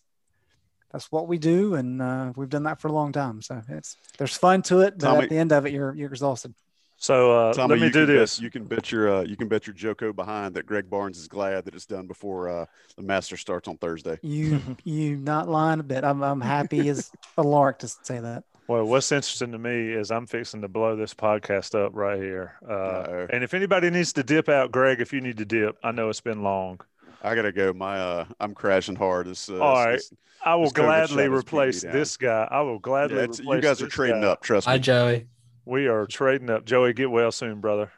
that's 0.92 1.10
what 1.10 1.26
we 1.26 1.38
do, 1.38 1.74
and 1.74 2.02
uh, 2.02 2.34
we've 2.36 2.50
done 2.50 2.64
that 2.64 2.78
for 2.78 2.88
a 2.88 2.92
long 2.92 3.12
time. 3.12 3.40
So 3.40 3.62
it's 3.70 3.96
there's 4.18 4.36
fun 4.36 4.60
to 4.64 4.80
it, 4.80 4.98
but 4.98 5.06
Tommy, 5.06 5.24
at 5.24 5.30
the 5.30 5.38
end 5.38 5.52
of 5.52 5.64
it, 5.64 5.72
you're 5.72 5.94
you're 5.94 6.10
exhausted. 6.10 6.52
So 6.98 7.30
uh, 7.50 7.52
Tommy, 7.52 7.74
let 7.76 7.80
me 7.80 7.90
do 7.90 8.06
this. 8.06 8.36
Bet, 8.36 8.42
you 8.42 8.50
can 8.50 8.64
bet 8.64 8.90
your 8.90 9.16
uh, 9.16 9.20
you 9.22 9.36
can 9.36 9.48
bet 9.48 9.66
your 9.66 9.74
Joko 9.74 10.12
behind 10.12 10.54
that 10.54 10.64
Greg 10.66 10.88
Barnes 10.88 11.18
is 11.18 11.28
glad 11.28 11.64
that 11.66 11.74
it's 11.74 11.86
done 11.86 12.06
before 12.06 12.48
uh, 12.48 12.66
the 12.96 13.02
Master 13.02 13.36
starts 13.36 13.68
on 13.68 13.76
Thursday. 13.76 14.18
You 14.22 14.60
you 14.84 15.16
not 15.16 15.48
lying 15.48 15.80
a 15.80 15.82
bit. 15.82 16.04
I'm 16.04 16.22
I'm 16.22 16.40
happy 16.40 16.88
as 16.88 17.10
a 17.36 17.42
lark 17.42 17.80
to 17.80 17.88
say 17.88 18.18
that. 18.18 18.44
Well, 18.68 18.84
what's 18.84 19.12
interesting 19.12 19.52
to 19.52 19.58
me 19.58 19.92
is 19.92 20.10
I'm 20.10 20.26
fixing 20.26 20.62
to 20.62 20.68
blow 20.68 20.96
this 20.96 21.14
podcast 21.14 21.78
up 21.78 21.92
right 21.94 22.18
here. 22.18 22.54
Uh, 22.68 23.26
and 23.30 23.44
if 23.44 23.54
anybody 23.54 23.90
needs 23.90 24.12
to 24.14 24.24
dip 24.24 24.48
out, 24.48 24.72
Greg, 24.72 25.00
if 25.00 25.12
you 25.12 25.20
need 25.20 25.36
to 25.36 25.44
dip, 25.44 25.76
I 25.84 25.92
know 25.92 26.08
it's 26.08 26.20
been 26.20 26.42
long. 26.42 26.80
I 27.22 27.34
gotta 27.34 27.52
go. 27.52 27.72
My 27.72 27.98
uh, 28.00 28.24
I'm 28.40 28.54
crashing 28.54 28.96
hard. 28.96 29.26
This, 29.26 29.48
uh, 29.50 29.58
All 29.58 29.84
right, 29.84 29.92
this, 29.92 30.12
I 30.44 30.54
will 30.56 30.70
gladly 30.70 31.24
shot 31.24 31.30
has 31.30 31.30
replaced 31.30 31.82
beat 31.82 31.88
me 31.88 31.92
down. 31.92 32.00
this 32.00 32.16
guy. 32.16 32.48
I 32.50 32.60
will 32.62 32.78
gladly 32.78 33.16
Yeah, 33.16 33.22
replace. 33.24 33.40
you 33.40 33.60
guys 33.60 33.82
are 33.82 33.84
this 33.84 33.94
trading 33.94 34.22
guy. 34.22 34.28
up. 34.28 34.42
Trust 34.42 34.66
me. 34.66 34.72
Hi, 34.72 34.78
Joey. 34.78 35.26
We 35.66 35.88
are 35.88 36.06
trading 36.06 36.48
up. 36.48 36.64
Joey, 36.64 36.92
get 36.92 37.10
well 37.10 37.32
soon, 37.32 37.60
brother. 37.60 37.90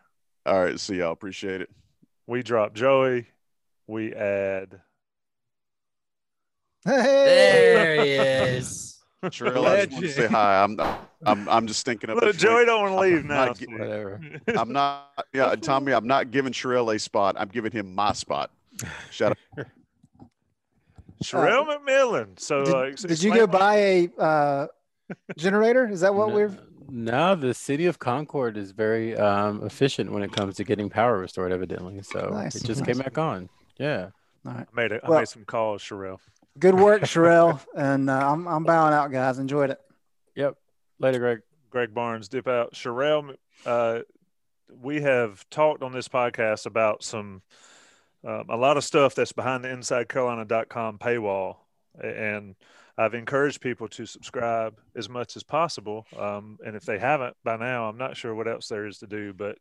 All 0.47 0.65
right, 0.65 0.81
see 0.81 0.97
y'all. 0.97 1.13
Appreciate 1.13 1.61
it. 1.61 1.69
We 2.27 2.43
drop 2.43 2.73
Joey. 2.73 3.27
We 3.87 4.15
add. 4.15 4.81
There 6.87 8.03
he 8.05 8.11
is. 8.57 8.99
Sherrell, 9.25 9.67
I 9.67 9.85
just 9.85 9.93
want 9.93 10.05
to 10.05 10.13
say 10.13 10.27
hi. 10.29 10.63
I'm 10.63 10.81
I'm 11.27 11.49
I'm 11.49 11.67
just 11.67 11.85
thinking 11.85 12.09
of 12.09 12.17
Look. 12.17 12.37
Joey 12.37 12.65
don't 12.65 12.91
want 12.91 12.93
to 12.93 12.99
I'm 13.07 13.15
leave 13.15 13.25
now. 13.27 13.45
not 13.47 13.61
Whatever. 13.61 14.21
I'm 14.57 14.73
not. 14.73 15.27
Yeah, 15.35 15.55
Tommy, 15.61 15.93
I'm 15.93 16.07
not 16.07 16.31
giving 16.31 16.53
Sherrell 16.53 16.95
a 16.95 16.99
spot. 16.99 17.35
I'm 17.39 17.49
giving 17.49 17.73
him 17.73 17.95
my 17.95 18.13
spot. 18.15 18.51
Shout 19.11 19.37
out. 19.59 19.67
Sherrell 21.25 21.67
McMillan. 21.67 22.39
So, 22.39 22.65
Did, 22.65 22.75
uh, 22.75 22.91
did 23.09 23.23
you 23.23 23.35
go 23.35 23.47
buy 23.49 23.77
a 23.77 24.09
uh, 24.19 24.67
generator? 25.37 25.87
Is 25.91 26.01
that 26.01 26.15
what 26.15 26.33
we're? 26.33 26.57
No, 26.91 27.35
the 27.35 27.53
city 27.53 27.87
of 27.87 27.99
Concord 27.99 28.57
is 28.57 28.73
very 28.73 29.17
um, 29.17 29.63
efficient 29.65 30.11
when 30.11 30.23
it 30.23 30.33
comes 30.33 30.57
to 30.57 30.65
getting 30.65 30.89
power 30.89 31.19
restored, 31.19 31.53
evidently. 31.53 32.03
So 32.03 32.31
Nice, 32.33 32.57
it 32.57 32.65
just 32.65 32.85
came 32.85 32.99
back 32.99 33.19
on. 33.19 33.49
Yeah. 33.79 34.09
All 34.47 34.53
right. 34.55 34.67
I 34.73 34.75
made 34.81 34.93
it. 34.93 35.03
I 35.05 35.09
Well- 35.11 35.19
made 35.21 35.29
some 35.29 35.45
calls, 35.45 35.83
Sherrell. 35.83 36.19
Good 36.59 36.75
work, 36.75 37.03
Sherrell. 37.03 37.61
and 37.77 38.11
uh, 38.11 38.33
I'm 38.33 38.49
I'm 38.49 38.65
bowing 38.65 38.93
out, 38.95 39.13
guys. 39.13 39.39
Enjoyed 39.39 39.71
it. 39.71 39.81
Yep. 40.35 40.57
Later, 40.99 41.19
Greg. 41.19 41.41
Greg 41.71 41.93
Barnes, 41.95 42.29
dip 42.29 42.49
out. 42.49 42.73
Sherrell, 42.73 43.37
uh, 43.67 44.01
we 44.81 45.03
have 45.03 45.49
talked 45.51 45.83
on 45.83 45.93
this 45.93 46.09
podcast 46.09 46.65
about 46.67 47.05
some 47.05 47.43
um, 48.25 48.47
a 48.49 48.57
lot 48.57 48.77
of 48.77 48.85
stuff 48.85 49.15
that's 49.15 49.33
behind 49.33 49.63
the 49.65 49.69
InsideCarolina.com 49.69 50.99
paywall, 50.99 51.57
and 52.03 52.57
I've 52.99 53.15
encouraged 53.15 53.61
people 53.61 53.89
to 53.91 54.07
subscribe 54.07 54.75
as 54.97 55.09
much 55.09 55.37
as 55.37 55.45
possible. 55.45 56.05
Um, 56.19 56.59
and 56.67 56.77
if 56.77 56.85
they 56.85 56.99
haven't 56.99 57.37
by 57.45 57.57
now, 57.57 57.89
I'm 57.89 57.97
not 57.97 58.17
sure 58.17 58.35
what 58.35 58.49
else 58.49 58.69
there 58.69 58.87
is 58.87 58.99
to 58.99 59.07
do. 59.07 59.33
But 59.33 59.59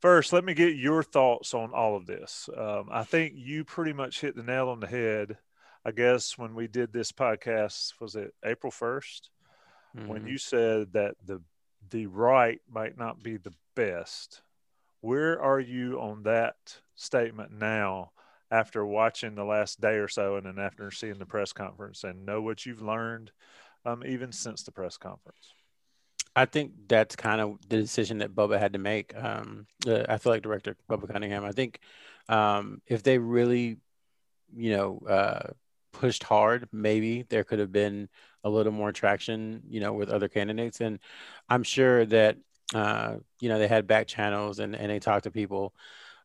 first, 0.00 0.32
let 0.32 0.44
me 0.44 0.54
get 0.54 0.76
your 0.76 1.04
thoughts 1.04 1.54
on 1.54 1.72
all 1.72 1.96
of 1.96 2.06
this. 2.06 2.50
Um, 2.56 2.88
I 2.90 3.04
think 3.04 3.34
you 3.36 3.64
pretty 3.64 3.92
much 3.92 4.20
hit 4.20 4.34
the 4.36 4.42
nail 4.42 4.68
on 4.70 4.80
the 4.80 4.88
head. 4.88 5.38
I 5.84 5.92
guess 5.92 6.36
when 6.36 6.54
we 6.54 6.66
did 6.66 6.92
this 6.92 7.12
podcast, 7.12 7.92
was 8.00 8.16
it 8.16 8.34
April 8.44 8.72
1st? 8.72 9.30
when 10.06 10.24
Mhm. 10.24 10.28
you 10.30 10.38
said 10.38 10.92
that 10.94 11.14
the 11.24 11.40
the 11.90 12.06
right 12.06 12.60
might 12.68 12.98
not 12.98 13.22
be 13.22 13.36
the 13.36 13.54
best 13.76 14.42
where 15.02 15.40
are 15.40 15.60
you 15.60 16.00
on 16.00 16.24
that 16.24 16.56
statement 16.96 17.52
now 17.52 18.10
after 18.54 18.86
watching 18.86 19.34
the 19.34 19.44
last 19.44 19.80
day 19.80 19.94
or 19.94 20.08
so 20.08 20.36
and 20.36 20.46
then 20.46 20.58
after 20.58 20.90
seeing 20.90 21.18
the 21.18 21.26
press 21.26 21.52
conference 21.52 22.04
and 22.04 22.24
know 22.24 22.40
what 22.40 22.64
you've 22.64 22.82
learned 22.82 23.32
um, 23.84 24.02
even 24.06 24.32
since 24.32 24.62
the 24.62 24.72
press 24.72 24.96
conference 24.96 25.54
I 26.36 26.46
think 26.46 26.72
that's 26.88 27.14
kind 27.14 27.40
of 27.40 27.58
the 27.68 27.76
decision 27.76 28.18
that 28.18 28.34
Bubba 28.34 28.58
had 28.58 28.72
to 28.72 28.78
make. 28.78 29.14
Um, 29.16 29.66
the 29.84 30.10
athletic 30.10 30.42
director, 30.42 30.76
Bubba 30.90 31.08
Cunningham. 31.08 31.44
I 31.44 31.52
think 31.52 31.78
um, 32.28 32.82
if 32.86 33.02
they 33.04 33.18
really, 33.18 33.76
you 34.52 34.76
know, 34.76 34.98
uh, 35.08 35.52
pushed 35.92 36.24
hard, 36.24 36.68
maybe 36.72 37.22
there 37.22 37.44
could 37.44 37.60
have 37.60 37.70
been 37.70 38.08
a 38.42 38.50
little 38.50 38.72
more 38.72 38.90
traction, 38.90 39.62
you 39.68 39.80
know, 39.80 39.92
with 39.92 40.10
other 40.10 40.28
candidates. 40.28 40.80
And 40.80 40.98
I'm 41.48 41.62
sure 41.62 42.04
that, 42.06 42.36
uh, 42.74 43.16
you 43.40 43.48
know, 43.48 43.58
they 43.58 43.68
had 43.68 43.86
back 43.86 44.08
channels 44.08 44.58
and, 44.58 44.74
and 44.74 44.90
they 44.90 44.98
talked 44.98 45.24
to 45.24 45.30
people. 45.30 45.72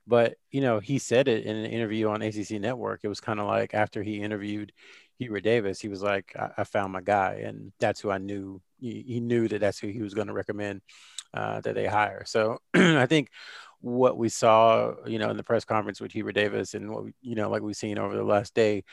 But, 0.10 0.38
you 0.50 0.62
know, 0.62 0.80
he 0.80 0.98
said 0.98 1.28
it 1.28 1.46
in 1.46 1.56
an 1.56 1.68
interview 1.68 2.10
on 2.10 2.24
ACC 2.24 2.60
Network. 2.60 3.02
It 3.04 3.10
was 3.10 3.20
kind 3.20 3.40
of 3.40 3.46
like 3.46 3.76
after 3.76 4.02
he 4.02 4.22
interviewed 4.22 4.74
Hubert 5.20 5.42
Davis, 5.42 5.80
he 5.80 5.88
was 5.88 6.02
like, 6.02 6.34
I, 6.36 6.50
I 6.58 6.64
found 6.64 6.94
my 6.94 7.02
guy. 7.02 7.44
And 7.46 7.72
that's 7.80 8.00
who 8.00 8.10
I 8.10 8.18
knew. 8.18 8.60
He, 8.80 9.04
he 9.08 9.20
knew 9.20 9.48
that 9.48 9.62
that's 9.62 9.78
who 9.78 9.88
he 9.88 10.02
was 10.02 10.16
going 10.16 10.26
to 10.26 10.34
recommend 10.34 10.82
uh, 11.32 11.62
that 11.62 11.76
they 11.76 11.86
hire. 11.86 12.24
So 12.26 12.58
I 12.74 13.06
think 13.06 13.30
what 13.82 14.18
we 14.18 14.30
saw, 14.30 14.96
you 15.06 15.20
know, 15.20 15.30
in 15.30 15.38
the 15.38 15.44
press 15.44 15.64
conference 15.64 16.02
with 16.02 16.12
Hubert 16.12 16.32
Davis 16.32 16.74
and 16.74 16.90
what, 16.90 17.04
we, 17.04 17.14
you 17.22 17.36
know, 17.36 17.52
like 17.52 17.62
we've 17.62 17.76
seen 17.76 18.00
over 18.00 18.16
the 18.16 18.24
last 18.24 18.56
day 18.56 18.84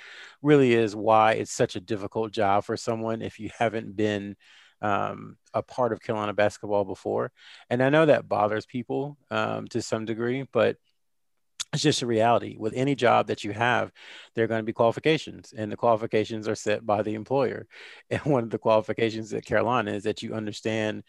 really 0.43 0.75
is 0.75 0.95
why 0.95 1.33
it's 1.33 1.51
such 1.51 1.77
a 1.77 1.81
difficult 1.81 2.31
job 2.31 2.65
for 2.65 2.77
someone 2.77 3.23
if 3.23 3.41
you 3.41 3.49
haven't 3.59 3.97
been 3.97 4.37
um, 4.83 5.39
a 5.55 5.63
part 5.63 5.95
of 5.95 6.03
Carolina 6.03 6.35
basketball 6.35 6.85
before. 6.85 7.33
And 7.71 7.83
I 7.83 7.89
know 7.89 8.05
that 8.05 8.29
bothers 8.29 8.67
people 8.67 9.17
um, 9.31 9.67
to 9.69 9.81
some 9.81 10.05
degree, 10.05 10.47
but 10.53 10.77
it's 11.77 11.83
just 11.83 12.03
a 12.03 12.07
reality. 12.07 12.57
With 12.59 12.73
any 12.75 12.95
job 12.95 13.27
that 13.27 13.45
you 13.45 13.53
have, 13.53 13.93
there 14.35 14.45
are 14.45 14.49
going 14.49 14.61
to 14.61 14.65
be 14.65 14.73
qualifications, 14.73 15.53
and 15.57 15.71
the 15.71 15.77
qualifications 15.77 16.49
are 16.49 16.55
set 16.55 16.85
by 16.85 17.03
the 17.03 17.15
employer. 17.15 17.67
And 18.11 18.21
one 18.23 18.45
of 18.45 18.51
the 18.51 18.59
qualifications 18.59 19.33
at 19.35 19.45
Carolina 19.45 19.93
is 19.93 20.05
that 20.05 20.23
you 20.23 20.35
understand 20.35 21.03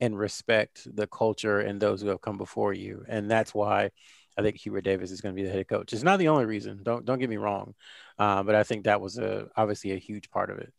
and 0.00 0.18
respect 0.18 0.86
the 0.96 1.06
culture 1.06 1.60
and 1.60 1.80
those 1.80 2.00
who 2.00 2.08
have 2.08 2.20
come 2.20 2.38
before 2.38 2.72
you. 2.72 3.04
And 3.06 3.30
that's 3.30 3.54
why 3.54 3.90
I 4.36 4.42
think 4.42 4.56
Hubert 4.56 4.82
Davis 4.82 5.10
is 5.10 5.20
going 5.20 5.34
to 5.34 5.40
be 5.40 5.46
the 5.46 5.52
head 5.52 5.68
coach. 5.68 5.92
It's 5.92 6.02
not 6.02 6.18
the 6.18 6.28
only 6.28 6.46
reason. 6.46 6.80
Don't 6.82 7.04
don't 7.04 7.18
get 7.18 7.30
me 7.30 7.36
wrong, 7.36 7.74
uh, 8.18 8.42
but 8.42 8.54
I 8.54 8.62
think 8.64 8.84
that 8.84 9.00
was 9.00 9.18
a 9.18 9.48
obviously 9.56 9.92
a 9.92 9.96
huge 9.98 10.30
part 10.30 10.50
of 10.50 10.58
it. 10.58 10.72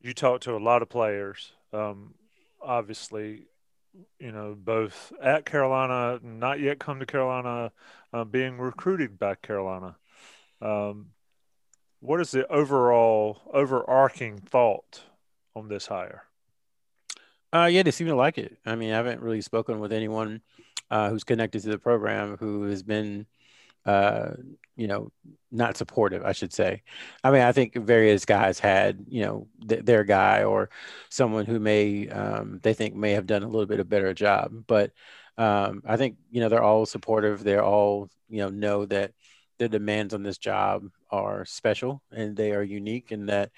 you 0.00 0.14
talked 0.14 0.44
to 0.44 0.56
a 0.56 0.58
lot 0.70 0.82
of 0.82 0.88
players 0.88 1.52
um, 1.72 2.14
obviously 2.62 3.46
you 4.18 4.32
know 4.32 4.54
both 4.56 5.12
at 5.22 5.44
carolina 5.44 6.20
not 6.22 6.60
yet 6.60 6.78
come 6.78 7.00
to 7.00 7.06
carolina 7.06 7.72
uh, 8.12 8.24
being 8.24 8.58
recruited 8.58 9.18
by 9.18 9.34
carolina 9.34 9.96
um, 10.60 11.08
what 12.00 12.20
is 12.20 12.30
the 12.30 12.46
overall 12.48 13.40
overarching 13.52 14.38
thought 14.38 15.02
on 15.54 15.68
this 15.68 15.86
hire 15.86 16.24
Uh, 17.52 17.64
yeah, 17.70 17.82
they 17.82 17.90
seem 17.90 18.06
to 18.06 18.14
like 18.14 18.36
it. 18.36 18.58
I 18.66 18.76
mean, 18.76 18.92
I 18.92 18.96
haven't 18.96 19.22
really 19.22 19.40
spoken 19.40 19.80
with 19.80 19.90
anyone 19.92 20.42
uh, 20.90 21.08
who's 21.08 21.24
connected 21.24 21.62
to 21.62 21.70
the 21.70 21.78
program 21.78 22.36
who 22.36 22.64
has 22.64 22.82
been, 22.82 23.26
uh, 23.86 24.30
you 24.76 24.86
know, 24.86 25.10
not 25.50 25.76
supportive, 25.76 26.24
I 26.24 26.32
should 26.32 26.52
say. 26.52 26.82
I 27.24 27.30
mean, 27.30 27.42
I 27.42 27.52
think 27.52 27.74
various 27.74 28.24
guys 28.24 28.58
had, 28.58 29.04
you 29.08 29.22
know, 29.22 29.48
th- 29.68 29.84
their 29.84 30.04
guy 30.04 30.44
or 30.44 30.70
someone 31.10 31.46
who 31.46 31.58
may, 31.58 32.08
um, 32.08 32.60
they 32.62 32.74
think 32.74 32.94
may 32.94 33.12
have 33.12 33.26
done 33.26 33.42
a 33.42 33.48
little 33.48 33.66
bit 33.66 33.80
of 33.80 33.88
better 33.88 34.14
job. 34.14 34.52
But 34.66 34.92
um, 35.36 35.82
I 35.86 35.96
think, 35.96 36.16
you 36.30 36.40
know, 36.40 36.48
they're 36.48 36.62
all 36.62 36.86
supportive. 36.86 37.42
They're 37.42 37.64
all, 37.64 38.08
you 38.28 38.38
know, 38.38 38.50
know 38.50 38.84
that 38.86 39.12
the 39.58 39.68
demands 39.68 40.14
on 40.14 40.22
this 40.22 40.38
job 40.38 40.84
are 41.10 41.44
special 41.44 42.02
and 42.12 42.36
they 42.36 42.52
are 42.52 42.62
unique 42.62 43.10
and 43.10 43.28
that 43.28 43.50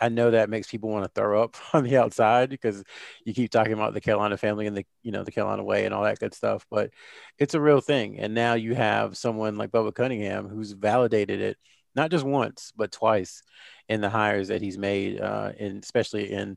I- 0.00 0.08
know 0.08 0.30
that 0.30 0.50
makes 0.50 0.70
people 0.70 0.90
want 0.90 1.04
to 1.04 1.10
throw 1.20 1.42
up 1.42 1.56
on 1.74 1.84
the 1.84 1.96
outside 1.98 2.50
because 2.50 2.82
you 3.24 3.34
keep 3.34 3.50
talking 3.50 3.72
about 3.72 3.94
the 3.94 4.00
Carolina 4.00 4.36
family 4.36 4.66
and 4.66 4.76
the 4.76 4.84
you 5.02 5.12
know 5.12 5.24
the 5.24 5.32
Carolina 5.32 5.64
way 5.64 5.84
and 5.84 5.94
all 5.94 6.04
that 6.04 6.18
good 6.18 6.34
stuff, 6.34 6.66
but 6.70 6.90
it's 7.38 7.54
a 7.54 7.60
real 7.60 7.80
thing. 7.80 8.18
And 8.18 8.34
now 8.34 8.54
you 8.54 8.74
have 8.74 9.16
someone 9.16 9.56
like 9.56 9.70
Bubba 9.70 9.94
Cunningham 9.94 10.48
who's 10.48 10.72
validated 10.72 11.40
it 11.40 11.56
not 11.96 12.10
just 12.10 12.24
once 12.24 12.72
but 12.76 12.90
twice 12.90 13.42
in 13.88 14.00
the 14.00 14.10
hires 14.10 14.48
that 14.48 14.60
he's 14.62 14.78
made, 14.78 15.20
uh, 15.20 15.52
especially 15.60 16.32
in 16.32 16.56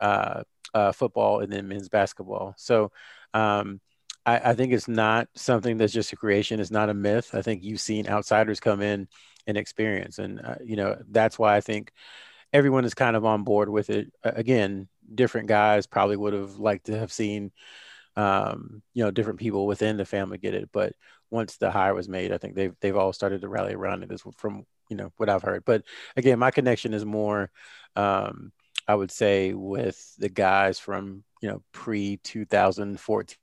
uh, 0.00 0.42
uh, 0.74 0.92
football 0.92 1.40
and 1.40 1.52
then 1.52 1.68
men's 1.68 1.88
basketball. 1.88 2.54
So 2.56 2.92
um, 3.34 3.80
I, 4.24 4.50
I 4.50 4.54
think 4.54 4.72
it's 4.72 4.88
not 4.88 5.28
something 5.34 5.76
that's 5.76 5.92
just 5.92 6.12
a 6.12 6.16
creation. 6.16 6.60
It's 6.60 6.70
not 6.70 6.90
a 6.90 6.94
myth. 6.94 7.30
I 7.34 7.42
think 7.42 7.62
you've 7.62 7.80
seen 7.80 8.08
outsiders 8.08 8.60
come 8.60 8.80
in 8.82 9.08
and 9.46 9.56
experience, 9.56 10.18
and 10.18 10.40
uh, 10.40 10.56
you 10.64 10.76
know 10.76 10.96
that's 11.10 11.38
why 11.38 11.56
I 11.56 11.60
think 11.60 11.92
everyone 12.56 12.86
is 12.86 12.94
kind 12.94 13.16
of 13.16 13.26
on 13.26 13.44
board 13.44 13.68
with 13.68 13.90
it. 13.90 14.10
Again, 14.24 14.88
different 15.14 15.46
guys 15.46 15.86
probably 15.86 16.16
would 16.16 16.32
have 16.32 16.58
liked 16.58 16.86
to 16.86 16.98
have 16.98 17.12
seen, 17.12 17.52
um, 18.16 18.82
you 18.94 19.04
know, 19.04 19.10
different 19.10 19.38
people 19.38 19.66
within 19.66 19.98
the 19.98 20.06
family 20.06 20.38
get 20.38 20.54
it. 20.54 20.70
But 20.72 20.94
once 21.30 21.58
the 21.58 21.70
hire 21.70 21.94
was 21.94 22.08
made, 22.08 22.32
I 22.32 22.38
think 22.38 22.54
they've 22.54 22.74
they've 22.80 22.96
all 22.96 23.12
started 23.12 23.42
to 23.42 23.48
rally 23.48 23.74
around 23.74 24.02
it. 24.02 24.10
Is 24.10 24.24
from 24.38 24.64
you 24.88 24.96
know 24.96 25.12
what 25.18 25.28
I've 25.28 25.42
heard. 25.42 25.66
But 25.66 25.82
again, 26.16 26.38
my 26.38 26.50
connection 26.50 26.94
is 26.94 27.04
more, 27.04 27.50
um, 27.94 28.52
I 28.88 28.94
would 28.94 29.10
say, 29.10 29.52
with 29.52 30.14
the 30.16 30.30
guys 30.30 30.78
from 30.78 31.24
you 31.42 31.50
know 31.50 31.62
pre 31.72 32.16
2014 32.18 33.36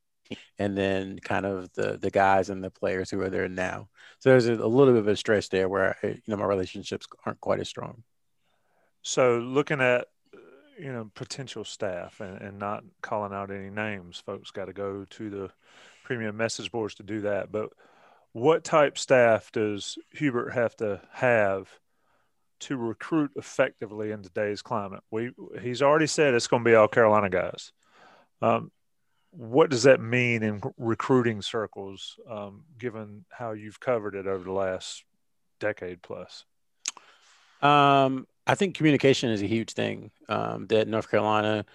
and 0.57 0.76
then 0.76 1.19
kind 1.19 1.45
of 1.45 1.72
the 1.73 1.99
the 1.99 2.10
guys 2.10 2.49
and 2.49 2.64
the 2.64 2.72
players 2.72 3.11
who 3.11 3.22
are 3.22 3.30
there 3.30 3.48
now. 3.48 3.90
So 4.19 4.30
there's 4.30 4.48
a, 4.48 4.53
a 4.53 4.65
little 4.65 4.94
bit 4.94 5.02
of 5.02 5.07
a 5.07 5.15
stretch 5.15 5.49
there 5.49 5.69
where 5.69 5.98
you 6.02 6.19
know 6.26 6.38
my 6.38 6.45
relationships 6.45 7.06
aren't 7.27 7.41
quite 7.41 7.60
as 7.60 7.69
strong. 7.69 8.03
So 9.04 9.38
looking 9.38 9.82
at 9.82 10.08
you 10.80 10.92
know 10.92 11.12
potential 11.14 11.64
staff 11.64 12.20
and, 12.20 12.42
and 12.42 12.58
not 12.58 12.84
calling 13.02 13.34
out 13.34 13.52
any 13.52 13.70
names 13.70 14.22
folks 14.26 14.50
got 14.50 14.66
to 14.66 14.74
go 14.74 15.06
to 15.12 15.30
the 15.30 15.52
premium 16.04 16.36
message 16.36 16.72
boards 16.72 16.96
to 16.96 17.04
do 17.04 17.22
that. 17.22 17.52
But 17.52 17.70
what 18.32 18.64
type 18.64 18.98
staff 18.98 19.52
does 19.52 19.98
hubert 20.12 20.52
have 20.52 20.76
to 20.78 21.02
have 21.12 21.70
to 22.62 22.78
recruit 22.78 23.32
effectively 23.36 24.12
in 24.12 24.24
today's 24.24 24.62
climate? 24.62 25.02
We 25.12 25.32
he's 25.62 25.82
already 25.82 26.08
said 26.08 26.34
it's 26.34 26.48
going 26.48 26.64
to 26.64 26.70
be 26.70 26.76
all 26.76 26.88
carolina 26.88 27.30
guys. 27.30 27.72
Um, 28.42 28.72
what 29.32 29.70
does 29.70 29.84
that 29.84 30.00
mean 30.00 30.44
in 30.44 30.62
recruiting 30.78 31.42
circles 31.42 32.18
um, 32.30 32.64
given 32.78 33.26
how 33.32 33.52
you've 33.52 33.80
covered 33.80 34.16
it 34.16 34.28
over 34.28 34.44
the 34.44 34.52
last 34.52 35.04
decade 35.60 36.02
plus? 36.02 36.46
Um, 37.62 38.28
I 38.45 38.56
think 38.56 38.76
communication 38.76 39.30
is 39.30 39.41
a 39.41 39.48
huge 39.48 39.72
thing 39.74 40.11
um, 40.28 40.68
that 40.68 40.88
North 40.88 41.10
Carolina 41.10 41.65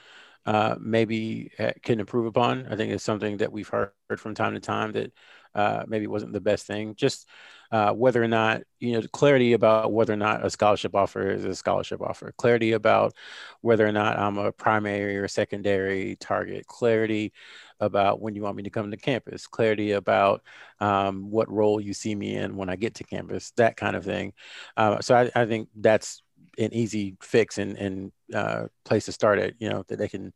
uh, 0.46 0.76
maybe 0.80 1.50
can 1.82 2.00
improve 2.00 2.26
upon. 2.26 2.66
I 2.70 2.76
think 2.76 2.92
it's 2.92 3.04
something 3.04 3.38
that 3.38 3.52
we've 3.52 3.68
heard 3.68 3.92
from 4.18 4.34
time 4.34 4.54
to 4.54 4.60
time 4.60 4.92
that 4.92 5.12
uh, 5.54 5.84
maybe 5.88 6.06
wasn't 6.06 6.32
the 6.32 6.40
best 6.40 6.66
thing. 6.66 6.94
Just 6.96 7.28
uh, 7.72 7.92
whether 7.92 8.22
or 8.22 8.28
not, 8.28 8.62
you 8.80 8.92
know, 8.92 9.06
clarity 9.12 9.52
about 9.54 9.92
whether 9.92 10.12
or 10.14 10.16
not 10.16 10.44
a 10.44 10.50
scholarship 10.50 10.94
offer 10.94 11.30
is 11.30 11.44
a 11.44 11.54
scholarship 11.54 12.00
offer, 12.02 12.32
clarity 12.38 12.72
about 12.72 13.14
whether 13.60 13.86
or 13.86 13.92
not 13.92 14.18
I'm 14.18 14.38
a 14.38 14.52
primary 14.52 15.18
or 15.18 15.28
secondary 15.28 16.16
target, 16.16 16.66
clarity 16.66 17.32
about 17.80 18.20
when 18.20 18.34
you 18.34 18.42
want 18.42 18.56
me 18.56 18.62
to 18.64 18.70
come 18.70 18.90
to 18.90 18.96
campus, 18.96 19.46
clarity 19.46 19.92
about 19.92 20.42
um, 20.80 21.30
what 21.30 21.50
role 21.50 21.80
you 21.80 21.94
see 21.94 22.14
me 22.14 22.36
in 22.36 22.56
when 22.56 22.70
I 22.70 22.76
get 22.76 22.94
to 22.96 23.04
campus, 23.04 23.52
that 23.56 23.76
kind 23.76 23.96
of 23.96 24.04
thing. 24.04 24.32
Uh, 24.76 25.00
so 25.00 25.14
I, 25.14 25.30
I 25.42 25.46
think 25.46 25.68
that's 25.76 26.22
an 26.58 26.74
easy 26.74 27.16
fix 27.20 27.58
and, 27.58 27.76
and 27.76 28.12
uh, 28.34 28.64
place 28.84 29.06
to 29.06 29.12
start 29.12 29.38
it, 29.38 29.54
you 29.58 29.68
know, 29.68 29.84
that 29.88 29.98
they 29.98 30.08
can 30.08 30.32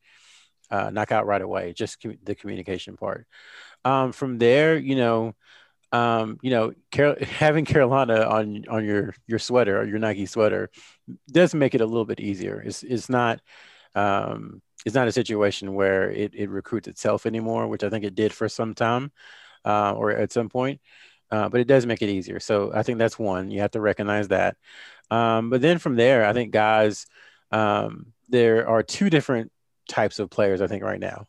uh, 0.71 0.91
knock 0.91 1.13
out 1.13 1.27
right 1.27 1.43
away, 1.43 1.73
just 1.73 2.01
com- 2.01 2.19
the 2.25 2.35
communication 2.35 2.97
part. 2.97 3.27
Um, 3.85 4.13
from 4.13 4.39
there, 4.39 4.77
you 4.77 4.97
know, 4.97 5.35
um, 5.93 6.39
you 6.43 6.51
know, 6.51 6.73
having 7.21 7.65
Carolina 7.65 8.23
on 8.23 8.65
on 8.69 8.85
your 8.85 9.15
your 9.27 9.39
sweater 9.39 9.81
or 9.81 9.85
your 9.85 9.99
Nike 9.99 10.27
sweater 10.27 10.71
does 11.31 11.55
make 11.55 11.75
it 11.75 11.81
a 11.81 11.87
little 11.87 12.07
bit 12.07 12.21
easier. 12.21 12.61
It's 12.61 12.83
it's 12.83 13.09
not 13.09 13.41
um, 13.95 14.63
it's 14.87 14.95
not 14.95 15.09
a 15.09 15.13
situation 15.13 15.75
where 15.75 16.11
it, 16.11 16.35
it 16.35 16.51
recruits 16.51 16.89
itself 16.89 17.27
anymore, 17.27 17.69
which 17.69 17.85
I 17.85 17.91
think 17.91 18.05
it 18.05 18.15
did 18.15 18.33
for 18.33 18.49
some 18.49 18.75
time 18.75 19.13
uh, 19.65 19.93
or 19.93 20.11
at 20.13 20.33
some 20.33 20.49
point. 20.49 20.81
Uh, 21.33 21.49
but 21.49 21.63
it 21.63 21.67
does 21.67 21.87
make 21.87 22.03
it 22.03 22.11
easier. 22.11 22.41
So 22.41 22.73
I 22.75 22.85
think 22.85 22.99
that's 22.99 23.19
one. 23.19 23.51
You 23.51 23.63
have 23.63 23.73
to 23.73 23.81
recognize 23.81 24.29
that. 24.29 24.59
Um, 25.11 25.51
but 25.51 25.63
then 25.63 25.79
from 25.79 25.97
there, 25.97 26.27
I 26.27 26.35
think 26.35 26.53
guys, 26.53 27.07
um, 27.51 28.13
there 28.29 28.69
are 28.69 28.83
two 28.83 29.11
different 29.11 29.51
types 29.89 30.19
of 30.19 30.31
players. 30.31 30.61
I 30.61 30.67
think 30.67 30.85
right 30.85 31.01
now, 31.01 31.27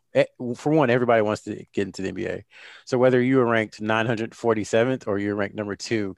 for 0.58 0.74
one, 0.74 0.90
everybody 0.90 1.22
wants 1.22 1.44
to 1.44 1.66
get 1.74 1.88
into 1.88 2.02
the 2.02 2.10
NBA. 2.10 2.44
So 2.86 2.98
whether 2.98 3.22
you 3.22 3.40
are 3.40 3.46
ranked 3.46 3.82
947th 3.82 5.08
or 5.08 5.20
you're 5.20 5.36
ranked 5.36 5.56
number 5.56 5.76
two, 5.78 6.18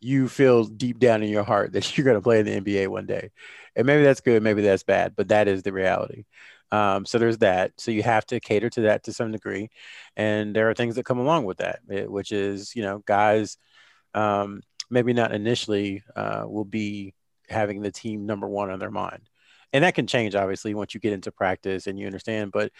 you 0.00 0.28
feel 0.28 0.64
deep 0.64 0.98
down 0.98 1.22
in 1.22 1.30
your 1.30 1.44
heart 1.44 1.72
that 1.72 1.96
you're 1.96 2.04
going 2.04 2.16
to 2.16 2.22
play 2.22 2.40
in 2.40 2.46
the 2.46 2.60
NBA 2.60 2.88
one 2.88 3.06
day. 3.06 3.30
And 3.76 3.86
maybe 3.86 4.04
that's 4.04 4.20
good, 4.20 4.42
maybe 4.42 4.62
that's 4.62 4.82
bad, 4.84 5.14
but 5.16 5.28
that 5.28 5.48
is 5.48 5.62
the 5.62 5.72
reality. 5.72 6.24
Um, 6.72 7.06
so 7.06 7.18
there's 7.18 7.38
that. 7.38 7.72
So 7.78 7.90
you 7.92 8.02
have 8.02 8.26
to 8.26 8.40
cater 8.40 8.70
to 8.70 8.80
that 8.82 9.04
to 9.04 9.12
some 9.12 9.30
degree, 9.30 9.70
and 10.16 10.56
there 10.56 10.70
are 10.70 10.74
things 10.74 10.96
that 10.96 11.04
come 11.04 11.18
along 11.18 11.44
with 11.44 11.58
that, 11.58 11.80
eh, 11.90 12.04
which 12.06 12.32
is 12.32 12.74
you 12.74 12.82
know 12.82 13.02
guys 13.06 13.58
um, 14.14 14.62
maybe 14.90 15.12
not 15.12 15.32
initially 15.34 16.02
uh, 16.16 16.44
will 16.46 16.64
be 16.64 17.14
having 17.48 17.82
the 17.82 17.92
team 17.92 18.26
number 18.26 18.48
one 18.48 18.70
on 18.70 18.78
their 18.78 18.90
mind. 18.90 19.28
And 19.72 19.84
that 19.84 19.94
can 19.94 20.06
change 20.06 20.34
obviously 20.34 20.74
once 20.74 20.94
you 20.94 21.00
get 21.00 21.12
into 21.12 21.32
practice 21.32 21.86
and 21.86 21.98
you 21.98 22.06
understand. 22.06 22.52
But 22.52 22.72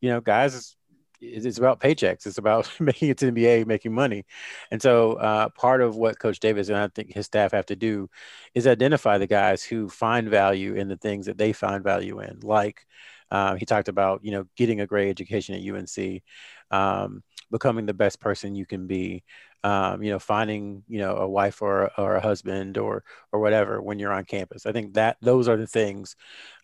you 0.00 0.10
know 0.10 0.20
guys 0.20 0.76
it's 1.20 1.58
about 1.58 1.80
paychecks. 1.80 2.26
It's 2.26 2.38
about 2.38 2.70
making 2.80 3.08
it 3.08 3.18
to 3.18 3.30
the 3.30 3.32
nba 3.32 3.66
making 3.66 3.94
money. 3.94 4.24
And 4.70 4.82
so 4.82 5.14
uh, 5.14 5.48
part 5.50 5.80
of 5.80 5.96
what 5.96 6.18
coach 6.18 6.40
davis 6.40 6.68
and 6.68 6.76
i 6.76 6.88
think 6.88 7.14
his 7.14 7.26
staff 7.26 7.52
have 7.52 7.66
to 7.66 7.76
do 7.76 8.08
is 8.54 8.66
identify 8.66 9.18
the 9.18 9.26
guys 9.26 9.62
who 9.64 9.88
find 9.88 10.28
value 10.28 10.74
in 10.74 10.88
the 10.88 10.96
things 10.96 11.26
that 11.26 11.38
they 11.38 11.52
find 11.52 11.82
value 11.82 12.20
in. 12.20 12.40
Like 12.42 12.86
uh, 13.30 13.54
he 13.56 13.64
talked 13.64 13.88
about 13.88 14.24
you 14.24 14.30
know 14.30 14.46
getting 14.56 14.80
a 14.80 14.86
great 14.86 15.10
education 15.10 15.54
at 15.54 15.74
unc 15.74 16.22
um, 16.70 17.22
becoming 17.50 17.86
the 17.86 17.94
best 17.94 18.20
person 18.20 18.54
you 18.54 18.66
can 18.66 18.86
be 18.86 19.22
um, 19.66 20.00
you 20.00 20.12
know, 20.12 20.20
finding, 20.20 20.84
you 20.86 21.00
know, 21.00 21.16
a 21.16 21.28
wife 21.28 21.60
or, 21.60 21.90
or 21.98 22.14
a 22.14 22.20
husband 22.20 22.78
or, 22.78 23.02
or 23.32 23.40
whatever 23.40 23.82
when 23.82 23.98
you're 23.98 24.12
on 24.12 24.24
campus. 24.24 24.64
I 24.64 24.70
think 24.70 24.94
that 24.94 25.16
those 25.20 25.48
are 25.48 25.56
the 25.56 25.66
things 25.66 26.14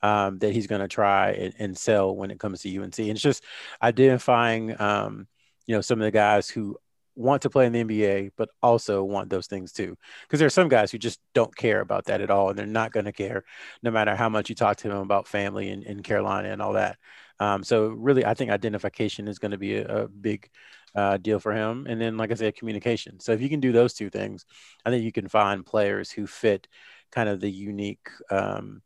um, 0.03 0.39
that 0.39 0.53
he's 0.53 0.69
going 0.69 0.83
to 0.83 0.87
try 0.87 1.33
and, 1.33 1.53
and, 1.59 1.77
sell 1.77 2.15
when 2.15 2.31
it 2.31 2.39
comes 2.39 2.63
to 2.63 2.79
UNC. 2.79 2.97
And 3.01 3.11
it's 3.11 3.21
just 3.21 3.43
identifying, 3.83 4.81
um, 4.81 5.27
you 5.67 5.75
know, 5.75 5.81
some 5.81 6.01
of 6.01 6.05
the 6.05 6.13
guys 6.13 6.49
who 6.49 6.77
want 7.15 7.43
to 7.43 7.51
play 7.51 7.67
in 7.67 7.73
the 7.73 7.85
NBA, 7.85 8.31
but 8.37 8.49
also 8.63 9.03
want 9.05 9.31
those 9.31 9.47
things 9.47 9.73
too. 9.73 9.97
Because 10.23 10.39
there 10.39 10.47
are 10.47 10.51
some 10.51 10.69
guys 10.69 10.91
who 10.91 10.99
just 10.99 11.21
don't 11.35 11.55
care 11.55 11.81
about 11.81 12.07
that 12.07 12.21
at 12.21 12.31
all, 12.31 12.51
and 12.51 12.59
they're 12.59 12.67
not 12.67 12.93
going 12.93 13.07
to 13.07 13.13
care 13.13 13.45
no 13.83 13.91
matter 13.91 14.15
how 14.17 14.29
much 14.29 14.49
you 14.49 14.55
talk 14.55 14.77
to 14.79 14.89
them 14.89 14.99
about 14.99 15.29
family 15.29 15.71
in, 15.71 15.83
in 15.83 16.03
Carolina 16.03 16.51
and 16.51 16.63
all 16.63 16.75
that. 16.75 16.97
Um, 17.41 17.65
so 17.65 17.89
really, 17.89 18.25
I 18.25 18.35
think 18.35 18.51
identification 18.51 19.29
is 19.29 19.39
going 19.39 19.51
to 19.51 19.59
be 19.59 19.77
a, 19.77 20.05
a 20.05 20.09
big 20.09 20.49
uh, 20.95 21.17
deal 21.17 21.39
for 21.39 21.53
him. 21.53 21.87
And 21.89 22.01
then, 22.01 22.17
like 22.17 22.31
I 22.31 22.35
said, 22.35 22.57
communication. 22.57 23.21
So 23.21 23.33
if 23.33 23.41
you 23.41 23.49
can 23.49 23.61
do 23.61 23.73
those 23.73 23.95
two 23.95 24.11
things, 24.11 24.47
I 24.85 24.91
think 24.91 25.05
you 25.05 25.13
can 25.13 25.29
find 25.29 25.65
players 25.65 26.11
who 26.11 26.27
fit 26.27 26.69
kind 27.11 27.29
of 27.29 27.41
the 27.41 27.51
unique, 27.51 28.09
um, 28.31 28.83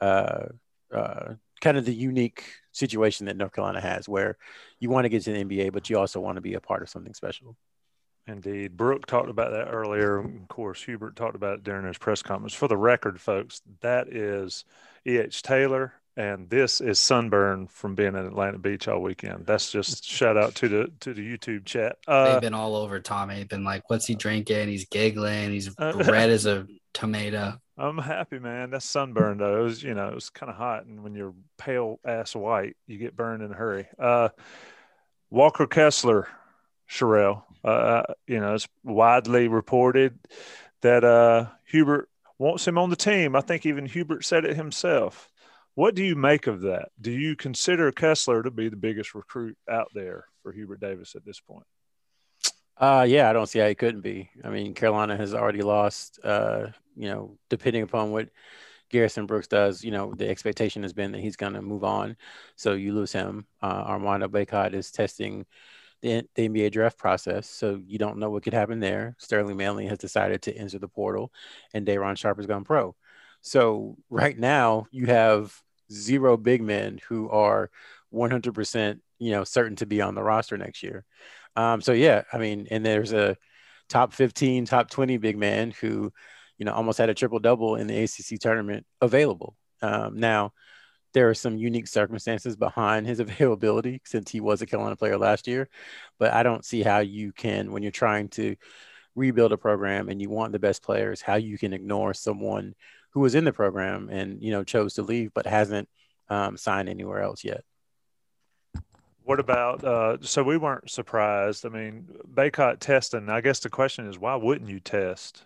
uh, 0.00 0.46
uh, 0.94 1.34
kind 1.60 1.76
of 1.76 1.84
the 1.84 1.94
unique 1.94 2.44
situation 2.72 3.26
that 3.26 3.36
North 3.36 3.52
Carolina 3.52 3.80
has, 3.80 4.08
where 4.08 4.36
you 4.78 4.90
want 4.90 5.04
to 5.04 5.08
get 5.08 5.22
to 5.24 5.32
the 5.32 5.44
NBA, 5.44 5.72
but 5.72 5.90
you 5.90 5.98
also 5.98 6.20
want 6.20 6.36
to 6.36 6.42
be 6.42 6.54
a 6.54 6.60
part 6.60 6.82
of 6.82 6.88
something 6.88 7.14
special. 7.14 7.56
Indeed. 8.26 8.76
Brooke 8.76 9.06
talked 9.06 9.30
about 9.30 9.52
that 9.52 9.68
earlier. 9.72 10.18
Of 10.18 10.48
course, 10.48 10.82
Hubert 10.82 11.16
talked 11.16 11.34
about 11.34 11.54
it 11.54 11.64
during 11.64 11.86
his 11.86 11.96
press 11.96 12.22
conference. 12.22 12.52
For 12.52 12.68
the 12.68 12.76
record, 12.76 13.20
folks, 13.20 13.62
that 13.80 14.08
is 14.08 14.64
E.H. 15.06 15.42
Taylor 15.42 15.94
and 16.18 16.50
this 16.50 16.80
is 16.80 16.98
sunburn 16.98 17.68
from 17.68 17.94
being 17.94 18.08
in 18.08 18.16
Atlantic 18.16 18.60
Beach 18.60 18.88
all 18.88 19.00
weekend. 19.00 19.46
That's 19.46 19.70
just 19.70 20.04
shout 20.08 20.36
out 20.36 20.56
to 20.56 20.68
the 20.68 20.92
to 21.00 21.14
the 21.14 21.22
YouTube 21.22 21.64
chat. 21.64 21.96
Uh, 22.08 22.32
They've 22.32 22.40
been 22.42 22.54
all 22.54 22.74
over 22.74 22.98
Tommy. 22.98 23.44
Been 23.44 23.62
like, 23.62 23.88
"What's 23.88 24.06
he 24.06 24.16
drinking?" 24.16 24.68
He's 24.68 24.84
giggling. 24.86 25.52
He's 25.52 25.70
uh, 25.78 25.92
red 26.08 26.30
as 26.30 26.44
a 26.44 26.66
tomato. 26.92 27.60
I'm 27.78 27.98
happy, 27.98 28.40
man. 28.40 28.70
That's 28.70 28.84
sunburn 28.84 29.38
though. 29.38 29.60
It 29.60 29.62
was, 29.62 29.82
you 29.84 29.94
know, 29.94 30.08
it 30.08 30.14
was 30.14 30.28
kind 30.28 30.50
of 30.50 30.56
hot, 30.56 30.86
and 30.86 31.04
when 31.04 31.14
you're 31.14 31.34
pale 31.56 32.00
ass 32.04 32.34
white, 32.34 32.76
you 32.88 32.98
get 32.98 33.16
burned 33.16 33.42
in 33.44 33.52
a 33.52 33.54
hurry. 33.54 33.86
Uh, 33.96 34.30
Walker 35.30 35.68
Kessler, 35.68 36.26
Sherrell. 36.90 37.44
Uh, 37.64 37.68
uh, 37.68 38.14
you 38.26 38.40
know, 38.40 38.54
it's 38.54 38.66
widely 38.82 39.46
reported 39.46 40.18
that 40.80 41.04
uh, 41.04 41.46
Hubert 41.66 42.08
wants 42.38 42.66
him 42.66 42.76
on 42.76 42.90
the 42.90 42.96
team. 42.96 43.36
I 43.36 43.40
think 43.40 43.66
even 43.66 43.86
Hubert 43.86 44.24
said 44.24 44.44
it 44.44 44.56
himself. 44.56 45.28
What 45.78 45.94
do 45.94 46.02
you 46.02 46.16
make 46.16 46.48
of 46.48 46.62
that? 46.62 46.88
Do 47.00 47.12
you 47.12 47.36
consider 47.36 47.92
Kessler 47.92 48.42
to 48.42 48.50
be 48.50 48.68
the 48.68 48.74
biggest 48.74 49.14
recruit 49.14 49.56
out 49.70 49.86
there 49.94 50.24
for 50.42 50.50
Hubert 50.50 50.80
Davis 50.80 51.14
at 51.14 51.24
this 51.24 51.38
point? 51.38 51.66
Uh, 52.76 53.06
yeah, 53.08 53.30
I 53.30 53.32
don't 53.32 53.46
see 53.46 53.60
how 53.60 53.68
he 53.68 53.76
couldn't 53.76 54.00
be. 54.00 54.28
I 54.42 54.50
mean, 54.50 54.74
Carolina 54.74 55.16
has 55.16 55.34
already 55.34 55.62
lost, 55.62 56.18
uh, 56.24 56.66
you 56.96 57.08
know, 57.08 57.38
depending 57.48 57.82
upon 57.82 58.10
what 58.10 58.28
Garrison 58.90 59.26
Brooks 59.26 59.46
does, 59.46 59.84
you 59.84 59.92
know, 59.92 60.12
the 60.12 60.28
expectation 60.28 60.82
has 60.82 60.92
been 60.92 61.12
that 61.12 61.20
he's 61.20 61.36
going 61.36 61.52
to 61.52 61.62
move 61.62 61.84
on. 61.84 62.16
So 62.56 62.72
you 62.72 62.92
lose 62.92 63.12
him. 63.12 63.46
Uh, 63.62 63.84
Armando 63.86 64.26
Bacot 64.26 64.74
is 64.74 64.90
testing 64.90 65.46
the, 66.02 66.26
the, 66.34 66.48
NBA 66.48 66.72
draft 66.72 66.98
process. 66.98 67.48
So 67.48 67.80
you 67.86 67.98
don't 67.98 68.18
know 68.18 68.30
what 68.30 68.42
could 68.42 68.52
happen 68.52 68.80
there. 68.80 69.14
Sterling 69.20 69.56
Manley 69.56 69.86
has 69.86 69.98
decided 69.98 70.42
to 70.42 70.56
enter 70.56 70.80
the 70.80 70.88
portal 70.88 71.32
and 71.72 71.86
Day'Ron 71.86 72.16
Sharpe 72.16 72.38
has 72.38 72.46
gone 72.46 72.64
pro. 72.64 72.96
So 73.42 73.96
right 74.10 74.36
now 74.36 74.86
you 74.90 75.06
have 75.06 75.56
zero 75.92 76.36
big 76.36 76.62
men 76.62 76.98
who 77.08 77.28
are 77.30 77.70
100% 78.12 79.00
you 79.18 79.30
know 79.32 79.44
certain 79.44 79.76
to 79.76 79.86
be 79.86 80.00
on 80.00 80.14
the 80.14 80.22
roster 80.22 80.56
next 80.56 80.82
year. 80.82 81.04
Um, 81.56 81.80
so 81.80 81.92
yeah, 81.92 82.22
I 82.32 82.38
mean, 82.38 82.68
and 82.70 82.84
there's 82.84 83.12
a 83.12 83.36
top 83.88 84.12
15, 84.12 84.66
top 84.66 84.90
20 84.90 85.16
big 85.18 85.36
man 85.36 85.72
who 85.80 86.12
you 86.58 86.64
know 86.64 86.72
almost 86.72 86.98
had 86.98 87.10
a 87.10 87.14
triple 87.14 87.40
double 87.40 87.76
in 87.76 87.86
the 87.86 88.04
ACC 88.04 88.38
tournament 88.40 88.86
available. 89.00 89.56
Um, 89.82 90.18
now 90.18 90.52
there 91.14 91.28
are 91.28 91.34
some 91.34 91.56
unique 91.56 91.88
circumstances 91.88 92.56
behind 92.56 93.06
his 93.06 93.20
availability 93.20 94.00
since 94.04 94.30
he 94.30 94.40
was 94.40 94.62
a 94.62 94.66
Carolina 94.66 94.96
player 94.96 95.18
last 95.18 95.46
year, 95.46 95.68
but 96.18 96.32
I 96.32 96.42
don't 96.42 96.64
see 96.64 96.82
how 96.82 96.98
you 97.00 97.32
can 97.32 97.72
when 97.72 97.82
you're 97.82 97.92
trying 97.92 98.28
to 98.30 98.56
rebuild 99.14 99.52
a 99.52 99.56
program 99.56 100.08
and 100.08 100.22
you 100.22 100.30
want 100.30 100.52
the 100.52 100.58
best 100.58 100.82
players, 100.82 101.20
how 101.20 101.34
you 101.34 101.58
can 101.58 101.72
ignore 101.72 102.14
someone 102.14 102.74
who 103.18 103.22
was 103.22 103.34
in 103.34 103.42
the 103.42 103.52
program 103.52 104.08
and 104.10 104.40
you 104.40 104.52
know 104.52 104.62
chose 104.62 104.94
to 104.94 105.02
leave 105.02 105.34
but 105.34 105.44
hasn't 105.44 105.88
um, 106.28 106.56
signed 106.56 106.88
anywhere 106.88 107.20
else 107.20 107.42
yet. 107.42 107.64
What 109.24 109.40
about 109.40 109.82
uh, 109.82 110.18
so 110.20 110.44
we 110.44 110.56
weren't 110.56 110.88
surprised? 110.88 111.66
I 111.66 111.68
mean, 111.68 112.06
Bacot 112.32 112.78
testing. 112.78 113.28
I 113.28 113.40
guess 113.40 113.58
the 113.58 113.70
question 113.70 114.06
is 114.06 114.20
why 114.20 114.36
wouldn't 114.36 114.70
you 114.70 114.78
test 114.78 115.44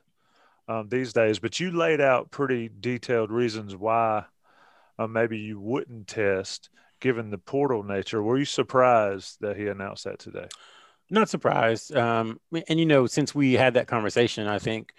um, 0.69 0.91
these 0.91 1.15
days? 1.15 1.39
But 1.39 1.61
you 1.61 1.71
laid 1.71 2.03
out 2.03 2.31
pretty 2.31 2.69
detailed 2.69 3.31
reasons 3.31 3.75
why 3.75 4.27
uh, 4.99 5.07
maybe 5.07 5.39
you 5.39 5.59
wouldn't 5.59 6.09
test 6.09 6.69
given 7.01 7.31
the 7.31 7.39
portal 7.39 7.83
nature. 7.83 8.23
Were 8.23 8.39
you 8.39 8.45
surprised 8.45 9.39
that 9.41 9.57
he 9.57 9.67
announced 9.67 10.05
that 10.05 10.19
today? 10.19 10.49
Not 11.09 11.31
surprised. 11.31 11.97
Um, 11.97 12.39
and 12.69 12.79
you 12.79 12.87
know, 12.87 13.07
since 13.07 13.35
we 13.35 13.55
had 13.55 13.75
that 13.75 13.89
conversation, 13.89 14.47
I 14.47 14.59
think 14.59 14.93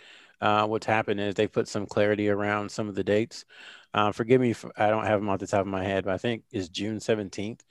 uh, 0.44 0.68
what's 0.68 0.86
happened 0.86 1.22
is 1.22 1.36
they 1.36 1.48
put 1.48 1.70
some 1.70 1.86
clarity 1.86 2.28
around 2.28 2.70
some 2.70 2.90
of 2.90 2.96
the 2.96 3.04
dates. 3.04 3.46
Uh, 3.94 4.12
forgive 4.12 4.42
me 4.42 4.52
if 4.52 4.66
I 4.76 4.90
don't 4.90 5.06
have 5.06 5.22
them 5.22 5.30
off 5.30 5.40
the 5.40 5.48
top 5.48 5.62
of 5.62 5.68
my 5.68 5.86
head, 5.86 6.04
but 6.04 6.14
I 6.14 6.18
think 6.18 6.44
is 6.52 6.68
June 6.68 6.98
17th 6.98 7.62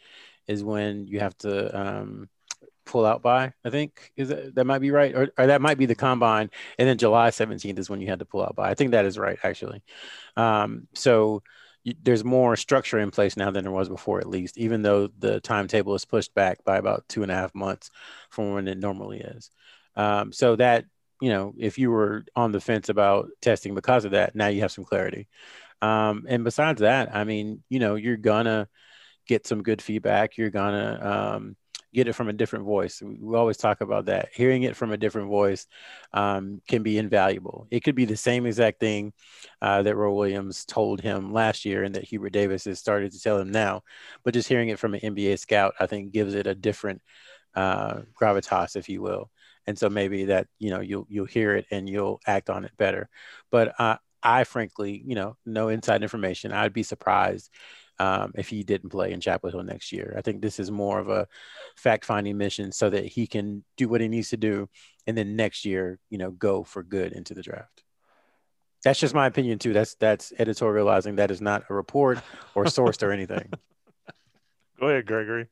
is 0.46 0.64
when 0.64 1.06
you 1.06 1.20
have 1.20 1.36
to 1.38 1.78
um, 1.78 2.30
pull 2.86 3.04
out 3.04 3.20
by. 3.20 3.52
I 3.62 3.68
think 3.68 4.12
is 4.16 4.28
that, 4.30 4.54
that 4.54 4.64
might 4.64 4.78
be 4.78 4.90
right, 4.90 5.14
or, 5.14 5.28
or, 5.36 5.48
that 5.48 5.60
might 5.60 5.76
be 5.76 5.84
the 5.84 5.94
combine, 5.94 6.50
and 6.78 6.88
then 6.88 6.96
July 6.96 7.28
17th 7.28 7.78
is 7.78 7.90
when 7.90 8.00
you 8.00 8.06
had 8.06 8.20
to 8.20 8.24
pull 8.24 8.42
out 8.42 8.56
by. 8.56 8.70
I 8.70 8.74
think 8.74 8.92
that 8.92 9.04
is 9.04 9.18
right 9.18 9.38
actually. 9.42 9.82
Um, 10.38 10.88
so 10.94 11.42
you, 11.84 11.92
there's 12.02 12.24
more 12.24 12.56
structure 12.56 12.98
in 13.00 13.10
place 13.10 13.36
now 13.36 13.50
than 13.50 13.64
there 13.64 13.70
was 13.70 13.90
before, 13.90 14.18
at 14.18 14.30
least, 14.30 14.56
even 14.56 14.80
though 14.80 15.08
the 15.18 15.40
timetable 15.40 15.94
is 15.94 16.06
pushed 16.06 16.34
back 16.34 16.64
by 16.64 16.78
about 16.78 17.06
two 17.06 17.22
and 17.22 17.30
a 17.30 17.34
half 17.34 17.54
months 17.54 17.90
from 18.30 18.54
when 18.54 18.66
it 18.66 18.78
normally 18.78 19.20
is. 19.20 19.50
Um, 19.94 20.32
so 20.32 20.56
that 20.56 20.86
you 21.22 21.30
know, 21.30 21.54
if 21.56 21.78
you 21.78 21.90
were 21.92 22.24
on 22.34 22.50
the 22.52 22.60
fence 22.60 22.88
about 22.88 23.28
testing 23.40 23.74
because 23.76 24.04
of 24.04 24.10
that, 24.10 24.34
now 24.34 24.48
you 24.48 24.62
have 24.62 24.72
some 24.72 24.84
clarity. 24.84 25.28
Um, 25.80 26.26
and 26.28 26.44
besides 26.44 26.80
that, 26.80 27.14
I 27.14 27.24
mean, 27.24 27.62
you 27.68 27.78
know, 27.78 27.94
you're 27.94 28.16
gonna 28.16 28.68
get 29.28 29.46
some 29.46 29.62
good 29.62 29.80
feedback. 29.80 30.36
You're 30.36 30.50
gonna 30.50 31.36
um, 31.36 31.56
get 31.94 32.08
it 32.08 32.14
from 32.14 32.28
a 32.28 32.32
different 32.32 32.64
voice. 32.64 33.02
We 33.02 33.36
always 33.36 33.56
talk 33.56 33.82
about 33.82 34.06
that. 34.06 34.30
Hearing 34.34 34.64
it 34.64 34.76
from 34.76 34.92
a 34.92 34.96
different 34.96 35.28
voice 35.28 35.66
um, 36.12 36.60
can 36.68 36.82
be 36.82 36.98
invaluable. 36.98 37.68
It 37.70 37.84
could 37.84 37.94
be 37.94 38.04
the 38.04 38.16
same 38.16 38.46
exact 38.46 38.80
thing 38.80 39.12
uh, 39.60 39.82
that 39.82 39.96
Roy 39.96 40.12
Williams 40.12 40.64
told 40.64 41.00
him 41.00 41.32
last 41.32 41.64
year 41.64 41.84
and 41.84 41.94
that 41.94 42.04
Hubert 42.04 42.32
Davis 42.32 42.64
has 42.64 42.80
started 42.80 43.12
to 43.12 43.20
tell 43.20 43.38
him 43.38 43.52
now. 43.52 43.82
But 44.24 44.34
just 44.34 44.48
hearing 44.48 44.70
it 44.70 44.78
from 44.80 44.94
an 44.94 45.00
NBA 45.02 45.36
scout, 45.36 45.74
I 45.78 45.86
think, 45.86 46.12
gives 46.12 46.34
it 46.34 46.48
a 46.48 46.54
different 46.54 47.00
uh, 47.54 48.00
gravitas, 48.20 48.76
if 48.76 48.88
you 48.88 49.02
will. 49.02 49.30
And 49.66 49.78
so 49.78 49.88
maybe 49.88 50.26
that 50.26 50.48
you 50.58 50.70
know 50.70 50.80
you'll 50.80 51.06
you'll 51.08 51.26
hear 51.26 51.54
it 51.54 51.66
and 51.70 51.88
you'll 51.88 52.20
act 52.26 52.50
on 52.50 52.64
it 52.64 52.72
better. 52.76 53.08
But 53.50 53.78
uh, 53.80 53.96
I 54.22 54.44
frankly, 54.44 55.02
you 55.06 55.14
know, 55.14 55.36
no 55.46 55.68
inside 55.68 56.02
information. 56.02 56.52
I'd 56.52 56.72
be 56.72 56.82
surprised 56.82 57.50
um, 57.98 58.32
if 58.34 58.48
he 58.48 58.64
didn't 58.64 58.90
play 58.90 59.12
in 59.12 59.20
Chapel 59.20 59.50
Hill 59.50 59.62
next 59.62 59.92
year. 59.92 60.14
I 60.16 60.22
think 60.22 60.42
this 60.42 60.58
is 60.58 60.70
more 60.70 60.98
of 60.98 61.08
a 61.08 61.28
fact 61.76 62.04
finding 62.04 62.36
mission 62.36 62.72
so 62.72 62.90
that 62.90 63.06
he 63.06 63.26
can 63.26 63.64
do 63.76 63.88
what 63.88 64.00
he 64.00 64.08
needs 64.08 64.30
to 64.30 64.36
do 64.36 64.68
and 65.06 65.16
then 65.16 65.36
next 65.36 65.64
year, 65.64 65.98
you 66.10 66.18
know, 66.18 66.30
go 66.30 66.62
for 66.62 66.82
good 66.82 67.12
into 67.12 67.34
the 67.34 67.42
draft. 67.42 67.82
That's 68.84 68.98
just 68.98 69.14
my 69.14 69.26
opinion 69.26 69.58
too. 69.58 69.72
That's 69.72 69.94
that's 69.94 70.32
editorializing. 70.38 71.16
That 71.16 71.30
is 71.30 71.40
not 71.40 71.64
a 71.70 71.74
report 71.74 72.18
or 72.54 72.64
sourced 72.64 73.02
or 73.02 73.12
anything. 73.12 73.52
Go 74.80 74.88
ahead, 74.88 75.06
Gregory. 75.06 75.46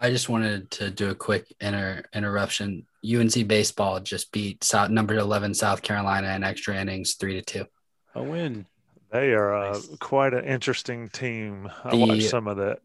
I 0.00 0.10
just 0.10 0.28
wanted 0.28 0.68
to 0.72 0.90
do 0.90 1.10
a 1.10 1.14
quick 1.14 1.54
inter- 1.60 2.02
interruption. 2.12 2.86
UNC 3.04 3.46
baseball 3.46 4.00
just 4.00 4.32
beat 4.32 4.64
South, 4.64 4.90
number 4.90 5.14
11 5.14 5.54
South 5.54 5.82
Carolina 5.82 6.34
in 6.34 6.42
extra 6.42 6.76
innings, 6.76 7.14
three 7.14 7.34
to 7.34 7.42
two. 7.42 7.66
A 8.14 8.22
win. 8.22 8.66
They 9.10 9.32
are 9.32 9.54
uh, 9.54 9.80
quite 10.00 10.34
an 10.34 10.44
interesting 10.44 11.08
team. 11.08 11.70
I 11.84 11.90
the 11.90 11.96
watched 11.98 12.30
some 12.30 12.48
of 12.48 12.56
that. 12.56 12.78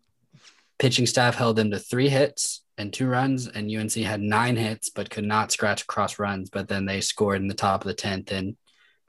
Pitching 0.78 1.08
staff 1.08 1.36
held 1.36 1.56
them 1.56 1.72
to 1.72 1.80
three 1.80 2.10
hits 2.10 2.62
and 2.78 2.94
two 2.94 3.08
runs, 3.08 3.48
and 3.48 3.70
UNC 3.70 3.94
had 3.94 4.22
nine 4.22 4.56
hits 4.56 4.90
but 4.90 5.10
could 5.10 5.26
not 5.26 5.52
scratch 5.52 5.84
across 5.84 6.20
runs. 6.20 6.50
But 6.50 6.68
then 6.68 6.86
they 6.86 7.02
scored 7.02 7.42
in 7.42 7.48
the 7.48 7.54
top 7.54 7.82
of 7.82 7.88
the 7.88 7.94
tenth 7.94 8.32
and 8.32 8.56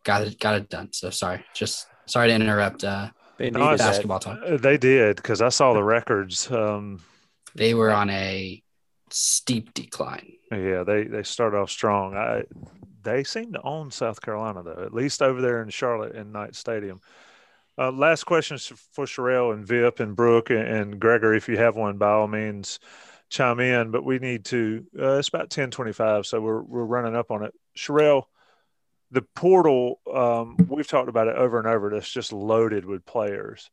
got 0.04 0.22
it 0.22 0.38
got 0.38 0.56
it 0.56 0.68
done. 0.68 0.92
So 0.92 1.10
sorry, 1.10 1.44
just 1.54 1.86
sorry 2.06 2.28
to 2.28 2.34
interrupt. 2.34 2.84
Uh, 2.84 3.10
they 3.38 3.50
basketball 3.50 4.18
talk. 4.18 4.38
Uh, 4.44 4.56
they 4.56 4.76
did 4.76 5.16
because 5.16 5.40
I 5.40 5.48
saw 5.50 5.72
the 5.72 5.84
records. 5.84 6.50
Um, 6.50 7.00
they 7.54 7.74
were 7.74 7.90
on 7.90 8.10
a 8.10 8.62
steep 9.12 9.74
decline. 9.74 10.32
Yeah, 10.50 10.84
they 10.84 11.04
they 11.04 11.22
start 11.22 11.54
off 11.54 11.70
strong. 11.70 12.16
I 12.16 12.44
they 13.02 13.24
seem 13.24 13.52
to 13.52 13.62
own 13.62 13.90
South 13.90 14.20
Carolina 14.20 14.62
though, 14.62 14.82
at 14.84 14.94
least 14.94 15.22
over 15.22 15.40
there 15.40 15.62
in 15.62 15.70
Charlotte 15.70 16.14
in 16.14 16.32
Knight 16.32 16.54
Stadium. 16.54 17.00
Uh, 17.78 17.90
last 17.90 18.24
question 18.24 18.58
for 18.58 19.06
Sherrell 19.06 19.54
and 19.54 19.66
Vip 19.66 20.00
and 20.00 20.14
Brooke 20.14 20.50
and, 20.50 20.66
and 20.66 21.00
Gregory. 21.00 21.38
If 21.38 21.48
you 21.48 21.56
have 21.56 21.76
one, 21.76 21.96
by 21.96 22.10
all 22.10 22.28
means, 22.28 22.78
chime 23.30 23.60
in. 23.60 23.90
But 23.90 24.04
we 24.04 24.18
need 24.18 24.44
to. 24.46 24.84
Uh, 24.98 25.18
it's 25.18 25.28
about 25.28 25.50
ten 25.50 25.70
twenty-five, 25.70 26.26
so 26.26 26.40
we're 26.40 26.62
we're 26.62 26.84
running 26.84 27.16
up 27.16 27.30
on 27.30 27.42
it. 27.42 27.54
Sherrell, 27.76 28.24
the 29.10 29.22
portal. 29.34 30.00
Um, 30.12 30.56
we've 30.68 30.86
talked 30.86 31.08
about 31.08 31.28
it 31.28 31.36
over 31.36 31.58
and 31.58 31.68
over. 31.68 31.90
That's 31.90 32.10
just 32.10 32.32
loaded 32.32 32.84
with 32.84 33.06
players. 33.06 33.70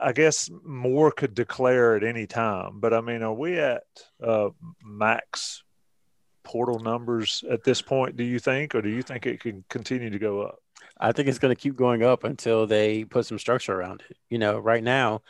I 0.00 0.12
guess 0.12 0.50
more 0.64 1.10
could 1.10 1.34
declare 1.34 1.96
at 1.96 2.04
any 2.04 2.26
time, 2.26 2.80
but 2.80 2.94
I 2.94 3.00
mean, 3.00 3.22
are 3.22 3.34
we 3.34 3.58
at 3.58 3.82
uh, 4.22 4.50
max 4.84 5.64
portal 6.44 6.78
numbers 6.78 7.42
at 7.50 7.64
this 7.64 7.82
point? 7.82 8.16
Do 8.16 8.22
you 8.24 8.38
think, 8.38 8.74
or 8.74 8.82
do 8.82 8.88
you 8.88 9.02
think 9.02 9.26
it 9.26 9.40
can 9.40 9.64
continue 9.68 10.10
to 10.10 10.18
go 10.18 10.42
up? 10.42 10.58
I 11.00 11.10
think 11.10 11.28
it's 11.28 11.40
going 11.40 11.54
to 11.54 11.60
keep 11.60 11.74
going 11.74 12.04
up 12.04 12.22
until 12.22 12.66
they 12.66 13.04
put 13.04 13.26
some 13.26 13.38
structure 13.38 13.74
around 13.74 14.04
it. 14.08 14.16
You 14.30 14.38
know, 14.38 14.58
right 14.58 14.82
now, 14.82 15.22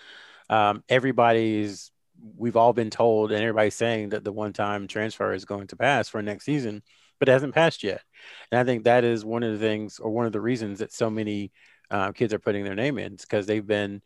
um, 0.50 0.84
everybody's 0.88 1.90
we've 2.36 2.56
all 2.56 2.72
been 2.72 2.90
told, 2.90 3.32
and 3.32 3.40
everybody's 3.40 3.74
saying 3.74 4.10
that 4.10 4.24
the 4.24 4.32
one-time 4.32 4.86
transfer 4.88 5.32
is 5.32 5.44
going 5.44 5.68
to 5.68 5.76
pass 5.76 6.08
for 6.08 6.22
next 6.22 6.44
season, 6.44 6.82
but 7.18 7.28
it 7.28 7.32
hasn't 7.32 7.54
passed 7.54 7.82
yet. 7.82 8.02
And 8.50 8.58
I 8.58 8.64
think 8.64 8.84
that 8.84 9.04
is 9.04 9.24
one 9.24 9.42
of 9.42 9.52
the 9.52 9.58
things, 9.58 9.98
or 9.98 10.10
one 10.10 10.26
of 10.26 10.32
the 10.32 10.40
reasons 10.40 10.80
that 10.80 10.92
so 10.92 11.08
many 11.08 11.52
uh, 11.90 12.12
kids 12.12 12.34
are 12.34 12.38
putting 12.38 12.64
their 12.64 12.74
name 12.74 12.98
in, 12.98 13.16
because 13.16 13.46
they've 13.46 13.66
been 13.66 14.02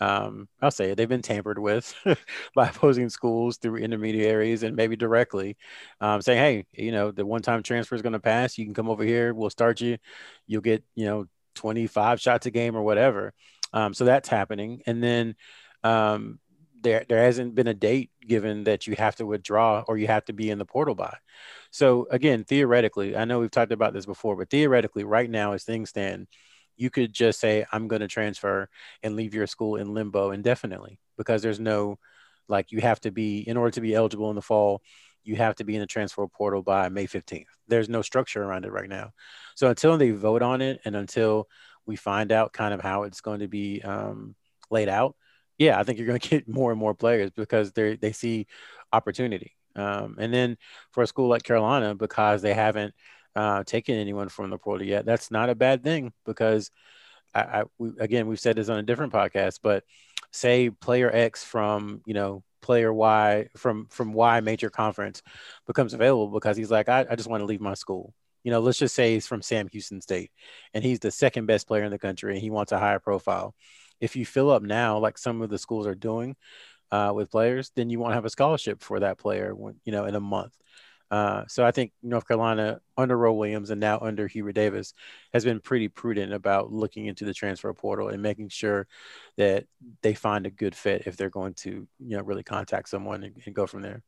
um, 0.00 0.48
I'll 0.60 0.70
say 0.70 0.90
it, 0.90 0.96
they've 0.96 1.08
been 1.08 1.22
tampered 1.22 1.58
with 1.58 1.94
by 2.54 2.68
opposing 2.68 3.08
schools 3.08 3.56
through 3.56 3.78
intermediaries 3.78 4.62
and 4.62 4.76
maybe 4.76 4.96
directly 4.96 5.56
um, 6.00 6.20
saying, 6.20 6.38
hey, 6.38 6.82
you 6.82 6.92
know, 6.92 7.10
the 7.10 7.24
one 7.24 7.42
time 7.42 7.62
transfer 7.62 7.94
is 7.94 8.02
going 8.02 8.12
to 8.12 8.20
pass. 8.20 8.58
You 8.58 8.64
can 8.64 8.74
come 8.74 8.90
over 8.90 9.04
here. 9.04 9.32
We'll 9.32 9.50
start 9.50 9.80
you. 9.80 9.98
You'll 10.46 10.62
get, 10.62 10.84
you 10.94 11.06
know, 11.06 11.26
25 11.54 12.20
shots 12.20 12.46
a 12.46 12.50
game 12.50 12.76
or 12.76 12.82
whatever. 12.82 13.32
Um, 13.72 13.94
so 13.94 14.04
that's 14.04 14.28
happening. 14.28 14.82
And 14.86 15.02
then 15.02 15.34
um, 15.82 16.38
there, 16.82 17.04
there 17.08 17.22
hasn't 17.22 17.54
been 17.54 17.66
a 17.66 17.74
date 17.74 18.10
given 18.20 18.64
that 18.64 18.86
you 18.86 18.94
have 18.96 19.16
to 19.16 19.26
withdraw 19.26 19.82
or 19.86 19.96
you 19.96 20.06
have 20.06 20.24
to 20.26 20.32
be 20.32 20.50
in 20.50 20.58
the 20.58 20.64
portal 20.64 20.94
by. 20.94 21.16
So 21.70 22.06
again, 22.10 22.44
theoretically, 22.44 23.16
I 23.16 23.24
know 23.24 23.40
we've 23.40 23.50
talked 23.50 23.72
about 23.72 23.94
this 23.94 24.06
before, 24.06 24.36
but 24.36 24.50
theoretically, 24.50 25.04
right 25.04 25.28
now, 25.28 25.52
as 25.52 25.64
things 25.64 25.90
stand, 25.90 26.28
you 26.76 26.90
could 26.90 27.12
just 27.12 27.40
say 27.40 27.64
i'm 27.72 27.88
going 27.88 28.00
to 28.00 28.08
transfer 28.08 28.68
and 29.02 29.16
leave 29.16 29.34
your 29.34 29.46
school 29.46 29.76
in 29.76 29.94
limbo 29.94 30.30
indefinitely 30.30 30.98
because 31.16 31.42
there's 31.42 31.60
no 31.60 31.98
like 32.48 32.70
you 32.72 32.80
have 32.80 33.00
to 33.00 33.10
be 33.10 33.40
in 33.40 33.56
order 33.56 33.70
to 33.70 33.80
be 33.80 33.94
eligible 33.94 34.30
in 34.30 34.36
the 34.36 34.42
fall 34.42 34.82
you 35.24 35.34
have 35.36 35.56
to 35.56 35.64
be 35.64 35.74
in 35.74 35.80
the 35.80 35.86
transfer 35.86 36.26
portal 36.28 36.62
by 36.62 36.88
may 36.88 37.06
15th 37.06 37.46
there's 37.68 37.88
no 37.88 38.02
structure 38.02 38.42
around 38.42 38.64
it 38.64 38.72
right 38.72 38.88
now. 38.88 39.12
So 39.54 39.68
until 39.68 39.96
they 39.98 40.10
vote 40.10 40.42
on 40.42 40.60
it 40.60 40.80
and 40.84 40.94
until 40.94 41.48
we 41.84 41.96
find 41.96 42.32
out 42.32 42.52
kind 42.52 42.74
of 42.74 42.80
how 42.80 43.04
it's 43.04 43.20
going 43.20 43.40
to 43.40 43.48
be 43.48 43.80
um, 43.82 44.34
laid 44.70 44.88
out 44.88 45.14
yeah 45.58 45.78
i 45.78 45.84
think 45.84 45.96
you're 45.96 46.08
going 46.08 46.18
to 46.20 46.28
get 46.28 46.48
more 46.48 46.70
and 46.72 46.80
more 46.80 46.94
players 46.94 47.30
because 47.30 47.72
they 47.72 47.96
they 47.96 48.12
see 48.12 48.46
opportunity. 48.92 49.52
Um, 49.74 50.16
and 50.18 50.32
then 50.32 50.56
for 50.92 51.02
a 51.02 51.06
school 51.06 51.28
like 51.28 51.42
carolina 51.42 51.94
because 51.94 52.42
they 52.42 52.54
haven't 52.54 52.94
uh, 53.36 53.62
taken 53.64 53.96
anyone 53.96 54.28
from 54.28 54.50
the 54.50 54.58
portal 54.58 54.86
yet. 54.86 55.04
That's 55.04 55.30
not 55.30 55.50
a 55.50 55.54
bad 55.54 55.84
thing 55.84 56.12
because 56.24 56.70
I, 57.34 57.40
I 57.40 57.64
we, 57.78 57.90
again 58.00 58.26
we've 58.26 58.40
said 58.40 58.56
this 58.56 58.68
on 58.68 58.78
a 58.78 58.82
different 58.82 59.12
podcast, 59.12 59.60
but 59.62 59.84
say 60.32 60.70
player 60.70 61.10
X 61.14 61.44
from 61.44 62.02
you 62.06 62.14
know 62.14 62.42
player 62.62 62.92
Y 62.92 63.48
from 63.56 63.86
from 63.90 64.12
Y 64.12 64.40
major 64.40 64.70
conference 64.70 65.22
becomes 65.66 65.94
available 65.94 66.28
because 66.28 66.56
he's 66.56 66.70
like 66.70 66.88
I, 66.88 67.06
I 67.08 67.14
just 67.14 67.28
want 67.28 67.42
to 67.42 67.46
leave 67.46 67.60
my 67.60 67.74
school. 67.74 68.14
You 68.42 68.52
know, 68.52 68.60
let's 68.60 68.78
just 68.78 68.94
say 68.94 69.14
he's 69.14 69.26
from 69.26 69.42
Sam 69.42 69.68
Houston 69.68 70.00
State 70.00 70.30
and 70.72 70.82
he's 70.82 71.00
the 71.00 71.10
second 71.10 71.46
best 71.46 71.66
player 71.66 71.84
in 71.84 71.90
the 71.90 71.98
country 71.98 72.32
and 72.32 72.40
he 72.40 72.50
wants 72.50 72.72
a 72.72 72.78
higher 72.78 73.00
profile. 73.00 73.54
If 74.00 74.14
you 74.16 74.24
fill 74.24 74.50
up 74.50 74.62
now, 74.62 74.98
like 74.98 75.18
some 75.18 75.42
of 75.42 75.50
the 75.50 75.58
schools 75.58 75.86
are 75.86 75.96
doing 75.96 76.36
uh, 76.92 77.12
with 77.14 77.30
players, 77.30 77.72
then 77.74 77.90
you 77.90 77.98
won't 77.98 78.14
have 78.14 78.24
a 78.24 78.30
scholarship 78.30 78.82
for 78.82 79.00
that 79.00 79.18
player, 79.18 79.54
when, 79.54 79.80
you 79.84 79.92
know, 79.92 80.04
in 80.04 80.14
a 80.14 80.20
month. 80.20 80.56
Uh, 81.10 81.44
so 81.46 81.64
I 81.64 81.70
think 81.70 81.92
North 82.02 82.26
Carolina 82.26 82.80
under 82.96 83.16
Roy 83.16 83.32
Williams 83.32 83.70
and 83.70 83.80
now 83.80 83.98
under 84.00 84.26
Hubert 84.26 84.52
Davis 84.52 84.92
has 85.32 85.44
been 85.44 85.60
pretty 85.60 85.88
prudent 85.88 86.32
about 86.32 86.72
looking 86.72 87.06
into 87.06 87.24
the 87.24 87.34
transfer 87.34 87.72
portal 87.72 88.08
and 88.08 88.22
making 88.22 88.48
sure 88.48 88.88
that 89.36 89.66
they 90.02 90.14
find 90.14 90.46
a 90.46 90.50
good 90.50 90.74
fit 90.74 91.06
if 91.06 91.16
they're 91.16 91.30
going 91.30 91.54
to, 91.54 91.86
you 91.98 92.16
know, 92.16 92.22
really 92.22 92.42
contact 92.42 92.88
someone 92.88 93.22
and, 93.22 93.40
and 93.44 93.54
go 93.54 93.66
from 93.66 93.82
there. 93.82 94.02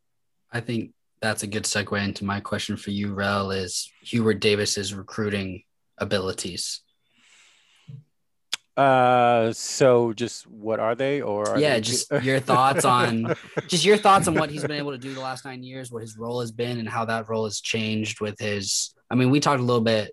I 0.50 0.60
think 0.60 0.92
that's 1.20 1.42
a 1.42 1.48
good 1.48 1.64
segue 1.64 2.02
into 2.02 2.24
my 2.24 2.40
question 2.40 2.76
for 2.76 2.90
you, 2.90 3.14
Rel, 3.14 3.50
is 3.50 3.90
Hubert 4.02 4.40
Davis's 4.40 4.94
recruiting 4.94 5.62
abilities. 5.98 6.80
Uh, 8.78 9.52
so 9.52 10.12
just 10.12 10.46
what 10.46 10.78
are 10.78 10.94
they, 10.94 11.20
or 11.20 11.48
are 11.48 11.58
yeah, 11.58 11.74
they... 11.74 11.80
just 11.80 12.12
your 12.22 12.38
thoughts 12.38 12.84
on 12.84 13.34
just 13.66 13.84
your 13.84 13.96
thoughts 13.96 14.28
on 14.28 14.34
what 14.34 14.50
he's 14.50 14.62
been 14.62 14.70
able 14.70 14.92
to 14.92 14.98
do 14.98 15.12
the 15.12 15.20
last 15.20 15.44
nine 15.44 15.64
years, 15.64 15.90
what 15.90 16.00
his 16.00 16.16
role 16.16 16.40
has 16.40 16.52
been, 16.52 16.78
and 16.78 16.88
how 16.88 17.04
that 17.04 17.28
role 17.28 17.42
has 17.42 17.60
changed 17.60 18.20
with 18.20 18.38
his. 18.38 18.94
I 19.10 19.16
mean, 19.16 19.30
we 19.30 19.40
talked 19.40 19.58
a 19.58 19.64
little 19.64 19.82
bit 19.82 20.12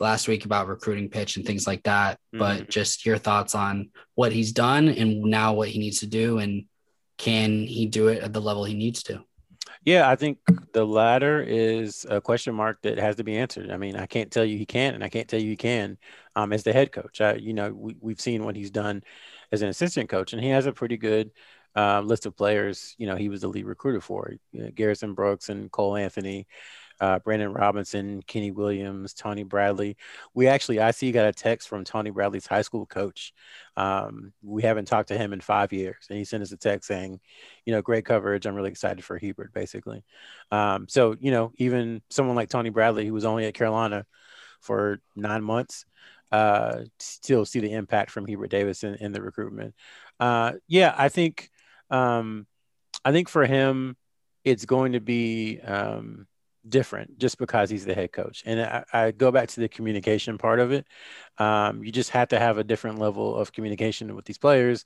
last 0.00 0.26
week 0.26 0.44
about 0.44 0.66
recruiting 0.66 1.08
pitch 1.08 1.36
and 1.36 1.46
things 1.46 1.68
like 1.68 1.84
that. 1.84 2.18
Mm-hmm. 2.34 2.38
But 2.40 2.68
just 2.68 3.06
your 3.06 3.16
thoughts 3.16 3.54
on 3.54 3.90
what 4.16 4.32
he's 4.32 4.50
done 4.50 4.88
and 4.88 5.22
now 5.22 5.52
what 5.52 5.68
he 5.68 5.78
needs 5.78 6.00
to 6.00 6.06
do, 6.06 6.38
and 6.38 6.64
can 7.16 7.64
he 7.64 7.86
do 7.86 8.08
it 8.08 8.24
at 8.24 8.32
the 8.32 8.40
level 8.40 8.64
he 8.64 8.74
needs 8.74 9.04
to? 9.04 9.22
Yeah, 9.84 10.10
I 10.10 10.16
think 10.16 10.38
the 10.72 10.84
latter 10.84 11.42
is 11.42 12.04
a 12.08 12.20
question 12.20 12.54
mark 12.54 12.82
that 12.82 12.98
has 12.98 13.16
to 13.16 13.24
be 13.24 13.36
answered. 13.38 13.70
I 13.70 13.78
mean, 13.78 13.96
I 13.96 14.06
can't 14.06 14.30
tell 14.30 14.44
you 14.44 14.58
he 14.58 14.66
can't, 14.66 14.94
and 14.94 15.02
I 15.02 15.08
can't 15.08 15.26
tell 15.26 15.40
you 15.40 15.48
he 15.48 15.56
can 15.56 15.96
um, 16.36 16.52
as 16.52 16.62
the 16.64 16.72
head 16.72 16.92
coach. 16.92 17.20
I, 17.20 17.34
you 17.34 17.54
know, 17.54 17.72
we, 17.72 17.96
we've 17.98 18.20
seen 18.20 18.44
what 18.44 18.56
he's 18.56 18.70
done 18.70 19.02
as 19.52 19.62
an 19.62 19.68
assistant 19.68 20.10
coach, 20.10 20.32
and 20.32 20.42
he 20.42 20.50
has 20.50 20.66
a 20.66 20.72
pretty 20.72 20.98
good 20.98 21.30
uh, 21.74 22.00
list 22.02 22.26
of 22.26 22.36
players. 22.36 22.94
You 22.98 23.06
know, 23.06 23.16
he 23.16 23.30
was 23.30 23.40
the 23.40 23.48
lead 23.48 23.64
recruiter 23.64 24.02
for 24.02 24.34
know, 24.52 24.70
Garrison 24.74 25.14
Brooks 25.14 25.48
and 25.48 25.72
Cole 25.72 25.96
Anthony, 25.96 26.46
uh, 27.00 27.18
Brandon 27.20 27.52
Robinson, 27.52 28.22
Kenny 28.22 28.50
Williams, 28.50 29.14
Tony 29.14 29.42
Bradley. 29.42 29.96
We 30.34 30.46
actually, 30.48 30.80
I 30.80 30.90
see, 30.90 31.12
got 31.12 31.26
a 31.26 31.32
text 31.32 31.68
from 31.68 31.84
Tony 31.84 32.10
Bradley's 32.10 32.46
high 32.46 32.62
school 32.62 32.86
coach. 32.86 33.32
Um, 33.76 34.32
we 34.42 34.62
haven't 34.62 34.86
talked 34.86 35.08
to 35.08 35.18
him 35.18 35.32
in 35.32 35.40
five 35.40 35.72
years, 35.72 36.06
and 36.08 36.18
he 36.18 36.24
sent 36.24 36.42
us 36.42 36.52
a 36.52 36.56
text 36.56 36.88
saying, 36.88 37.20
you 37.64 37.72
know, 37.72 37.82
great 37.82 38.04
coverage. 38.04 38.46
I'm 38.46 38.54
really 38.54 38.70
excited 38.70 39.04
for 39.04 39.18
Hubert." 39.18 39.52
basically. 39.52 40.04
Um, 40.50 40.86
so, 40.88 41.16
you 41.20 41.30
know, 41.30 41.52
even 41.56 42.02
someone 42.10 42.36
like 42.36 42.48
Tony 42.48 42.70
Bradley, 42.70 43.06
who 43.06 43.12
was 43.12 43.24
only 43.24 43.46
at 43.46 43.54
Carolina 43.54 44.06
for 44.60 45.00
nine 45.16 45.42
months, 45.42 45.84
uh, 46.32 46.82
still 46.98 47.44
see 47.44 47.60
the 47.60 47.72
impact 47.72 48.10
from 48.10 48.26
Hubert 48.26 48.50
Davis 48.50 48.84
in, 48.84 48.94
in 48.96 49.12
the 49.12 49.22
recruitment. 49.22 49.74
Uh, 50.18 50.52
yeah, 50.68 50.94
I 50.96 51.08
think, 51.08 51.50
um, 51.90 52.46
I 53.04 53.12
think 53.12 53.28
for 53.28 53.46
him, 53.46 53.96
it's 54.44 54.64
going 54.64 54.92
to 54.92 55.00
be 55.00 55.60
um, 55.60 56.26
different 56.68 57.18
just 57.18 57.38
because 57.38 57.70
he's 57.70 57.84
the 57.84 57.94
head 57.94 58.12
coach. 58.12 58.42
And 58.46 58.60
I, 58.60 58.84
I, 58.92 59.10
go 59.12 59.30
back 59.30 59.48
to 59.50 59.60
the 59.60 59.68
communication 59.68 60.38
part 60.38 60.60
of 60.60 60.72
it. 60.72 60.86
Um, 61.38 61.82
you 61.82 61.92
just 61.92 62.10
have 62.10 62.28
to 62.28 62.38
have 62.38 62.58
a 62.58 62.64
different 62.64 62.98
level 62.98 63.34
of 63.34 63.52
communication 63.52 64.14
with 64.14 64.24
these 64.24 64.38
players 64.38 64.84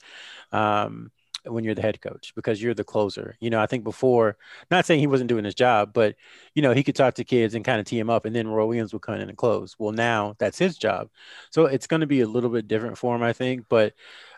um, 0.53 1.11
when 1.45 1.65
you're 1.65 1.75
the 1.75 1.83
head 1.83 2.01
coach 2.01 2.33
because 2.35 2.63
you're 2.63 2.75
the 2.75 2.85
closer. 2.85 3.37
You 3.41 3.51
know, 3.51 3.61
I 3.61 3.67
think 3.67 3.85
before, 3.85 4.37
not 4.71 4.87
saying 4.87 5.01
he 5.01 5.07
wasn't 5.07 5.29
doing 5.29 5.45
his 5.45 5.55
job, 5.55 5.93
but 5.93 6.17
you 6.55 6.63
know, 6.63 6.73
he 6.73 6.83
could 6.83 6.97
talk 6.97 7.15
to 7.15 7.25
kids 7.25 7.55
and 7.55 7.65
kind 7.65 7.81
of 7.81 7.87
tee 7.87 7.99
him 7.99 8.11
up, 8.11 8.25
and 8.25 8.35
then 8.35 8.49
Roy 8.49 8.67
Williams 8.67 8.93
would 8.93 9.03
come 9.03 9.17
in 9.17 9.29
and 9.29 9.37
close. 9.37 9.75
Well, 9.79 9.93
now 9.93 10.37
that's 10.39 10.59
his 10.59 10.79
job, 10.79 11.09
so 11.51 11.67
it's 11.67 11.87
going 11.87 12.01
to 12.01 12.07
be 12.07 12.21
a 12.21 12.29
little 12.29 12.51
bit 12.51 12.69
different 12.69 12.99
for 12.99 13.15
him, 13.15 13.23
I 13.23 13.33
think, 13.33 13.67
but. 13.69 13.95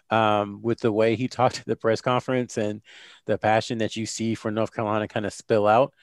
Um, 0.08 0.60
with 0.62 0.78
the 0.78 0.92
way 0.92 1.16
he 1.16 1.26
talked 1.28 1.58
at 1.58 1.66
the 1.66 1.74
press 1.74 2.00
conference 2.00 2.58
and 2.58 2.80
the 3.24 3.38
passion 3.38 3.78
that 3.78 3.96
you 3.96 4.06
see 4.06 4.36
for 4.36 4.52
North 4.52 4.72
Carolina 4.72 5.08
kind 5.08 5.26
of 5.26 5.32
spill 5.32 5.66
out, 5.66 5.94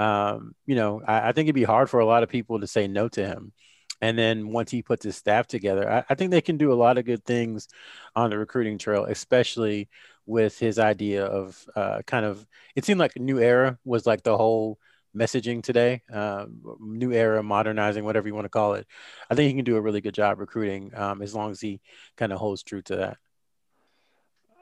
um, 0.00 0.54
you 0.64 0.76
know, 0.76 1.02
I, 1.06 1.28
I, 1.28 1.32
think 1.32 1.44
it'd 1.44 1.54
be 1.54 1.62
hard 1.62 1.90
for 1.90 2.00
a 2.00 2.06
lot 2.06 2.22
of 2.22 2.30
people 2.30 2.60
to 2.60 2.66
say 2.66 2.88
no 2.88 3.08
to 3.10 3.26
him. 3.26 3.52
And 4.00 4.18
then 4.18 4.48
once 4.48 4.70
he 4.70 4.82
puts 4.82 5.04
his 5.04 5.14
staff 5.14 5.46
together, 5.46 5.90
I, 5.90 6.04
I 6.08 6.14
think 6.14 6.30
they 6.30 6.40
can 6.40 6.56
do 6.56 6.72
a 6.72 6.74
lot 6.74 6.96
of 6.96 7.04
good 7.04 7.22
things 7.22 7.68
on 8.16 8.30
the 8.30 8.38
recruiting 8.38 8.78
trail, 8.78 9.04
especially 9.04 9.90
with 10.24 10.58
his 10.58 10.78
idea 10.78 11.26
of 11.26 11.62
uh, 11.76 12.00
kind 12.06 12.24
of. 12.24 12.46
It 12.74 12.86
seemed 12.86 12.98
like 12.98 13.16
a 13.16 13.20
new 13.20 13.40
era 13.40 13.78
was 13.84 14.06
like 14.06 14.22
the 14.22 14.38
whole 14.38 14.78
messaging 15.14 15.62
today, 15.62 16.00
uh, 16.10 16.46
new 16.80 17.12
era, 17.12 17.42
modernizing, 17.42 18.02
whatever 18.02 18.26
you 18.26 18.34
want 18.34 18.46
to 18.46 18.48
call 18.48 18.74
it. 18.74 18.86
I 19.28 19.34
think 19.34 19.48
he 19.48 19.54
can 19.54 19.66
do 19.66 19.76
a 19.76 19.82
really 19.82 20.00
good 20.00 20.14
job 20.14 20.40
recruiting 20.40 20.92
um, 20.96 21.20
as 21.20 21.34
long 21.34 21.50
as 21.50 21.60
he 21.60 21.82
kind 22.16 22.32
of 22.32 22.38
holds 22.38 22.62
true 22.62 22.80
to 22.82 22.96
that. 22.96 23.18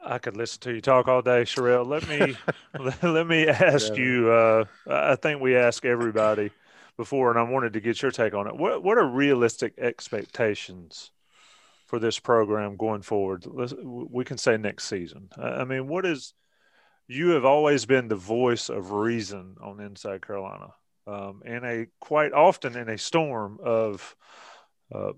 I 0.03 0.17
could 0.17 0.37
listen 0.37 0.61
to 0.61 0.73
you 0.73 0.81
talk 0.81 1.07
all 1.07 1.21
day, 1.21 1.43
Sherrell. 1.43 1.85
Let 1.85 2.07
me 2.07 2.35
let 3.09 3.27
me 3.27 3.47
ask 3.47 3.95
yeah. 3.95 4.03
you. 4.03 4.31
Uh, 4.31 4.65
I 4.87 5.15
think 5.15 5.41
we 5.41 5.55
ask 5.55 5.85
everybody 5.85 6.51
before, 6.97 7.29
and 7.29 7.39
I 7.39 7.43
wanted 7.43 7.73
to 7.73 7.79
get 7.79 8.01
your 8.01 8.11
take 8.11 8.33
on 8.33 8.47
it. 8.47 8.55
What 8.55 8.83
what 8.83 8.97
are 8.97 9.07
realistic 9.07 9.73
expectations 9.77 11.11
for 11.85 11.99
this 11.99 12.19
program 12.19 12.77
going 12.77 13.01
forward? 13.01 13.45
Let's, 13.47 13.73
we 13.81 14.23
can 14.23 14.37
say 14.37 14.57
next 14.57 14.85
season. 14.85 15.29
I 15.37 15.63
mean, 15.65 15.87
what 15.87 16.05
is 16.05 16.33
you 17.07 17.29
have 17.29 17.43
always 17.43 17.85
been 17.85 18.07
the 18.07 18.15
voice 18.15 18.69
of 18.69 18.91
reason 18.91 19.55
on 19.61 19.79
Inside 19.79 20.25
Carolina, 20.25 20.67
um, 21.07 21.41
in 21.43 21.65
a 21.65 21.87
quite 21.99 22.33
often 22.33 22.77
in 22.77 22.87
a 22.87 22.97
storm 22.97 23.59
of 23.63 24.15
uh, 24.93 25.13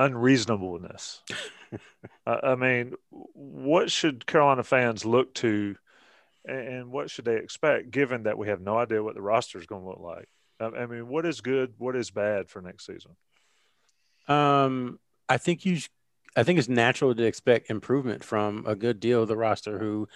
unreasonableness. 0.00 1.22
I 2.26 2.54
mean, 2.54 2.94
what 3.10 3.90
should 3.90 4.26
Carolina 4.26 4.64
fans 4.64 5.04
look 5.04 5.34
to, 5.34 5.76
and 6.44 6.90
what 6.90 7.10
should 7.10 7.26
they 7.26 7.36
expect, 7.36 7.90
given 7.90 8.24
that 8.24 8.38
we 8.38 8.48
have 8.48 8.60
no 8.60 8.78
idea 8.78 9.02
what 9.02 9.14
the 9.14 9.22
roster 9.22 9.58
is 9.58 9.66
going 9.66 9.82
to 9.82 9.88
look 9.88 10.00
like? 10.00 10.28
I 10.58 10.86
mean, 10.86 11.08
what 11.08 11.26
is 11.26 11.40
good, 11.40 11.74
what 11.78 11.96
is 11.96 12.10
bad 12.10 12.48
for 12.48 12.60
next 12.60 12.86
season? 12.86 13.12
Um, 14.26 14.98
I 15.28 15.36
think 15.36 15.64
you, 15.64 15.78
I 16.36 16.42
think 16.42 16.58
it's 16.58 16.68
natural 16.68 17.14
to 17.14 17.24
expect 17.24 17.70
improvement 17.70 18.24
from 18.24 18.64
a 18.66 18.74
good 18.74 19.00
deal 19.00 19.22
of 19.22 19.28
the 19.28 19.36
roster 19.36 19.78
who 19.78 20.08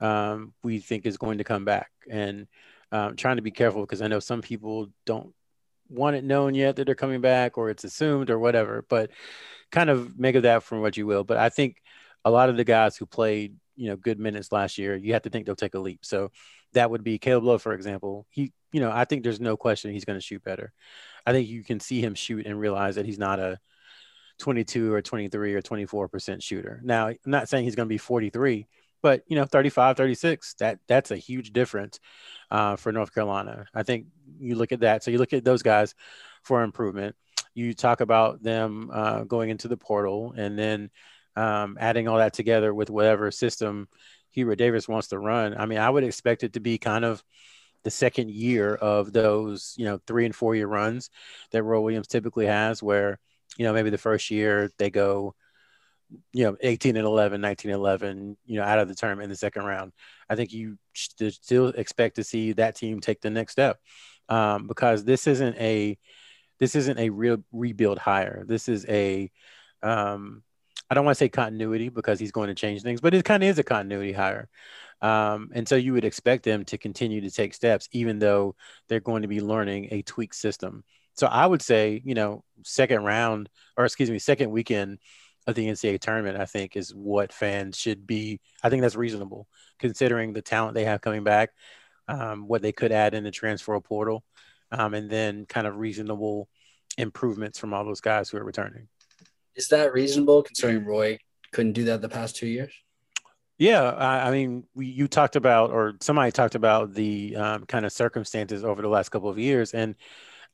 um, 0.00 0.54
we 0.62 0.80
think 0.80 1.06
is 1.06 1.18
going 1.18 1.38
to 1.38 1.44
come 1.44 1.64
back, 1.64 1.90
and 2.10 2.46
um, 2.90 3.16
trying 3.16 3.36
to 3.36 3.42
be 3.42 3.50
careful 3.50 3.82
because 3.82 4.02
I 4.02 4.08
know 4.08 4.20
some 4.20 4.42
people 4.42 4.88
don't 5.04 5.34
want 5.88 6.16
it 6.16 6.24
known 6.24 6.54
yet 6.54 6.76
that 6.76 6.84
they're 6.84 6.94
coming 6.94 7.20
back, 7.20 7.58
or 7.58 7.70
it's 7.70 7.84
assumed, 7.84 8.30
or 8.30 8.38
whatever. 8.38 8.84
But 8.88 9.10
kind 9.70 9.90
of 9.90 10.18
make 10.18 10.34
of 10.36 10.44
that 10.44 10.62
from 10.62 10.80
what 10.80 10.96
you 10.96 11.06
will. 11.06 11.24
But 11.24 11.38
I 11.38 11.48
think 11.48 11.82
a 12.24 12.30
lot 12.30 12.48
of 12.48 12.56
the 12.56 12.64
guys 12.64 12.96
who 12.96 13.06
played, 13.06 13.56
you 13.76 13.88
know, 13.88 13.96
good 13.96 14.18
minutes 14.18 14.52
last 14.52 14.78
year, 14.78 14.96
you 14.96 15.12
have 15.12 15.22
to 15.22 15.30
think 15.30 15.46
they'll 15.46 15.56
take 15.56 15.74
a 15.74 15.78
leap. 15.78 16.04
So 16.04 16.30
that 16.72 16.90
would 16.90 17.04
be 17.04 17.18
Caleb 17.18 17.44
Love, 17.44 17.62
for 17.62 17.72
example. 17.72 18.26
He, 18.30 18.52
you 18.72 18.80
know, 18.80 18.90
I 18.90 19.04
think 19.04 19.22
there's 19.22 19.40
no 19.40 19.56
question 19.56 19.92
he's 19.92 20.04
going 20.04 20.18
to 20.18 20.24
shoot 20.24 20.42
better. 20.42 20.72
I 21.24 21.32
think 21.32 21.48
you 21.48 21.64
can 21.64 21.80
see 21.80 22.00
him 22.00 22.14
shoot 22.14 22.46
and 22.46 22.58
realize 22.58 22.96
that 22.96 23.06
he's 23.06 23.18
not 23.18 23.38
a 23.38 23.58
22 24.38 24.92
or 24.92 25.02
23 25.02 25.54
or 25.54 25.62
24% 25.62 26.42
shooter. 26.42 26.80
Now, 26.84 27.08
I'm 27.08 27.18
not 27.24 27.48
saying 27.48 27.64
he's 27.64 27.74
going 27.74 27.88
to 27.88 27.92
be 27.92 27.98
43, 27.98 28.66
but 29.06 29.22
you 29.28 29.36
know, 29.36 29.44
35, 29.44 29.96
36, 29.96 30.54
that 30.54 30.80
that's 30.88 31.12
a 31.12 31.16
huge 31.16 31.52
difference 31.52 32.00
uh, 32.50 32.74
for 32.74 32.90
North 32.90 33.14
Carolina. 33.14 33.66
I 33.72 33.84
think 33.84 34.06
you 34.40 34.56
look 34.56 34.72
at 34.72 34.80
that. 34.80 35.04
So 35.04 35.10
you 35.12 35.18
look 35.18 35.32
at 35.32 35.44
those 35.44 35.62
guys 35.62 35.94
for 36.42 36.62
improvement 36.62 37.14
you 37.56 37.72
talk 37.72 38.02
about 38.02 38.42
them 38.42 38.90
uh, 38.92 39.24
going 39.24 39.48
into 39.48 39.66
the 39.66 39.78
portal 39.78 40.34
and 40.36 40.58
then 40.58 40.90
um, 41.36 41.78
adding 41.80 42.06
all 42.06 42.18
that 42.18 42.34
together 42.34 42.72
with 42.72 42.90
whatever 42.90 43.30
system 43.30 43.88
Hubert 44.32 44.56
Davis 44.56 44.86
wants 44.86 45.08
to 45.08 45.18
run. 45.18 45.56
I 45.56 45.64
mean, 45.64 45.78
I 45.78 45.88
would 45.88 46.04
expect 46.04 46.44
it 46.44 46.52
to 46.52 46.60
be 46.60 46.76
kind 46.76 47.04
of 47.04 47.24
the 47.82 47.90
second 47.90 48.30
year 48.30 48.74
of 48.74 49.10
those, 49.12 49.74
you 49.78 49.86
know, 49.86 49.98
three 50.06 50.26
and 50.26 50.34
four 50.34 50.54
year 50.54 50.66
runs 50.66 51.08
that 51.50 51.62
Roy 51.62 51.80
Williams 51.80 52.08
typically 52.08 52.44
has, 52.44 52.82
where, 52.82 53.18
you 53.56 53.64
know, 53.64 53.72
maybe 53.72 53.88
the 53.88 53.96
first 53.96 54.30
year 54.30 54.70
they 54.78 54.90
go, 54.90 55.34
you 56.32 56.44
know, 56.44 56.56
18 56.60 56.96
and 56.96 57.06
11, 57.06 57.40
19 57.40 57.70
and 57.70 57.78
11, 57.78 58.36
you 58.44 58.58
know, 58.58 58.64
out 58.64 58.78
of 58.78 58.88
the 58.88 58.94
tournament 58.94 59.24
in 59.24 59.30
the 59.30 59.36
second 59.36 59.64
round. 59.64 59.92
I 60.28 60.36
think 60.36 60.52
you 60.52 60.78
still 60.94 61.68
expect 61.68 62.16
to 62.16 62.24
see 62.24 62.52
that 62.52 62.76
team 62.76 63.00
take 63.00 63.20
the 63.20 63.30
next 63.30 63.52
step 63.52 63.78
um, 64.28 64.66
because 64.66 65.04
this 65.04 65.26
isn't 65.26 65.56
a, 65.56 65.98
this 66.58 66.74
isn't 66.74 66.98
a 66.98 67.10
real 67.10 67.38
rebuild 67.52 67.98
hire. 67.98 68.44
This 68.46 68.68
is 68.68 68.86
a 68.88 69.30
um, 69.82 70.42
I 70.90 70.94
don't 70.94 71.04
want 71.04 71.16
to 71.16 71.18
say 71.18 71.28
continuity 71.28 71.88
because 71.88 72.20
he's 72.20 72.32
going 72.32 72.48
to 72.48 72.54
change 72.54 72.82
things, 72.82 73.00
but 73.00 73.14
it 73.14 73.24
kind 73.24 73.42
of 73.42 73.48
is 73.48 73.58
a 73.58 73.64
continuity 73.64 74.12
hire. 74.12 74.48
Um, 75.02 75.50
and 75.52 75.68
so 75.68 75.76
you 75.76 75.92
would 75.92 76.04
expect 76.04 76.44
them 76.44 76.64
to 76.66 76.78
continue 76.78 77.20
to 77.20 77.30
take 77.30 77.54
steps, 77.54 77.88
even 77.92 78.18
though 78.18 78.54
they're 78.88 79.00
going 79.00 79.22
to 79.22 79.28
be 79.28 79.40
learning 79.40 79.88
a 79.90 80.02
tweaked 80.02 80.36
system. 80.36 80.84
So 81.14 81.26
I 81.26 81.46
would 81.46 81.62
say, 81.62 82.00
you 82.04 82.14
know, 82.14 82.44
second 82.62 83.04
round, 83.04 83.48
or 83.76 83.84
excuse 83.84 84.10
me, 84.10 84.18
second 84.18 84.50
weekend 84.50 84.98
of 85.46 85.54
the 85.54 85.66
NCAA 85.68 86.00
tournament, 86.00 86.38
I 86.38 86.44
think 86.44 86.76
is 86.76 86.94
what 86.94 87.32
fans 87.32 87.78
should 87.78 88.06
be. 88.06 88.40
I 88.62 88.70
think 88.70 88.82
that's 88.82 88.96
reasonable 88.96 89.46
considering 89.78 90.32
the 90.32 90.42
talent 90.42 90.74
they 90.74 90.84
have 90.84 91.00
coming 91.00 91.24
back, 91.24 91.50
um, 92.08 92.48
what 92.48 92.62
they 92.62 92.72
could 92.72 92.92
add 92.92 93.14
in 93.14 93.24
the 93.24 93.30
transfer 93.30 93.78
portal 93.80 94.24
um, 94.72 94.94
and 94.94 95.08
then 95.08 95.46
kind 95.46 95.66
of 95.66 95.76
reasonable 95.76 96.48
improvements 96.98 97.58
from 97.58 97.74
all 97.74 97.84
those 97.84 98.00
guys 98.00 98.28
who 98.28 98.38
are 98.38 98.44
returning. 98.44 98.88
Is 99.54 99.68
that 99.68 99.92
reasonable 99.92 100.42
considering 100.42 100.84
Roy 100.84 101.18
couldn't 101.52 101.72
do 101.72 101.84
that 101.84 102.02
the 102.02 102.08
past 102.08 102.36
two 102.36 102.46
years? 102.46 102.72
Yeah, 103.58 103.82
I, 103.82 104.28
I 104.28 104.30
mean, 104.30 104.64
we, 104.74 104.86
you 104.86 105.08
talked 105.08 105.36
about, 105.36 105.70
or 105.70 105.94
somebody 106.00 106.30
talked 106.30 106.54
about 106.54 106.92
the 106.92 107.36
um, 107.36 107.64
kind 107.64 107.86
of 107.86 107.92
circumstances 107.92 108.64
over 108.64 108.82
the 108.82 108.88
last 108.88 109.08
couple 109.08 109.30
of 109.30 109.38
years, 109.38 109.72
and 109.72 109.94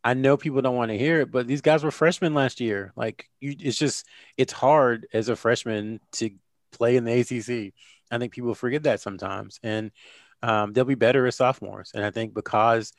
I 0.04 0.14
know 0.14 0.36
people 0.36 0.62
don't 0.62 0.76
want 0.76 0.90
to 0.90 0.98
hear 0.98 1.20
it, 1.20 1.30
but 1.30 1.46
these 1.46 1.60
guys 1.60 1.84
were 1.84 1.90
freshmen 1.90 2.34
last 2.34 2.60
year. 2.60 2.92
Like, 2.96 3.28
you, 3.40 3.54
it's 3.58 3.78
just 3.78 4.06
it's 4.36 4.52
hard 4.52 5.06
as 5.12 5.28
a 5.28 5.36
freshman 5.36 6.00
to 6.12 6.30
play 6.72 6.96
in 6.96 7.04
the 7.04 7.20
ACC. 7.20 7.74
I 8.10 8.18
think 8.18 8.32
people 8.32 8.54
forget 8.54 8.82
that 8.84 9.00
sometimes, 9.00 9.60
and 9.62 9.90
um, 10.42 10.72
they'll 10.72 10.84
be 10.84 10.96
better 10.96 11.26
as 11.26 11.36
sophomores. 11.36 11.92
And 11.94 12.04
I 12.04 12.10
think 12.10 12.34
because 12.34 12.92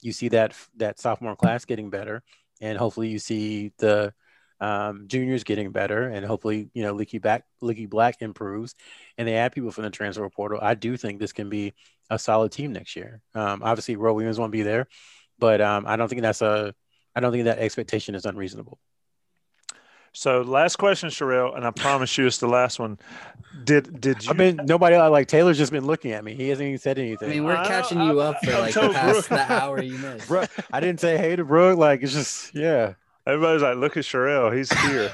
you 0.00 0.12
see 0.12 0.28
that 0.28 0.54
that 0.76 0.98
sophomore 0.98 1.36
class 1.36 1.64
getting 1.64 1.90
better, 1.90 2.22
and 2.60 2.78
hopefully 2.78 3.08
you 3.08 3.18
see 3.18 3.72
the 3.78 4.12
um, 4.60 5.04
juniors 5.06 5.44
getting 5.44 5.70
better, 5.70 6.08
and 6.08 6.24
hopefully 6.24 6.70
you 6.72 6.82
know 6.82 6.92
Leaky 6.92 7.18
Black 7.18 7.44
Leaky 7.60 7.86
Black 7.86 8.22
improves, 8.22 8.74
and 9.18 9.28
they 9.28 9.34
add 9.36 9.52
people 9.52 9.70
from 9.70 9.84
the 9.84 9.90
transfer 9.90 10.28
portal. 10.30 10.58
I 10.62 10.74
do 10.74 10.96
think 10.96 11.20
this 11.20 11.32
can 11.32 11.48
be 11.48 11.74
a 12.08 12.18
solid 12.18 12.52
team 12.52 12.72
next 12.72 12.96
year. 12.96 13.20
Um, 13.34 13.62
obviously, 13.62 13.96
Roy 13.96 14.12
Williams 14.12 14.38
won't 14.38 14.52
be 14.52 14.62
there, 14.62 14.88
but 15.38 15.60
um, 15.60 15.86
I 15.86 15.96
don't 15.96 16.08
think 16.08 16.22
that's 16.22 16.42
a 16.42 16.74
I 17.14 17.20
don't 17.20 17.32
think 17.32 17.44
that 17.44 17.58
expectation 17.58 18.14
is 18.14 18.26
unreasonable. 18.26 18.78
So 20.12 20.40
last 20.40 20.76
question, 20.76 21.10
Sherrell, 21.10 21.54
and 21.54 21.66
I 21.66 21.70
promise 21.70 22.16
you 22.16 22.26
it's 22.26 22.38
the 22.38 22.48
last 22.48 22.78
one. 22.78 22.98
Did 23.64 24.00
did 24.00 24.24
you? 24.24 24.30
I 24.30 24.34
mean, 24.34 24.60
nobody 24.64 24.96
like 24.96 25.28
Taylor's 25.28 25.58
just 25.58 25.72
been 25.72 25.86
looking 25.86 26.12
at 26.12 26.24
me. 26.24 26.34
He 26.34 26.48
hasn't 26.48 26.66
even 26.66 26.78
said 26.78 26.98
anything. 26.98 27.28
I 27.28 27.32
mean, 27.34 27.44
we're 27.44 27.62
catching 27.64 28.00
you 28.00 28.20
up 28.20 28.42
for 28.42 28.52
like 28.52 28.72
the 28.72 28.88
past 28.92 29.28
the 29.28 29.52
hour 29.52 29.82
you 29.82 29.98
missed. 29.98 30.28
Bro, 30.28 30.44
I 30.72 30.80
didn't 30.80 31.00
say 31.00 31.18
hey 31.18 31.36
to 31.36 31.44
Brooke. 31.44 31.78
Like 31.78 32.02
it's 32.02 32.14
just 32.14 32.54
yeah. 32.54 32.94
Everybody's 33.26 33.60
like, 33.60 33.76
look 33.76 33.96
at 33.96 34.04
Sherrell. 34.04 34.56
He's 34.56 34.72
here. 34.82 35.12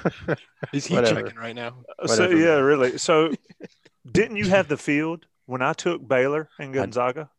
He's 0.70 0.86
heat 0.86 1.04
checking 1.06 1.36
right 1.36 1.56
now. 1.56 1.78
So 2.06 2.28
yeah, 2.28 2.58
really. 2.58 2.98
So 2.98 3.32
didn't 4.12 4.36
you 4.36 4.50
have 4.50 4.68
the 4.68 4.76
field 4.76 5.26
when 5.46 5.62
I 5.62 5.72
took 5.72 6.06
Baylor 6.06 6.48
and 6.58 6.74
Gonzaga? 6.74 7.30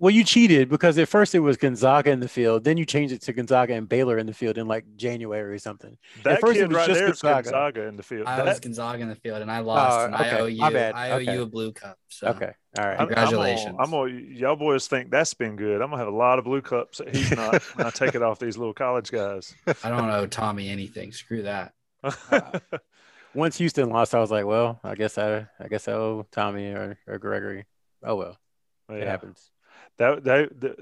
Well, 0.00 0.10
you 0.10 0.24
cheated 0.24 0.70
because 0.70 0.96
at 0.96 1.08
first 1.08 1.34
it 1.34 1.40
was 1.40 1.58
Gonzaga 1.58 2.10
in 2.10 2.20
the 2.20 2.28
field, 2.28 2.64
then 2.64 2.78
you 2.78 2.86
changed 2.86 3.12
it 3.12 3.20
to 3.20 3.34
Gonzaga 3.34 3.74
and 3.74 3.86
Baylor 3.86 4.16
in 4.16 4.24
the 4.24 4.32
field 4.32 4.56
in 4.56 4.66
like 4.66 4.86
January 4.96 5.52
or 5.52 5.58
something. 5.58 5.98
That 6.22 6.32
at 6.34 6.40
first 6.40 6.54
kid 6.54 6.62
it 6.62 6.68
was 6.68 6.76
right 6.78 6.86
just 6.86 6.98
there 6.98 7.10
is 7.10 7.20
Gonzaga. 7.20 7.42
Gonzaga 7.42 7.82
in 7.86 7.96
the 7.96 8.02
field. 8.02 8.26
I 8.26 8.36
That- 8.36 8.46
was 8.46 8.60
Gonzaga 8.60 9.02
in 9.02 9.10
the 9.10 9.14
field, 9.14 9.42
and 9.42 9.50
I 9.50 9.60
oh, 9.60 9.64
lost. 9.64 9.98
Oh, 10.00 10.04
and 10.06 10.14
I 10.14 10.38
owe 10.38 10.46
you. 10.46 10.60
Bad. 10.70 10.94
I 10.94 11.10
owe 11.10 11.16
Okay. 11.16 11.34
you 11.34 11.42
a 11.42 11.46
blue 11.46 11.72
cup. 11.72 11.98
So. 12.08 12.28
Okay, 12.28 12.50
all 12.78 12.86
right. 12.86 12.98
I'm- 12.98 13.08
Congratulations. 13.08 13.76
I'm 13.78 13.90
gonna, 13.90 14.10
y'all 14.12 14.56
boys 14.56 14.88
think 14.88 15.10
that's 15.10 15.34
been 15.34 15.56
good. 15.56 15.82
I'm 15.82 15.90
gonna 15.90 15.98
have 15.98 16.08
a 16.08 16.16
lot 16.16 16.38
of 16.38 16.46
blue 16.46 16.62
cups 16.62 16.96
that 16.96 17.14
he's 17.14 17.30
not 17.32 17.62
when 17.76 17.86
I 17.86 17.90
take 17.90 18.14
it 18.14 18.22
off 18.22 18.38
these 18.38 18.56
little 18.56 18.72
college 18.72 19.10
guys. 19.10 19.54
I 19.84 19.90
don't 19.90 20.08
owe 20.08 20.26
Tommy 20.26 20.70
anything. 20.70 21.12
Screw 21.12 21.42
that. 21.42 21.74
Once 23.34 23.58
Houston 23.58 23.90
lost, 23.90 24.14
I 24.14 24.18
was 24.18 24.30
like, 24.30 24.46
well, 24.46 24.80
I 24.82 24.94
guess 24.94 25.18
I, 25.18 25.46
I 25.60 25.68
guess 25.68 25.88
I 25.88 25.92
owe 25.92 26.26
Tommy 26.32 26.68
or, 26.68 26.96
or 27.06 27.18
Gregory. 27.18 27.66
Oh 28.02 28.16
well, 28.16 28.38
it 28.88 29.06
happens. 29.06 29.50
That, 29.98 30.24
that 30.24 30.60
that 30.60 30.76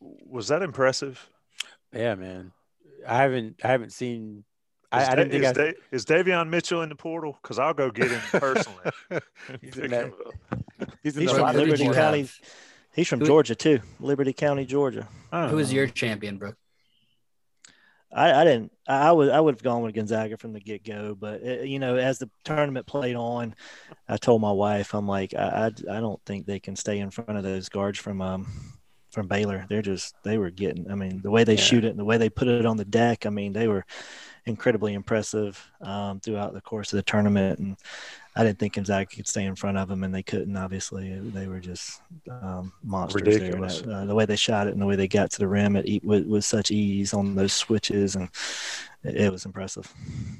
was 0.00 0.48
that 0.48 0.62
impressive. 0.62 1.28
Yeah, 1.92 2.14
man. 2.14 2.52
I 3.06 3.16
haven't, 3.16 3.60
I 3.64 3.68
haven't 3.68 3.92
seen. 3.92 4.44
I, 4.90 5.02
Is, 5.02 5.08
I 5.08 5.14
didn't 5.16 5.30
think 5.32 5.44
is, 5.44 5.50
I. 5.50 5.52
Da- 5.52 5.74
is 5.90 6.04
Davion 6.06 6.48
Mitchell 6.48 6.82
in 6.82 6.88
the 6.88 6.94
portal? 6.94 7.38
Because 7.42 7.58
I'll 7.58 7.74
go 7.74 7.90
get 7.90 8.10
him 8.10 8.20
personally. 8.32 8.90
He's 9.60 9.76
in 9.76 9.90
that- 9.90 10.12
He's 11.02 11.16
in 11.16 11.22
He's 11.22 11.32
from 11.32 11.54
Liberty. 11.56 11.88
County. 11.92 12.28
He's 12.94 13.08
from 13.08 13.20
Who- 13.20 13.26
Georgia 13.26 13.54
too. 13.54 13.80
Liberty 14.00 14.32
County, 14.32 14.64
Georgia. 14.64 15.06
Who 15.32 15.58
is 15.58 15.72
your 15.72 15.86
champion, 15.88 16.38
Brooke? 16.38 16.56
I, 18.12 18.40
I 18.40 18.44
didn't. 18.44 18.72
I, 18.86 19.08
I 19.08 19.12
would. 19.12 19.30
I 19.30 19.40
would 19.40 19.54
have 19.54 19.62
gone 19.62 19.82
with 19.82 19.94
Gonzaga 19.94 20.36
from 20.36 20.52
the 20.52 20.60
get 20.60 20.84
go, 20.84 21.14
but 21.14 21.42
uh, 21.46 21.60
you 21.62 21.78
know, 21.78 21.96
as 21.96 22.18
the 22.18 22.30
tournament 22.44 22.86
played 22.86 23.16
on, 23.16 23.54
I 24.08 24.16
told 24.16 24.40
my 24.40 24.52
wife, 24.52 24.94
I'm 24.94 25.06
like, 25.06 25.34
I, 25.34 25.70
I, 25.88 25.96
I 25.96 26.00
don't 26.00 26.20
think 26.24 26.46
they 26.46 26.60
can 26.60 26.74
stay 26.76 26.98
in 26.98 27.10
front 27.10 27.36
of 27.36 27.44
those 27.44 27.68
guards 27.68 27.98
from 27.98 28.22
um 28.22 28.46
from 29.12 29.26
Baylor. 29.26 29.66
They're 29.68 29.82
just 29.82 30.14
they 30.24 30.38
were 30.38 30.50
getting. 30.50 30.90
I 30.90 30.94
mean, 30.94 31.20
the 31.22 31.30
way 31.30 31.44
they 31.44 31.54
Yeah. 31.54 31.60
shoot 31.60 31.84
it 31.84 31.90
and 31.90 31.98
the 31.98 32.04
way 32.04 32.16
they 32.18 32.30
put 32.30 32.48
it 32.48 32.66
on 32.66 32.76
the 32.76 32.84
deck. 32.84 33.26
I 33.26 33.30
mean, 33.30 33.52
they 33.52 33.68
were 33.68 33.84
incredibly 34.46 34.94
impressive 34.94 35.62
um, 35.82 36.20
throughout 36.20 36.54
the 36.54 36.60
course 36.62 36.92
of 36.92 36.96
the 36.96 37.02
tournament, 37.02 37.58
and 37.58 37.76
I 38.38 38.44
didn't 38.44 38.60
think 38.60 38.74
Gonzaga 38.74 39.04
could 39.04 39.26
stay 39.26 39.44
in 39.44 39.56
front 39.56 39.76
of 39.78 39.88
them, 39.88 40.04
and 40.04 40.14
they 40.14 40.22
couldn't. 40.22 40.56
Obviously, 40.56 41.18
they 41.18 41.48
were 41.48 41.58
just 41.58 42.00
um, 42.30 42.72
monsters. 42.84 43.22
there. 43.22 43.32
And 43.34 43.42
Ridiculous. 43.42 43.80
that- 43.82 43.90
uh, 43.92 44.04
the 44.04 44.14
way 44.14 44.24
they 44.26 44.36
shot 44.36 44.68
it 44.68 44.72
and 44.72 44.80
the 44.80 44.86
way 44.86 44.94
they 44.94 45.08
got 45.08 45.30
to 45.32 45.38
the 45.40 45.48
rim 45.48 45.74
at, 45.76 45.86
e- 45.88 46.00
with, 46.04 46.24
with 46.26 46.44
such 46.44 46.70
ease 46.70 47.12
on 47.12 47.34
those 47.34 47.52
switches, 47.52 48.14
and 48.14 48.28
it, 49.02 49.16
it 49.16 49.32
was 49.32 49.44
impressive. 49.44 49.92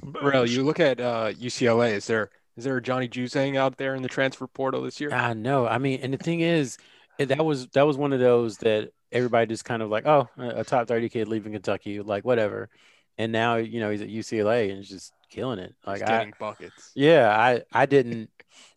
Burrell, 0.03 0.49
you 0.49 0.63
look 0.63 0.79
at 0.81 1.01
uh, 1.01 1.33
UCLA. 1.33 1.93
Is 1.95 2.07
there 2.07 2.31
is 2.57 2.65
there 2.65 2.77
a 2.77 2.83
Johnny 2.83 3.09
Juzang 3.09 3.57
out 3.57 3.77
there 3.77 3.95
in 3.97 4.03
the 4.03 4.09
transfer 4.09 4.47
portal 4.47 4.83
this 4.83 5.01
year? 5.01 5.13
I 5.13 5.35
know. 5.35 5.67
I 5.67 5.79
mean, 5.79 6.01
and 6.01 6.15
the 6.15 6.19
thing 6.19 6.41
is, 6.41 6.79
that 7.19 7.45
was 7.45 7.67
that 7.69 7.85
was 7.87 7.97
one 7.97 8.13
of 8.13 8.21
those 8.21 8.59
that 8.59 8.93
everybody 9.11 9.47
just 9.47 9.65
kind 9.65 9.83
of 9.83 9.91
like, 9.91 10.07
oh, 10.07 10.29
a 10.39 10.61
a 10.61 10.65
top 10.65 10.87
thirty 10.87 11.09
kid 11.09 11.27
leaving 11.27 11.53
Kentucky, 11.53 12.01
like 12.01 12.25
whatever. 12.25 12.69
And 13.17 13.33
now 13.33 13.57
you 13.57 13.81
know 13.81 13.91
he's 13.91 14.03
at 14.03 14.09
UCLA 14.09 14.69
and 14.69 14.79
he's 14.79 14.89
just 14.89 15.13
killing 15.31 15.59
it. 15.59 15.75
Like 15.87 16.03
He's 16.07 16.11
I, 16.11 16.27
buckets. 16.39 16.97
yeah, 16.97 17.29
I 17.37 17.63
I 17.73 17.87
didn't. 17.87 18.31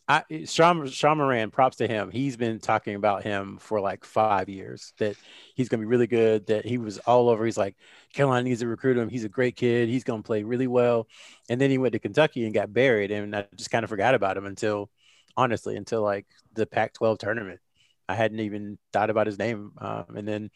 I 0.07 0.23
Sean, 0.45 0.87
Sean 0.87 1.17
Moran, 1.19 1.51
props 1.51 1.77
to 1.77 1.87
him. 1.87 2.11
He's 2.11 2.37
been 2.37 2.59
talking 2.59 2.95
about 2.95 3.23
him 3.23 3.57
for 3.59 3.79
like 3.79 4.03
five 4.05 4.49
years 4.49 4.93
that 4.99 5.17
he's 5.55 5.69
going 5.69 5.79
to 5.79 5.85
be 5.85 5.89
really 5.89 6.07
good. 6.07 6.47
That 6.47 6.65
he 6.65 6.77
was 6.77 6.97
all 6.99 7.29
over. 7.29 7.45
He's 7.45 7.57
like, 7.57 7.77
Carolina 8.13 8.43
needs 8.43 8.59
to 8.61 8.67
recruit 8.67 8.97
him. 8.97 9.09
He's 9.09 9.23
a 9.23 9.29
great 9.29 9.55
kid. 9.55 9.89
He's 9.89 10.03
going 10.03 10.21
to 10.23 10.27
play 10.27 10.43
really 10.43 10.67
well. 10.67 11.07
And 11.49 11.61
then 11.61 11.69
he 11.71 11.77
went 11.77 11.93
to 11.93 11.99
Kentucky 11.99 12.45
and 12.45 12.53
got 12.53 12.73
buried. 12.73 13.11
And 13.11 13.35
I 13.35 13.47
just 13.55 13.71
kind 13.71 13.83
of 13.83 13.89
forgot 13.89 14.15
about 14.15 14.37
him 14.37 14.45
until, 14.45 14.89
honestly, 15.37 15.77
until 15.77 16.01
like 16.01 16.25
the 16.53 16.65
Pac 16.65 16.93
12 16.93 17.17
tournament. 17.19 17.59
I 18.09 18.15
hadn't 18.15 18.41
even 18.41 18.77
thought 18.91 19.09
about 19.09 19.27
his 19.27 19.39
name. 19.39 19.71
Um, 19.77 20.05
and 20.17 20.27
then 20.27 20.51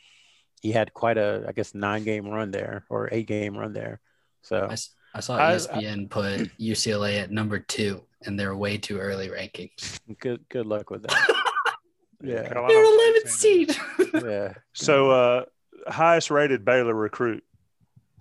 he 0.61 0.71
had 0.71 0.93
quite 0.93 1.17
a, 1.17 1.45
I 1.47 1.51
guess, 1.51 1.73
nine 1.75 2.03
game 2.03 2.27
run 2.27 2.51
there 2.51 2.85
or 2.89 3.09
eight 3.11 3.27
game 3.27 3.57
run 3.57 3.73
there. 3.73 3.99
So 4.41 4.57
I, 4.69 4.73
s- 4.73 4.94
I 5.15 5.21
saw 5.21 5.37
E 5.37 5.41
I- 5.41 5.55
ESPN 5.55 6.09
put 6.09 6.51
UCLA 6.59 7.21
at 7.21 7.31
number 7.31 7.57
two 7.57 8.03
in 8.25 8.35
their 8.35 8.55
way 8.55 8.77
too 8.77 8.99
early 8.99 9.29
rankings. 9.29 9.99
good, 10.19 10.43
good 10.49 10.65
luck 10.65 10.89
with 10.89 11.03
that. 11.03 11.43
yeah. 12.21 12.47
Carolina 12.47 12.67
They're 12.67 12.81
was 12.81 13.23
11th 13.23 13.29
seed. 13.29 13.75
Yeah. 14.25 14.53
So, 14.73 15.11
uh, 15.11 15.45
highest 15.87 16.31
rated 16.31 16.63
Baylor 16.63 16.93
recruit, 16.93 17.43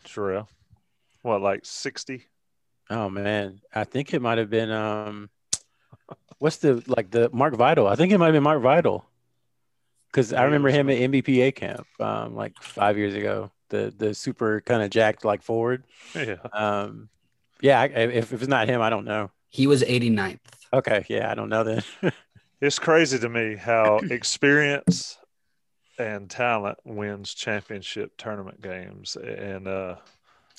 Sherrell. 0.05 0.49
What, 1.23 1.41
like 1.41 1.65
60? 1.65 2.25
Oh 2.91 3.09
man, 3.09 3.61
I 3.75 3.85
think 3.85 4.13
it 4.13 4.21
might 4.21 4.39
have 4.39 4.51
been 4.51 4.71
um, 4.71 5.31
what's 6.39 6.57
the 6.59 6.83
like 6.87 7.11
the 7.11 7.31
Mark 7.33 7.55
Vital? 7.55 7.87
I 7.87 7.95
think 7.97 8.13
it 8.13 8.19
might 8.19 8.27
have 8.27 8.35
been 8.35 8.43
Mark 8.43 8.61
Vital, 8.61 9.07
because 10.11 10.33
I 10.33 10.45
remember 10.45 10.69
him 10.69 10.91
at 10.91 10.99
NBPA 10.99 11.55
camp 11.55 11.87
um, 11.99 12.35
like 12.35 12.61
five 12.61 12.99
years 12.99 13.15
ago. 13.15 13.51
The 13.75 13.93
the 13.97 14.15
super 14.15 14.61
kind 14.61 14.83
of 14.83 14.91
jacked 14.91 15.25
like 15.25 15.43
forward. 15.43 15.83
Yeah. 16.15 16.37
Um, 16.53 17.09
yeah. 17.61 17.81
I, 17.81 17.85
if 17.87 18.33
if 18.33 18.41
it's 18.43 18.49
not 18.49 18.69
him, 18.69 18.81
I 18.81 18.89
don't 18.91 19.05
know. 19.05 19.31
He 19.49 19.67
was 19.67 19.83
89th. 19.83 20.39
Okay. 20.73 21.05
Yeah, 21.09 21.31
I 21.31 21.35
don't 21.35 21.49
know 21.49 21.65
then. 21.65 21.83
It's 22.61 22.79
crazy 22.79 23.19
to 23.19 23.29
me 23.29 23.57
how 23.57 23.97
experience 23.99 25.19
and 25.99 26.31
talent 26.31 26.79
wins 26.85 27.35
championship 27.35 28.13
tournament 28.17 28.63
games. 28.63 29.17
And 29.17 29.69
uh, 29.69 29.97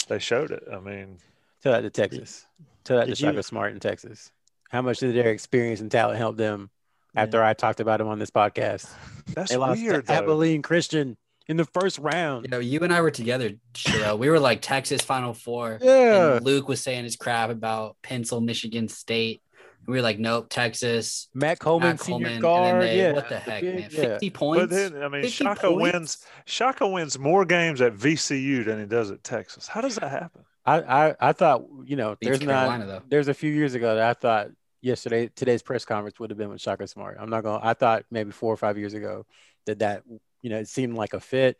they 0.08 0.20
showed 0.20 0.52
it. 0.52 0.64
I 0.72 0.80
mean, 0.80 1.18
Tell 1.64 1.72
that 1.72 1.82
to 1.82 1.90
Texas. 1.90 2.46
Tell 2.84 2.98
that 2.98 3.06
to 3.06 3.12
Did 3.12 3.18
Shaka 3.18 3.42
Smart 3.42 3.72
in 3.74 3.80
Texas. 3.80 4.32
How 4.70 4.84
much 4.84 5.00
did 5.00 5.16
their 5.16 5.32
experience 5.32 5.80
and 5.82 5.90
talent 5.90 6.20
help 6.20 6.38
them 6.38 6.70
after 7.16 7.42
I 7.44 7.54
talked 7.56 7.80
about 7.80 8.02
him 8.02 8.08
on 8.08 8.20
this 8.20 8.30
podcast? 8.30 8.88
that's 9.34 9.50
They 9.50 9.58
lost 9.58 9.82
weird. 9.82 10.06
to 10.06 10.14
though. 10.14 10.14
Abilene 10.20 10.62
Christian 10.62 11.18
in 11.48 11.58
the 11.58 11.66
first 11.66 12.00
round. 12.00 12.46
You 12.46 12.50
know, 12.50 12.60
you 12.60 12.80
and 12.82 12.94
I 12.94 13.02
were 13.02 13.12
together, 13.12 13.52
Sherrell. 13.74 14.18
We 14.18 14.30
were 14.30 14.40
like 14.40 14.62
Texas 14.62 15.02
Final 15.02 15.34
Four. 15.34 15.80
Yeah. 15.82 16.36
And 16.38 16.46
Luke 16.46 16.68
was 16.68 16.82
saying 16.82 17.04
his 17.04 17.16
crap 17.16 17.50
about 17.50 17.98
Pencil, 18.02 18.42
Michigan 18.42 18.88
State. 18.88 19.42
And 19.86 19.94
we 19.94 20.00
were 20.00 20.02
like, 20.04 20.18
nope, 20.18 20.48
Texas. 20.50 21.28
Matt 21.34 21.60
Coleman, 21.60 21.90
Matt 21.90 22.02
senior 22.02 22.40
guard. 22.40 22.74
And 22.76 22.82
then 22.82 22.88
they, 22.90 22.98
yeah. 22.98 23.12
what 23.14 23.30
the 23.30 23.38
heck, 23.38 23.62
big- 23.62 23.76
man? 23.76 23.90
yeah. 23.92 24.02
50 24.18 24.30
But 24.30 24.40
points. 24.40 24.74
then, 24.76 25.04
I 25.04 25.08
mean, 25.10 25.28
Shaka 25.28 25.68
points? 25.68 25.82
wins. 25.94 26.18
Shaka 26.46 26.88
wins 26.88 27.20
more 27.20 27.46
games 27.46 27.82
at 27.82 27.94
VCU 27.94 28.66
than 28.66 28.80
he 28.80 28.86
does 28.86 29.12
at 29.12 29.24
Texas. 29.24 29.68
How 29.68 29.82
does 29.82 29.96
that 29.96 30.10
happen? 30.10 30.44
I, 30.66 30.82
I, 31.10 31.16
I 31.20 31.32
thought, 31.34 31.64
you 31.86 31.96
know, 31.96 32.16
Beats 32.20 32.40
there's 32.40 32.40
Carolina, 32.40 32.86
not, 32.86 32.88
though. 32.88 33.02
there's 33.08 33.28
a 33.28 33.36
few 33.36 33.52
years 33.52 33.76
ago 33.76 33.94
that 33.94 34.04
I 34.04 34.14
thought 34.14 34.48
yesterday, 34.82 35.30
today's 35.36 35.62
press 35.62 35.86
conference 35.86 36.20
would 36.20 36.32
have 36.32 36.40
been 36.40 36.50
with 36.50 36.60
Shaka 36.62 36.88
Smart. 36.88 37.18
I'm 37.20 37.30
not 37.30 37.44
going 37.44 37.62
to, 37.62 37.68
I 37.68 37.76
thought 37.76 38.06
maybe 38.10 38.32
four 38.32 38.52
or 38.52 38.58
five 38.58 38.80
years 38.80 38.96
ago 38.96 39.28
that 39.68 39.78
that, 39.80 40.02
you 40.46 40.52
know, 40.52 40.60
it 40.60 40.68
seemed 40.68 40.96
like 40.96 41.14
a 41.16 41.20
fit. 41.20 41.60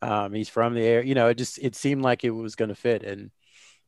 Um, 0.00 0.32
he's 0.32 0.48
from 0.48 0.72
the 0.72 0.80
air, 0.80 1.02
you 1.02 1.14
know, 1.14 1.28
it 1.28 1.36
just, 1.36 1.58
it 1.58 1.76
seemed 1.76 2.00
like 2.00 2.24
it 2.24 2.30
was 2.30 2.56
going 2.56 2.70
to 2.70 2.74
fit 2.74 3.02
and 3.02 3.30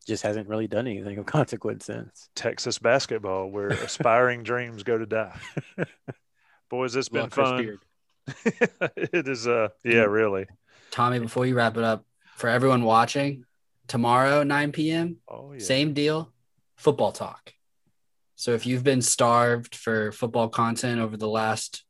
just 0.07 0.23
hasn't 0.23 0.49
really 0.49 0.69
done 0.69 0.87
anything 0.87 1.17
of 1.17 1.25
consequence 1.25 1.87
since. 1.87 2.29
Texas 2.37 2.79
basketball, 2.79 3.49
where 3.51 3.69
aspiring 3.89 4.43
dreams 4.43 4.83
go 4.83 4.99
to 4.99 5.07
die. 5.07 5.41
Boys, 6.69 6.95
it's 6.95 7.09
been 7.09 7.23
Love 7.23 7.33
fun. 7.33 7.79
It 8.97 9.27
is, 9.27 9.49
uh, 9.49 9.69
yeah, 9.83 10.03
really. 10.03 10.45
Tommy, 10.91 11.21
before 11.21 11.47
you 11.47 11.55
wrap 11.55 11.79
it 11.79 11.85
up, 11.85 12.05
for 12.37 12.49
everyone 12.51 12.85
watching, 12.85 13.47
tomorrow, 13.89 14.43
9 14.43 14.73
p.m., 14.73 15.17
Oh, 15.27 15.53
yeah. 15.53 15.59
same 15.65 15.95
deal, 15.95 16.33
football 16.77 17.13
talk. 17.13 17.55
So 18.37 18.53
if 18.53 18.67
you've 18.67 18.85
been 18.85 19.01
starved 19.01 19.75
for 19.75 20.13
football 20.13 20.51
content 20.51 21.01
over 21.01 21.17
the 21.17 21.29
last 21.29 21.83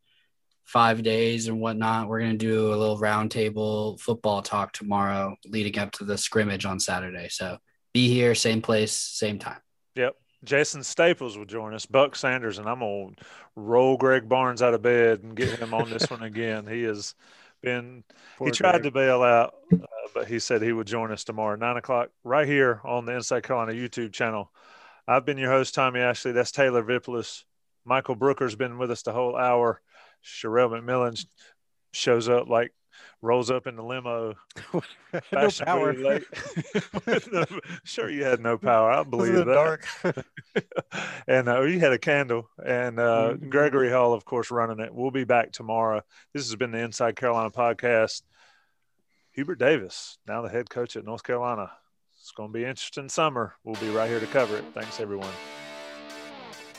five 0.64 1.02
days 1.02 1.48
and 1.48 1.60
whatnot, 1.60 2.08
we're 2.08 2.20
going 2.20 2.32
to 2.32 2.36
do 2.38 2.74
a 2.74 2.76
little 2.76 2.98
roundtable 2.98 4.00
football 4.00 4.42
talk 4.42 4.72
tomorrow 4.72 5.36
leading 5.46 5.78
up 5.78 5.92
to 5.92 6.04
the 6.04 6.18
scrimmage 6.18 6.64
on 6.64 6.80
Saturday. 6.80 7.28
So 7.30 7.58
be 7.92 8.08
here, 8.08 8.34
same 8.34 8.62
place, 8.62 8.92
same 8.92 9.38
time. 9.38 9.60
Yep. 9.94 10.16
Jason 10.42 10.82
Staples 10.82 11.38
will 11.38 11.44
join 11.46 11.74
us. 11.74 11.86
Buck 11.86 12.16
Sanders, 12.16 12.58
and 12.58 12.68
I'm 12.68 12.80
going 12.80 13.14
to 13.14 13.24
roll 13.56 13.96
Greg 13.96 14.28
Barnes 14.28 14.62
out 14.62 14.74
of 14.74 14.82
bed 14.82 15.22
and 15.22 15.36
get 15.36 15.58
him 15.58 15.72
on 15.72 15.88
this 15.90 16.10
one 16.10 16.22
again. 16.24 16.66
He 16.66 16.82
has 16.82 17.14
been, 17.62 18.04
Poor 18.36 18.48
he 18.48 18.52
tried 18.52 18.82
Greg. 18.82 18.82
to 18.84 18.90
bail 18.90 19.22
out, 19.22 19.54
uh, 19.72 19.86
but 20.12 20.26
he 20.28 20.38
said 20.38 20.60
he 20.60 20.72
would 20.72 20.86
join 20.86 21.12
us 21.12 21.24
tomorrow, 21.24 21.56
nine 21.56 21.76
o'clock, 21.76 22.10
right 22.24 22.46
here 22.46 22.80
on 22.84 23.04
the 23.06 23.12
Inside 23.12 23.42
Carolina 23.42 23.72
YouTube 23.72 24.12
channel. 24.12 24.50
I've 25.06 25.24
been 25.24 25.38
your 25.38 25.50
host, 25.50 25.74
Tommy 25.74 26.00
Ashley. 26.00 26.32
That's 26.32 26.50
Taylor 26.50 26.82
Vippolis. 26.82 27.44
Michael 27.84 28.14
Brooker's 28.14 28.56
been 28.56 28.78
with 28.78 28.90
us 28.90 29.02
the 29.02 29.12
whole 29.12 29.36
hour. 29.36 29.80
Sherrell 30.24 30.70
McMillan 30.70 31.24
shows 31.92 32.28
up 32.28 32.48
like 32.48 32.72
rolls 33.22 33.50
up 33.50 33.66
in 33.66 33.76
the 33.76 33.82
limo. 33.82 34.34
no 35.32 35.50
power. 35.50 35.92
no, 37.32 37.46
sure, 37.84 38.10
you 38.10 38.24
had 38.24 38.40
no 38.40 38.58
power. 38.58 38.90
I 38.90 39.02
believe 39.02 39.34
that. 39.34 39.46
Dark. 39.46 39.86
and 41.26 41.48
uh, 41.48 41.62
you 41.62 41.80
had 41.80 41.92
a 41.92 41.98
candle. 41.98 42.48
And 42.64 42.98
uh, 42.98 43.32
mm-hmm. 43.32 43.48
Gregory 43.48 43.90
Hall, 43.90 44.12
of 44.12 44.24
course, 44.24 44.50
running 44.50 44.80
it. 44.80 44.94
We'll 44.94 45.10
be 45.10 45.24
back 45.24 45.52
tomorrow. 45.52 46.02
This 46.32 46.46
has 46.46 46.56
been 46.56 46.70
the 46.70 46.78
Inside 46.78 47.16
Carolina 47.16 47.50
podcast. 47.50 48.22
Hubert 49.32 49.58
Davis, 49.58 50.18
now 50.28 50.42
the 50.42 50.48
head 50.48 50.70
coach 50.70 50.96
at 50.96 51.04
North 51.04 51.24
Carolina. 51.24 51.72
It's 52.20 52.30
going 52.30 52.50
to 52.50 52.52
be 52.52 52.64
interesting 52.64 53.08
summer. 53.08 53.54
We'll 53.64 53.80
be 53.80 53.90
right 53.90 54.08
here 54.08 54.20
to 54.20 54.26
cover 54.26 54.56
it. 54.56 54.64
Thanks, 54.74 55.00
everyone. 55.00 55.32